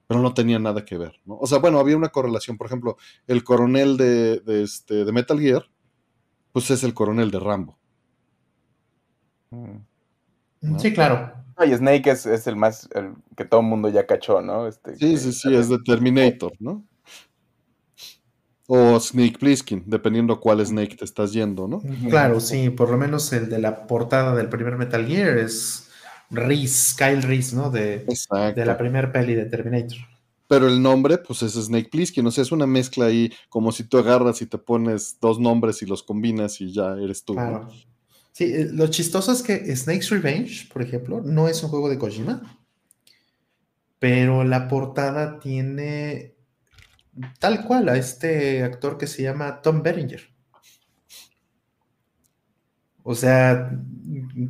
[0.07, 1.20] pero no tenía nada que ver.
[1.24, 1.36] ¿no?
[1.39, 5.39] O sea, bueno, había una correlación, por ejemplo, el coronel de, de, este, de Metal
[5.39, 5.68] Gear,
[6.52, 7.78] pues es el coronel de Rambo.
[10.78, 11.43] Sí, claro.
[11.65, 14.66] Y Snake es, es el más el que todo el mundo ya cachó, ¿no?
[14.66, 16.84] Este, sí, sí, sí, es de Terminator, ¿no?
[18.66, 21.83] O Snake Plissken, dependiendo cuál Snake te estás yendo, ¿no?
[22.08, 25.91] Claro, sí, por lo menos el de la portada del primer Metal Gear es
[26.31, 27.70] Reese, Kyle Reese, ¿no?
[27.70, 28.07] De,
[28.55, 29.99] de la primera peli de Terminator.
[30.49, 33.84] Pero el nombre, pues es Snake Plissken, o sea, es una mezcla ahí, como si
[33.84, 37.34] tú agarras y te pones dos nombres y los combinas y ya eres tú.
[37.34, 37.68] Claro.
[38.34, 41.98] Sí, eh, lo chistoso es que Snake's Revenge, por ejemplo, no es un juego de
[41.98, 42.42] Kojima,
[44.00, 46.34] pero la portada tiene
[47.38, 50.34] tal cual a este actor que se llama Tom Berenger.
[53.04, 53.70] O sea,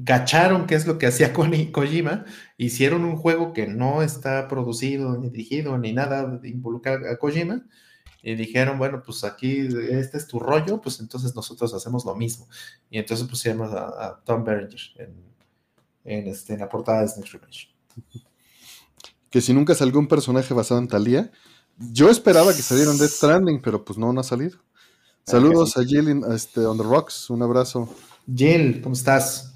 [0.06, 1.32] cacharon qué es lo que hacía
[1.72, 2.24] Kojima,
[2.56, 7.66] hicieron un juego que no está producido, ni dirigido, ni nada involucrado a Kojima,
[8.26, 12.48] y dijeron, bueno, pues aquí este es tu rollo, pues entonces nosotros hacemos lo mismo.
[12.88, 14.80] Y entonces pusimos a, Tom Berenger
[16.04, 17.68] en, este, en, la portada de Snake Revenge.
[19.28, 21.30] Que si nunca salió un personaje basado en Talia,
[21.76, 24.58] yo esperaba que salieran Death Stranding, pero pues no, no ha salido.
[25.26, 27.94] Saludos a Jill este, on the Rocks, un abrazo.
[28.34, 29.52] Jill, ¿cómo estás?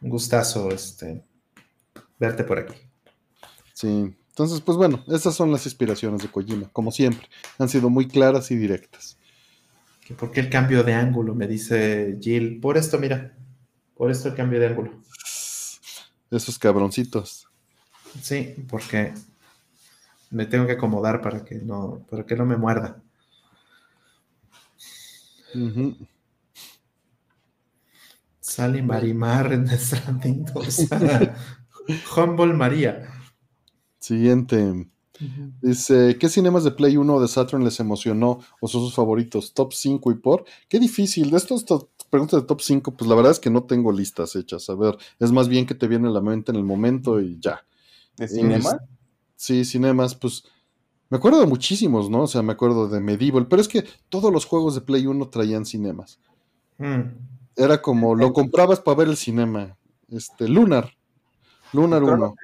[0.00, 1.24] Un gustazo este,
[2.20, 2.74] verte por aquí.
[3.72, 7.26] Sí, entonces, pues bueno, esas son las inspiraciones de Kojima, como siempre.
[7.58, 9.16] Han sido muy claras y directas.
[10.18, 11.34] ¿Por qué el cambio de ángulo?
[11.34, 12.60] Me dice Jill.
[12.60, 13.34] Por esto, mira.
[13.96, 14.92] Por esto el cambio de ángulo.
[16.30, 17.48] Esos cabroncitos.
[18.20, 19.14] Sí, porque
[20.28, 23.02] me tengo que acomodar para que no, para que no me muerda.
[28.38, 30.88] Sally Marimar en Stranding 2.
[32.14, 33.15] Humble María.
[34.06, 34.88] Siguiente.
[35.60, 39.52] Dice, ¿qué cinemas de Play 1 de Saturn les emocionó o son sus favoritos?
[39.52, 40.44] Top 5 y por.
[40.68, 41.32] Qué difícil.
[41.32, 41.64] De estas
[42.08, 44.70] preguntas de top 5, pues la verdad es que no tengo listas hechas.
[44.70, 47.40] A ver, es más bien que te viene a la mente en el momento y
[47.40, 47.66] ya.
[48.16, 48.78] ¿De cinema?
[49.34, 50.44] sí, cinemas, pues
[51.10, 52.22] me acuerdo de muchísimos, ¿no?
[52.22, 55.28] O sea, me acuerdo de Medieval, pero es que todos los juegos de Play 1
[55.30, 56.20] traían cinemas.
[56.78, 57.10] Mm.
[57.56, 59.76] Era como, lo comprabas para ver el cinema.
[60.08, 60.95] Este, Lunar,
[61.72, 62.34] Lunar 1.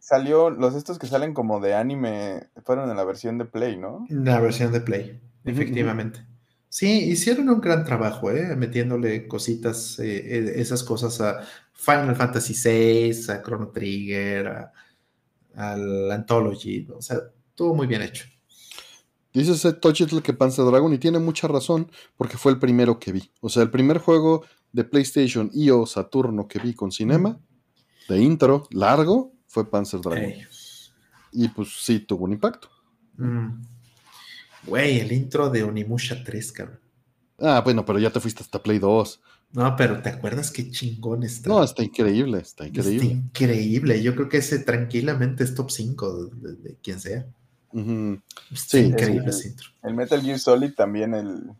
[0.00, 4.06] Salió, los estos que salen como de anime fueron en la versión de Play, ¿no?
[4.08, 6.26] La versión de Play, efectivamente.
[6.68, 8.56] Sí, hicieron un gran trabajo, ¿eh?
[8.56, 11.40] metiéndole cositas, eh, eh, esas cosas a
[11.72, 14.66] Final Fantasy VI, a Chrono Trigger,
[15.54, 17.18] al Anthology, o sea,
[17.54, 18.24] todo muy bien hecho.
[19.32, 23.12] Dice ese Tochitl que Panzer Dragon y tiene mucha razón porque fue el primero que
[23.12, 23.30] vi.
[23.40, 27.40] O sea, el primer juego de PlayStation y o Saturno que vi con cinema
[28.08, 30.32] de intro largo fue Panzer Dragon.
[31.32, 32.68] Y pues sí, tuvo un impacto.
[33.16, 33.62] Mm.
[34.66, 36.80] Güey, el intro de Onimusha 3, cabrón.
[37.38, 39.20] Ah, bueno, pero ya te fuiste hasta Play 2.
[39.52, 41.48] No, pero ¿te acuerdas qué chingón está?
[41.48, 42.96] No, está increíble, está increíble.
[42.96, 44.02] Está increíble.
[44.02, 47.26] Yo creo que ese tranquilamente es top 5 de, quien sea.
[48.52, 49.68] sí, increíble ese intro.
[49.82, 51.50] El Metal Gear Solid también, el,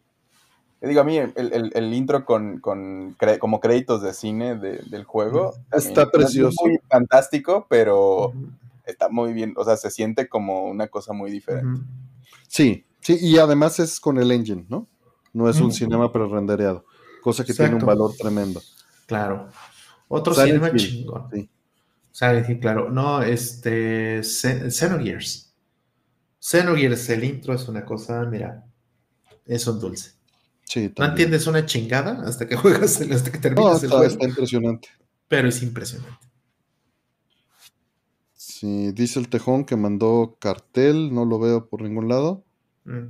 [0.88, 6.64] digo, a mí el, intro con, como créditos de cine del juego está precioso.
[6.64, 8.32] muy fantástico, pero
[8.84, 11.80] está muy bien, o sea, se siente como una cosa muy diferente.
[12.48, 14.86] Sí, sí, y además es con el engine, ¿no?
[15.32, 16.84] No es un cinema pre-rendereado,
[17.22, 18.60] cosa que tiene un valor tremendo.
[19.06, 19.48] Claro.
[20.08, 21.28] Otro cinema chingón.
[21.32, 21.48] Sí.
[22.12, 22.90] sí, claro.
[22.90, 25.52] No, este, Xenogears.
[26.40, 28.64] Xenogears, el intro es una cosa, mira,
[29.46, 30.14] es un dulce
[30.98, 34.04] no entiendes una chingada hasta que juegas, hasta que terminas el juego.
[34.04, 34.88] Está impresionante.
[35.28, 36.26] Pero es impresionante.
[38.34, 42.44] Sí, dice el tejón que mandó cartel, no lo veo por ningún lado.
[42.84, 43.08] Mm.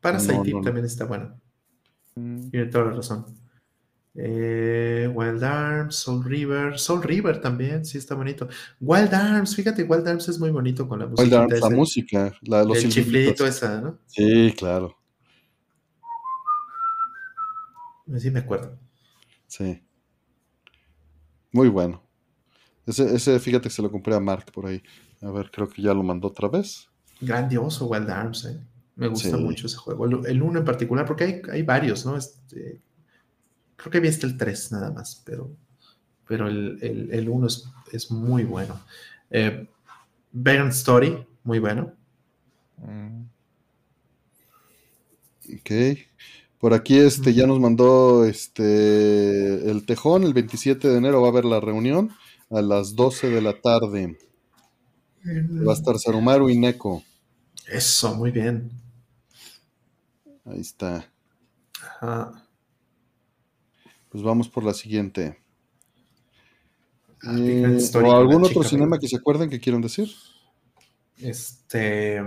[0.00, 1.38] Parasite también está bueno.
[2.14, 2.50] Mm.
[2.50, 3.26] Tiene toda la razón.
[4.14, 8.48] Eh, Wild Arms, Soul River, Soul River también, sí está bonito.
[8.80, 11.22] Wild Arms, fíjate, Wild Arms es muy bonito con la música.
[11.22, 13.98] Wild Arms, la música, la, los el chiflito esa, ¿no?
[14.06, 14.99] Sí, claro.
[18.18, 18.78] Sí, me acuerdo.
[19.46, 19.82] Sí.
[21.52, 22.02] Muy bueno.
[22.86, 24.82] Ese, ese, fíjate que se lo compré a Mark por ahí.
[25.20, 26.88] A ver, creo que ya lo mandó otra vez.
[27.20, 28.60] Grandioso Wild Arms, ¿eh?
[28.96, 30.04] Me gusta mucho ese juego.
[30.26, 32.16] El, uno en particular, porque hay, hay varios, ¿no?
[32.16, 32.80] Este,
[33.76, 35.56] creo que vi este el 3 nada más, pero,
[36.26, 37.46] pero el 1
[37.92, 38.78] es, muy bueno.
[39.30, 39.66] Eh,
[40.68, 41.94] Story, muy bueno.
[42.76, 43.22] Mm.
[45.54, 45.70] Ok.
[46.60, 51.30] Por aquí este ya nos mandó este el Tejón, el 27 de enero va a
[51.30, 52.10] haber la reunión
[52.50, 54.18] a las 12 de la tarde.
[55.24, 57.02] Va a estar Sarumaru y Neko.
[57.66, 58.70] Eso, muy bien.
[60.44, 61.10] Ahí está.
[64.10, 65.38] Pues vamos por la siguiente.
[67.22, 70.10] Ah, eh, ¿O algún otro cinema que se acuerden que quieran decir?
[71.16, 72.20] Este,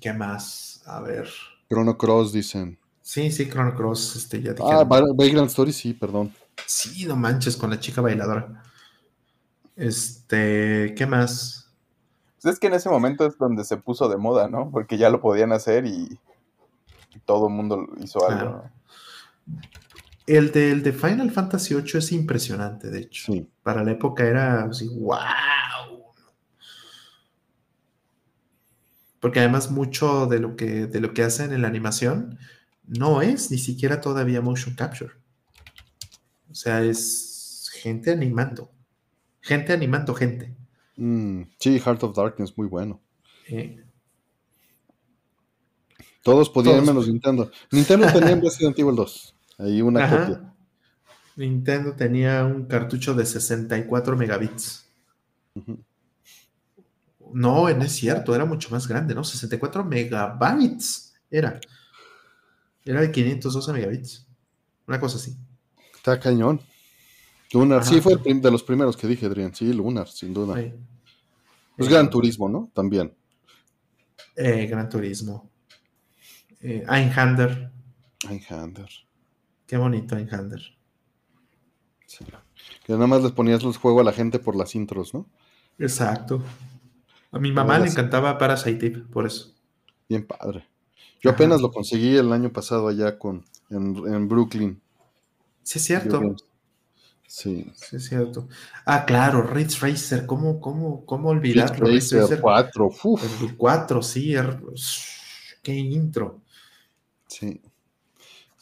[0.00, 0.80] ¿qué más?
[0.86, 1.28] A ver.
[1.68, 2.78] Chrono Cross, dicen.
[3.08, 6.30] Sí, sí, Chrono Cross, este, ya Ah, Vagrant Story, sí, perdón.
[6.66, 8.62] Sí, no manches, con la chica bailadora.
[9.76, 11.72] Este, ¿qué más?
[12.42, 14.70] Pues es que en ese momento es donde se puso de moda, ¿no?
[14.70, 16.20] Porque ya lo podían hacer y,
[17.24, 18.64] todo el mundo hizo algo.
[20.26, 23.32] El de, de, Final Fantasy VIII es impresionante, de hecho.
[23.62, 26.12] Para la época era así, wow.
[29.18, 32.38] Porque además mucho de lo que, de lo que hacen en la animación
[32.88, 35.12] no es ni siquiera todavía motion capture.
[36.50, 38.70] O sea, es gente animando.
[39.40, 40.54] Gente animando gente.
[40.96, 43.00] Mm, sí, Heart of Darkness, muy bueno.
[46.22, 47.50] Todos podían menos Nintendo.
[47.70, 49.34] Nintendo tenía en Resident Evil 2.
[49.58, 50.54] Ahí una copia.
[51.36, 54.86] Nintendo tenía un cartucho de 64 megabits.
[57.32, 59.22] No, no es cierto, era mucho más grande, ¿no?
[59.22, 61.60] 64 megabytes era.
[62.88, 64.26] Era de 512 megabits.
[64.86, 65.36] Una cosa así.
[65.94, 66.58] Está cañón.
[67.52, 69.54] Lunar, sí, fue de los primeros que dije, Adrián.
[69.54, 70.54] Sí, Lunar, sin duda.
[71.76, 72.70] Pues Gran Turismo, ¿no?
[72.72, 73.14] También.
[74.34, 75.50] Eh, Gran Turismo.
[76.62, 77.70] Eh, Einhander.
[78.26, 78.88] Einhander.
[79.66, 80.62] Qué bonito Einhander.
[82.06, 82.24] Sí.
[82.84, 85.28] Que nada más les ponías los juegos a la gente por las intros, ¿no?
[85.78, 86.42] Exacto.
[87.32, 89.54] A mi mamá le encantaba Parasite por eso.
[90.08, 90.66] Bien padre.
[91.20, 94.80] Yo apenas lo conseguí el año pasado allá con, en, Brooklyn.
[95.62, 96.36] Sí, es cierto.
[97.26, 97.70] Sí.
[97.74, 98.48] Sí, es cierto.
[98.86, 101.86] Ah, claro, Ridge Racer, ¿cómo, cómo, cómo olvidarlo?
[101.86, 102.90] Ridge Racer 4,
[103.42, 104.62] El 4, sí, er,
[105.62, 106.40] qué intro.
[107.26, 107.60] Sí.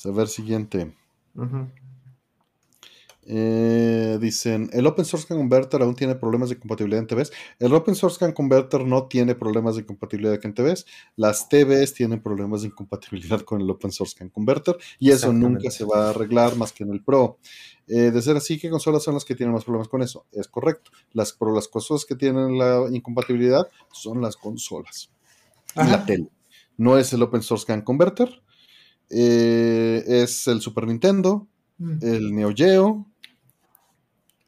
[0.04, 0.94] A ver, siguiente.
[3.28, 7.32] Eh, dicen, el Open Source Can Converter aún tiene problemas de compatibilidad en TVs.
[7.58, 10.86] El Open Source Can Converter no tiene problemas de compatibilidad en TVs.
[11.16, 15.70] Las TVs tienen problemas de incompatibilidad con el Open Source Can Converter y eso nunca
[15.70, 17.38] se va a arreglar más que en el Pro.
[17.88, 20.26] Eh, de ser así, ¿qué consolas son las que tienen más problemas con eso?
[20.32, 20.92] Es correcto.
[21.12, 25.10] Las, pero las consolas que tienen la incompatibilidad son las consolas.
[25.74, 26.28] la tele.
[26.76, 28.42] No es el Open Source Can Converter.
[29.10, 31.46] Eh, es el Super Nintendo,
[31.78, 31.98] mm.
[32.02, 33.06] el Neo Geo,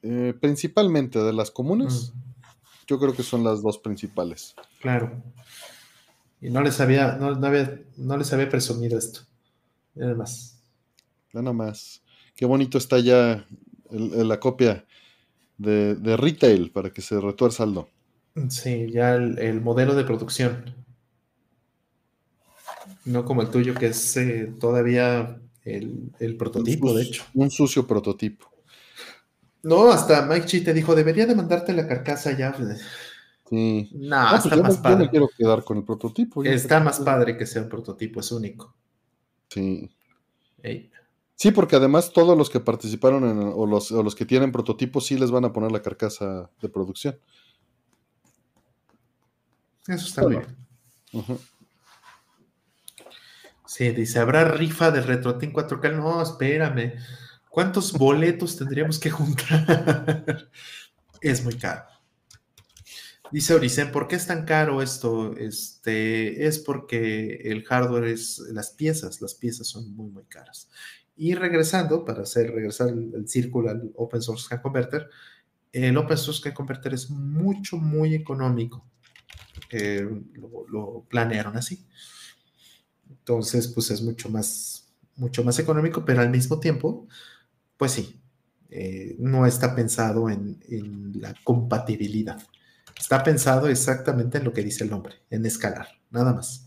[0.03, 2.19] eh, principalmente de las comunes, mm.
[2.87, 4.55] yo creo que son las dos principales.
[4.81, 5.23] Claro.
[6.41, 9.21] Y no les había, no, había, no les había presumido esto.
[9.95, 10.61] Nada más.
[11.33, 12.03] Nada más.
[12.37, 13.45] Qué bonito está ya
[13.91, 14.87] la copia
[15.57, 17.89] de, retail para que se retuerza saldo.
[18.49, 20.77] Sí, ya el, modelo de producción.
[23.05, 27.25] No como el tuyo, que es eh, todavía el, el prototipo, de hecho.
[27.35, 28.49] Un sucio prototipo.
[29.63, 32.55] No, hasta Mike Chi te dijo, debería de mandarte la carcasa ya.
[33.49, 33.91] Sí.
[33.95, 34.97] No, pues está más padre.
[34.97, 36.45] Yo me quiero quedar con el prototipo.
[36.45, 38.75] Está más padre que sea un prototipo, es único.
[39.49, 39.91] Sí.
[41.35, 45.07] Sí, porque además todos los que participaron en, o, los, o los que tienen prototipos
[45.07, 47.19] sí les van a poner la carcasa de producción.
[49.87, 50.45] Eso está bien.
[53.65, 55.95] Sí, dice, ¿habrá rifa de RetroTin 4K?
[55.95, 56.95] No, espérame.
[57.59, 60.49] ¿Cuántos boletos tendríamos que juntar?
[61.21, 61.83] es muy caro.
[63.33, 65.37] Dice Oricen, ¿por qué es tan caro esto?
[65.37, 70.71] Este, es porque el hardware es, las piezas, las piezas son muy, muy caras.
[71.17, 75.09] Y regresando, para hacer regresar el, círculo al Open Source Can Converter,
[75.73, 78.87] el Open Source Can Converter es mucho, muy económico.
[79.73, 81.85] lo, lo, planearon así.
[83.11, 87.09] Entonces, pues es mucho más, mucho más económico, pero al mismo tiempo
[87.79, 88.21] pues sí,
[88.71, 90.61] eh, no está pensado en,
[91.15, 92.39] la compatibilidad.
[92.99, 96.67] Está pensado exactamente en lo que dice el nombre, en escalar, nada más.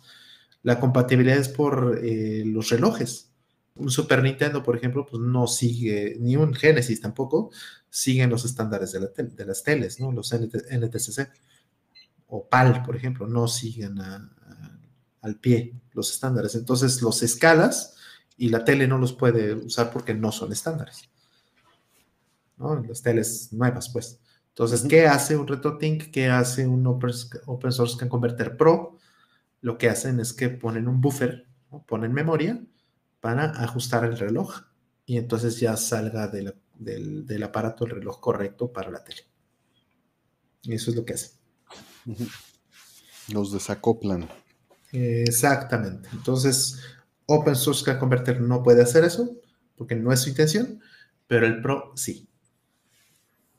[0.64, 3.31] La compatibilidad es por eh, los relojes.
[3.75, 7.51] Un Super Nintendo, por ejemplo, pues no sigue, ni un Genesis tampoco,
[7.90, 10.11] siguen los estándares de, las teles, ¿no?
[10.11, 11.30] Los NTCC.
[12.27, 13.99] O PAL, por ejemplo, no siguen
[15.22, 16.56] al pie los estándares.
[16.56, 17.95] Entonces los escalas
[18.42, 21.08] y la tele no los puede usar porque no son estándares.
[22.58, 22.74] ¿no?
[22.82, 24.20] Las teles nuevas, pues.
[24.48, 26.10] Entonces, ¿qué hace un RetroTink?
[26.10, 28.98] ¿Qué hace un Open, Source Can Converter Pro?
[29.61, 31.45] Lo que hacen es que ponen un buffer,
[31.86, 32.60] ponen memoria
[33.20, 34.61] para ajustar el reloj
[35.06, 39.22] y entonces ya salga del, del, aparato el reloj correcto para la tele.
[40.64, 41.34] Y eso es lo que hace.
[43.32, 44.28] Los desacoplan.
[44.92, 46.10] Exactamente.
[46.11, 46.80] Entonces,
[47.34, 49.38] Open Source Can Converter no puede hacer eso
[49.76, 50.80] porque no es su intención,
[51.27, 52.27] pero el Pro sí.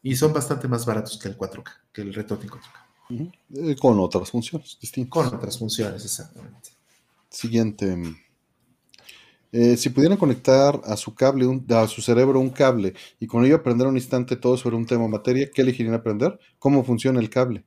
[0.03, 3.33] Y son bastante más baratos que el 4K, que el RetroTink 4K.
[3.55, 5.11] Eh, con otras funciones distintas.
[5.11, 6.71] Con otras funciones, exactamente.
[7.29, 7.97] Siguiente.
[9.53, 13.57] Eh, si pudieran conectar a su cable, a su cerebro un cable y con ello
[13.57, 16.39] aprender un instante todo sobre un tema o materia, ¿qué elegirían aprender?
[16.59, 17.65] ¿Cómo funciona el cable?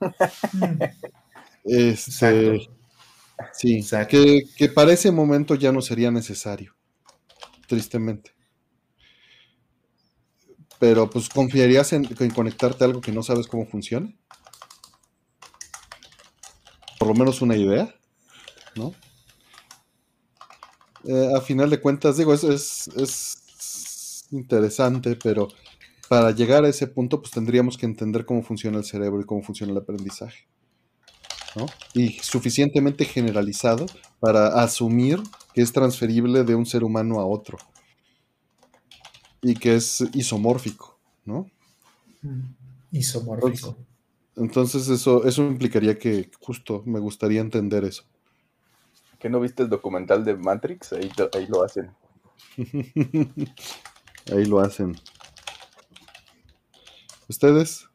[1.64, 2.68] este,
[3.52, 6.74] sí, Que, que para ese momento ya no sería necesario,
[7.66, 8.32] tristemente.
[10.78, 14.12] Pero pues confiarías en, conectarte a algo que no sabes cómo funciona.
[16.98, 17.94] Por lo menos una idea,
[18.76, 18.94] ¿no?
[21.04, 25.48] Eh, a final de cuentas, digo, es, es, es, interesante, pero
[26.08, 29.42] para llegar a ese punto, pues tendríamos que entender cómo funciona el cerebro y cómo
[29.42, 30.46] funciona el aprendizaje.
[31.54, 31.66] ¿No?
[31.94, 33.86] Y suficientemente generalizado
[34.20, 37.58] para asumir que es transferible de un ser humano a otro
[39.42, 41.50] y que es isomórfico, ¿no?
[42.22, 42.40] Mm,
[42.92, 43.76] isomórfico.
[44.36, 48.04] Entonces, eso, eso implicaría que justo me gustaría entender eso.
[49.18, 50.92] ¿Que no viste el documental de Matrix?
[50.92, 51.90] Ahí, ahí lo hacen.
[54.32, 54.96] ahí lo hacen.
[57.28, 57.88] ¿Ustedes?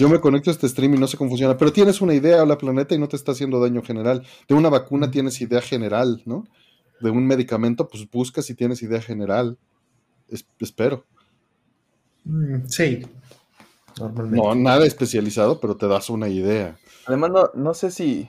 [0.00, 2.44] Yo me conecto a este stream y no sé cómo funciona, pero tienes una idea,
[2.46, 4.26] la planeta, y no te está haciendo daño general.
[4.48, 6.46] De una vacuna tienes idea general, ¿no?
[7.00, 9.58] De un medicamento, pues buscas si tienes idea general
[10.58, 11.04] espero.
[12.24, 13.06] Mm, sí.
[13.98, 16.78] No, nada especializado, pero te das una idea.
[17.06, 18.28] Además, no, no sé si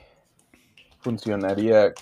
[1.00, 1.94] funcionaría.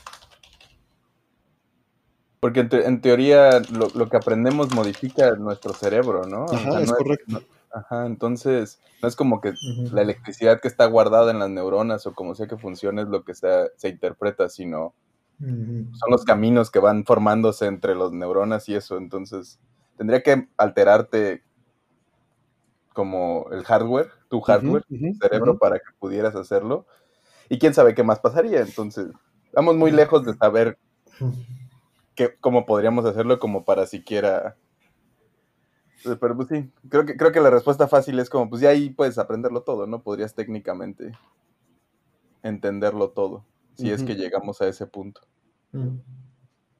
[2.41, 6.47] Porque en, teoría lo, que aprendemos modifica nuestro cerebro, ¿no?
[6.47, 7.43] Ajá, es correcto.
[7.73, 9.55] Ajá, entonces no es como que
[9.93, 13.25] la electricidad que está guardada en las neuronas o como sea que funcione es lo
[13.25, 14.95] que se interpreta, sino
[15.39, 18.99] son los caminos que van formándose entre las neuronas y eso.
[18.99, 19.59] Entonces,
[19.97, 21.43] tendría que alterarte
[22.93, 26.85] como el hardware, tu hardware, tu cerebro, para que pudieras hacerlo.
[27.49, 28.61] Y quién sabe qué más pasaría.
[28.61, 29.07] Entonces,
[29.47, 30.79] estamos muy lejos de saber
[32.41, 34.57] cómo podríamos hacerlo como para siquiera...
[36.03, 38.91] Pero pues sí, creo que, creo que la respuesta fácil es como, pues ya ahí
[38.91, 40.03] puedes aprenderlo todo, ¿no?
[40.03, 41.13] Podrías técnicamente
[42.43, 45.21] entenderlo todo, si es que llegamos a ese punto.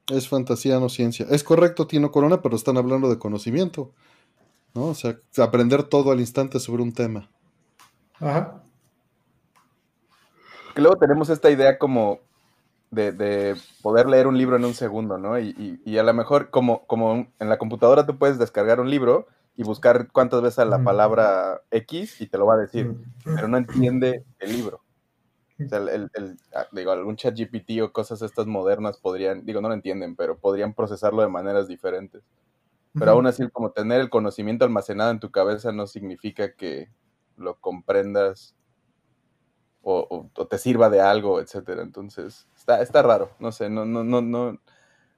[0.07, 1.25] Es fantasía, no ciencia.
[1.29, 3.91] Es correcto, Tino Corona, pero están hablando de conocimiento.
[4.73, 4.85] ¿No?
[4.85, 7.29] O sea, aprender todo al instante sobre un tema.
[8.19, 8.63] Ajá.
[10.73, 12.19] Que luego tenemos esta idea como
[12.91, 15.39] de, poder leer un libro en un segundo, ¿no?
[15.39, 19.63] Y, a lo mejor, como, como en la computadora tú puedes descargar un libro y
[19.63, 24.23] buscar cuántas veces la palabra X y te lo va a decir, pero no entiende
[24.39, 24.81] el libro.
[25.63, 29.61] O sea, el, el, ah, digo, algún chat GPT o cosas estas modernas podrían, digo,
[29.61, 32.23] no lo entienden, pero podrían procesarlo de maneras diferentes.
[32.93, 36.89] Pero aún así, como tener el conocimiento almacenado en tu cabeza no significa que
[37.37, 38.55] lo comprendas
[39.81, 41.81] o, te sirva de algo, etcétera.
[41.81, 43.31] Entonces, está, está raro.
[43.39, 44.59] No sé, no, no, no, no,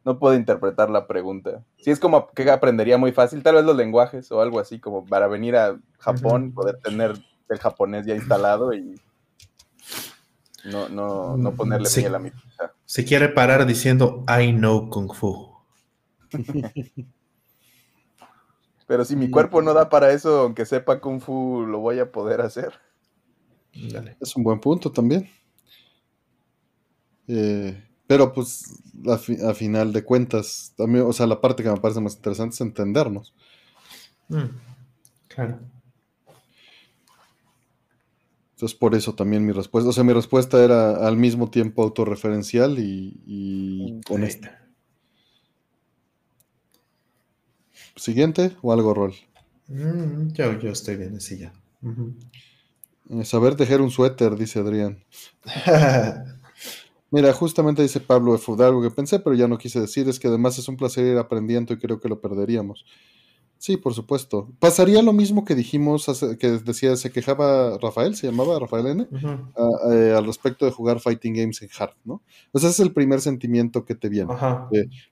[0.03, 1.63] no puedo interpretar la pregunta.
[1.77, 5.05] Si es como que aprendería muy fácil, tal vez los lenguajes o algo así, como
[5.05, 7.13] para venir a Japón, poder tener
[7.49, 8.95] el japonés ya instalado y
[10.65, 12.31] no, no, no ponerle se, a mi
[12.85, 15.53] Se quiere parar diciendo I know Kung Fu.
[18.87, 22.11] Pero si mi cuerpo no da para eso, aunque sepa Kung Fu, lo voy a
[22.11, 22.73] poder hacer.
[24.19, 25.29] Es un buen punto también.
[27.27, 28.63] Eh, pero pues
[29.07, 32.61] a, final de cuentas, también, o sea, la parte que me parece más interesante es
[32.61, 33.33] entendernos.
[34.29, 34.49] Mm,
[35.27, 35.59] claro.
[38.53, 39.89] Entonces, por eso también mi respuesta.
[39.89, 44.63] O sea, mi respuesta era al mismo tiempo autorreferencial y, y honesta.
[47.95, 49.13] ¿Siguiente o algo rol?
[49.67, 51.53] Mm, yo, estoy bien así ya.
[53.09, 55.03] Eh, saber tejer un suéter, dice Adrián.
[57.13, 58.51] Mira, justamente dice Pablo F.
[58.63, 61.17] algo que pensé, pero ya no quise decir, es que además es un placer ir
[61.19, 62.85] aprendiendo y creo que lo perderíamos.
[63.59, 64.49] Sí, por supuesto.
[64.57, 66.07] Pasaría lo mismo que dijimos,
[66.39, 69.07] que decía, se quejaba Rafael, se llamaba Rafael N,
[69.91, 72.23] eh, al respecto de jugar fighting games en hard, ¿no?
[72.51, 74.33] O sea, ese es el primer sentimiento que te viene.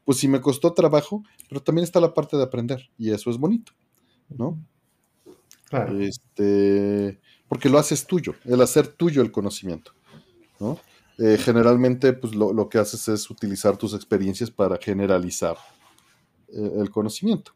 [0.04, 3.38] pues sí me costó trabajo, pero también está la parte de aprender, y eso es
[3.38, 3.74] bonito,
[4.28, 4.58] ¿no?
[5.70, 6.02] Claro.
[6.02, 9.92] Este, porque lo haces tuyo, el hacer tuyo el conocimiento,
[10.60, 10.80] ¿no?
[11.18, 15.58] Eh, generalmente, pues lo, que haces es utilizar tus experiencias para generalizar
[16.48, 17.54] eh, el conocimiento.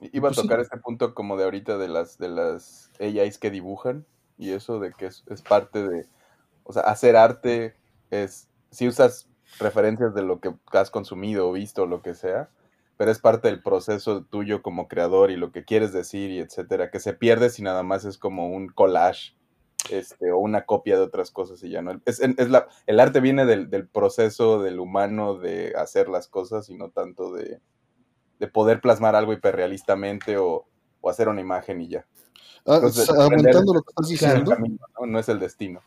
[0.00, 3.50] Iba a pues tocar este punto como de ahorita de las, de las AIs que
[3.50, 4.04] dibujan
[4.38, 6.06] y eso de que es, parte de,
[6.64, 7.74] o sea, hacer arte
[8.10, 12.50] es, si usas referencias de lo que has consumido o visto o lo que sea,
[12.96, 16.90] pero es parte del proceso tuyo como creador y lo que quieres decir y etcétera,
[16.90, 19.35] que se pierde si nada más es como un collage
[19.90, 22.00] este, o una copia de otras cosas y ya no.
[22.04, 26.68] Es, es la, el arte viene del, del, proceso del humano de hacer las cosas
[26.68, 27.60] y no tanto de,
[28.38, 30.66] de poder plasmar algo hiperrealistamente o,
[31.00, 32.06] o hacer una imagen y ya.
[32.66, 32.80] Ah,
[33.18, 34.56] aumentando lo que estás diciendo.
[35.06, 35.18] ¿no?
[35.18, 35.80] es el destino.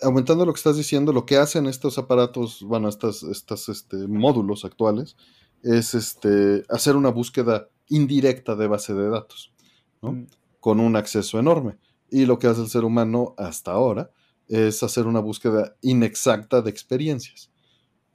[0.00, 4.64] Aumentando lo que estás diciendo, lo que hacen estos aparatos, bueno, estos estas, este, módulos
[4.64, 5.16] actuales,
[5.62, 9.52] es este, hacer una búsqueda indirecta de base de datos,
[10.02, 10.12] ¿no?
[10.12, 10.26] Mm.
[10.60, 11.78] con un acceso enorme.
[12.14, 14.08] Y lo que hace el ser humano hasta ahora
[14.46, 17.50] es hacer una búsqueda inexacta de experiencias,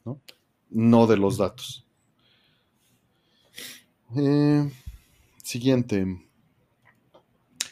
[0.06, 0.22] no,
[0.70, 1.86] no de los datos.
[4.16, 4.72] Eh,
[5.44, 6.26] siguiente.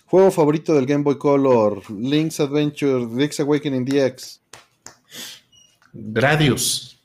[0.08, 1.90] Juego favorito del Game Boy Color.
[1.90, 4.42] Link's Adventure, Link's Awakening DX.
[5.94, 7.02] Gradius.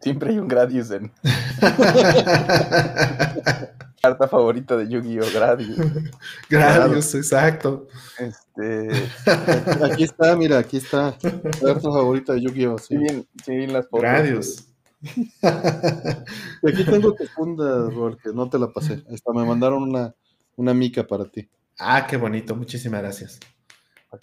[0.00, 1.12] Siempre hay un Gradius en.
[4.04, 5.32] Carta favorita de Yu-Gi-Oh!
[5.32, 5.78] Gradius.
[6.50, 7.88] Gradius, exacto.
[8.18, 8.90] Este.
[9.90, 11.16] Aquí está, mira, aquí está.
[11.18, 12.76] Carta favorita de Yu-Gi-Oh!
[12.76, 12.98] Sí.
[12.98, 14.02] bien, sí, las fotos.
[14.02, 14.68] Gradius.
[15.42, 19.02] Aquí tengo tu funda, porque no te la pasé.
[19.08, 20.14] Esta, me mandaron una,
[20.56, 21.48] una mica para ti.
[21.78, 23.40] Ah, qué bonito, muchísimas gracias.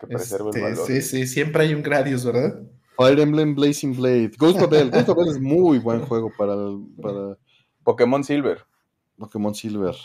[0.09, 2.61] Este, sí, sí, siempre hay un Gradius, ¿verdad?
[2.97, 4.33] Fire Emblem Blazing Blade.
[4.37, 4.91] Ghost of Bell.
[4.91, 6.53] Ghost of Bell es muy buen juego para,
[7.01, 7.35] para...
[7.83, 8.63] Pokémon Silver.
[9.21, 9.95] Pokémon Silver.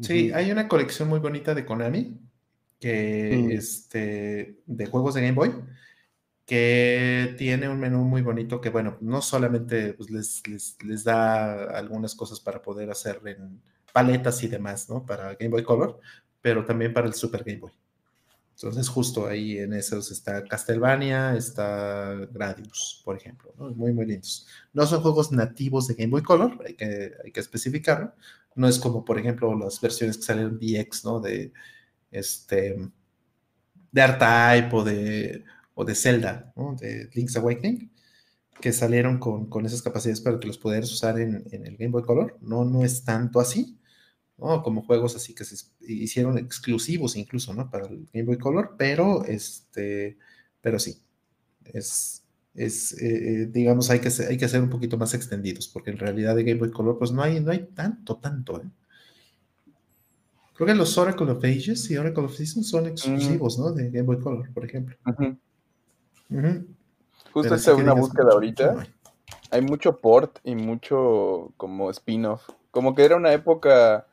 [0.00, 2.20] Sí, hay una colección muy bonita de Konami
[2.78, 5.52] que este, de juegos de Game Boy
[6.48, 10.42] que tiene un menú muy bonito que, bueno, no solamente pues, les,
[10.82, 13.60] les, da algunas cosas para poder hacer en
[13.92, 15.04] paletas y demás, ¿no?
[15.04, 16.00] Para Game Boy Color,
[16.40, 17.72] pero también para el Super Game Boy.
[18.60, 23.70] Entonces, justo ahí en esos está Castlevania, está Gradius, por ejemplo, ¿no?
[23.70, 24.48] Muy, muy lindos.
[24.72, 28.12] No son juegos nativos de Game Boy Color, hay que, hay que especificarlo.
[28.56, 31.20] No es como, por ejemplo, las versiones que salen DX, ¿no?
[31.20, 31.52] De,
[32.10, 32.76] este,
[33.92, 35.44] de R-Type o de
[35.78, 37.88] o de Zelda, de Link's Awakening,
[38.60, 42.36] que salieron con, esas capacidades para que los pudieras usar en, el Game Boy Color.
[42.40, 43.78] No, no es tanto así,
[44.38, 44.62] ¿no?
[44.62, 47.70] como juegos así que se hicieron exclusivos incluso ¿no?
[47.70, 50.16] para el Game Boy Color, pero, este,
[50.60, 51.02] pero sí,
[51.64, 55.68] es, es eh, eh, digamos, hay que, ser, hay que ser un poquito más extendidos,
[55.68, 58.60] porque en realidad de Game Boy Color, pues no hay, no hay tanto, tanto.
[58.60, 58.68] ¿eh?
[60.58, 63.70] Creo que los Oracle of Ages y Oracle of Seasons son exclusivos, ¿no?
[63.70, 64.96] De Game Boy Color, por ejemplo.
[67.32, 68.84] Justo esta una búsqueda ahorita.
[69.52, 72.48] Hay mucho port y mucho como spin-off.
[72.72, 74.07] Como que era una época.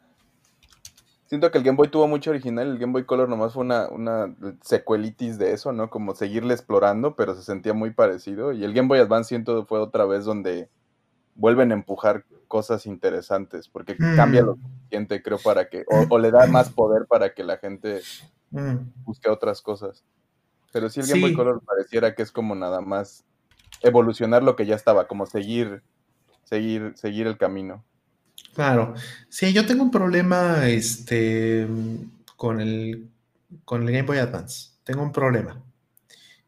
[1.27, 3.89] Siento que el Game Boy tuvo mucho original, el Game Boy Color nomás fue una,
[3.89, 5.89] una secuelitis de eso, ¿no?
[5.89, 8.51] Como seguirle explorando, pero se sentía muy parecido.
[8.51, 10.69] Y el Game Boy Advance siento fue otra vez donde
[11.33, 16.45] vuelven a empujar cosas interesantes, porque cambia lo suficiente, creo, para que, o, le da
[16.47, 18.01] más poder para que la gente
[19.03, 20.03] busque otras cosas.
[20.71, 23.25] Pero sí el Game Boy Color pareciera que es como nada más
[23.81, 25.81] evolucionar lo que ya estaba, como seguir,
[26.43, 27.83] seguir, seguir el camino.
[28.55, 28.93] Claro.
[29.27, 31.67] Sí, yo tengo un problema este,
[32.37, 33.09] con, el,
[33.65, 34.69] con el Game Boy Advance.
[34.85, 35.61] Tengo un problema.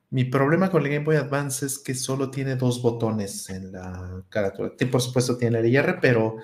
[0.10, 4.24] Mi problema con el Game Boy Advance es que solo tiene dos botones en la
[4.30, 4.72] carátula.
[4.90, 6.38] Por supuesto tiene el IR, pero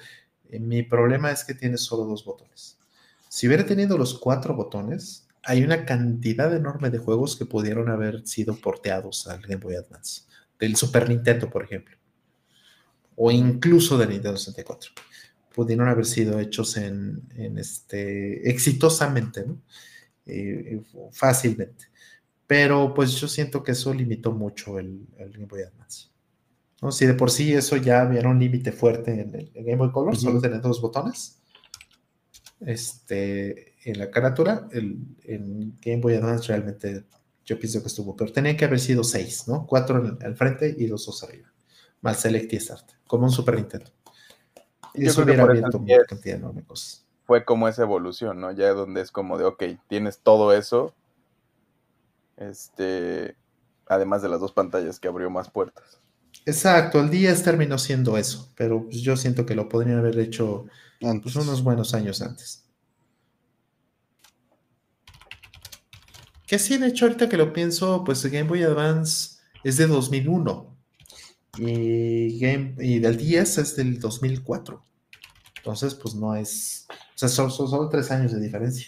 [0.49, 2.77] eh, mi problema es que tiene solo dos botones.
[3.29, 8.27] Si hubiera tenido los cuatro botones, hay una cantidad enorme de juegos que pudieron haber
[8.27, 10.23] sido porteados al Game Boy Advance,
[10.59, 11.95] del Super Nintendo, por ejemplo,
[13.15, 14.91] o incluso del Nintendo 64.
[15.53, 19.61] Pudieron haber sido hechos en, este, exitosamente, ¿no?
[20.25, 21.85] Eh, fácilmente.
[22.47, 26.09] Pero pues yo siento que eso limitó mucho el, Game Boy Advance.
[26.81, 26.91] ¿no?
[26.91, 30.15] Si de por sí eso ya había un límite fuerte en el, Game Boy Color,
[30.15, 31.39] solo tener dos botones.
[32.59, 37.05] Este, en la carátula, el, en Game Boy Advance realmente
[37.45, 39.65] yo pienso que estuvo, pero tenía que haber sido seis, ¿no?
[39.67, 41.51] Cuatro al frente y dos, dos arriba.
[42.01, 43.91] Mal Select y Start, como un Super Nintendo.
[44.93, 46.93] Yo creo que por eso
[47.25, 48.51] fue como esa evolución, ¿no?
[48.51, 50.93] Ya donde es como de, ok, tienes todo eso,
[52.37, 53.35] este,
[53.87, 55.99] además de las dos pantallas que abrió más puertas.
[56.45, 60.65] Exacto, el 10 terminó siendo eso, pero pues, yo siento que lo podrían haber hecho
[60.99, 62.65] pues, unos buenos años antes.
[66.45, 70.72] Que sí, de hecho, ahorita que lo pienso, pues Game Boy Advance es de 2001
[71.57, 74.83] y, Game, y del 10 es del 2004.
[75.57, 78.87] Entonces, pues no es, o sea, son, solo tres años de diferencia.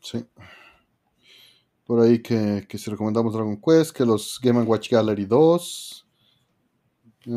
[0.00, 0.24] Sí.
[1.84, 6.06] Por ahí que, si recomendamos Dragon Quest, que los Game Watch Gallery 2.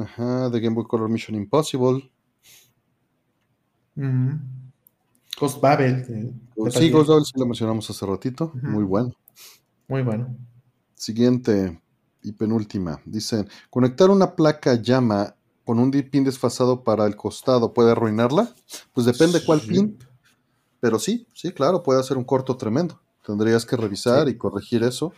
[0.02, 2.12] Ajá, de Game Boy Color Mission Impossible.
[5.40, 6.06] Ghost Babel.
[6.72, 8.52] sí, Ghost Babel sí lo mencionamos hace ratito.
[8.56, 9.14] Muy bueno.
[9.88, 10.36] Muy bueno.
[10.96, 11.80] Siguiente
[12.26, 13.00] y penúltima.
[13.06, 18.54] Dicen, conectar una placa llama con un pin desfasado para el costado puede arruinarla.
[18.94, 19.98] Pues depende cuál pin.
[20.80, 23.02] Pero sí, sí, claro, puede hacer un corto tremendo.
[23.26, 25.14] Tendrías que revisar y corregir eso.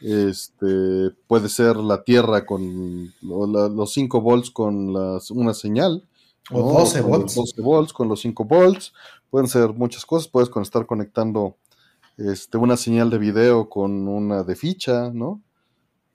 [0.00, 6.08] Este, puede ser la tierra con los 5 volts con las, una señal.
[6.50, 7.34] O 12 volts.
[7.34, 8.94] 12 volts con los 5 volts.
[9.28, 10.28] Pueden ser muchas cosas.
[10.28, 11.56] Puedes estar conectando
[12.16, 15.42] este, una señal de video con una de ficha, ¿no?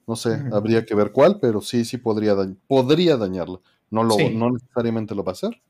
[0.06, 2.36] No sé, habría que ver cuál, pero sí, sí podría,
[2.68, 3.60] podría dañarla.
[3.90, 5.60] No, lo, no necesariamente lo va a hacer.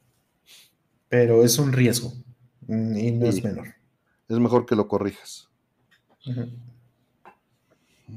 [1.09, 2.13] Pero es un riesgo
[2.67, 3.69] mm, y no es menor.
[4.29, 5.49] Es mejor que lo corrijas.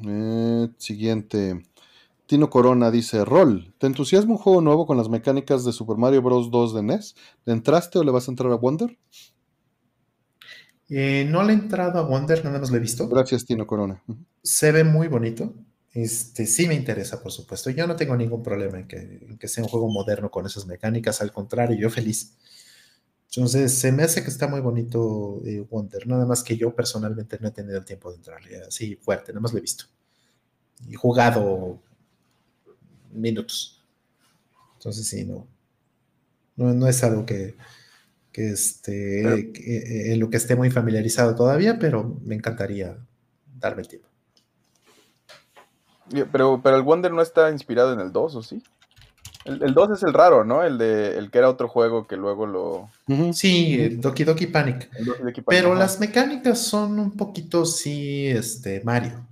[0.06, 1.66] Eh, siguiente.
[2.26, 6.22] Tino Corona dice, Rol, ¿te entusiasma un juego nuevo con las mecánicas de Super Mario
[6.22, 6.52] Bros.
[6.52, 7.16] 2 de NES?
[7.46, 8.98] ¿Le entraste o le vas a entrar a Wonder?
[10.90, 13.08] Eh, no le he entrado a Wonder, nada más lo he visto.
[13.08, 14.04] Gracias, Tino Corona.
[14.44, 15.54] Se ve muy bonito.
[15.94, 17.70] Este, sí me interesa, por supuesto.
[17.72, 20.66] Yo no tengo ningún problema en que, en que sea un juego moderno con esas
[20.66, 22.36] mecánicas, al contrario, yo feliz.
[23.30, 27.38] Entonces, se me hace que está muy bonito eh, Wonder, nada más que yo personalmente
[27.40, 29.86] no he tenido el tiempo de entrarle así fuerte, nada más lo he visto.
[30.88, 31.80] Y jugado
[33.12, 33.84] minutos.
[34.76, 35.48] Entonces, sí, no.
[36.56, 37.56] No, es algo que,
[38.32, 42.98] que esté, eh, en lo que esté muy familiarizado todavía, pero me encantaría
[43.60, 44.09] darme el tiempo.
[46.32, 48.64] Pero, pero el Wonder no está inspirado en el 2, ¿o sí?
[49.46, 50.64] El, 2 es el raro, ¿no?
[50.64, 52.90] El de el que era otro juego que luego lo.
[53.34, 54.90] Sí, Doki Doki Panic.
[55.48, 59.26] Pero las mecánicas son un poquito, sí, este, Mario.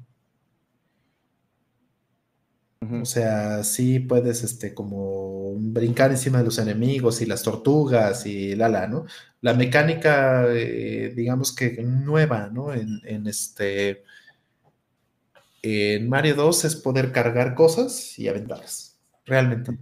[2.79, 8.55] O sea, sí puedes, este, como brincar encima de los enemigos y las tortugas y
[8.55, 9.05] la la, ¿no?
[9.41, 12.73] La mecánica, eh, digamos que nueva, ¿no?
[12.73, 14.03] En, en, este.
[15.69, 19.77] En Mario 2 es poder cargar cosas y aventarlas realmente.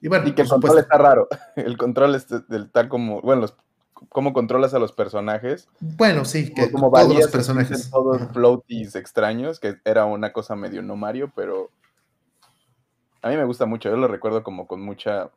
[0.00, 1.28] Y bueno, y que el control está raro.
[1.56, 3.46] El control está como, bueno,
[4.08, 5.68] cómo controlas a los personajes.
[5.80, 7.90] Bueno, sí, que como todos los personajes.
[7.90, 11.70] Todos floaties extraños, que era una cosa medio no Mario, pero
[13.22, 13.90] a mí me gusta mucho.
[13.90, 15.30] Yo lo recuerdo como con mucha.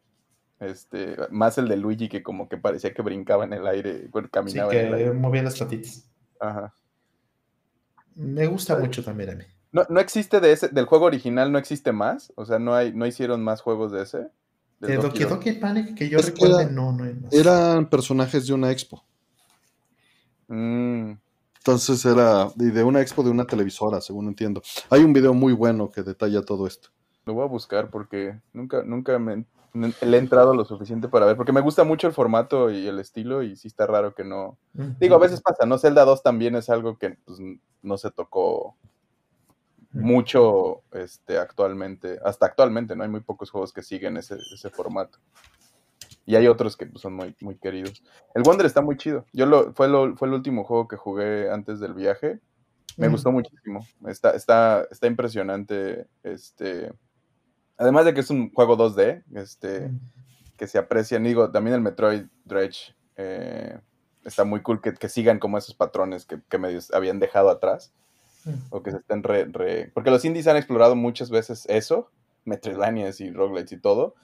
[0.59, 4.69] Este, más el de Luigi que como que parecía que brincaba en el aire, caminaba
[4.69, 5.11] sí, que en el aire.
[5.13, 6.07] movía las patitas.
[6.39, 6.71] Ajá.
[8.15, 9.43] Me gusta mucho también a mí.
[9.71, 12.33] No, no existe de ese, del juego original, no existe más.
[12.35, 14.27] O sea, no hay, no hicieron más juegos de ese.
[14.79, 17.31] De Doki Doki Panic, que yo recuerdo, no, no hay más.
[17.31, 19.05] Eran personajes de una expo.
[20.47, 21.13] Mm.
[21.59, 24.63] Entonces era de una expo de una televisora, según entiendo.
[24.89, 26.89] Hay un video muy bueno que detalla todo esto.
[27.25, 31.37] Lo voy a buscar porque nunca, nunca me, le he entrado lo suficiente para ver,
[31.37, 34.57] porque me gusta mucho el formato y el estilo y sí está raro que no...
[34.99, 35.77] Digo, a veces pasa, ¿no?
[35.77, 37.39] Zelda 2 también es algo que pues,
[37.81, 38.75] no se tocó
[39.93, 43.03] mucho este, actualmente, hasta actualmente, ¿no?
[43.03, 44.37] Hay muy pocos juegos que siguen ese,
[44.71, 45.19] formato.
[46.25, 48.01] Y hay otros que pues, son muy, muy queridos.
[48.33, 49.25] El Wonder está muy chido.
[49.33, 52.39] Yo lo, fue, lo, fue el último juego que jugué antes del viaje.
[52.97, 53.85] Me gustó muchísimo.
[54.07, 56.07] Está, está, está impresionante.
[56.23, 56.93] Este.
[57.77, 59.91] Además de que es un juego 2D, este,
[60.57, 61.19] que se aprecia.
[61.19, 63.79] Digo, también el Metroid Dredge eh,
[64.25, 67.93] está muy cool que, que, sigan como esos patrones que, que me habían dejado atrás
[68.69, 72.09] o que se estén re, Porque los indies han explorado muchas veces eso,
[72.45, 74.15] Metroidvanias y roguelites y todo,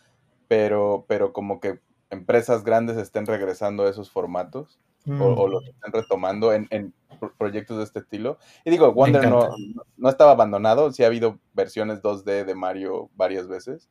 [0.48, 6.52] pero, pero como que empresas grandes estén regresando a esos formatos o, los estén retomando
[6.52, 6.94] en, en,
[7.38, 8.38] proyectos de este estilo.
[8.66, 9.50] Y digo, Wonder no,
[9.96, 13.90] no, estaba abandonado, sí ha habido versiones 2D de Mario varias veces,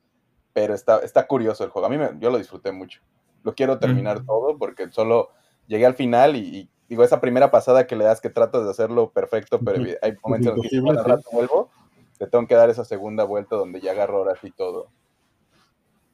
[0.53, 1.87] pero está, está curioso el juego.
[1.87, 3.01] A mí me, yo lo disfruté mucho.
[3.43, 5.31] Lo quiero terminar todo porque solo
[5.67, 9.11] llegué al final y digo, esa primera pasada que le das que tratas de hacerlo
[9.11, 11.71] perfecto, pero hay momentos en los que al rato vuelvo,
[12.19, 14.89] te tengo que dar esa segunda vuelta donde ya agarro ahora sí todo.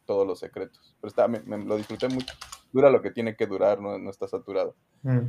[0.04, 0.94] todos los secretos.
[1.00, 2.34] Pero está, me, me lo disfruté mucho.
[2.72, 4.74] Dura lo que tiene que durar, no, no está saturado.
[5.02, 5.20] Mm.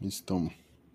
[0.00, 0.40] Listo.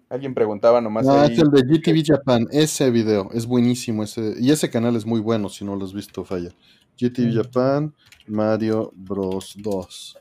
[0.09, 1.08] Alguien preguntaba nomás.
[1.08, 2.48] Ah, ahí- es el de GTV Japan.
[2.51, 4.03] Ese video es buenísimo.
[4.03, 6.50] Ese, y ese canal es muy bueno si no lo has visto, falla.
[6.98, 7.36] GTV Mm.
[7.44, 7.94] Japan,
[8.28, 10.18] Mario Bros 2.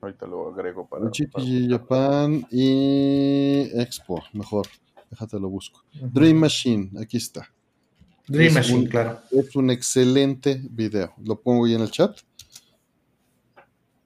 [0.00, 1.02] Ahorita lo agrego para.
[1.02, 4.66] para- GTV Japan y Expo, mejor.
[5.10, 5.82] Déjate lo busco.
[5.92, 7.48] Dream Machine, aquí está.
[8.28, 9.20] Dream Es Machine, un- claro.
[9.30, 11.12] Es un excelente video.
[11.24, 12.16] Lo pongo ahí en el chat.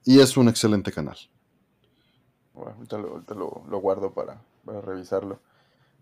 [0.04, 1.16] Y es un excelente canal.
[2.54, 5.40] Bueno, ahorita lo, ahorita lo- lo guardo para, para revisarlo.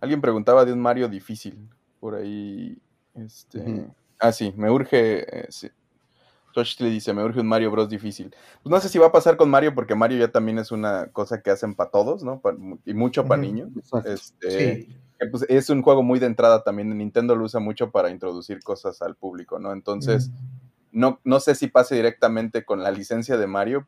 [0.01, 1.69] Alguien preguntaba de un Mario difícil.
[2.01, 2.77] Por ahí.
[3.15, 3.87] Este.
[4.19, 5.25] Ah, sí, me urge.
[5.41, 5.69] eh, sí.
[6.53, 7.89] Tosh le dice, me urge un Mario Bros.
[7.89, 8.35] difícil.
[8.63, 11.07] Pues no sé si va a pasar con Mario, porque Mario ya también es una
[11.09, 12.41] cosa que hacen para todos, ¿no?
[12.41, 13.71] Pa- y mucho para niños.
[14.05, 14.97] Este, Sí.
[15.19, 16.97] que, pues, es un juego muy de entrada también.
[16.97, 19.73] Nintendo lo usa mucho para introducir cosas al público, ¿no?
[19.73, 20.31] Entonces,
[20.91, 23.87] no, no sé si pase directamente con la licencia de Mario,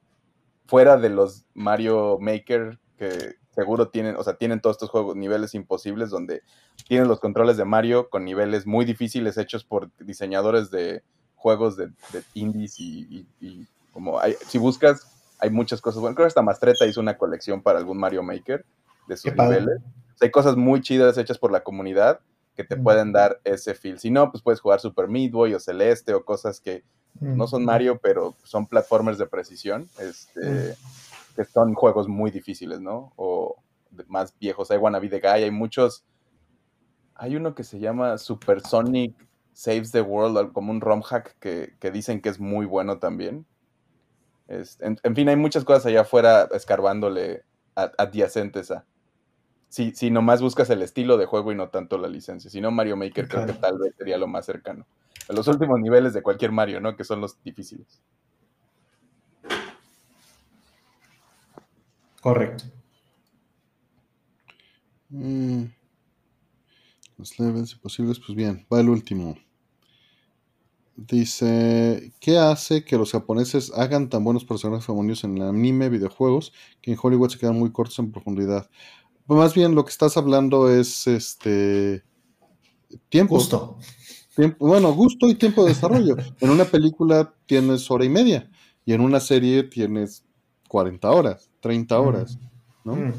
[0.66, 5.54] fuera de los Mario Maker, que seguro tienen, o sea, tienen todos estos juegos, niveles
[5.54, 6.42] imposibles, donde
[6.88, 11.02] tienen los controles de Mario con niveles muy difíciles hechos por diseñadores de
[11.44, 15.06] juegos de, de indies y, y- y como hay, si buscas,
[15.38, 16.00] hay muchas cosas.
[16.00, 18.64] Bueno, creo que hasta Mastreta hizo una colección para algún Mario Maker
[19.06, 19.76] de sus niveles.
[20.14, 22.20] O sea, hay cosas muy chidas hechas por la comunidad
[22.56, 22.82] que te Mm.
[22.82, 23.98] pueden dar ese feel.
[23.98, 26.82] Si no, pues puedes jugar Super Meat Boy o Celeste o cosas que
[27.20, 27.36] Mm.
[27.36, 30.74] no son Mario, pero son platformers de precisión, este,
[31.36, 33.12] que son juegos muy difíciles, ¿no?
[33.16, 33.56] O
[33.90, 34.70] de- más viejos.
[34.70, 36.04] Hay Wannabe the Guy, hay muchos.
[37.16, 39.12] Hay uno que se llama Super Sonic
[39.54, 43.46] Saves the World, como un ROM hack que, que dicen que es muy bueno también.
[44.48, 48.84] Es- en, en fin, hay muchas cosas allá afuera escarbándole adyacentes a.
[49.68, 52.50] Si, si nomás buscas el estilo de juego y no tanto la licencia.
[52.50, 54.86] Si no, Mario Maker creo que tal vez sería lo más cercano.
[55.28, 56.96] A los últimos niveles de cualquier Mario, ¿no?
[56.96, 58.00] Que son los difíciles.
[62.20, 62.64] Correcto.
[65.10, 65.64] Mm.
[67.16, 69.36] Los levels imposibles, pues bien, va el último.
[70.96, 76.52] Dice, ¿qué hace que los japoneses hagan tan buenos personajes femeninos en el anime, videojuegos,
[76.80, 78.70] que en Hollywood se quedan muy cortos en profundidad?
[79.26, 82.04] Pues más bien lo que estás hablando es este
[83.08, 83.36] tiempo.
[84.36, 86.16] Tiempo- bueno, gusto y tiempo de desarrollo.
[86.40, 88.48] En una película tienes hora y media
[88.84, 90.24] y en una serie tienes
[90.68, 92.38] 40 horas, 30 horas,
[92.84, 92.96] ¿no?
[92.96, 93.12] Mm.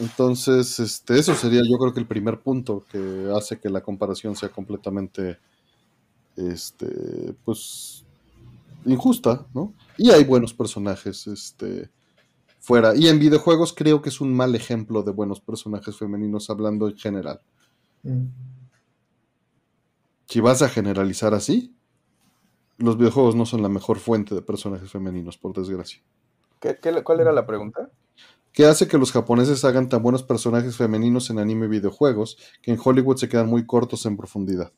[0.00, 4.34] Entonces, este, eso sería yo creo que el primer punto que hace que la comparación
[4.34, 5.38] sea completamente,
[6.36, 8.04] este, pues,
[8.84, 9.72] injusta, ¿no?
[9.96, 11.90] Y hay buenos personajes, este,
[12.58, 12.96] fuera.
[12.96, 16.96] Y en videojuegos creo que es un mal ejemplo de buenos personajes femeninos hablando en
[16.96, 17.40] general.
[18.02, 18.24] Mm.
[20.26, 21.74] Si vas a generalizar así,
[22.78, 26.02] los videojuegos no son la mejor fuente de personajes femeninos, por desgracia.
[26.60, 27.90] ¿Qué, qué- cuál era la pregunta?
[28.54, 32.70] ¿Qué hace que los japoneses hagan tan buenos personajes femeninos en anime y videojuegos que
[32.72, 34.72] en Hollywood se quedan muy cortos en profundidad?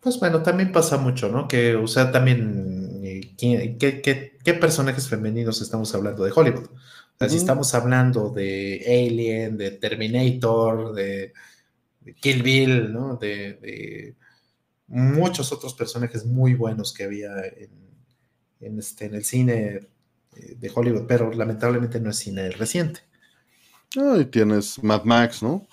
[0.00, 1.46] Pues bueno, también pasa mucho, ¿no?
[1.46, 6.66] Que, o sea, también, eh, ¿qué, qué- qué- qué personajes femeninos estamos hablando de Hollywood?
[6.72, 11.34] O sea, si estamos hablando de Alien, de Terminator, de,
[12.00, 13.16] de Kill Bill, ¿no?
[13.16, 14.16] De, de
[14.88, 17.70] muchos otros personajes muy buenos que había en,
[18.60, 19.80] en este, en el cine
[20.58, 23.00] de Hollywood, pero lamentablemente no es cine reciente.
[23.96, 25.66] Ah, y tienes Mad Max, ¿no?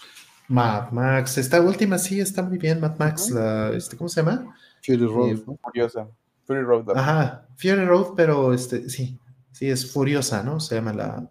[0.48, 4.56] Mad Max, esta última sí está muy bien, Mad Max, la, este, ¿cómo se llama?
[4.84, 5.58] Fury Road, Eh, ¿no?
[5.62, 6.08] Furiosa.
[6.46, 6.90] Fury Road.
[6.96, 9.20] Ajá, Fury Road, pero este, sí,
[9.52, 10.60] sí, es Furiosa, ¿no?
[10.60, 11.30] Se llama la...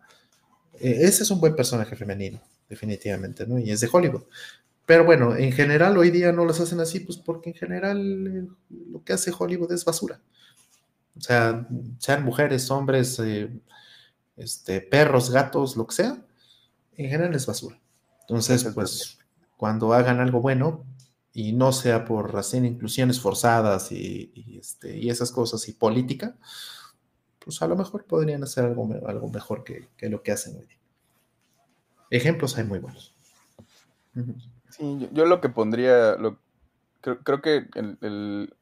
[0.74, 3.58] eh, ese es un buen personaje femenino, definitivamente, ¿no?
[3.58, 4.24] Y es de Hollywood.
[4.84, 8.46] Pero bueno, en general hoy día no las hacen así, pues porque en general eh,
[8.92, 10.20] lo que hace Hollywood es basura.
[11.16, 11.66] O sea,
[11.98, 13.50] sean mujeres, hombres, eh,
[14.36, 16.24] este, perros, gatos, lo que sea,
[16.96, 17.80] en general es basura.
[18.22, 19.18] Entonces, Es pues,
[19.56, 20.84] cuando hagan algo bueno,
[21.34, 26.36] y no sea por hacer inclusiones forzadas y, y, este, y esas cosas y política,
[27.38, 30.66] pues a lo mejor podrían hacer algo, algo mejor que, que lo que hacen hoy
[30.66, 30.78] día.
[32.10, 33.14] Ejemplos hay muy buenos.
[34.70, 36.38] Sí, yo, yo lo que pondría, lo-
[37.02, 38.55] creo, creo que el, el-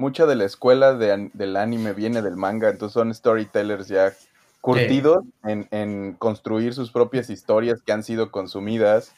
[0.00, 4.12] mucha de la escuela de del anime viene del manga, entonces son storytellers ya
[4.60, 9.12] curtidos en, en construir sus propias historias que han sido consumidas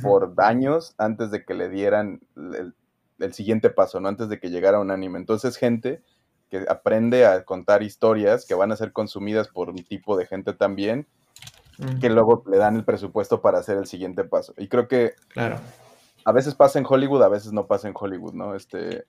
[0.00, 2.72] por años antes de que le dieran el,
[3.18, 4.08] el siguiente paso, ¿no?
[4.08, 5.18] Antes de que llegara un anime.
[5.18, 6.00] Entonces, gente
[6.50, 10.52] que aprende a contar historias que van a ser consumidas por un tipo de gente
[10.54, 11.06] también,
[12.00, 14.54] que luego le dan el presupuesto para hacer el siguiente paso.
[14.56, 15.58] Y creo que Claro.
[16.24, 18.54] a veces pasa en Hollywood, a veces no pasa en Hollywood, ¿no?
[18.54, 19.04] Este,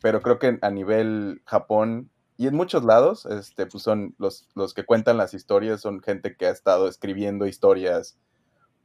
[0.00, 4.72] pero creo que a nivel Japón y en muchos lados, este, pues son los, los
[4.72, 8.16] que cuentan las historias, son gente que ha estado escribiendo historias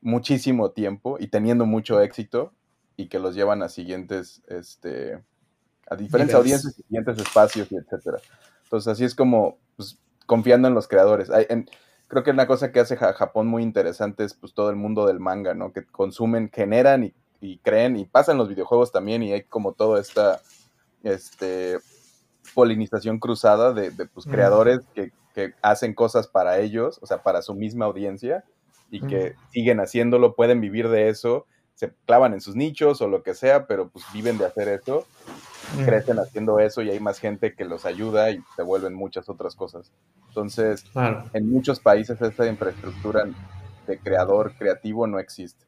[0.01, 2.51] muchísimo tiempo y teniendo mucho éxito
[2.97, 5.23] y que los llevan a siguientes, este,
[5.87, 8.17] a diferentes audiencias, siguientes espacios y etcétera.
[8.63, 11.29] Entonces así es como, pues, confiando en los creadores.
[11.29, 11.69] Hay, en,
[12.07, 15.19] creo que una cosa que hace Japón muy interesante es pues todo el mundo del
[15.19, 15.73] manga, ¿no?
[15.73, 20.01] Que consumen, generan y, y creen y pasan los videojuegos también y hay como toda
[20.01, 20.41] esta,
[21.03, 21.77] este,
[22.53, 25.11] polinización cruzada de, pues, creadores que,
[25.63, 28.43] hacen cosas para ellos, o sea, para su misma audiencia,
[28.91, 33.23] y que siguen haciéndolo, pueden vivir de eso, se clavan en sus nichos o lo
[33.23, 35.07] que sea, pero pues viven de hacer eso,
[35.85, 39.55] crecen haciendo eso y hay más gente que los ayuda y se vuelven muchas otras
[39.55, 39.91] cosas.
[40.27, 40.85] Entonces,
[41.33, 43.25] en muchos países esta infraestructura
[43.87, 45.65] de creador creativo no existe.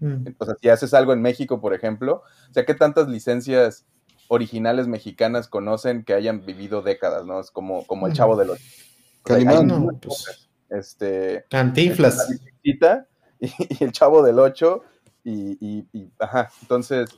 [0.00, 3.86] Sea, si haces algo en México, por ejemplo, o sea, ¿qué tantas licencias
[4.32, 7.38] originales mexicanas conocen que hayan vivido décadas, ¿no?
[7.38, 8.58] Es como, como el Chavo de los...
[9.22, 12.30] Calimán, pues, este, Cantinflas.
[12.62, 12.78] Y,
[13.84, 14.84] el Chavo del Ocho,
[15.22, 15.86] y,
[16.18, 17.10] ajá, entonces,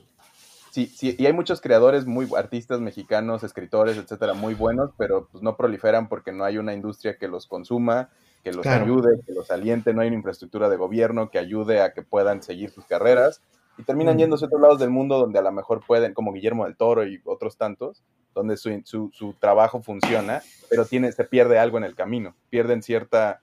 [0.71, 5.41] sí, sí, y hay muchos creadores muy, artistas mexicanos, escritores, etcétera, muy buenos, pero pues
[5.41, 8.09] no proliferan porque no hay una industria que los consuma,
[8.43, 11.93] que los ayude, que los aliente, no hay una infraestructura de gobierno que ayude a
[11.93, 13.41] que puedan seguir sus carreras,
[13.77, 16.65] y terminan yéndose a otros lados del mundo donde a lo mejor pueden, como Guillermo
[16.65, 21.77] del Toro y otros tantos, donde su, su, trabajo funciona, pero tiene, se pierde algo
[21.77, 23.41] en el camino, pierden cierta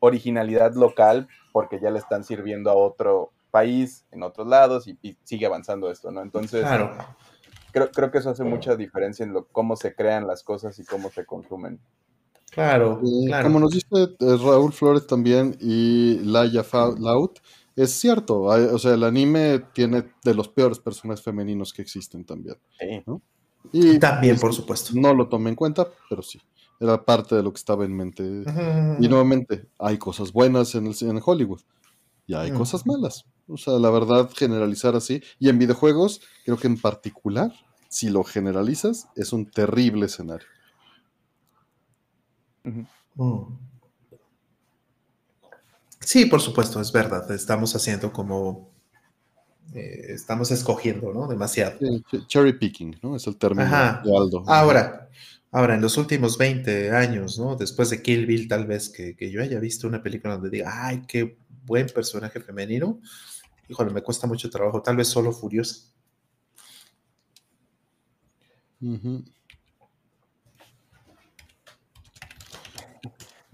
[0.00, 5.46] originalidad local porque ya le están sirviendo a otro país en otros lados y, sigue
[5.46, 6.22] avanzando esto, ¿no?
[6.22, 6.66] Entonces,
[7.72, 10.84] creo, creo, que eso hace mucha diferencia en lo, cómo se crean las cosas y
[10.84, 11.80] cómo se consumen.
[12.54, 13.00] Claro,
[13.42, 16.64] Como nos dice eh, Raúl Flores también y Laia
[17.00, 17.40] Laut,
[17.76, 22.56] es cierto, o sea, el anime tiene de los peores personajes femeninos que existen también.
[23.72, 24.92] Y también, por supuesto.
[24.94, 26.40] No lo tomé en cuenta, pero sí,
[26.78, 28.22] era parte de lo que estaba en mente.
[29.00, 31.60] Y nuevamente, hay cosas buenas en, el, en Hollywood
[32.26, 33.26] y hay cosas malas.
[33.48, 35.22] O sea, la verdad, generalizar así.
[35.38, 37.52] Y en videojuegos, creo que en particular,
[37.88, 40.46] si lo generalizas, es un terrible escenario.
[46.04, 47.30] Sí, por supuesto, es verdad.
[47.32, 48.70] Estamos haciendo como.
[49.74, 51.26] Eh, estamos escogiendo, ¿no?
[51.26, 51.78] Demasiado.
[52.28, 53.16] cherry picking, ¿no?
[53.16, 54.44] Es el término de Aldo.
[54.46, 55.08] Ahora,
[55.50, 57.56] ahora, en los últimos 20 años, ¿no?
[57.56, 61.02] Después de Kill Bill, tal vez que, yo haya visto una película donde diga, ay,
[61.08, 63.00] qué buen personaje femenino.
[63.68, 64.82] Híjole, me cuesta mucho trabajo.
[64.82, 65.90] Tal vez solo Furiosa.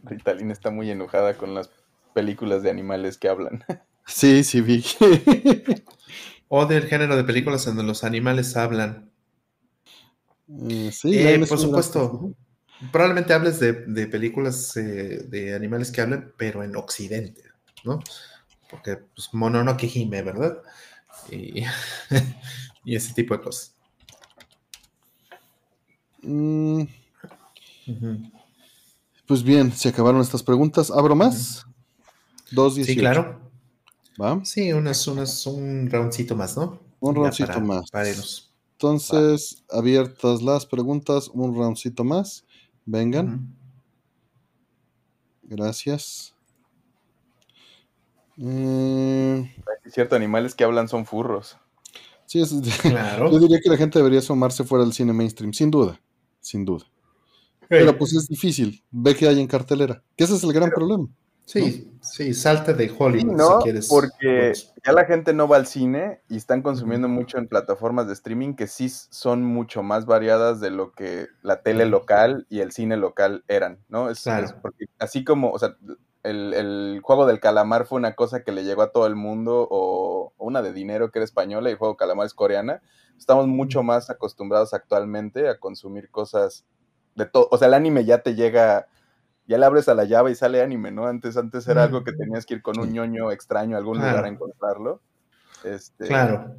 [0.02, 1.70] Ritalina está muy enojada con las
[2.14, 3.64] películas de animales que hablan.
[4.06, 4.84] Sí, sí, vi.
[6.48, 9.08] o del género de películas donde los animales hablan.
[10.68, 12.34] Eh, sí, eh, por supuesto.
[12.90, 17.42] Probablemente hables de, películas eh, de animales que hablan, pero en Occidente,
[17.84, 18.00] ¿no?
[18.70, 20.58] Porque, pues, Mononoke Hime, ¿verdad?
[22.82, 23.74] Y, ese tipo de cosas.
[26.22, 26.84] Mm.
[29.26, 30.90] Pues bien, se acabaron estas preguntas.
[30.90, 31.66] ¿Abro más?
[32.50, 33.40] Dos Sí, claro.
[34.20, 34.44] ¿Va?
[34.44, 36.80] Sí, unas, unas, un roundcito más, ¿no?
[37.00, 37.90] Un roundcito más.
[38.72, 42.44] Entonces, abiertas las preguntas, un roundcito más.
[42.84, 43.54] Vengan.
[45.42, 46.34] Gracias.
[48.38, 49.54] Eh...
[49.92, 51.56] cierto, animales que hablan son furros.
[52.26, 53.30] Sí, es, claro.
[53.30, 56.00] yo diría que la gente debería asomarse fuera del cine mainstream, sin duda,
[56.40, 56.86] sin duda.
[57.68, 61.08] Pero pues es difícil, ve que hay en cartelera, que ese es el gran problema.
[61.50, 63.88] Sí, sí, salte de Hollywood no, si quieres.
[63.88, 64.52] Porque
[64.86, 68.54] ya la gente no va al cine y están consumiendo mucho en plataformas de streaming
[68.54, 72.96] que sí son mucho más variadas de lo que la tele local y el cine
[72.96, 74.10] local eran, ¿no?
[74.10, 74.24] Es,
[74.62, 75.76] porque así como, o sea,
[76.22, 80.32] el, juego del calamar fue una cosa que le llegó a todo el mundo, o,
[80.38, 82.80] una de dinero que era española y el juego calamar es coreana.
[83.18, 86.64] Estamos mucho más acostumbrados actualmente a consumir cosas
[87.16, 87.48] de todo.
[87.50, 88.86] O sea, el anime ya te llega
[89.50, 91.08] ya le abres a la llave y sale anime, ¿no?
[91.08, 94.24] Antes, antes era algo que tenías que ir con un ñoño extraño a algún lugar
[94.24, 95.02] a encontrarlo.
[95.64, 96.54] Este, claro.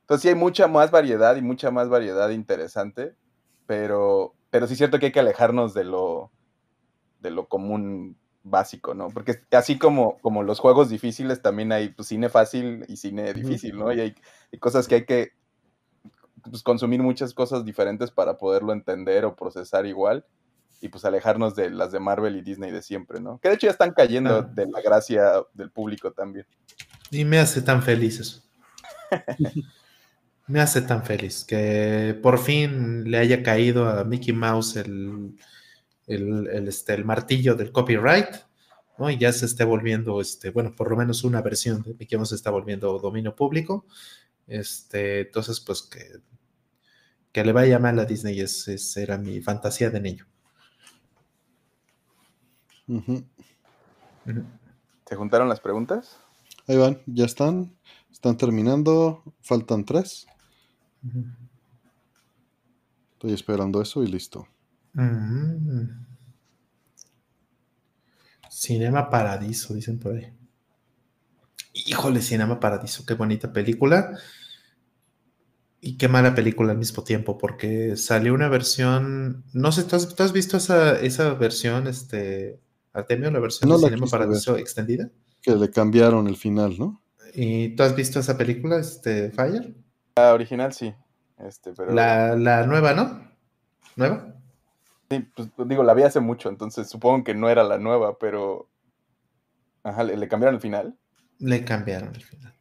[0.00, 3.14] Entonces sí hay mucha más variedad y mucha más variedad interesante,
[3.66, 6.32] pero, pero sí es cierto que hay que alejarnos de lo,
[7.20, 9.08] de lo común básico, ¿no?
[9.08, 13.76] Porque así como, como los juegos difíciles, también hay pues, cine fácil y cine difícil,
[13.76, 13.92] ¿no?
[13.92, 14.14] Y hay,
[14.50, 15.32] hay cosas que hay que
[16.44, 20.24] pues, consumir muchas cosas diferentes para poderlo entender o procesar igual
[20.80, 23.38] y pues alejarnos de las de Marvel y Disney de siempre, ¿no?
[23.40, 26.46] Que de hecho ya están cayendo de la gracia del público también.
[27.10, 28.42] Y me hace tan feliz eso.
[30.48, 35.36] Me hace tan feliz que por fin le haya caído a Mickey Mouse el,
[36.06, 38.28] este, el martillo del copyright,
[38.98, 39.10] ¿no?
[39.10, 42.30] Y ya se esté volviendo, este, bueno, por lo menos una versión de Mickey Mouse
[42.30, 43.84] se está volviendo dominio público.
[44.46, 46.00] Este, entonces, pues que,
[47.30, 50.26] que le vaya mal a Disney, es, era mi fantasía de niño.
[55.06, 56.18] ¿Se juntaron las preguntas?
[56.66, 57.76] Ahí van, ya están.
[58.10, 59.22] Están terminando.
[59.42, 60.26] Faltan tres.
[63.12, 64.48] Estoy esperando eso y listo.
[64.94, 66.08] Mm.
[68.50, 70.32] Cinema Paradiso, dicen por ahí.
[71.72, 74.18] Híjole, Cinema Paradiso, qué bonita película.
[75.80, 79.44] Y qué mala película al mismo tiempo, porque salió una versión.
[79.52, 82.60] No sé, ¿tú has, visto esa, esa, versión, este,
[82.98, 85.10] Artemio, la versión de Cinema Paradiso extendida?
[85.40, 87.02] Que le cambiaron el final, ¿no?
[87.34, 89.74] ¿Y tú has visto esa película, este, Fire?
[90.16, 90.94] La original sí.
[91.38, 91.92] Este, pero...
[91.92, 93.28] la, la nueva, ¿no?
[93.96, 94.38] ¿Nueva?
[95.10, 98.68] Sí, pues digo, la vi hace mucho, entonces supongo que no era la nueva, pero.
[99.82, 100.98] Ajá, ¿le, cambiaron el final?
[101.38, 102.54] Le cambiaron el final.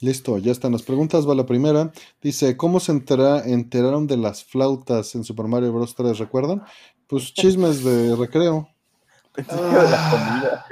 [0.00, 1.28] Listo, ya están las preguntas.
[1.28, 1.92] Va la primera.
[2.20, 5.94] Dice: ¿Cómo se enteraron de las flautas en Super Mario Bros.
[5.94, 6.18] 3?
[6.18, 6.64] ¿Recuerdan?
[7.06, 8.68] Pues chismes de recreo.
[9.34, 10.66] Pensé que de la comida.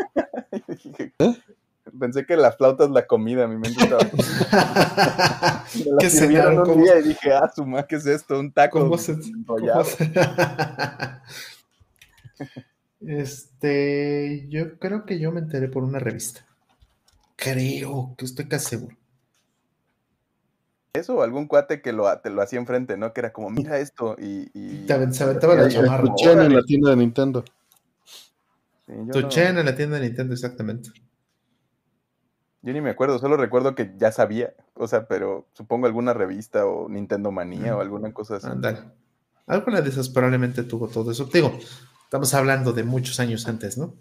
[1.19, 1.37] ¿Eh?
[1.99, 4.09] Pensé que la flauta es la comida, mi mente estaba.
[5.99, 8.39] ¿Qué se un día y dije, ah, suma, ¿qué es esto?
[8.39, 9.17] Un taco ¿Cómo se...
[13.01, 16.47] Este, yo creo que yo me enteré por una revista.
[17.35, 18.97] Creo que estoy casi seguro.
[20.95, 23.13] Eso, o algún cuate que lo, te lo hacía enfrente, ¿no?
[23.13, 24.51] Que era como, mira esto, y...
[24.55, 24.87] y...
[24.87, 26.05] se aventaba la chamarra.
[26.25, 27.45] en la tienda de Nintendo.
[29.13, 30.91] Tu chen en la tienda de Nintendo, exactamente.
[32.63, 36.65] Yo ni me acuerdo, solo recuerdo que ya sabía, o sea, pero supongo alguna revista
[36.65, 38.47] o Nintendo Manía o alguna cosa así.
[38.47, 38.79] Andale.
[39.47, 41.25] Alguna de esas probablemente tuvo todo eso.
[41.25, 41.59] Digo,
[42.05, 43.97] estamos hablando de muchos años antes, ¿no?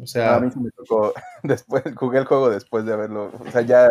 [0.00, 1.12] O sea, a mí se me tocó
[1.42, 3.88] después, jugué el juego después de haberlo, o sea, ya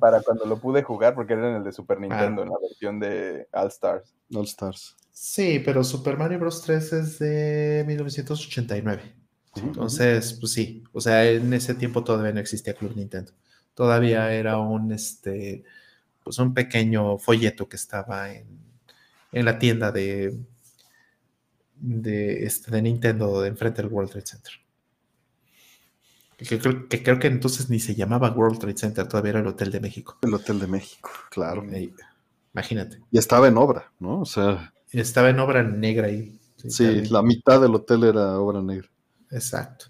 [0.00, 2.98] para cuando lo pude jugar, porque era en el de Super Nintendo, en la versión
[2.98, 4.16] de All Stars.
[4.34, 4.96] All Stars.
[5.20, 6.62] Sí, pero Super Mario Bros.
[6.62, 9.16] 3 es de 1989.
[9.56, 13.32] Entonces, pues sí, o sea, en ese tiempo todavía no existía Club Nintendo.
[13.74, 15.64] Todavía era un, este,
[16.22, 18.46] pues un pequeño folleto que estaba en,
[19.32, 20.38] la tienda de,
[21.74, 24.52] de, este, de Nintendo de enfrente del World Trade Center.
[26.36, 29.48] Que creo, que creo, que entonces ni se llamaba World Trade Center, todavía era el
[29.48, 30.16] Hotel de México.
[30.22, 31.66] El Hotel de México, claro.
[32.54, 33.00] imagínate.
[33.10, 34.20] Y estaba en obra, ¿no?
[34.20, 34.72] O sea.
[34.92, 36.38] Estaba en obra negra ahí.
[36.68, 38.88] sí la mitad del hotel era obra negra.
[39.30, 39.86] Exacto.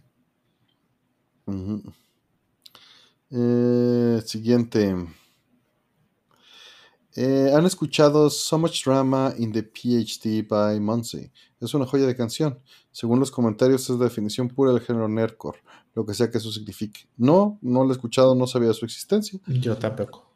[3.30, 4.94] Eh, siguiente.
[7.14, 11.32] Eh, ¿Han escuchado So Much Drama in the PhD by Muncie?
[11.60, 12.60] Es una joya de canción.
[12.92, 15.58] Según los comentarios, es la definición pura del género nerdcore,
[15.94, 17.08] lo que sea que eso signifique.
[17.16, 19.40] No, no lo he escuchado, no sabía su existencia.
[19.46, 20.27] Yo tampoco.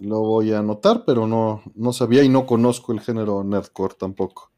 [0.00, 4.50] Lo voy a anotar, pero no, no sabía y no conozco el género nerdcore tampoco.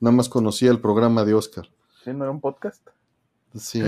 [0.00, 1.68] Nada más conocía el programa de Oscar.
[2.02, 2.10] ¿Sí?
[2.12, 2.86] ¿No era un podcast?
[3.54, 3.82] Sí.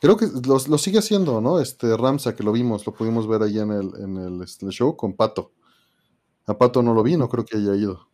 [0.00, 1.58] Creo que lo, sigue haciendo, ¿no?
[1.58, 4.94] Este Ramsa, que lo vimos, lo pudimos ver ahí en el, en el, este, show
[4.96, 5.52] con Pato.
[6.46, 8.08] A Pato no lo vi, no creo que haya ido.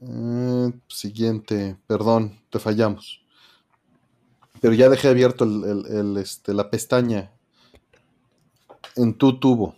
[0.00, 3.22] Eh, siguiente, perdón, te fallamos.
[4.60, 7.30] Pero ya dejé abierto el, este, la pestaña
[8.96, 9.76] en tu tubo.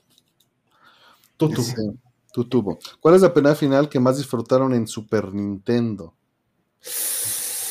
[1.36, 1.94] Tu tubo.
[2.32, 2.78] Tu tubo.
[3.00, 6.14] ¿Cuál es la pena final que más disfrutaron en Super Nintendo?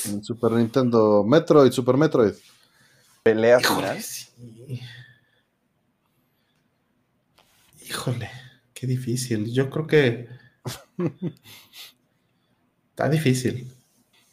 [0.06, 2.34] En Super Nintendo, Metroid, Super Metroid.
[3.24, 3.98] Pelea final.
[7.88, 8.30] Híjole,
[8.74, 9.52] qué difícil.
[9.52, 10.28] Yo creo que
[12.92, 13.72] está difícil.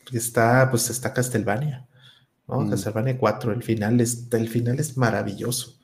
[0.04, 1.85] Porque está, pues está Castlevania.
[2.48, 2.60] ¿No?
[2.60, 2.70] Mm.
[2.70, 3.52] Castlevania 4.
[3.52, 5.78] El final es, el final es maravilloso.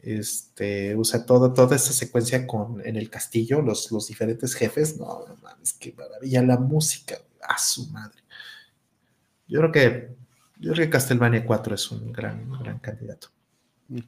[0.00, 4.96] Este, usa toda, toda esa secuencia con, en el castillo, los, los diferentes jefes.
[4.98, 6.42] No, no mames, qué maravilla.
[6.42, 8.22] La música, a su madre.
[9.46, 10.16] Yo creo que,
[10.58, 13.28] yo creo que Castlevania 4 es un gran, gran candidato.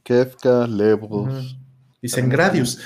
[0.03, 1.57] Kefka, Levels.
[2.03, 2.81] Dicen Gradius.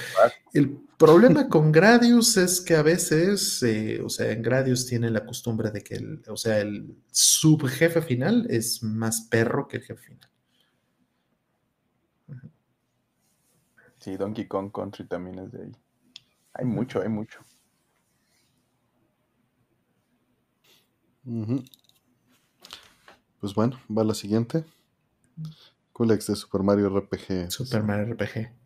[0.52, 5.24] El problema con Gradius es que a veces, eh, o sea, en Gradius tienen la
[5.24, 10.02] costumbre de que el, o sea, el subjefe final es más perro que el jefe
[10.02, 10.30] final.
[13.98, 15.72] Sí, Donkey Kong Country también es de ahí.
[16.52, 17.40] Hay mucho, hay mucho.
[23.40, 24.64] Pues bueno, va la siguiente.
[25.92, 27.50] Colex de Super Mario RPG.
[27.50, 28.63] Super Mario RPG.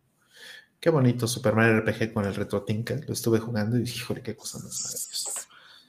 [0.81, 3.05] Qué bonito Super Mario RPG con el Retro Tinker.
[3.07, 5.31] Lo estuve jugando y dije, híjole, qué cosa más maravillosa.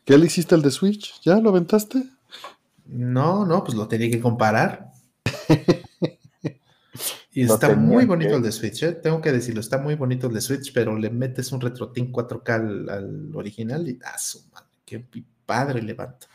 [0.04, 1.22] ¿Qué le hiciste al de Switch?
[1.22, 2.04] ¿Ya lo aventaste?
[2.86, 4.92] No, no, pues lo tenía que comparar.
[7.32, 8.94] y está muy bonito el de Switch, ¿eh?
[8.94, 12.90] tengo que decirlo, está muy bonito el de Switch, pero le metes un RetroTink 4K
[12.90, 14.68] al, original y ¡ah, su madre!
[14.86, 15.06] ¡Qué
[15.46, 16.26] padre levanta!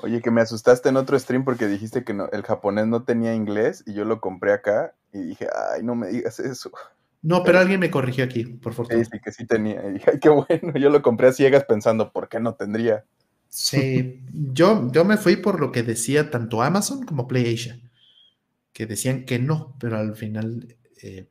[0.00, 3.82] Oye, que me asustaste en otro stream porque dijiste que el japonés no tenía inglés
[3.84, 6.70] y yo lo compré acá y dije, ay, no me digas eso.
[7.22, 9.02] No, pero alguien me corrigió aquí, por fortuna.
[9.04, 9.82] Sí, sí, que sí tenía.
[9.90, 10.78] Y ay, qué bueno.
[10.78, 13.04] Yo lo compré a ciegas pensando, ¿por qué no tendría?
[13.48, 17.80] Sí, yo, yo me fui por lo que decía tanto Amazon como PlayAsia,
[18.72, 21.28] que decían que no, pero al final eh,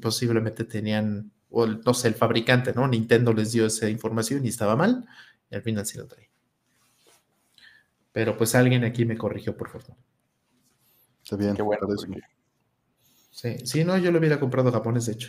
[0.00, 2.86] posiblemente tenían, o no sé, el fabricante, ¿no?
[2.86, 5.06] Nintendo les dio esa información y estaba mal,
[5.50, 6.28] y al final sí lo traía.
[8.12, 9.98] Pero pues alguien aquí me corrigió, por fortuna.
[11.22, 11.86] Está bien, qué bueno.
[13.36, 15.28] Sí, sí, no, yo lo hubiera comprado japonés, de hecho.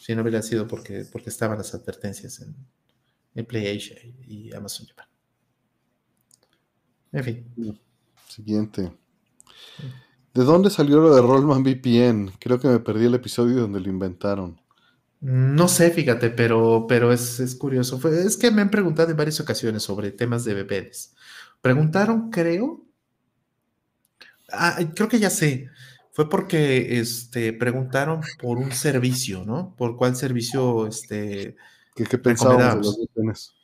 [0.00, 2.56] Si no hubiera sido porque, porque estaban las advertencias en,
[3.32, 5.06] en PlayAsia y Amazon Japan.
[7.12, 7.76] En fin.
[8.28, 8.92] Siguiente.
[10.34, 12.32] ¿De dónde salió lo de Rollman VPN?
[12.40, 14.60] Creo que me perdí el episodio donde lo inventaron.
[15.20, 18.00] No sé, fíjate, pero, pero es, curioso.
[18.08, 21.14] es que me han preguntado en varias ocasiones sobre temas de VPNs.
[21.62, 22.84] Preguntaron, creo.
[24.50, 25.70] Ah, creo que ya sé.
[26.14, 29.74] Fue porque este, preguntaron por un servicio, ¿no?
[29.76, 31.56] ¿Por cuál servicio este,
[31.96, 33.54] ¿Qué, qué pensábamos de los VPNs?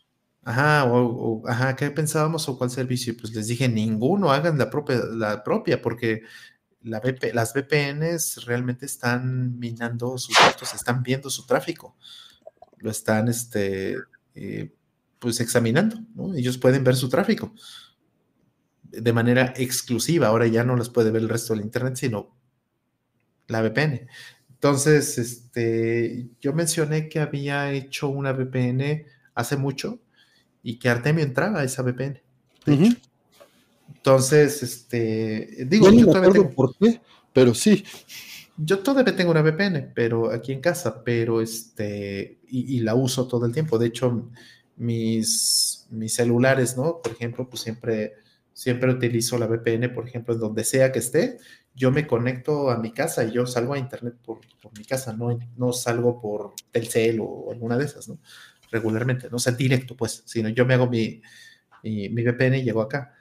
[0.42, 3.14] Ajá, o, ajá, ¿qué pensábamos o cuál servicio?
[3.16, 6.22] Pues les dije, ninguno, hagan la propia, la propia porque
[6.82, 7.00] la
[7.34, 11.96] las VPNs realmente están minando sus datos, están viendo su tráfico,
[12.78, 13.96] lo están, este,
[14.34, 14.74] eh,
[15.20, 16.34] pues examinando, ¿no?
[16.34, 17.54] Ellos pueden ver su tráfico
[18.82, 22.39] de manera exclusiva, ahora ya no las puede ver el resto del Internet, sino
[23.50, 24.08] la VPN.
[24.50, 29.04] Entonces, este, yo mencioné que había hecho una VPN
[29.34, 30.00] hace mucho,
[30.62, 32.20] y que Artemio entraba a esa VPN.
[33.88, 37.00] Entonces, este, digo, yo, todavía tengo, por qué,
[37.32, 37.84] pero sí.
[38.56, 43.46] Yo todavía tengo una VPN, pero aquí en casa, pero este, y, la uso todo
[43.46, 43.78] el tiempo.
[43.78, 44.30] De hecho,
[44.76, 47.00] mis, mis celulares, ¿no?
[47.02, 48.14] Por ejemplo, pues siempre,
[48.52, 51.38] siempre utilizo la VPN, por ejemplo, en donde sea que esté,
[51.74, 55.12] yo me conecto a mi casa y yo salgo a internet por, por mi casa,
[55.12, 58.18] no, no salgo por Telcel o alguna de esas, ¿no?
[58.70, 61.20] regularmente, no sea directo, pues, sino yo me hago mi,
[61.82, 63.14] mi, VPN y llego acá.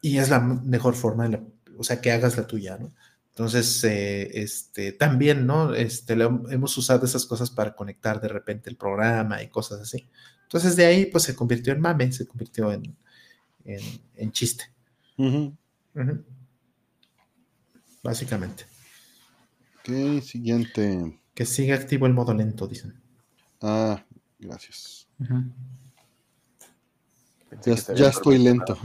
[0.00, 1.28] Y es la mejor forma,
[1.76, 2.92] o sea, que hagas la tuya, ¿no?
[3.30, 5.74] Entonces, eh, este, también, ¿no?
[5.74, 10.08] Este, hemos usado esas cosas para conectar de repente el programa y cosas así.
[10.42, 12.96] Entonces, de ahí, pues, se convirtió en mame, se convirtió en,
[13.64, 14.64] en, chiste.
[18.06, 18.66] Básicamente.
[19.80, 21.20] Ok, siguiente.
[21.34, 22.94] Que siga activo el modo lento, dicen.
[23.60, 24.04] Ah,
[24.38, 25.08] Gracias.
[27.96, 28.76] Ya, estoy lento.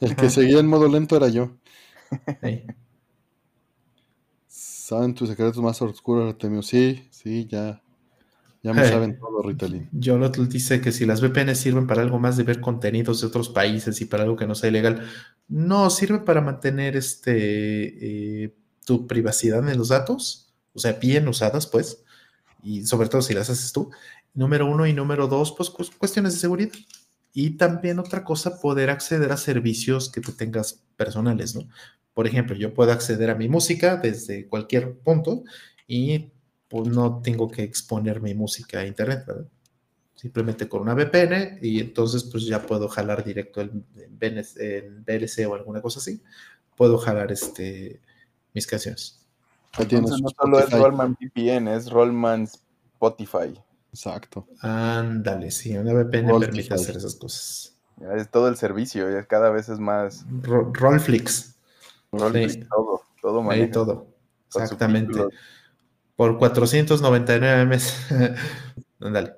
[0.00, 1.56] El que seguía en modo lento era yo.
[4.48, 6.62] ¿Saben tus secretos más oscuros, Artemio?
[6.62, 7.80] Sí, sí, ya.
[8.62, 9.88] Ya me saben todo, Ritalin.
[9.92, 13.48] Lo dice que si las VPN sirven para algo más de ver contenidos de otros
[13.48, 15.02] países y para algo que no sea ilegal,
[15.48, 18.54] no, sirve para mantener este eh,
[18.84, 22.02] tu privacidad en los datos, o sea, bien usadas, pues,
[22.62, 23.90] y sobre todo si las haces tú,
[24.38, 26.72] Número uno y número dos, pues cuestiones de seguridad.
[27.32, 31.68] Y también otra cosa, poder acceder a servicios que tú tengas personales, ¿no?
[32.14, 35.42] Por ejemplo, yo puedo acceder a mi música desde cualquier punto
[35.88, 36.30] y
[36.68, 39.46] pues no tengo que exponer mi música a internet, ¿verdad?
[40.14, 43.84] Simplemente con una VPN y entonces pues ya puedo jalar directo en,
[45.06, 46.20] VLC o alguna cosa así.
[46.76, 48.00] Puedo jalar este,
[48.52, 49.18] mis canciones.
[49.78, 53.54] Entonces, no solo es Rollman VPN, es Rollman Spotify.
[53.92, 54.46] Exacto.
[54.60, 57.76] Ándale, sí, una VPN permite hacer esas cosas.
[58.16, 60.26] es todo el servicio, ya cada vez es más.
[60.42, 61.56] Rollflix.
[62.12, 64.08] Rollflix, todo, todo Ahí todo.
[64.48, 65.20] Exactamente.
[66.18, 67.94] Por 499 meses.
[69.00, 69.34] Ándale.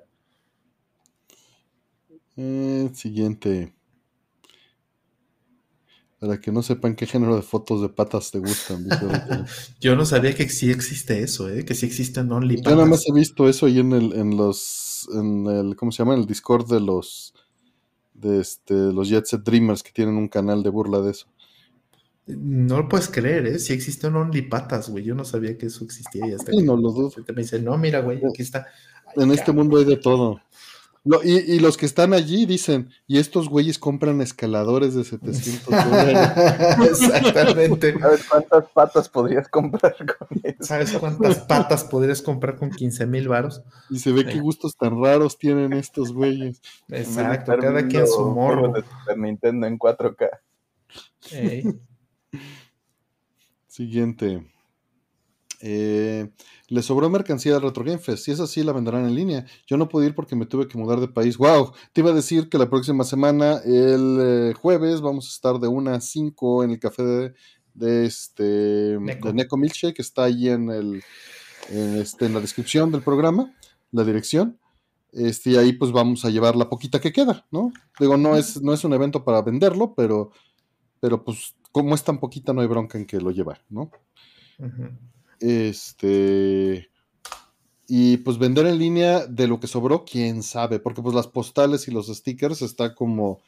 [2.35, 3.71] Eh, siguiente.
[6.17, 8.87] Para que no sepan qué género de fotos de patas te gustan.
[9.79, 11.65] Yo no sabía que sí existe eso, ¿eh?
[11.65, 12.71] que sí existen OnlyPatas.
[12.71, 15.99] Yo nada más he visto eso ahí en el, en los, en el, ¿cómo se
[15.99, 16.15] llama?
[16.15, 17.35] En el Discord de los,
[18.15, 21.27] de este, los Jet Set Dreamers que tienen un canal de burla de eso.
[22.27, 23.59] No lo puedes creer, ¿eh?
[23.59, 25.03] Sí existen OnlyPatas, güey.
[25.03, 27.11] Yo no sabía que eso existía y hasta sí, no lo dudo.
[27.27, 28.67] me dice, no, mira, güey, aquí está.
[29.15, 30.39] en este mundo hay de todo.
[31.23, 36.29] y, los que están allí dicen, y estos güeyes compran escaladores de 700 dólares.
[36.91, 37.99] Exactamente.
[37.99, 40.57] ¿Sabes cuántas patas podrías comprar con eso?
[40.63, 43.63] ¿Sabes cuántas patas podrías comprar con 15 mil varos?
[43.89, 46.61] Y se ve qué gustos tan raros tienen estos güeyes.
[46.87, 48.71] Exacto, cada quien su morro.
[48.71, 50.29] De Super Nintendo en 4K.
[53.67, 54.45] Siguiente.
[55.61, 56.31] Eh,
[56.67, 58.25] le sobró mercancía al Retro Game Fest.
[58.25, 59.45] Si es así, la venderán en línea.
[59.67, 61.37] Yo no pude ir porque me tuve que mudar de país.
[61.37, 61.73] ¡Wow!
[61.93, 65.67] Te iba a decir que la próxima semana, el eh, jueves, vamos a estar de
[65.67, 67.33] 1 a 5 en el café de,
[67.73, 69.31] de este Neko.
[69.31, 71.03] De Milkshake, que está ahí en, el,
[71.69, 73.53] este, en la descripción del programa,
[73.91, 74.57] la dirección.
[75.11, 77.71] Este, y ahí pues vamos a llevar la poquita que queda, ¿no?
[77.99, 80.31] Digo, no es, no es un evento para venderlo, pero,
[81.01, 83.91] pero pues como es tan poquita, no hay bronca en que lo lleva, ¿no?
[85.39, 86.89] Este.
[87.87, 91.87] Y pues vender en línea de lo que sobró, quién sabe, porque pues las postales
[91.87, 93.39] y los stickers está como.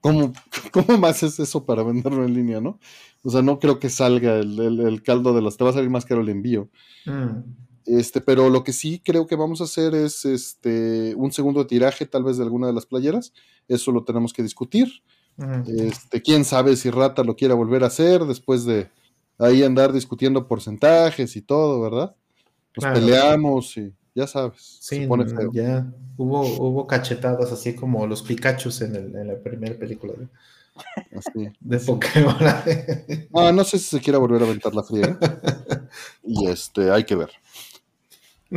[0.00, 0.32] ¿Cómo,
[0.72, 2.78] cómo más es eso para venderlo en línea, no?
[3.22, 5.56] O sea, no creo que salga el, caldo de las.
[5.56, 6.68] Te va a salir más caro el envío.
[7.06, 7.40] Mm.
[7.86, 12.04] Este, pero lo que sí creo que vamos a hacer es este un segundo tiraje,
[12.04, 13.32] tal vez, de alguna de las playeras.
[13.68, 14.88] Eso lo tenemos que discutir.
[15.66, 18.88] Este, quién sabe si Rata lo quiera volver a hacer después de,
[19.38, 22.14] ahí andar discutiendo porcentajes y todo, ¿verdad?
[22.76, 24.78] Nos peleamos y ya sabes.
[24.80, 25.06] Sí,
[25.52, 30.28] ya hubo, hubo cachetadas así como los Pikachus en, el, en la primera película de,
[31.18, 32.36] así, de Pokémon.
[33.30, 35.18] no, no sé si se quiera volver a aventar la fría.
[36.24, 37.30] y este, hay que ver.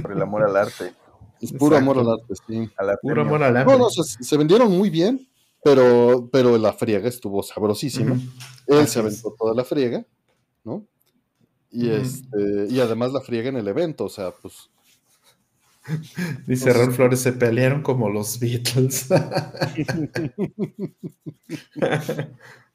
[0.01, 0.93] Por el amor al arte.
[1.41, 2.69] Es puro amor al arte, sí.
[3.01, 3.71] puro amor al arte.
[3.71, 5.28] No, no, se, vendieron muy bien,
[5.63, 8.19] pero, pero la friega estuvo sabrosísima.
[8.67, 10.05] Él se aventó toda la friega
[10.63, 10.87] ¿no?
[11.71, 14.69] Y, este, y además la friega en el evento, o sea, pues...
[16.47, 19.07] Dice Ron Flores, se pelearon como los Beatles.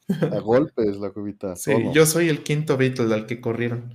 [0.07, 1.55] A golpes, la cubita.
[1.55, 3.93] Sí, yo soy el quinto Beatle al que corrieron.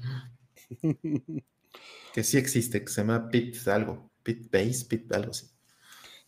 [2.13, 4.11] que sí existe, que se llama Pit algo.
[4.23, 5.47] Pit Base, Pit algo así.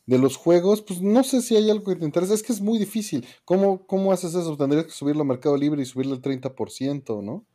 [0.05, 2.35] De los juegos, pues no sé si hay algo que te interesa.
[2.35, 3.27] Es que es muy difícil.
[3.45, 4.57] ¿Cómo, cómo haces eso?
[4.57, 7.47] Tendrías que subirlo a Mercado Libre y subirle el 30%, ¿no?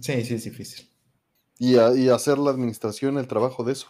[0.00, 0.88] Sí, sí, es difícil.
[1.58, 1.76] Y,
[2.08, 3.88] hacer la administración, el trabajo de eso.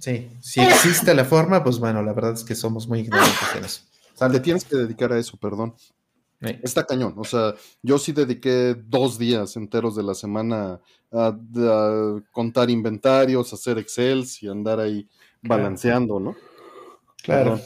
[0.00, 3.64] Sí, si existe la forma, pues bueno, la verdad es que somos muy ignorantes en
[3.64, 3.82] eso.
[4.14, 5.74] O sea, le tienes que dedicar a eso, perdón.
[6.40, 7.14] Está cañón.
[7.16, 10.80] O sea, yo sí dediqué dos días enteros de la semana
[11.12, 11.38] a,
[12.30, 15.08] contar inventarios, hacer Excel y andar ahí
[15.46, 16.36] balanceando, ¿no?
[17.22, 17.60] Claro.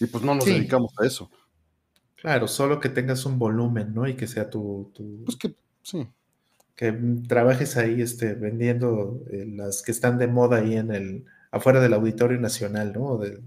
[0.00, 1.30] Y pues no nos dedicamos a eso.
[2.16, 4.06] Claro, solo que tengas un volumen, ¿no?
[4.08, 4.92] Y que sea tu...
[5.24, 6.08] Pues que, sí.
[6.74, 6.92] Que
[7.28, 11.24] trabajes ahí este, vendiendo eh, las que están de moda ahí en el...
[11.50, 13.16] afuera del Auditorio Nacional, ¿no?
[13.18, 13.42] Del,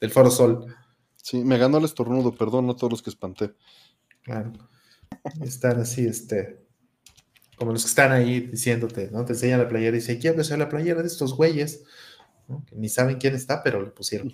[0.00, 0.74] del Foro Sol.
[1.16, 3.54] Sí, me ganó el estornudo, perdón a todos los que espanté.
[4.22, 4.52] Claro.
[5.42, 6.64] Están así, este...
[7.56, 9.24] Como los que están ahí diciéndote, ¿no?
[9.24, 11.84] Te enseñan la playera y dicen, quiero ser la playera de estos güeyes,
[12.48, 12.64] ¿no?
[12.66, 14.32] Que ni saben quién está, pero le pusieron.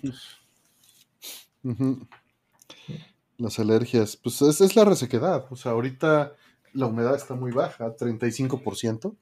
[3.37, 5.45] Las alergias, pues es, es, la resequedad.
[5.49, 6.33] O sea, ahorita
[6.73, 9.15] la humedad está muy baja, 35%.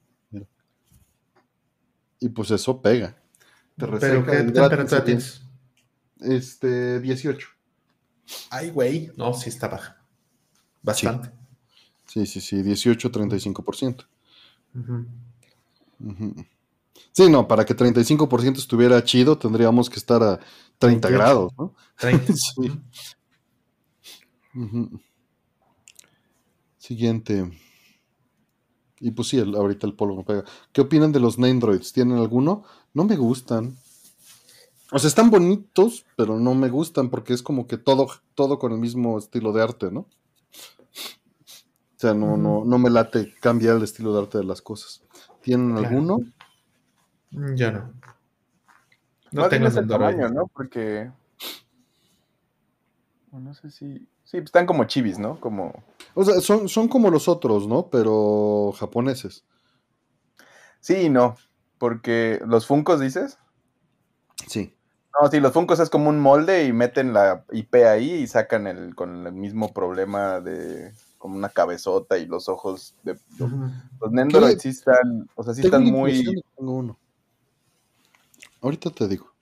[2.20, 3.16] Y pues eso pega.
[3.76, 5.42] Te ¿Pero qué temperatura tienes?
[6.20, 7.48] Este, 18.
[8.50, 9.10] Ay, güey.
[9.16, 10.00] No, sí está baja.
[10.82, 11.30] Bastante.
[12.06, 14.06] Sí, sí, sí, 18, 35%.
[17.12, 20.40] Sí, no, para que 35% estuviera chido, tendríamos que estar a
[20.78, 21.74] 30 grados, ¿no?
[21.98, 22.32] 30.
[22.34, 22.72] sí.
[26.78, 27.50] Siguiente.
[29.00, 30.44] Y pues sí, ahorita el polo no pega.
[30.72, 31.92] ¿Qué opinan de los Nandroids?
[31.92, 32.64] ¿Tienen alguno?
[32.94, 33.76] No me gustan.
[34.90, 38.72] O sea, están bonitos, pero no me gustan porque es como que todo, todo con
[38.72, 40.00] el mismo estilo de arte, ¿no?
[40.00, 45.02] O sea, no, no, no me late cambiar el estilo de arte de las cosas.
[45.40, 46.18] ¿Tienen alguno?
[47.32, 47.92] Mm, ya no.
[49.32, 50.46] No, tengo el tamaño, ¿no?
[50.46, 51.10] Porque.
[53.32, 54.08] No sé si.
[54.24, 55.38] Sí, pues están como chivis, ¿no?
[55.40, 55.82] Como...
[56.14, 57.88] O sea, son, son como los otros, ¿no?
[57.88, 59.44] Pero japoneses.
[60.80, 61.36] Sí y no,
[61.78, 63.38] porque los Funcos, dices.
[64.46, 64.74] Sí.
[65.20, 68.66] No, sí, los Funcos es como un molde y meten la IP ahí y sacan
[68.66, 74.58] el con el mismo problema de como una cabezota y los ojos de los Nendoroid
[74.58, 76.24] sí están, o sea, sí están muy
[76.56, 76.98] tengo uno.
[78.62, 79.32] Ahorita te digo.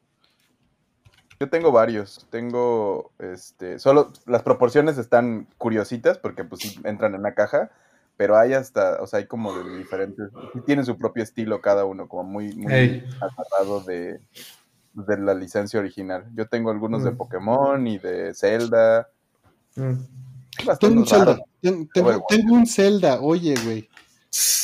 [1.39, 2.27] Yo tengo varios.
[2.31, 7.71] Tengo, este, solo las proporciones están curiositas porque pues entran en la caja,
[8.17, 10.29] pero hay hasta, o sea, hay como de diferentes,
[10.67, 14.21] tienen su propio estilo cada uno, como muy, muy agarrado de,
[14.93, 16.27] de la licencia original.
[16.35, 19.09] Yo tengo algunos de Pokémon y de Zelda.
[19.75, 21.39] Tengo un Zelda.
[21.63, 23.89] tengo, un Zelda, oye, güey.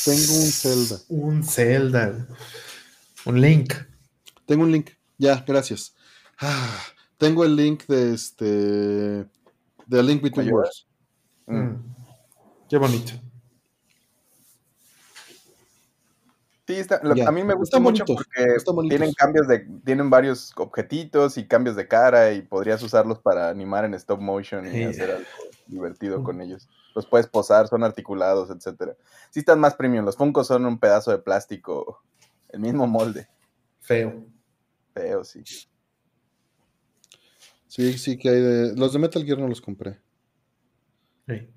[0.05, 0.97] Tengo un Zelda.
[1.09, 2.27] Un Zelda.
[3.25, 3.73] Un link.
[4.47, 4.91] Tengo un link.
[5.19, 5.95] Ya, gracias.
[6.39, 6.79] Ah,
[7.19, 8.45] tengo el link de este.
[9.87, 10.87] De Link Between Worlds.
[11.47, 11.75] Mm.
[12.69, 13.13] Qué bonito.
[16.67, 18.57] Sí, está, a mí me gusta mucho porque
[18.89, 23.85] tienen cambios de, tienen varios objetitos y cambios de cara y podrías usarlos para animar
[23.85, 25.27] en stop motion y hacer algo
[25.69, 26.69] divertido con ellos.
[26.97, 28.97] Los puedes posar, son articulados, etcétera.
[29.31, 30.05] Sí están más premium.
[30.05, 32.03] Los Funko son un pedazo de plástico,
[32.49, 33.29] el mismo molde.
[33.81, 34.27] Feo.
[34.97, 35.43] Feo, sí.
[37.69, 38.77] Sí, sí que hay de.
[38.77, 40.01] Los de Metal Gear no los compré.
[41.29, 41.49] Sí.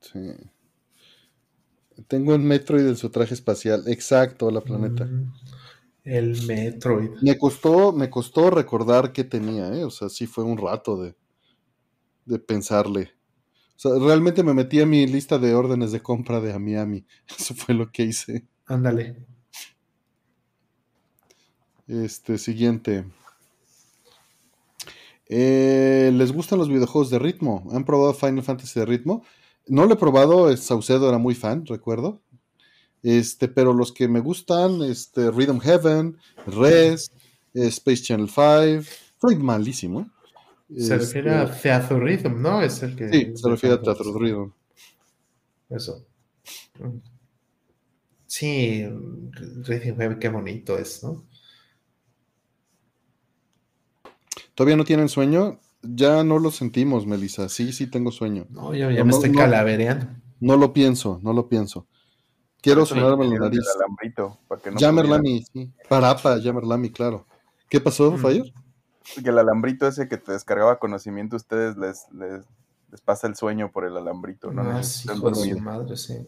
[0.00, 0.18] Sí.
[2.08, 3.84] Tengo un Metroid en su traje espacial.
[3.86, 5.04] Exacto, la planeta.
[5.04, 5.32] Mm,
[6.04, 7.10] el Metroid.
[7.20, 9.84] Me costó, me costó recordar qué tenía, ¿eh?
[9.84, 11.14] O sea, sí fue un rato de,
[12.24, 13.10] de pensarle.
[13.76, 17.04] O sea, realmente me metí a mi lista de órdenes de compra de a Miami.
[17.38, 18.46] Eso fue lo que hice.
[18.64, 19.26] Ándale.
[21.90, 23.04] Este, siguiente.
[25.28, 27.68] Eh, ¿Les gustan los videojuegos de ritmo?
[27.72, 29.24] ¿Han probado Final Fantasy de ritmo?
[29.66, 32.22] No lo he probado, Saucedo era muy fan, recuerdo.
[33.02, 37.10] Este, pero los que me gustan, este, Rhythm Heaven, Res,
[37.54, 38.88] Space Channel 5,
[39.18, 40.08] fue malísimo.
[40.76, 42.62] Se refiere a este, Theater Rhythm, ¿no?
[42.62, 43.08] Es el que.
[43.08, 44.52] Sí, se refiere a Theater Rhythm.
[45.70, 46.06] Eso.
[48.28, 51.24] Sí, Rhythm Heaven, qué bonito es, ¿no?
[54.60, 55.58] ¿Todavía no tienen sueño?
[55.80, 57.48] Ya no lo sentimos, Melissa.
[57.48, 58.44] Sí, sí tengo sueño.
[58.50, 60.08] No, ya, me estoy calavereando.
[60.38, 61.86] No lo pienso, no lo pienso.
[62.60, 63.64] Quiero sonarme la nariz.
[65.08, 65.72] Lami, sí.
[65.88, 67.24] Parapa, Lami, claro.
[67.70, 68.18] ¿Qué pasó, mm.
[68.18, 68.52] Fire?
[69.24, 73.86] Que el alambrito ese que te descargaba conocimiento, ustedes les, les, pasa el sueño por
[73.86, 74.60] el alambrito, ¿no?
[74.60, 75.08] Ah, sí,
[75.58, 76.18] madre, sí.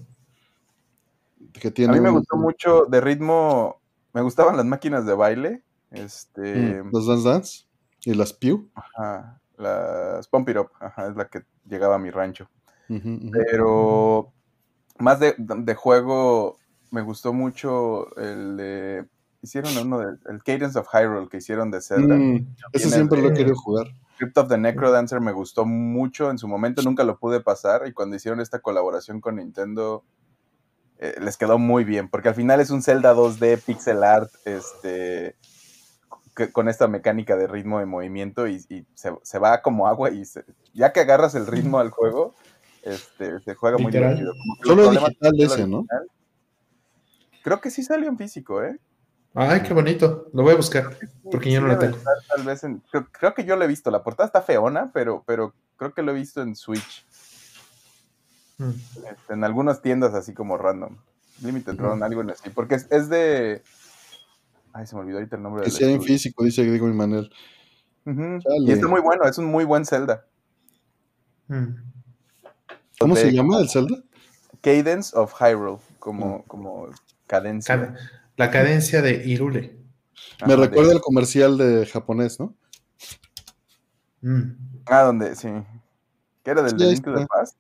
[1.86, 3.82] a mí me gustó mucho de ritmo,
[4.14, 5.64] me gustaban las máquinas de baile.
[5.90, 6.82] Este.
[6.82, 7.71] Mm, ¿Los Dance Dance?
[8.04, 8.70] ¿Y las Pew?
[8.74, 10.70] Ajá la Pump It Up,
[11.08, 12.48] es la que llegaba a mi rancho.
[12.88, 14.32] Pero
[14.98, 16.58] más de, juego,
[16.90, 19.06] me gustó mucho el de.
[19.40, 22.14] Hicieron uno del el Cadence of Hyrule que hicieron de Zelda.
[22.14, 23.88] Mm, ese siempre lo he querido jugar.
[24.18, 27.88] Crypt of the Necrodancer me gustó mucho en su momento, nunca lo pude pasar.
[27.88, 30.04] Y cuando hicieron esta colaboración con Nintendo,
[30.98, 35.34] eh, les quedó muy bien, porque al final es un Zelda 2D, pixel art, este
[36.52, 40.22] con esta mecánica de ritmo de movimiento y, se, va como agua y
[40.72, 42.34] ya que agarras el ritmo al juego,
[42.82, 44.32] este, se juega muy divertido.
[44.64, 45.86] Solo digital ese, ¿no?
[47.42, 48.78] Creo que sí salió en físico, ¿eh?
[49.34, 50.28] Ay, qué bonito.
[50.32, 50.96] Lo voy a buscar,
[51.30, 51.96] porque yo no lo tengo.
[52.28, 52.62] Tal vez
[53.12, 53.90] creo, que yo lo he visto.
[53.90, 57.06] La portada está feona, pero, pero creo que lo he visto en Switch.
[58.58, 58.70] Mm.
[59.10, 60.96] Este, en algunas tiendas así como random.
[61.42, 62.50] Limited Run, algo así.
[62.50, 63.62] Porque es de
[64.72, 65.64] Ay, se me olvidó ahorita el nombre.
[65.64, 67.30] Que sea en físico, dice Diego Manuel.
[68.04, 70.26] Y está muy bueno, es un muy buen Zelda.
[71.48, 71.74] Hmm.
[72.98, 74.02] ¿Cómo se llama el Zelda?
[74.60, 76.42] Cadence of Hyrule, como, hmm.
[76.46, 76.88] como
[77.26, 77.94] cadencia.
[78.36, 79.78] la cadencia de Irule.
[80.46, 82.54] Me recuerda el comercial de japonés, ¿no?
[84.22, 84.52] Hmm.
[84.86, 85.48] Ah, donde, sí.
[86.42, 87.56] ¿Qué era del Link to the Past?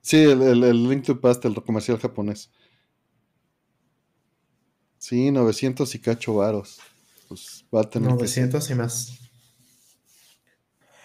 [0.00, 2.50] Sí, el, el, el Link to the Past, el comercial japonés.
[5.08, 6.80] Sí, 900 y cacho varos.
[7.28, 9.20] Pues va a tener 900 y más.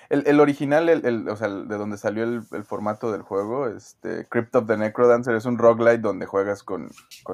[0.09, 4.65] El, original, el, o sea, de donde salió el, formato del juego, este, Crypt of
[4.65, 6.89] the Necrodancer, es un roguelite donde juegas con,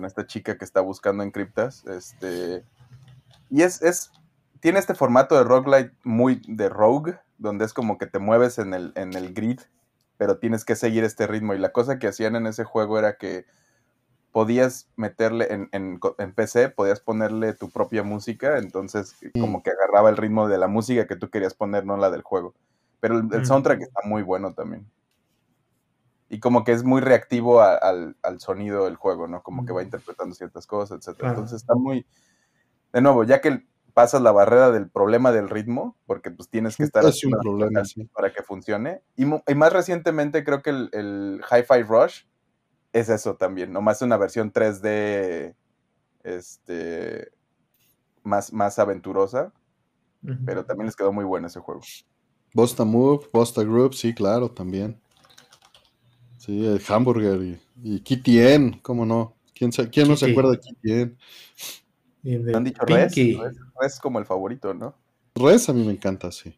[0.06, 1.86] esta chica que está buscando en criptas.
[1.88, 2.66] Este,
[3.50, 4.12] y es, es,
[4.60, 8.74] tiene este formato de roguelite muy de rogue, donde es como que te mueves en
[8.74, 9.62] el, en el grid,
[10.18, 11.54] pero tienes que seguir este ritmo.
[11.54, 13.46] Y la cosa que hacían en ese juego era que
[14.38, 19.42] podías meterle en, en, en, PC, podías ponerle tu propia música, entonces mm.
[19.42, 22.22] como que agarraba el ritmo de la música que tú querías poner, no la del
[22.22, 22.54] juego.
[23.00, 23.46] Pero el, mm.
[23.46, 24.86] soundtrack está muy bueno también.
[26.30, 29.42] Y como que es muy reactivo al, sonido del juego, ¿no?
[29.42, 31.18] Como que va interpretando ciertas cosas, etc.
[31.24, 32.06] Entonces está muy...
[32.94, 36.84] De nuevo, ya que pasas la barrera del problema del ritmo, porque pues tienes que
[36.84, 37.82] estar es un problema,
[38.14, 39.02] para que funcione.
[39.16, 42.26] Y, y, más recientemente creo que el, el Hi-Fi Rush
[42.94, 45.56] es eso también, nomás una versión 3D
[46.24, 47.32] este,
[48.24, 49.54] más, más aventurosa,
[50.46, 51.82] pero también les quedó muy bueno ese juego.
[52.54, 55.00] Bosta Move, Bosta Group, sí, claro, también.
[56.38, 59.36] Sí, el Hamburger y, y Kitty N, ¿cómo no?
[59.54, 61.18] ¿Quién, quién no se acuerda de Kitty N?
[62.54, 63.16] Han dicho Res,
[63.80, 64.96] Res, como el favorito, ¿no?
[65.36, 66.54] Res a mí me encanta, sí.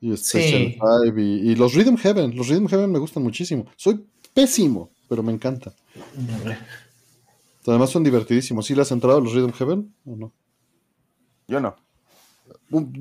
[0.00, 0.78] Y, sí.
[1.16, 3.66] y, los Rhythm Heaven, los Rhythm Heaven me gustan muchísimo.
[3.76, 5.72] Soy pésimo, pero me encanta.
[7.66, 8.66] Además son divertidísimos.
[8.66, 10.32] ¿Sí le has entrado a los Rhythm Heaven o no?
[11.46, 11.76] Yo no.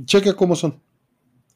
[0.05, 0.79] Checa cómo son.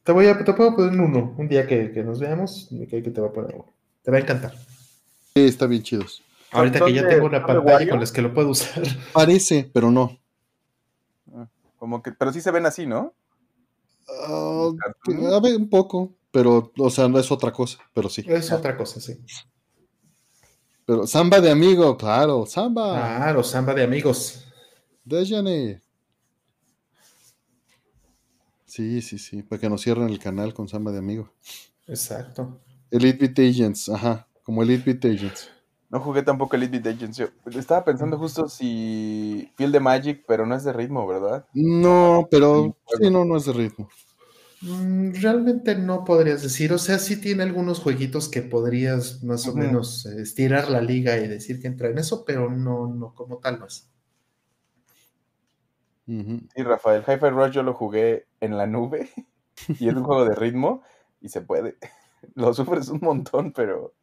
[0.04, 1.34] Te voy a, te puedo poner uno.
[1.38, 3.74] Un día que, nos veamos, que te va a poner uno.
[4.04, 4.54] Te va a encantar.
[5.34, 6.22] Sí, está bien chidos.
[6.52, 8.84] Ahorita que ya tengo una pantalla con las que lo puedo usar.
[9.14, 10.20] Parece, pero no.
[11.34, 13.14] Ah, como que, pero sí se ven así, ¿no?
[14.28, 14.70] Ah,
[15.34, 18.24] a ver, un poco, pero, o sea, no es otra cosa, pero sí.
[18.28, 19.18] Es otra cosa, sí.
[20.86, 23.18] Pero samba de amigo, claro, samba.
[23.18, 24.44] Claro, samba de amigos.
[25.06, 25.80] De
[28.66, 31.30] Sí, sí, sí, para que nos cierren el canal con samba de amigo.
[31.88, 32.60] Exacto.
[32.90, 35.50] Elite Beat Agents, ajá, como Elite Beat Agents.
[35.90, 37.18] No jugué tampoco Elite Beat Agents.
[37.18, 37.30] Yo
[37.60, 41.46] estaba pensando justo si Field de Magic, pero no es de ritmo, ¿verdad?
[41.54, 43.90] No, pero sí, no, no es de ritmo.
[44.66, 49.54] Mm, realmente no podrías decir, o sea, sí tiene algunos jueguitos que podrías más o
[49.54, 53.60] menos estirar la liga y decir que entra en eso, pero no, no como tal
[53.60, 53.92] más.
[56.06, 59.10] Sí, Rafael, Hi-Fi Rush yo lo jugué en la nube
[59.80, 60.82] y es un juego de ritmo
[61.20, 61.78] y se puede.
[62.36, 63.94] Lo sufres un montón, pero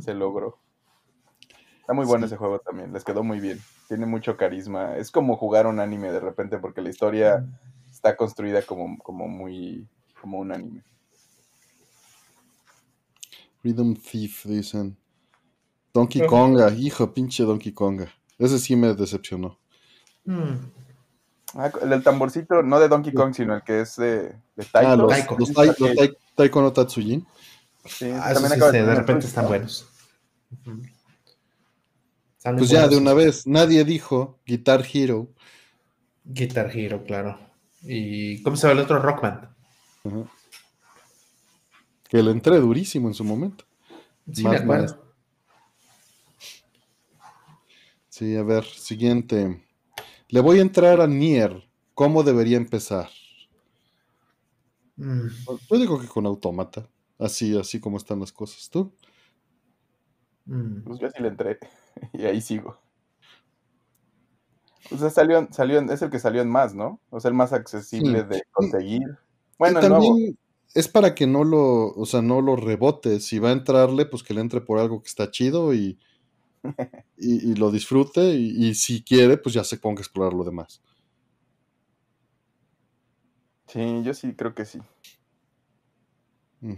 [0.00, 0.58] se logró.
[1.80, 3.58] Está muy bueno ese juego también, les quedó muy bien.
[3.88, 4.96] Tiene mucho carisma.
[4.96, 7.44] Es como jugar un anime de repente porque la historia
[8.02, 9.86] está construida como, como muy
[10.20, 10.82] como un anime.
[13.62, 14.96] Rhythm Thief, dicen.
[15.94, 18.12] Donkey Konga, hijo, pinche Donkey Konga.
[18.38, 19.58] Ese sí me decepcionó.
[20.24, 20.70] Hmm.
[21.54, 24.90] Ah, el tamborcito, no de Donkey Kong, sino el que es de, de Taiko.
[24.90, 25.36] Ah, los, Taiko.
[25.38, 25.52] Los,
[26.34, 27.24] taiko, no Tatsujin.
[27.84, 29.86] Sí, ah, también sí, de, de repente están buenos.
[32.42, 35.28] Pues ya, de una vez, nadie dijo Guitar Hero.
[36.24, 37.51] Guitar Hero, claro.
[37.84, 39.54] ¿Y cómo se llama el otro Rockman?
[42.08, 43.64] Que le entré durísimo en su momento.
[44.30, 45.02] Sí, me acuerdo.
[48.08, 49.66] Sí, a ver, siguiente.
[50.28, 51.68] Le voy a entrar a Nier.
[51.94, 53.08] ¿Cómo debería empezar?
[54.96, 55.28] Mm.
[55.70, 56.88] Yo digo que con automata.
[57.18, 58.68] Así, así como están las cosas.
[58.70, 58.92] ¿Tú?
[60.44, 60.82] Mm.
[60.82, 61.58] Pues yo sí le entré.
[62.12, 62.81] y ahí sigo.
[64.90, 67.00] O sea, salió, salió es el que salió en más, ¿no?
[67.10, 69.18] O sea, el más accesible de conseguir.
[69.58, 70.36] Bueno, también
[70.74, 73.20] es para que no lo, o sea, no lo rebote.
[73.20, 75.98] Si va a entrarle, pues que le entre por algo que está chido y,
[77.16, 78.34] y, lo disfrute.
[78.34, 80.80] Y, si quiere, pues ya se ponga a explorar lo demás.
[83.66, 84.80] Sí, yo sí creo que sí.
[86.60, 86.74] Mm.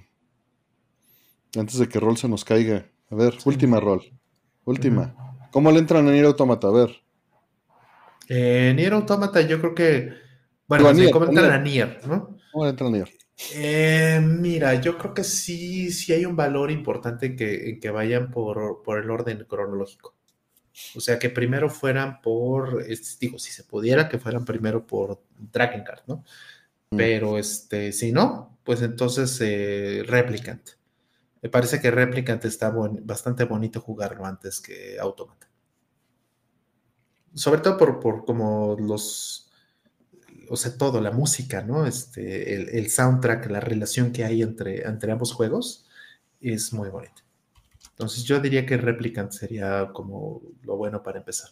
[1.58, 2.86] Antes de que Roll se nos caiga.
[3.10, 4.02] A ver, última Roll.
[4.64, 5.14] Última.
[5.52, 6.68] ¿Cómo le entran en ir Automata?
[6.68, 7.03] A ver.
[8.28, 10.12] Eh, Nier Automata, yo creo que.
[10.66, 12.36] Bueno, me comentan a Nier, ¿no?
[12.52, 13.10] ¿Cómo entra Nier?
[13.54, 18.30] Eh, mira, yo creo que sí, sí hay un valor importante en que, que vayan
[18.30, 20.14] por, el orden cronológico.
[20.96, 22.84] O sea, que primero fueran por,
[23.20, 26.24] digo, si se pudiera, que fueran primero por Dragon Card, ¿no?
[26.90, 26.96] Mm.
[26.96, 30.70] Pero este, si no, pues entonces eh, Replicant.
[31.42, 32.70] Me parece que Replicant está
[33.02, 35.48] bastante bonito jugarlo antes que Automata
[37.34, 39.50] sobre todo por, por como los,
[40.48, 41.86] o sea, todo, la música, ¿no?
[41.86, 45.86] Este, el, soundtrack, la relación que hay entre, entre ambos juegos
[46.40, 47.24] es muy bonita.
[47.90, 51.50] Entonces yo diría que Replicant sería como lo bueno para empezar.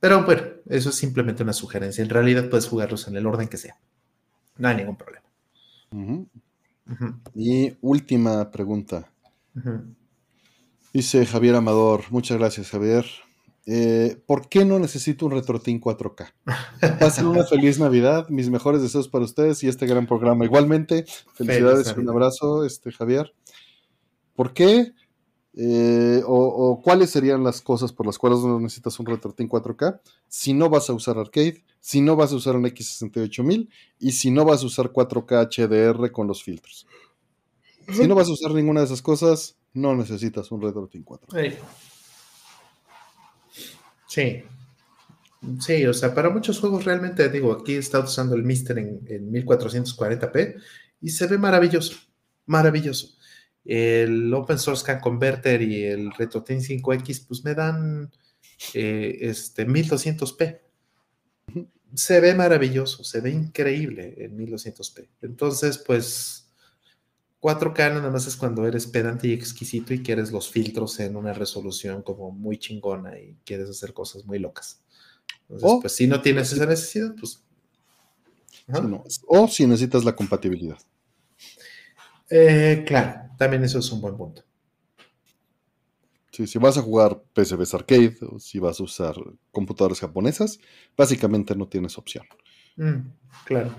[0.00, 2.02] Pero bueno, eso es simplemente una sugerencia.
[2.02, 3.78] En realidad puedes jugarlos en el orden que sea.
[4.56, 5.26] No hay ningún problema.
[7.34, 9.10] Y última pregunta.
[10.92, 12.04] Dice Javier Amador.
[12.10, 13.04] Muchas gracias, Javier.
[13.66, 16.32] Eh, ¿Por qué no necesito un RetroTin 4K?
[16.98, 20.44] Pasen una feliz Navidad, mis mejores deseos para ustedes y este gran programa.
[20.44, 23.34] Igualmente, felicidades y un abrazo, este, Javier.
[24.34, 24.92] ¿Por qué?
[25.54, 30.00] Eh, o, cuáles serían las cosas por las cuales no necesitas un RetroTin 4K?
[30.28, 34.30] Si no vas a usar arcade, si no vas a usar un X68000 y si
[34.30, 36.86] no vas a usar 4K HDR con los filtros.
[37.92, 41.56] Si no vas a usar ninguna de esas cosas, no necesitas un RetroTin 4K.
[44.10, 44.42] Sí.
[45.60, 50.60] Sí, o sea, para muchos juegos realmente, digo, aquí está usando el Mister en, 1440p
[51.00, 51.96] y se ve maravilloso,
[52.46, 53.16] maravilloso.
[53.64, 58.10] El Open Source Can Converter y el RetroTin 5X, pues me dan
[58.74, 60.60] eh, este 1200p.
[61.94, 65.08] Se ve maravilloso, se ve increíble en 1200p.
[65.22, 66.49] Entonces, pues
[67.40, 71.32] 4K nada más es cuando eres pedante y exquisito y quieres los filtros en una
[71.32, 74.82] resolución como muy chingona y quieres hacer cosas muy locas.
[75.48, 77.42] Entonces, pues si no tienes esa necesidad, pues.
[79.26, 80.78] o si necesitas la compatibilidad.
[82.28, 84.44] Eh, claro, también eso es un buen punto.
[86.30, 89.16] Sí, si vas a jugar PCBs arcade o si vas a usar
[89.50, 90.60] computadoras japonesas,
[90.96, 92.24] básicamente no tienes opción.
[92.76, 93.10] Mm,
[93.44, 93.74] claro.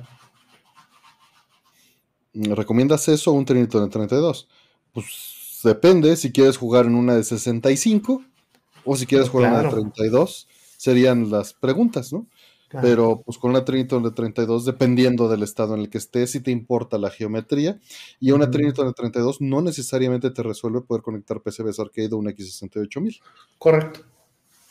[2.33, 4.47] ¿Recomiendas eso o un Trinity de 32?
[4.93, 8.23] Pues depende si quieres jugar en una de 65
[8.85, 10.47] o si quieres jugar en una de 32.
[10.77, 12.27] Serían las preguntas, ¿no?
[12.81, 16.39] Pero pues con una Triniton de 32, dependiendo del estado en el que estés, si
[16.39, 17.79] te importa la geometría.
[18.19, 22.27] Y una Triniton de 32 no necesariamente te resuelve poder conectar PCBs arcade o un
[22.27, 23.19] X68000.
[23.57, 24.01] Correcto.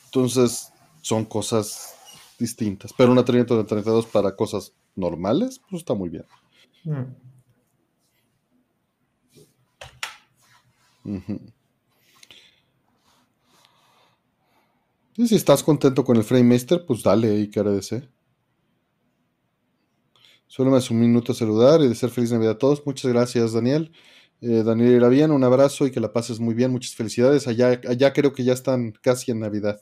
[0.05, 1.95] Entonces, son cosas
[2.39, 2.91] distintas.
[2.97, 6.25] Pero una Triniton de 32 para cosas normales, pues está muy bien.
[15.17, 18.09] Y si estás contento con el Frame Master, pues dale y que agradece.
[20.47, 22.85] Solo me hace un minuto a saludar y de ser feliz Navidad a todos.
[22.85, 23.91] Muchas gracias, Daniel.
[24.41, 26.71] Eh, Daniel bien, un abrazo y que la pases muy bien.
[26.71, 27.47] Muchas felicidades.
[27.47, 29.81] Allá, allá creo que ya están casi en Navidad.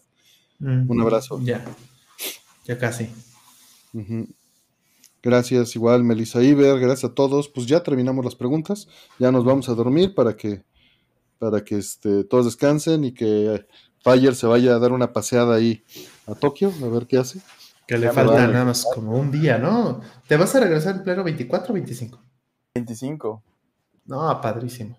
[0.59, 1.41] un abrazo.
[1.43, 1.65] Ya,
[2.65, 3.09] ya casi.
[5.23, 6.79] Gracias, igual, Melissa Iber.
[6.79, 7.49] Gracias a todos.
[7.49, 8.87] Pues ya terminamos las preguntas.
[9.17, 10.63] Ya nos vamos a dormir para que,
[11.39, 13.65] para que este, todos descansen y que
[14.03, 15.83] Fire se vaya a dar una paseada ahí
[16.27, 17.41] a Tokio, a ver qué hace.
[17.87, 20.01] Que le falta nada más como un día, ¿no?
[20.27, 22.21] ¿Te vas a regresar en pleno 24 o 25?
[22.75, 23.43] 25.
[24.05, 24.97] No, padrísimo.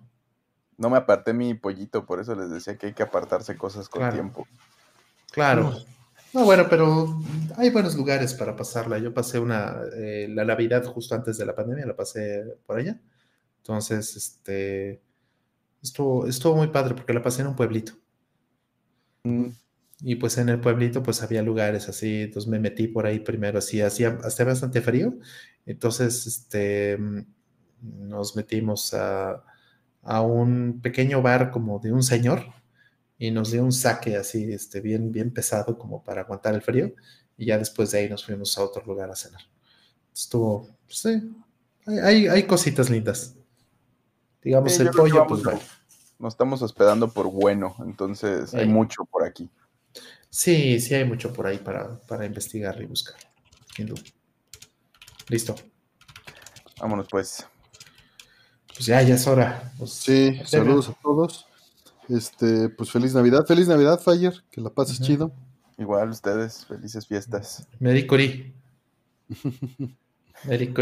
[0.76, 4.10] No me aparté mi pollito, por eso les decía que hay que apartarse cosas con
[4.10, 4.48] tiempo.
[5.30, 5.76] Claro.
[6.32, 7.20] No, bueno, pero
[7.56, 8.98] hay buenos lugares para pasarla.
[8.98, 13.00] Yo pasé una, eh, la Navidad justo antes de la pandemia, la pasé por allá.
[13.58, 15.02] Entonces, este,
[15.82, 17.92] estuvo, estuvo muy padre porque la pasé en un pueblito.
[19.24, 19.48] Mm,
[20.02, 23.58] y pues en el pueblito pues había lugares así, entonces me metí por ahí primero,
[23.58, 25.14] así, hacía, hacía bastante frío,
[25.66, 27.26] entonces este, mm,
[28.08, 29.44] nos metimos a,
[30.02, 32.44] a, un pequeño bar como de un señor
[33.18, 36.94] y nos dio un saque así, este, bien, bien pesado como para aguantar el frío
[37.36, 39.42] y ya después de ahí nos fuimos a otro lugar a cenar.
[40.14, 41.32] Estuvo, pues, sí,
[41.86, 43.36] hay, hay, cositas lindas.
[44.42, 45.60] Digamos, el pollo, pues bueno
[46.20, 49.50] nos estamos hospedando por bueno, entonces hay mucho por aquí.
[50.28, 53.16] Sí, sí hay mucho por ahí para, investigar y buscar.
[55.28, 55.54] Listo.
[56.78, 57.46] Vámonos pues.
[58.74, 59.72] Pues ya, ya es hora.
[59.78, 61.46] Pues, sí, saludos a todos.
[62.08, 65.32] Este, pues feliz Navidad, feliz Navidad, Fire, que la pases chido.
[65.78, 67.66] Igual ustedes, felices fiestas.
[67.78, 68.06] Merry
[70.44, 70.74] Merry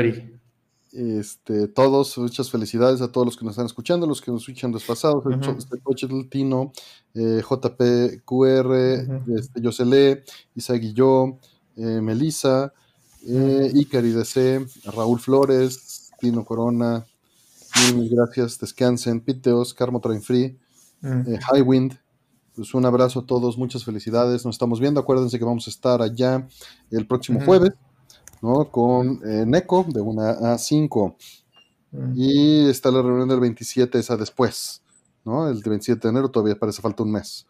[0.93, 4.73] este, todos, muchas felicidades a todos los que nos están escuchando, los que nos escuchan
[4.73, 5.59] desfasados, uh -huh.
[5.59, 6.73] este Coche Tino,
[7.15, 8.75] eh, JPQR,
[9.37, 11.39] este, Yosele, Isaac yo,
[11.77, 12.73] eh, Melissa,
[13.27, 17.05] eh, Icari DC, Raúl Flores, Tino Corona,
[17.95, 20.59] mil gracias, descansen, Piteos, Carmo Train Free,
[21.03, 21.99] eh, Highwind,
[22.57, 26.03] pues un abrazo a todos, muchas felicidades, nos estamos viendo, acuérdense que vamos a estar
[26.03, 26.49] allá
[26.91, 27.73] el próximo jueves
[28.43, 28.71] ¿no?
[28.71, 31.17] Con eh, NECO de 1 a 5.
[31.91, 32.13] Mm.
[32.17, 34.83] Y está la reunión del 27, esa después,
[35.25, 35.49] ¿no?
[35.49, 37.47] El 27 de enero todavía parece falta un mes.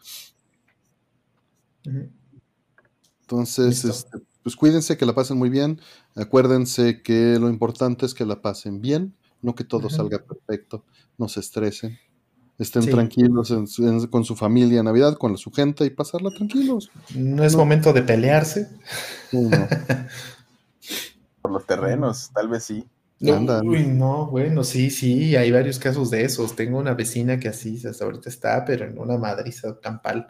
[3.23, 5.81] Entonces, este, pues cuídense, que la pasen muy bien.
[6.15, 10.85] Acuérdense que lo importante es que la pasen bien, no que todo salga perfecto,
[11.17, 11.99] no se estresen.
[12.59, 13.55] Estén tranquilos
[14.11, 16.91] con su familia en Navidad, con su gente y pasarla tranquilos.
[17.15, 18.69] No es momento de pelearse.
[21.49, 22.87] Por los terrenos, tal vez sí.
[23.21, 26.55] No, uy, no, bueno, sí, sí, hay varios casos de esos.
[26.55, 30.29] Tengo una vecina que así hasta ahorita está, pero en una madriza campal.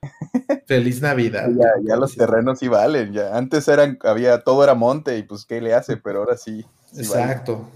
[0.66, 1.50] Feliz Navidad.
[1.84, 3.36] Ya, los terrenos sí valen, ya.
[3.36, 6.64] Antes eran, había, todo era monte y pues qué le hace, pero ahora sí.
[6.96, 7.68] Exacto.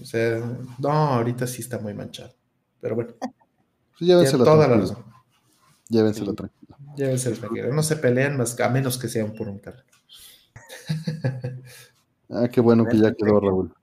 [0.00, 0.40] O sea,
[0.78, 2.32] no, ahorita sí está muy manchado.
[2.80, 3.12] Pero bueno.
[3.20, 5.04] Pues llévenselo toda la razón.
[5.90, 6.76] Llévenselo tranquilo.
[6.96, 7.74] Llévenselo tranquilo.
[7.74, 9.84] No se pelean más, a menos que sean por un terreno.
[12.30, 13.74] ah, qué bueno que ya quedó, Raúl.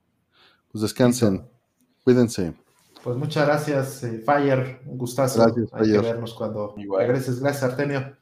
[0.70, 1.46] Pues descansen,
[2.04, 2.54] cuídense.
[3.02, 4.80] Pues muchas gracias, eh, Fire.
[4.86, 5.40] Un gustazo.
[5.40, 7.40] Gracias, Hay que vernos cuando regreses.
[7.40, 8.16] Gracias, Artemio.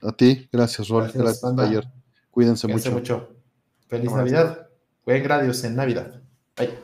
[0.00, 1.10] A ti, gracias, Raúl.
[1.12, 1.86] Gracias, gracias
[2.30, 2.90] Cuídense mucho.
[2.90, 3.28] mucho.
[3.86, 4.68] Feliz Navidad.
[5.04, 6.20] Buen gradios en Navidad.
[6.56, 6.83] Bye.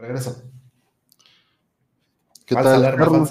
[0.00, 0.42] Regreso.
[2.46, 2.96] ¿Qué tal?
[2.96, 3.30] Carlos,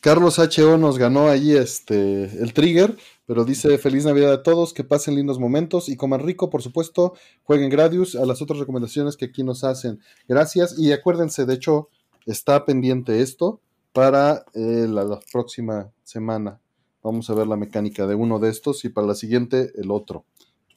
[0.00, 2.96] Carlos HO nos ganó ahí este, el trigger,
[3.26, 7.12] pero dice feliz Navidad a todos, que pasen lindos momentos y coman rico, por supuesto,
[7.44, 10.00] jueguen Gradius a las otras recomendaciones que aquí nos hacen.
[10.26, 11.90] Gracias y acuérdense, de hecho,
[12.24, 13.60] está pendiente esto
[13.92, 16.60] para eh, la, próxima semana.
[17.02, 20.24] Vamos a ver la mecánica de uno de estos y para la siguiente el otro.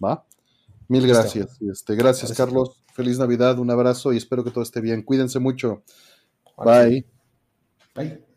[0.03, 0.25] ¿Va?
[0.89, 1.61] Mil gracias.
[1.61, 2.82] Este, gracias, Carlos.
[2.93, 5.01] Feliz Navidad, un abrazo y espero que todo esté bien.
[5.01, 5.83] Cuídense mucho.
[6.57, 7.05] Bye.
[7.95, 8.32] Bye.